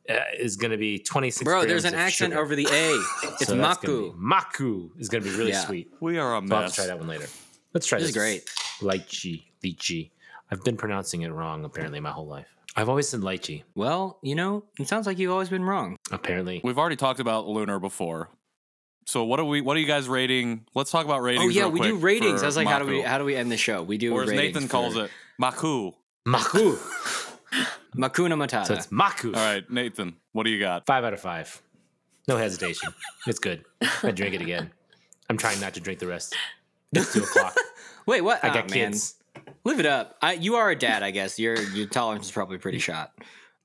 uh, 0.09 0.15
is 0.38 0.57
going 0.57 0.71
to 0.71 0.77
be 0.77 0.99
26. 0.99 1.43
Bro, 1.43 1.65
there's 1.65 1.86
an 1.86 1.93
of 1.95 1.99
accent 2.01 2.32
sugar. 2.34 2.41
over 2.41 2.55
the 2.55 2.67
A. 2.69 3.01
It's 3.39 3.47
So 3.47 3.55
that's 3.55 3.79
Makkú. 3.79 4.15
Makkú 4.15 4.89
is 4.99 5.09
going 5.09 5.23
to 5.23 5.29
be 5.29 5.36
really 5.36 5.51
Yeah. 5.51 5.65
sweet. 5.65 5.91
We 5.99 6.17
are 6.19 6.36
a 6.38 6.47
So 6.47 6.55
I'll 6.55 6.61
have 6.63 6.69
to 6.71 6.75
try 6.75 6.86
that 6.88 6.99
one 6.99 7.07
later. 7.07 7.27
Let's 7.73 7.88
try 7.88 7.97
This 7.99 8.13
this. 8.13 8.15
is 8.15 8.21
great. 8.21 8.49
Lychee. 8.82 9.43
Lychee. 9.63 10.11
I've 10.51 10.63
been 10.63 10.75
pronouncing 10.77 11.21
it 11.21 11.32
wrong 11.32 11.63
apparently 11.65 11.99
my 11.99 12.11
whole 12.11 12.27
life. 12.27 12.47
I've 12.76 12.88
always 12.89 13.09
said 13.09 13.19
lychee. 13.22 13.63
Well, 13.76 14.17
you 14.24 14.36
know, 14.36 14.63
it 14.80 14.88
sounds 14.88 15.05
like 15.05 15.19
you've 15.19 15.32
always 15.32 15.49
been 15.49 15.63
wrong. 15.63 15.97
Apparently. 16.11 16.61
We've 16.63 16.78
already 16.78 16.95
talked 16.95 17.19
about 17.19 17.47
Lunar 17.47 17.80
before. 17.80 18.30
So 19.05 19.24
what 19.26 19.39
are 19.39 19.45
we? 19.45 19.61
What 19.61 19.76
are 19.76 19.80
you 19.80 19.88
guys 19.88 20.07
rating? 20.07 20.65
Let's 20.76 20.91
talk 20.91 21.05
about 21.05 21.22
ratings. 21.22 21.45
Oh 21.45 21.49
yeah, 21.49 21.63
real 21.63 21.72
we 21.72 21.80
do 21.82 21.97
ratings. 21.97 22.39
for 22.39 22.45
I 22.45 22.47
was 22.47 22.55
like, 22.55 22.67
how 22.67 22.80
do 22.80 22.86
we 22.86 23.01
how 23.01 23.17
do 23.17 23.26
we 23.26 23.36
end 23.36 23.51
the 23.51 23.57
show? 23.57 23.82
We 23.84 23.97
do 23.97 24.13
Or 24.13 24.24
as 24.24 24.30
ratings 24.30 24.53
Nathan 24.55 24.69
calls 24.69 24.93
for 24.93 25.05
it, 25.05 25.11
Makkú. 25.41 25.93
Makkú. 26.28 26.78
Makuna 27.95 28.36
Matata. 28.38 28.67
So 28.67 28.74
it's 28.76 28.88
Makkú. 28.88 29.36
All 29.36 29.41
right, 29.43 29.69
Nathan, 29.69 30.15
what 30.32 30.43
do 30.43 30.49
you 30.49 30.59
got? 30.59 30.86
Five 30.86 31.03
out 31.03 31.13
of 31.13 31.19
five. 31.19 31.61
No 32.28 32.38
hesitation. 32.38 32.93
it's 33.28 33.39
good. 33.39 33.65
I 34.03 34.11
drink 34.11 34.36
it 34.36 34.41
again. 34.41 34.72
I'm 35.30 35.38
trying 35.38 35.59
not 35.59 35.74
to 35.74 35.80
drink 35.82 35.99
the 35.99 36.07
rest. 36.07 36.36
It's 36.93 37.11
two 37.13 37.24
o'clock. 37.24 37.55
Wait, 38.05 38.22
what? 38.22 38.43
I 38.43 38.49
Ah, 38.49 38.53
got 38.53 38.69
man. 38.69 38.91
kids. 38.91 39.15
Live 39.64 39.80
it 39.80 39.86
up. 39.86 40.18
I, 40.22 40.34
you 40.34 40.55
are 40.55 40.70
a 40.72 40.76
dad, 40.76 41.03
I 41.03 41.12
guess. 41.12 41.38
Your 41.39 41.59
your 41.62 41.88
tolerance 41.88 42.26
is 42.26 42.32
probably 42.32 42.57
pretty 42.57 42.80
shot. 42.80 43.12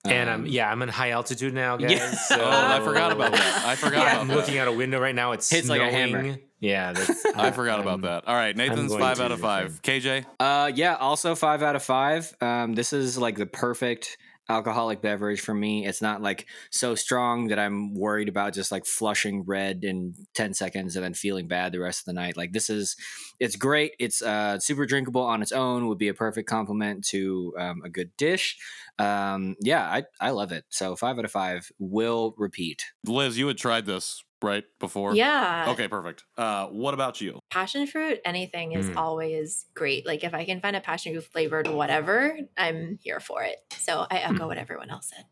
And 0.04 0.28
Um, 0.30 0.40
I'm 0.42 0.46
yeah, 0.46 0.70
I'm 0.70 0.82
in 0.82 0.88
high 0.88 1.10
altitude 1.10 1.52
now, 1.54 1.76
guys. 1.76 1.90
Yeah. 1.92 2.10
So 2.28 2.36
Oh, 2.40 2.48
I 2.50 2.80
forgot 2.80 3.12
about 3.12 3.32
that. 3.32 3.64
I 3.66 3.74
forgot 3.76 4.04
Yeah, 4.04 4.10
about 4.12 4.20
I'm 4.20 4.28
that. 4.28 4.36
looking 4.36 4.58
out 4.58 4.68
a 4.68 4.72
window 4.72 5.00
right 5.00 5.14
now. 5.14 5.32
It's 5.32 5.48
Hits 5.50 5.68
like 5.68 5.80
a 5.80 5.90
hammer. 5.90 6.36
Yeah, 6.60 6.92
that's, 6.94 7.24
I 7.34 7.50
forgot 7.50 7.80
about 7.80 7.90
I'm- 7.92 8.00
that. 8.02 8.28
All 8.28 8.34
right, 8.34 8.56
Nathan's 8.56 8.94
five 8.94 9.20
out 9.20 9.32
of 9.32 9.40
five. 9.40 9.80
KJ, 9.82 10.24
Uh, 10.38 10.70
yeah. 10.74 10.94
Also, 10.94 11.34
five 11.34 11.62
out 11.62 11.76
of 11.76 11.82
five. 11.82 12.34
Um, 12.40 12.74
this 12.74 12.92
is 12.92 13.18
like 13.18 13.36
the 13.36 13.46
perfect 13.46 14.16
alcoholic 14.48 15.02
beverage 15.02 15.40
for 15.40 15.54
me. 15.54 15.86
It's 15.86 16.02
not 16.02 16.22
like 16.22 16.46
so 16.70 16.94
strong 16.94 17.48
that 17.48 17.58
I'm 17.58 17.94
worried 17.94 18.28
about 18.28 18.54
just 18.54 18.70
like 18.72 18.86
flushing 18.86 19.44
red 19.44 19.84
in 19.84 20.14
ten 20.34 20.54
seconds 20.54 20.96
and 20.96 21.04
then 21.04 21.14
feeling 21.14 21.48
bad 21.48 21.72
the 21.72 21.80
rest 21.80 22.00
of 22.00 22.04
the 22.06 22.12
night. 22.12 22.36
Like 22.36 22.52
this 22.52 22.70
is, 22.70 22.96
it's 23.40 23.56
great. 23.56 23.92
It's 23.98 24.22
uh 24.22 24.58
super 24.58 24.86
drinkable 24.86 25.22
on 25.22 25.42
its 25.42 25.52
own. 25.52 25.88
Would 25.88 25.98
be 25.98 26.08
a 26.08 26.14
perfect 26.14 26.48
complement 26.48 27.04
to 27.08 27.54
um, 27.58 27.82
a 27.84 27.88
good 27.88 28.16
dish. 28.16 28.56
Um, 28.98 29.56
yeah, 29.60 29.82
I 29.82 30.04
I 30.20 30.30
love 30.30 30.52
it. 30.52 30.64
So 30.68 30.96
five 30.96 31.18
out 31.18 31.24
of 31.24 31.32
five. 31.32 31.70
Will 31.78 32.34
repeat. 32.38 32.84
Liz, 33.04 33.38
you 33.38 33.46
had 33.48 33.58
tried 33.58 33.86
this 33.86 34.24
right 34.46 34.64
before. 34.80 35.14
Yeah. 35.14 35.66
Okay, 35.70 35.88
perfect. 35.88 36.24
Uh, 36.38 36.66
what 36.66 36.94
about 36.94 37.20
you? 37.20 37.40
Passion 37.50 37.86
fruit, 37.86 38.20
anything 38.24 38.72
is 38.72 38.86
Mm. 38.88 38.96
always 38.96 39.66
great. 39.74 40.06
Like 40.06 40.24
if 40.24 40.34
I 40.34 40.44
can 40.44 40.60
find 40.60 40.76
a 40.76 40.80
passion 40.80 41.12
fruit 41.12 41.24
flavored 41.24 41.68
whatever, 41.68 42.38
I'm 42.56 42.98
here 43.02 43.20
for 43.20 43.42
it. 43.42 43.56
So 43.78 44.06
I 44.10 44.18
echo 44.18 44.46
what 44.46 44.58
everyone 44.58 44.90
else 44.90 45.10
said. 45.14 45.24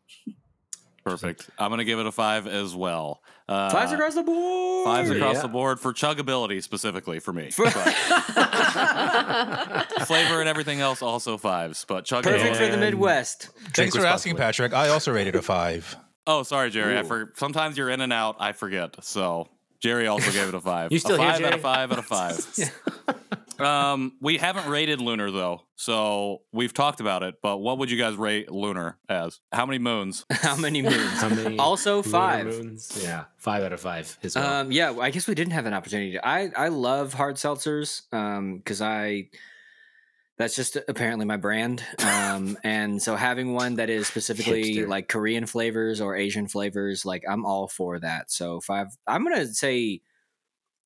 Perfect. 1.05 1.51
I'm 1.59 1.71
gonna 1.71 1.85
give 1.85 1.99
it 1.99 2.07
a 2.07 2.13
five 2.13 2.47
as 2.47 2.75
well. 2.75 3.21
Uh, 3.47 3.69
Fives 3.69 3.93
across 3.93 4.15
the 4.15 4.23
board. 4.23 4.87
Fives 4.87 5.11
across 5.11 5.37
Yeah. 5.37 5.43
the 5.43 5.49
board 5.49 5.79
for 5.79 5.93
chuggability 5.93 6.63
specifically 6.63 7.19
for 7.21 7.33
me. 7.33 7.51
But 7.59 7.73
flavor 10.07 10.41
and 10.41 10.49
everything 10.49 10.81
else 10.81 11.03
also 11.03 11.37
fives, 11.37 11.85
but 11.87 12.07
chuggability. 12.07 12.23
Perfect 12.41 12.57
for 12.57 12.67
the 12.69 12.79
Midwest. 12.79 13.51
Thanks 13.75 13.95
for 13.95 14.07
asking. 14.07 14.37
Patrick. 14.37 14.73
I 14.73 14.89
also 14.89 15.13
rated 15.13 15.37
a 15.37 15.43
five. 15.43 15.95
Oh, 16.27 16.43
sorry, 16.43 16.71
Jerry. 16.71 16.99
I 16.99 17.03
for 17.03 17.33
sometimes 17.37 17.77
you're 17.77 17.91
in 17.91 18.01
and 18.01 18.13
out. 18.13 18.37
I 18.39 18.53
forget. 18.53 19.05
So 19.05 19.49
Jerry 19.81 20.07
also 20.07 20.31
gave 20.33 20.49
it 20.49 20.55
a 20.55 20.61
five. 20.61 20.91
You 20.93 20.99
still 20.99 21.17
a 21.17 21.19
here, 21.19 21.33
five 21.33 21.45
out 21.45 21.53
of 21.55 21.61
five 21.61 21.93
out 21.93 21.99
of 21.99 22.07
five. 22.07 23.61
um, 23.61 24.15
we 24.21 24.39
haven't 24.39 24.67
rated 24.69 25.01
Lunar 25.01 25.31
though, 25.31 25.63
so 25.77 26.41
we've 26.53 26.73
talked 26.73 27.01
about 27.01 27.23
it. 27.23 27.35
But 27.43 27.59
what 27.59 27.77
would 27.79 27.91
you 27.91 27.99
guys 27.99 28.17
rate 28.17 28.51
Lunar 28.51 28.97
as? 29.09 29.41
How 29.53 29.67
many 29.67 29.79
moons? 29.79 30.25
How 30.31 30.57
many 30.57 30.81
moons? 30.81 31.21
How 31.21 31.29
many 31.29 31.59
Also 31.59 32.01
five. 32.01 32.47
moons? 32.47 32.99
Yeah, 33.03 33.25
five 33.37 33.63
out 33.63 33.75
of 33.75 33.81
five 33.81 34.19
as 34.23 34.35
well. 34.37 34.61
Um, 34.63 34.73
yeah, 34.73 34.93
I 34.99 35.11
guess 35.11 35.29
we 35.29 35.35
didn't 35.35 35.53
have 35.53 35.67
an 35.67 35.75
opportunity. 35.75 36.13
To, 36.13 36.27
I 36.27 36.51
I 36.57 36.69
love 36.69 37.13
hard 37.13 37.37
seltzers 37.37 38.03
because 38.59 38.81
I 38.81 39.29
that's 40.37 40.57
just 40.57 40.77
apparently 40.89 41.27
my 41.27 41.37
brand. 41.37 41.83
Um, 42.05 42.57
and 42.65 43.01
so 43.01 43.15
having 43.17 43.53
one 43.55 43.77
that 43.77 43.89
is 43.91 44.07
specifically 44.07 44.77
Hipster. 44.77 44.89
like 44.89 45.09
Korean 45.09 45.47
flavors 45.47 46.01
or 46.01 46.17
Asian 46.17 46.49
flavors, 46.49 47.05
like 47.05 47.23
I'm 47.29 47.45
all 47.45 47.69
for 47.69 47.99
that. 48.01 48.31
So 48.31 48.61
five. 48.61 48.89
I'm 49.07 49.23
gonna 49.25 49.47
say. 49.47 50.01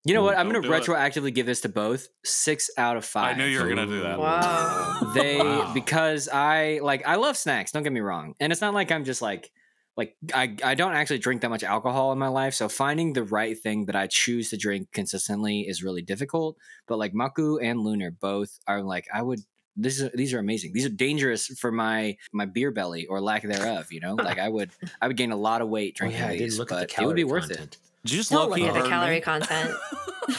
You 0.04 0.14
know 0.14 0.22
what? 0.22 0.38
I'm 0.38 0.46
gonna 0.46 0.62
do 0.62 0.72
it. 0.72 0.82
retroactively 0.82 1.34
give 1.34 1.44
this 1.44 1.62
to 1.62 1.68
both. 1.68 2.08
Six 2.24 2.70
out 2.78 2.96
of 2.96 3.04
five. 3.04 3.34
I 3.36 3.38
knew 3.38 3.44
you 3.46 3.60
were 3.60 3.68
gonna 3.68 3.86
do 3.86 4.00
that. 4.02 4.18
Wow. 4.18 5.12
they 5.14 5.38
Wow. 5.38 5.72
because 5.74 6.28
I 6.28 6.80
like 6.82 7.06
I 7.06 7.16
love 7.16 7.36
snacks. 7.36 7.72
Don't 7.72 7.82
get 7.82 7.92
me 7.92 8.00
wrong, 8.00 8.34
and 8.40 8.52
it's 8.52 8.60
not 8.60 8.74
like 8.74 8.90
I'm 8.92 9.04
just 9.04 9.20
like 9.20 9.50
like 9.98 10.16
I 10.32 10.56
I 10.64 10.74
don't 10.74 10.94
actually 10.94 11.18
drink 11.18 11.42
that 11.42 11.50
much 11.50 11.62
alcohol 11.64 12.12
in 12.12 12.18
my 12.18 12.28
life. 12.28 12.54
So 12.54 12.68
finding 12.70 13.12
the 13.12 13.24
right 13.24 13.58
thing 13.58 13.84
that 13.86 13.96
I 13.96 14.06
choose 14.06 14.48
to 14.50 14.56
drink 14.56 14.92
consistently 14.92 15.62
is 15.68 15.82
really 15.82 16.00
difficult. 16.02 16.56
But 16.86 16.98
like 16.98 17.12
Makkú 17.12 17.58
and 17.62 17.80
Lunar 17.80 18.10
both 18.12 18.58
are 18.66 18.80
like 18.82 19.06
I 19.12 19.20
would. 19.22 19.40
This 19.80 20.00
is 20.00 20.10
these 20.14 20.32
are 20.34 20.38
amazing. 20.40 20.72
These 20.72 20.86
are 20.86 20.96
dangerous 21.06 21.46
for 21.58 21.70
my 21.70 22.16
my 22.32 22.46
beer 22.46 22.70
belly 22.72 23.06
or 23.06 23.20
lack 23.20 23.42
thereof. 23.42 23.92
You 23.92 24.00
know, 24.00 24.14
like 24.14 24.38
I 24.38 24.48
would 24.48 24.70
I 25.02 25.06
would 25.08 25.16
gain 25.16 25.30
a 25.32 25.36
lot 25.36 25.60
of 25.62 25.68
weight 25.68 25.94
Oh, 26.00 26.06
drinking 26.06 26.20
yeah, 26.20 26.32
these, 26.32 26.58
look 26.58 26.70
but 26.70 26.82
at 26.82 26.88
the 26.96 27.02
it 27.02 27.06
would 27.06 27.14
be 27.16 27.24
worth 27.24 27.50
it. 27.50 27.58
content. 27.58 27.76
Did 28.04 28.12
you 28.12 28.18
just 28.18 28.30
Don't 28.30 28.50
look 28.50 28.58
at 28.60 28.74
the 28.74 28.88
calorie 28.88 29.16
me? 29.16 29.20
content. 29.20 29.74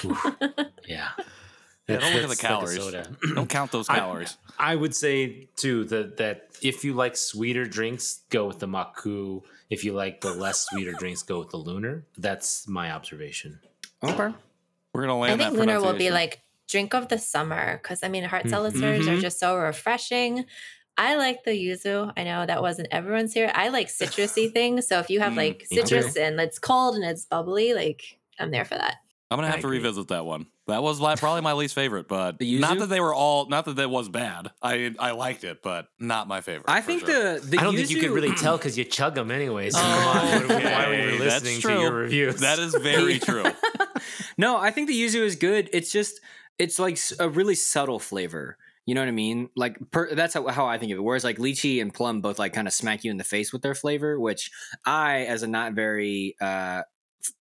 Yeah. 0.87 1.09
Yeah, 1.93 1.99
don't 1.99 2.13
look 2.13 2.15
at 2.15 2.21
the 2.21 2.27
That's 2.27 2.29
like 2.29 2.37
calories. 2.39 2.77
soda. 2.77 3.17
Don't 3.35 3.49
count 3.49 3.71
those 3.71 3.87
calories. 3.87 4.37
I 4.57 4.75
would 4.75 4.95
say 4.95 5.47
too 5.55 5.85
that 5.85 6.17
that 6.17 6.49
if 6.61 6.83
you 6.83 6.93
like 6.93 7.15
sweeter 7.17 7.65
drinks, 7.65 8.21
go 8.29 8.45
with 8.47 8.59
the 8.59 8.67
Makkú. 8.67 9.43
If 9.69 9.83
you 9.83 9.93
like 9.93 10.21
the 10.21 10.33
less 10.33 10.65
sweeter 10.69 10.93
drinks, 10.93 11.21
go 11.23 11.39
with 11.39 11.49
the 11.49 11.57
Lunar. 11.57 12.05
That's 12.17 12.67
my 12.67 12.91
observation. 12.91 13.59
Okay. 14.03 14.33
We're 14.93 15.01
gonna 15.01 15.17
land. 15.17 15.33
I 15.41 15.45
think 15.45 15.53
that 15.53 15.59
Lunar 15.59 15.79
will 15.81 15.93
be 15.97 16.09
like 16.09 16.41
drink 16.67 16.93
of 16.93 17.07
the 17.07 17.17
summer 17.17 17.79
because 17.81 18.03
I 18.03 18.09
mean 18.09 18.23
hard 18.23 18.45
Mm. 18.45 18.51
seltzers 18.51 19.07
are 19.07 19.17
Mhm. 19.17 19.21
just 19.21 19.39
so 19.39 19.55
refreshing. 19.55 20.45
I 20.97 21.15
like 21.15 21.43
the 21.45 21.51
yuzu. 21.51 22.11
I 22.17 22.23
know 22.25 22.45
that 22.45 22.61
wasn't 22.61 22.89
everyone's 22.91 23.33
here. 23.33 23.51
I 23.55 23.69
like 23.69 23.87
citrusy 23.87 24.51
things. 24.53 24.87
So 24.87 24.99
if 24.99 25.09
you 25.09 25.21
have 25.21 25.33
Mm, 25.33 25.37
like 25.37 25.65
citrus 25.71 26.17
and 26.17 26.39
it's 26.41 26.59
cold 26.59 26.95
and 26.95 27.05
it's 27.05 27.25
bubbly, 27.25 27.73
like 27.73 28.19
I'm 28.37 28.51
there 28.51 28.65
for 28.65 28.75
that. 28.75 28.97
I'm 29.31 29.37
gonna 29.37 29.47
I 29.47 29.51
have 29.51 29.59
to 29.61 29.67
agree. 29.67 29.77
revisit 29.77 30.07
that 30.07 30.25
one. 30.25 30.47
That 30.67 30.81
was 30.81 30.99
like 30.99 31.19
probably 31.19 31.41
my 31.41 31.53
least 31.53 31.75
favorite, 31.75 32.07
but 32.07 32.39
The 32.39 32.57
not 32.59 32.79
that 32.79 32.87
they 32.87 32.99
were 32.99 33.13
all. 33.13 33.47
Not 33.47 33.65
that 33.65 33.75
that 33.75 33.89
was 33.89 34.09
bad. 34.09 34.49
I 34.61 34.93
I 34.97 35.11
liked 35.11 35.43
it, 35.43 35.61
but 35.61 35.87
not 35.99 36.27
my 36.27 36.41
favorite. 36.41 36.65
I 36.67 36.81
think 36.81 37.05
sure. 37.05 37.39
the 37.39 37.45
the 37.45 37.59
I 37.59 37.63
don't 37.63 37.75
think 37.75 37.89
you 37.91 37.99
could 37.99 38.09
really 38.11 38.33
tell 38.35 38.57
because 38.57 38.77
you 38.77 38.83
chug 38.85 39.13
them 39.15 39.29
anyways. 39.31 39.73
So 39.75 39.81
Oh, 39.83 39.83
come 39.83 40.41
on, 40.41 40.47
what- 40.47 40.63
why 40.63 40.87
were 40.87 40.93
okay, 40.93 41.13
you 41.13 41.19
that's 41.19 41.43
listening 41.43 41.55
to 41.57 41.61
true. 41.61 41.81
your 41.81 41.93
reviews? 41.93 42.39
that 42.41 42.57
is 42.59 42.73
very 42.75 43.19
true. 43.29 43.43
no, 44.37 44.57
I 44.57 44.71
think 44.71 44.87
the 44.87 44.99
yuzu 44.99 45.21
is 45.21 45.35
good. 45.35 45.69
It's 45.73 45.91
just 45.91 46.19
it's 46.57 46.79
like 46.79 46.93
s- 46.93 47.13
a 47.19 47.29
really 47.29 47.55
subtle 47.55 47.99
flavor. 47.99 48.57
You 48.85 48.95
know 48.95 49.01
what 49.01 49.07
I 49.09 49.11
mean? 49.11 49.49
Like 49.55 49.77
per, 49.91 50.15
that's 50.15 50.33
how, 50.33 50.47
how 50.47 50.65
I 50.65 50.79
think 50.79 50.91
of 50.91 50.97
it. 50.97 51.01
Whereas 51.01 51.23
like 51.23 51.37
lychee 51.37 51.79
and 51.81 51.93
plum 51.93 52.21
both 52.21 52.39
like 52.39 52.53
kind 52.53 52.67
of 52.67 52.73
smack 52.73 53.03
you 53.03 53.11
in 53.11 53.17
the 53.17 53.23
face 53.23 53.53
with 53.53 53.61
their 53.61 53.75
flavor, 53.75 54.19
which 54.19 54.49
I, 54.83 55.25
as 55.25 55.43
a 55.43 55.47
not 55.47 55.73
very 55.73 56.35
uh, 56.41 56.81
f- 56.81 56.85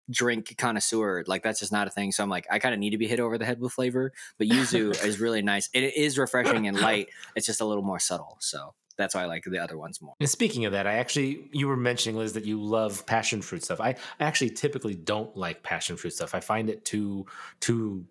drink 0.09 0.55
connoisseur, 0.57 1.23
like 1.28 1.43
that's 1.43 1.59
just 1.59 1.71
not 1.71 1.88
a 1.88 1.89
thing. 1.89 2.11
So 2.11 2.23
I'm 2.23 2.30
like, 2.30 2.47
I 2.49 2.59
kind 2.59 2.73
of 2.73 2.80
need 2.80 2.91
to 2.91 2.97
be 2.97 3.07
hit 3.07 3.19
over 3.19 3.38
the 3.38 3.45
head 3.45 3.59
with 3.59 3.73
flavor. 3.73 4.13
But 4.38 4.47
yuzu 4.47 5.03
is 5.05 5.19
really 5.21 5.41
nice. 5.41 5.69
It 5.73 5.95
is 5.95 6.17
refreshing 6.17 6.67
and 6.67 6.80
light. 6.82 7.09
It's 7.36 7.45
just 7.45 7.61
a 7.61 7.65
little 7.65 7.84
more 7.84 7.99
subtle. 7.99 8.38
So 8.39 8.73
that's 8.97 9.13
why 9.13 9.23
I 9.23 9.25
like 9.25 9.43
the 9.43 9.59
other 9.59 9.78
ones 9.78 10.01
more. 10.01 10.15
And 10.19 10.30
speaking 10.30 10.65
of 10.65 10.71
that, 10.71 10.88
I 10.88 10.93
actually 10.95 11.49
you 11.51 11.67
were 11.67 11.78
mentioning 11.78 12.17
Liz 12.17 12.34
that 12.34 12.45
you 12.45 12.61
love 12.61 13.05
passion 13.05 13.41
fruit 13.41 13.63
stuff. 13.63 13.80
I, 13.80 13.89
I 13.89 14.23
actually 14.25 14.49
typically 14.51 14.95
don't 14.95 15.36
like 15.38 15.61
passion 15.63 15.97
fruit 15.97 16.13
stuff. 16.13 16.34
I 16.34 16.39
find 16.39 16.69
it 16.69 16.84
too 16.86 17.25
too 17.59 18.05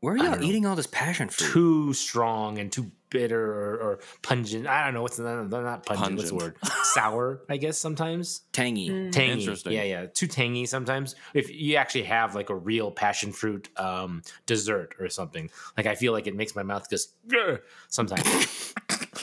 Where 0.00 0.14
are 0.14 0.18
y'all 0.18 0.36
know. 0.36 0.42
eating 0.42 0.66
all 0.66 0.76
this 0.76 0.86
passion 0.88 1.28
fruit? 1.28 1.52
too 1.52 1.92
strong 1.94 2.58
and 2.58 2.70
too 2.70 2.90
bitter 3.16 3.42
or, 3.42 3.76
or 3.76 3.98
pungent. 4.22 4.66
I 4.66 4.84
don't 4.84 4.94
know 4.94 5.02
what's 5.02 5.18
not, 5.18 5.48
not 5.50 5.86
pungent. 5.86 6.16
What's 6.16 6.30
the 6.30 6.36
word? 6.36 6.56
Sour, 6.82 7.42
I 7.48 7.56
guess 7.56 7.78
sometimes. 7.78 8.42
Tangy. 8.52 8.90
Mm. 8.90 9.12
Tangy. 9.12 9.40
Interesting. 9.40 9.72
Yeah, 9.72 9.84
yeah. 9.84 10.06
Too 10.06 10.26
tangy 10.26 10.66
sometimes. 10.66 11.14
If 11.34 11.50
you 11.50 11.76
actually 11.76 12.04
have 12.04 12.34
like 12.34 12.50
a 12.50 12.54
real 12.54 12.90
passion 12.90 13.32
fruit 13.32 13.68
um, 13.78 14.22
dessert 14.46 14.94
or 15.00 15.08
something, 15.08 15.50
like 15.76 15.86
I 15.86 15.94
feel 15.94 16.12
like 16.12 16.26
it 16.26 16.36
makes 16.36 16.54
my 16.54 16.62
mouth 16.62 16.88
just 16.90 17.14
sometimes. 17.88 18.24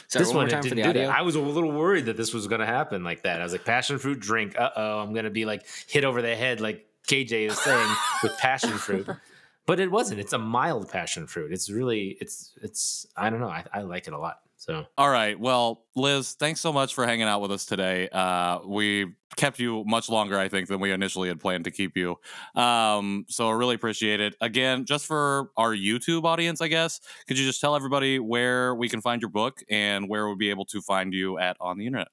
Sorry, 0.08 0.26
this 0.26 0.28
one 0.30 0.38
one 0.38 0.50
time 0.50 0.62
for 0.62 0.70
didn't 0.70 0.78
the 0.78 0.84
do 0.84 0.90
audio. 0.90 1.08
that. 1.08 1.18
I 1.18 1.22
was 1.22 1.36
a 1.36 1.40
little 1.40 1.72
worried 1.72 2.06
that 2.06 2.18
this 2.18 2.34
was 2.34 2.48
going 2.48 2.62
to 2.62 2.68
happen 2.68 3.04
like 3.04 3.24
that. 3.24 3.42
I 3.42 3.44
was 3.44 3.52
like, 3.52 3.66
passion 3.66 3.98
fruit 3.98 4.20
drink. 4.20 4.58
Uh 4.58 4.70
oh, 4.76 5.00
I'm 5.00 5.14
going 5.14 5.26
to 5.26 5.32
be 5.32 5.46
like 5.46 5.66
hit 5.88 6.04
over 6.04 6.22
the 6.22 6.36
head, 6.36 6.62
like 6.62 6.88
KJ 7.08 7.48
is 7.50 7.60
saying, 7.60 7.90
with 8.22 8.38
passion 8.38 8.72
fruit. 8.72 9.08
But 9.66 9.80
it 9.80 9.90
wasn't. 9.90 10.20
It's 10.20 10.34
a 10.34 10.38
mild 10.38 10.90
passion 10.90 11.28
fruit. 11.28 11.52
It's 11.54 11.70
really, 11.70 12.18
it's, 12.20 12.54
it's. 12.62 13.06
I 13.16 13.30
don't 13.30 13.40
know. 13.40 13.48
I, 13.48 13.64
I 13.74 13.82
like 13.82 14.08
it 14.08 14.14
a 14.14 14.20
lot. 14.20 14.40
So 14.64 14.86
All 14.98 15.10
right. 15.10 15.38
Well, 15.38 15.84
Liz, 15.94 16.36
thanks 16.40 16.62
so 16.62 16.72
much 16.72 16.96
for 16.96 17.06
hanging 17.06 17.28
out 17.28 17.42
with 17.42 17.52
us 17.52 17.66
today. 17.66 18.08
Uh, 18.08 18.60
we 18.66 19.14
kept 19.36 19.60
you 19.60 19.84
much 19.86 20.08
longer, 20.08 20.40
I 20.40 20.48
think, 20.48 20.70
than 20.70 20.80
we 20.80 20.94
initially 20.94 21.28
had 21.28 21.42
planned 21.42 21.66
to 21.66 21.72
keep 21.72 21.98
you. 21.98 22.16
Um, 22.56 23.26
so 23.28 23.50
I 23.50 23.52
really 23.54 23.76
appreciate 23.76 24.22
it. 24.22 24.36
Again, 24.40 24.86
just 24.86 25.06
for 25.06 25.50
our 25.58 25.76
YouTube 25.76 26.24
audience, 26.24 26.62
I 26.62 26.70
guess, 26.70 27.02
could 27.28 27.38
you 27.38 27.46
just 27.46 27.60
tell 27.60 27.76
everybody 27.76 28.20
where 28.20 28.74
we 28.74 28.88
can 28.88 29.02
find 29.02 29.22
your 29.22 29.32
book 29.32 29.60
and 29.70 30.08
where 30.08 30.28
we'll 30.28 30.38
be 30.38 30.50
able 30.50 30.66
to 30.66 30.82
find 30.82 31.14
you 31.14 31.38
at 31.40 31.58
on 31.60 31.78
the 31.78 31.86
internet? 31.86 32.08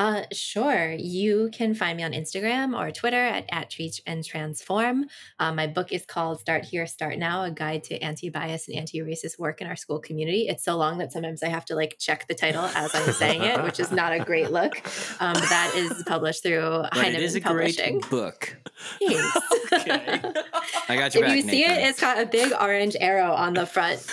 Uh, 0.00 0.22
sure. 0.32 0.92
You 0.92 1.50
can 1.52 1.74
find 1.74 1.94
me 1.98 2.02
on 2.02 2.12
Instagram 2.12 2.74
or 2.74 2.90
Twitter 2.90 3.22
at, 3.22 3.44
at 3.52 3.76
and 4.06 4.24
Transform. 4.24 5.04
Um, 5.38 5.56
my 5.56 5.66
book 5.66 5.92
is 5.92 6.06
called 6.06 6.40
Start 6.40 6.64
Here, 6.64 6.86
Start 6.86 7.18
Now, 7.18 7.42
a 7.44 7.50
guide 7.50 7.84
to 7.84 7.98
anti-bias 7.98 8.66
and 8.66 8.78
anti-racist 8.78 9.38
work 9.38 9.60
in 9.60 9.66
our 9.66 9.76
school 9.76 9.98
community. 9.98 10.48
It's 10.48 10.64
so 10.64 10.78
long 10.78 10.96
that 10.98 11.12
sometimes 11.12 11.42
I 11.42 11.48
have 11.48 11.66
to 11.66 11.74
like 11.74 11.96
check 11.98 12.26
the 12.28 12.34
title 12.34 12.64
as 12.74 12.94
I'm 12.94 13.12
saying 13.12 13.42
it, 13.42 13.62
which 13.62 13.78
is 13.78 13.92
not 13.92 14.14
a 14.14 14.20
great 14.24 14.50
look. 14.50 14.76
Um, 15.20 15.34
that 15.34 15.72
is 15.76 16.02
published 16.06 16.44
through 16.44 16.84
But 16.94 17.04
it 17.08 17.22
is 17.22 17.34
Heinemann 17.34 17.36
a 17.36 17.40
Publishing. 17.40 17.98
great 18.00 18.10
book. 18.10 18.56
Thanks. 19.06 19.38
I 20.88 20.96
got 20.96 21.14
your 21.14 21.24
if 21.24 21.28
back. 21.28 21.36
you 21.36 21.42
see 21.42 21.60
Nathan. 21.60 21.76
it, 21.78 21.88
it's 21.88 22.00
got 22.00 22.18
a 22.18 22.24
big 22.24 22.54
orange 22.58 22.96
arrow 22.98 23.32
on 23.32 23.52
the 23.52 23.66
front. 23.66 24.06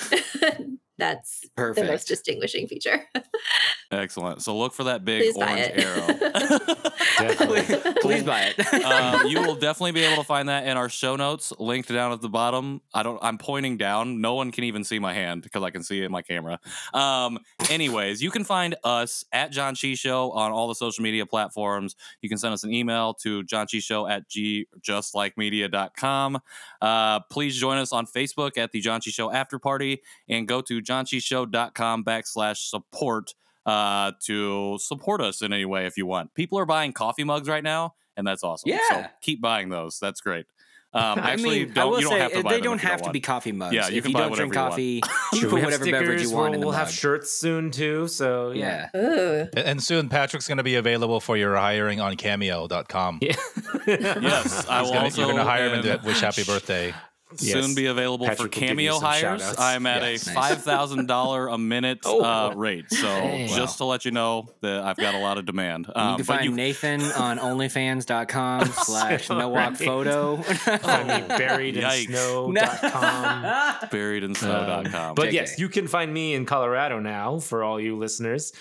That's 0.97 1.45
perfect. 1.55 1.85
the 1.85 1.91
most 1.91 2.07
distinguishing 2.07 2.67
feature. 2.67 3.03
Excellent. 3.91 4.41
So 4.41 4.57
look 4.57 4.73
for 4.73 4.85
that 4.85 5.05
big 5.05 5.21
Please 5.21 5.37
orange 5.37 5.71
arrow. 5.75 6.07
definitely. 7.19 7.93
Please 8.01 8.23
buy 8.23 8.53
it. 8.57 8.83
uh, 8.83 9.23
you 9.27 9.41
will 9.41 9.55
definitely 9.55 9.91
be 9.91 10.03
able 10.03 10.21
to 10.21 10.27
find 10.27 10.49
that 10.49 10.65
in 10.65 10.75
our 10.75 10.89
show 10.89 11.15
notes, 11.15 11.53
linked 11.59 11.89
down 11.89 12.11
at 12.13 12.21
the 12.21 12.29
bottom. 12.29 12.81
I 12.93 13.03
don't. 13.03 13.19
I'm 13.21 13.37
pointing 13.37 13.77
down. 13.77 14.21
No 14.21 14.33
one 14.33 14.51
can 14.51 14.63
even 14.63 14.83
see 14.83 14.97
my 14.97 15.13
hand 15.13 15.43
because 15.43 15.61
I 15.61 15.69
can 15.69 15.83
see 15.83 16.01
it 16.01 16.05
in 16.05 16.11
my 16.11 16.23
camera. 16.23 16.59
Um, 16.93 17.39
anyways, 17.69 18.21
you 18.21 18.31
can 18.31 18.43
find 18.43 18.75
us 18.83 19.23
at 19.31 19.51
Janchi 19.53 19.97
Show 19.97 20.31
on 20.31 20.51
all 20.51 20.67
the 20.67 20.75
social 20.75 21.03
media 21.03 21.25
platforms. 21.25 21.95
You 22.21 22.29
can 22.29 22.39
send 22.39 22.53
us 22.53 22.63
an 22.63 22.73
email 22.73 23.13
to 23.21 23.43
john 23.43 23.67
janchishow 23.67 24.09
at 24.09 24.27
g 24.29 24.67
justlikemedia.com. 24.81 26.39
Uh, 26.81 27.19
please 27.31 27.57
join 27.57 27.77
us 27.77 27.91
on 27.91 28.05
Facebook 28.05 28.57
at 28.57 28.71
the 28.71 28.81
Janchi 28.81 29.13
Show 29.13 29.31
After 29.31 29.59
Party 29.59 30.01
and 30.29 30.47
go 30.47 30.61
to 30.61 30.81
janchishow.com 30.87 32.03
backslash 32.03 32.57
support 32.57 33.33
uh, 33.65 34.11
to 34.25 34.77
support 34.79 35.21
us 35.21 35.41
in 35.41 35.51
any 35.53 35.65
way 35.65 35.85
if 35.85 35.97
you 35.97 36.05
want. 36.05 36.33
People 36.33 36.57
are 36.59 36.65
buying 36.65 36.93
coffee 36.93 37.23
mugs 37.25 37.49
right 37.49 37.63
now, 37.63 37.95
and 38.15 38.25
that's 38.25 38.43
awesome. 38.43 38.69
Yeah. 38.69 38.79
So 38.89 39.05
keep 39.21 39.41
buying 39.41 39.69
those. 39.69 39.99
That's 39.99 40.21
great. 40.21 40.45
Um, 40.93 41.19
I 41.19 41.33
actually, 41.33 41.65
mean, 41.65 41.73
don't 41.73 41.91
will 41.91 41.97
you 41.99 42.05
don't 42.09 42.13
say 42.13 42.19
have 42.19 42.31
to 42.31 42.43
buy 42.43 42.53
they 42.53 42.61
don't 42.61 42.77
if 42.77 42.83
you 42.83 42.89
have 42.89 43.01
to 43.03 43.11
be 43.11 43.19
coffee 43.19 43.51
mugs. 43.51 43.75
Yeah, 43.75 43.89
you 43.89 43.97
if 43.97 44.03
can 44.05 44.11
you 44.11 44.17
buy 44.17 44.21
don't 44.21 44.35
drink 44.35 44.55
whatever 44.55 44.79
you 44.79 45.01
want. 45.01 45.11
coffee, 45.11 45.33
you 45.33 45.39
can 45.41 45.49
we 45.55 45.61
put 45.61 45.71
have 45.73 45.81
whatever 45.81 45.85
beverage 45.91 46.21
you 46.21 46.27
stickers, 46.27 46.33
want 46.33 46.53
in 46.55 46.61
We'll, 46.61 46.61
the 46.61 46.67
we'll 46.67 46.75
have 46.77 46.89
shirts 46.89 47.29
soon 47.33 47.71
too. 47.71 48.07
So 48.07 48.51
yeah. 48.51 48.87
Yeah. 48.95 49.45
And- 49.53 49.57
And 49.57 49.83
soon 49.83 50.07
Patrick's 50.07 50.47
going 50.47 50.59
to 50.59 50.63
be 50.63 50.75
available 50.75 51.19
for 51.19 51.35
your 51.35 51.55
hiring 51.57 51.99
on 51.99 52.15
cameo.com. 52.15 53.19
Yeah. 53.21 53.35
Yes, 53.85 54.65
I 54.67 54.79
He's 54.79 54.87
will 54.87 54.93
gonna- 54.93 55.03
also. 55.05 55.21
you're 55.21 55.31
going 55.33 55.37
to 55.37 55.43
hire 55.43 55.67
him 55.67 55.73
and 55.79 55.85
and 55.85 56.03
wish 56.03 56.21
happy 56.21 56.43
birthday. 56.45 56.93
Soon 57.35 57.75
be 57.75 57.87
available 57.87 58.25
Patrick 58.25 58.37
for 58.55 58.61
will 58.61 58.67
give 58.67 58.79
you 58.79 58.91
cameo 58.91 58.99
hires. 58.99 59.55
I'm 59.59 59.85
at 59.85 60.01
Yes. 60.01 60.27
a 60.27 60.29
Nice. 60.29 60.35
five 60.35 60.63
thousand 60.63 61.07
dollar 61.07 61.47
a 61.47 61.57
minute 61.57 61.99
Oh. 62.05 62.23
uh, 62.23 62.53
rate. 62.55 62.85
So 62.89 63.01
Dang. 63.05 63.49
just 63.49 63.77
to 63.79 63.85
let 63.85 64.05
you 64.05 64.11
know 64.11 64.47
that 64.61 64.81
I've 64.81 64.95
got 64.97 65.13
a 65.13 65.19
lot 65.19 65.37
of 65.37 65.45
demand. 65.45 65.87
you 65.87 65.93
Um, 66.01 66.15
can 66.15 66.25
but 66.25 66.25
find 66.25 66.45
you 66.45 66.51
Nathan 66.51 67.01
on 67.17 67.37
OnlyFans.com 67.37 68.65
slash 68.73 69.27
Nowack 69.27 69.75
photo. 69.77 70.37
Find 70.37 71.07
me 71.07 71.27
buried 71.37 71.75
in 71.77 71.83
Yikes. 71.83 72.07
snow.com. 72.07 73.89
buried 73.91 74.23
in 74.23 74.33
snow.com. 74.35 75.15
But 75.15 75.29
JK. 75.29 75.33
yes, 75.33 75.59
you 75.59 75.69
can 75.69 75.87
find 75.87 76.13
me 76.13 76.33
in 76.33 76.45
Colorado 76.45 76.99
now 76.99 77.39
for 77.39 77.63
all 77.63 77.79
you 77.79 77.97
listeners, 77.97 78.53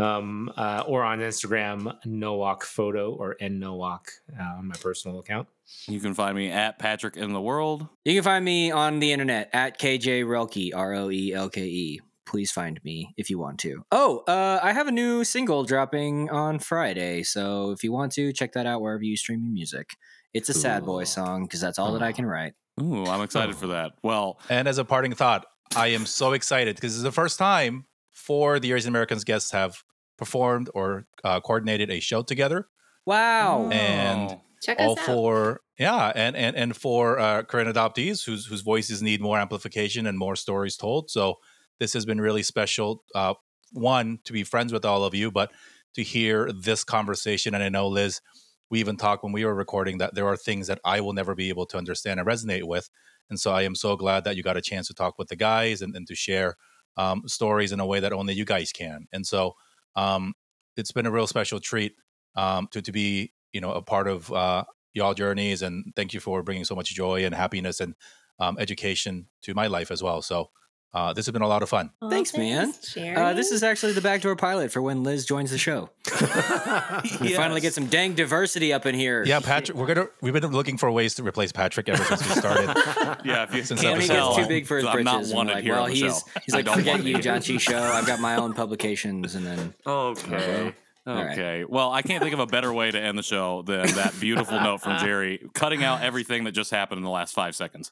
um, 0.00 0.52
uh, 0.56 0.82
or 0.86 1.02
on 1.04 1.20
Instagram, 1.20 1.94
Nowack 2.06 2.62
Photo 2.62 3.12
or 3.12 3.36
nnowack 3.40 4.06
uh, 4.38 4.58
on 4.58 4.68
my 4.68 4.74
personal 4.80 5.18
account. 5.18 5.48
you 5.86 6.00
can 6.00 6.14
find 6.14 6.36
me 6.36 6.50
at 6.50 6.78
Patrick 6.78 7.16
in 7.16 7.32
the 7.32 7.40
world. 7.40 7.86
You 8.04 8.14
can 8.14 8.22
find 8.24 8.44
me 8.44 8.70
on 8.70 9.00
the 9.00 9.12
internet 9.12 9.50
at 9.52 9.78
KJ 9.78 10.24
Roelke, 10.24 10.70
R 10.74 10.94
O 10.94 11.10
E 11.10 11.32
L 11.32 11.48
K 11.48 11.62
E. 11.62 12.00
Please 12.26 12.52
find 12.52 12.78
me 12.84 13.12
if 13.16 13.28
you 13.28 13.38
want 13.38 13.58
to. 13.60 13.82
Oh, 13.90 14.22
uh, 14.28 14.60
I 14.62 14.72
have 14.72 14.86
a 14.86 14.92
new 14.92 15.24
single 15.24 15.64
dropping 15.64 16.30
on 16.30 16.60
Friday. 16.60 17.24
So 17.24 17.72
if 17.72 17.82
you 17.82 17.90
want 17.92 18.12
to, 18.12 18.32
check 18.32 18.52
that 18.52 18.66
out 18.66 18.80
wherever 18.80 19.02
you 19.02 19.16
stream 19.16 19.42
your 19.42 19.52
music. 19.52 19.96
It's 20.32 20.48
a 20.48 20.54
sad 20.54 20.84
boy 20.84 21.04
song 21.04 21.42
because 21.44 21.60
that's 21.60 21.76
all 21.78 21.92
that 21.94 22.02
I 22.02 22.12
can 22.12 22.24
write. 22.24 22.52
Ooh, 22.80 23.04
I'm 23.04 23.20
excited 23.22 23.56
for 23.56 23.66
that. 23.68 23.92
Well, 24.04 24.38
And 24.48 24.68
as 24.68 24.78
a 24.78 24.84
parting 24.84 25.12
thought, 25.12 25.44
I 25.74 25.88
am 25.88 26.06
so 26.06 26.32
excited 26.32 26.76
because 26.76 26.92
this 26.92 26.98
is 26.98 27.02
the 27.02 27.10
first 27.10 27.36
time 27.36 27.86
four 28.12 28.54
of 28.56 28.62
the 28.62 28.72
Asian 28.72 28.88
Americans 28.90 29.24
guests 29.24 29.50
have 29.50 29.82
performed 30.20 30.68
or 30.74 31.06
uh, 31.24 31.40
coordinated 31.40 31.90
a 31.90 31.98
show 31.98 32.22
together. 32.22 32.68
Wow. 33.06 33.70
And 33.70 34.38
Check 34.62 34.78
all 34.78 34.92
us 34.92 34.98
out. 34.98 35.06
for 35.06 35.60
yeah, 35.78 36.12
and 36.14 36.36
and 36.36 36.54
and 36.54 36.76
for 36.76 37.18
uh, 37.18 37.42
Korean 37.44 37.72
adoptees 37.72 38.26
whose 38.26 38.44
whose 38.44 38.60
voices 38.60 39.00
need 39.00 39.22
more 39.22 39.38
amplification 39.38 40.06
and 40.06 40.18
more 40.18 40.36
stories 40.36 40.76
told. 40.76 41.10
So 41.10 41.36
this 41.78 41.94
has 41.94 42.04
been 42.04 42.20
really 42.20 42.42
special. 42.42 43.02
Uh, 43.14 43.34
one 43.72 44.18
to 44.24 44.34
be 44.34 44.44
friends 44.44 44.72
with 44.74 44.84
all 44.84 45.04
of 45.04 45.14
you, 45.14 45.30
but 45.30 45.50
to 45.94 46.02
hear 46.02 46.52
this 46.52 46.84
conversation. 46.84 47.54
And 47.54 47.64
I 47.64 47.70
know 47.70 47.88
Liz, 47.88 48.20
we 48.68 48.78
even 48.80 48.96
talked 48.98 49.24
when 49.24 49.32
we 49.32 49.46
were 49.46 49.54
recording 49.54 49.98
that 49.98 50.14
there 50.14 50.26
are 50.26 50.36
things 50.36 50.66
that 50.66 50.80
I 50.84 51.00
will 51.00 51.14
never 51.14 51.34
be 51.34 51.48
able 51.48 51.64
to 51.66 51.78
understand 51.78 52.20
and 52.20 52.28
resonate 52.28 52.64
with. 52.64 52.90
And 53.30 53.40
so 53.40 53.52
I 53.52 53.62
am 53.62 53.74
so 53.74 53.96
glad 53.96 54.24
that 54.24 54.36
you 54.36 54.42
got 54.42 54.58
a 54.58 54.60
chance 54.60 54.88
to 54.88 54.94
talk 54.94 55.14
with 55.18 55.28
the 55.28 55.36
guys 55.36 55.80
and, 55.80 55.96
and 55.96 56.06
to 56.08 56.14
share 56.14 56.56
um, 56.96 57.22
stories 57.26 57.72
in 57.72 57.80
a 57.80 57.86
way 57.86 58.00
that 58.00 58.12
only 58.12 58.34
you 58.34 58.44
guys 58.44 58.72
can. 58.72 59.06
And 59.12 59.26
so 59.26 59.54
um, 59.96 60.34
it's 60.76 60.92
been 60.92 61.06
a 61.06 61.10
real 61.10 61.26
special 61.26 61.60
treat 61.60 61.94
um, 62.36 62.68
to 62.72 62.82
to 62.82 62.92
be 62.92 63.32
you 63.52 63.60
know 63.60 63.72
a 63.72 63.82
part 63.82 64.08
of 64.08 64.32
uh, 64.32 64.64
y'all 64.94 65.14
journeys, 65.14 65.62
and 65.62 65.84
thank 65.96 66.14
you 66.14 66.20
for 66.20 66.42
bringing 66.42 66.64
so 66.64 66.74
much 66.74 66.94
joy 66.94 67.24
and 67.24 67.34
happiness 67.34 67.80
and 67.80 67.94
um, 68.38 68.56
education 68.58 69.26
to 69.42 69.54
my 69.54 69.66
life 69.66 69.90
as 69.90 70.02
well. 70.02 70.22
So 70.22 70.50
uh, 70.92 71.12
this 71.12 71.26
has 71.26 71.32
been 71.32 71.42
a 71.42 71.48
lot 71.48 71.62
of 71.62 71.68
fun. 71.68 71.90
Aw, 72.02 72.08
Thanks, 72.10 72.36
man. 72.36 72.74
Uh, 72.96 73.32
this 73.32 73.52
is 73.52 73.62
actually 73.62 73.92
the 73.92 74.00
backdoor 74.00 74.34
pilot 74.34 74.72
for 74.72 74.82
when 74.82 75.04
Liz 75.04 75.24
joins 75.24 75.50
the 75.50 75.58
show. 75.58 75.90
We 77.20 77.34
finally 77.34 77.60
get 77.60 77.74
some 77.74 77.86
dang 77.86 78.14
diversity 78.14 78.72
up 78.72 78.86
in 78.86 78.94
here. 78.94 79.24
Yeah, 79.24 79.40
Patrick, 79.40 79.76
we're 79.76 79.86
gonna 79.86 80.08
we've 80.20 80.32
been 80.32 80.46
looking 80.52 80.76
for 80.76 80.90
ways 80.90 81.14
to 81.14 81.22
replace 81.22 81.52
Patrick 81.52 81.88
ever 81.88 82.02
since 82.04 82.26
we 82.28 82.34
started. 82.34 82.66
yeah. 83.24 83.44
If 83.44 83.54
you 83.54 83.62
Since 83.64 83.80
can't 83.80 83.92
When 83.92 84.02
he 84.02 84.10
episode 84.10 84.36
gets 84.36 84.42
too 84.42 84.48
big 84.48 84.66
for 84.66 84.76
his 84.76 84.86
I'm 84.86 85.04
not 85.04 85.12
britches, 85.14 85.30
and 85.30 85.36
wanted 85.36 85.54
like, 85.54 85.64
here 85.64 85.74
well, 85.74 85.86
he's 85.86 86.24
he's 86.44 86.54
like, 86.54 86.64
don't 86.66 86.76
forget 86.76 87.02
you, 87.04 87.18
John 87.18 87.40
here. 87.42 87.58
Chi 87.58 87.62
show. 87.62 87.78
I've 87.82 88.06
got 88.06 88.20
my 88.20 88.36
own 88.36 88.52
publications, 88.52 89.34
and 89.34 89.46
then 89.46 89.74
Okay. 89.86 90.74
All 91.06 91.14
right. 91.14 91.32
Okay. 91.32 91.64
Well, 91.64 91.90
I 91.90 92.02
can't 92.02 92.22
think 92.22 92.34
of 92.34 92.40
a 92.40 92.46
better 92.46 92.72
way 92.72 92.90
to 92.90 93.00
end 93.00 93.16
the 93.16 93.22
show 93.22 93.62
than 93.62 93.86
that 93.86 94.14
beautiful 94.20 94.60
note 94.60 94.82
from 94.82 94.98
Jerry, 94.98 95.40
cutting 95.54 95.82
out 95.82 96.02
everything 96.02 96.44
that 96.44 96.52
just 96.52 96.70
happened 96.70 96.98
in 96.98 97.04
the 97.04 97.10
last 97.10 97.34
five 97.34 97.56
seconds. 97.56 97.90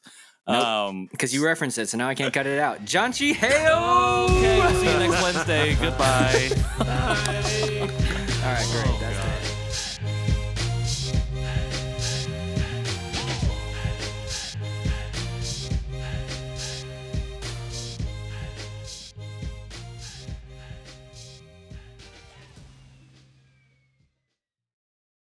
Um, 0.49 1.07
because 1.07 1.35
you 1.35 1.45
referenced 1.45 1.77
it, 1.79 1.89
so 1.89 1.99
now 1.99 2.09
I 2.09 2.15
can't 2.15 2.33
cut 2.33 2.47
it 2.47 2.59
out. 2.59 2.85
Janchi, 2.85 3.35
heyo! 3.35 4.31
okay, 4.31 4.59
we'll 4.59 4.81
see 4.81 4.91
you 4.91 4.99
next 4.99 5.23
Wednesday. 5.23 5.75
Goodbye. 5.75 6.51
All 6.81 8.55
right, 8.55 8.67
great. 8.73 9.01
That's. 9.01 9.28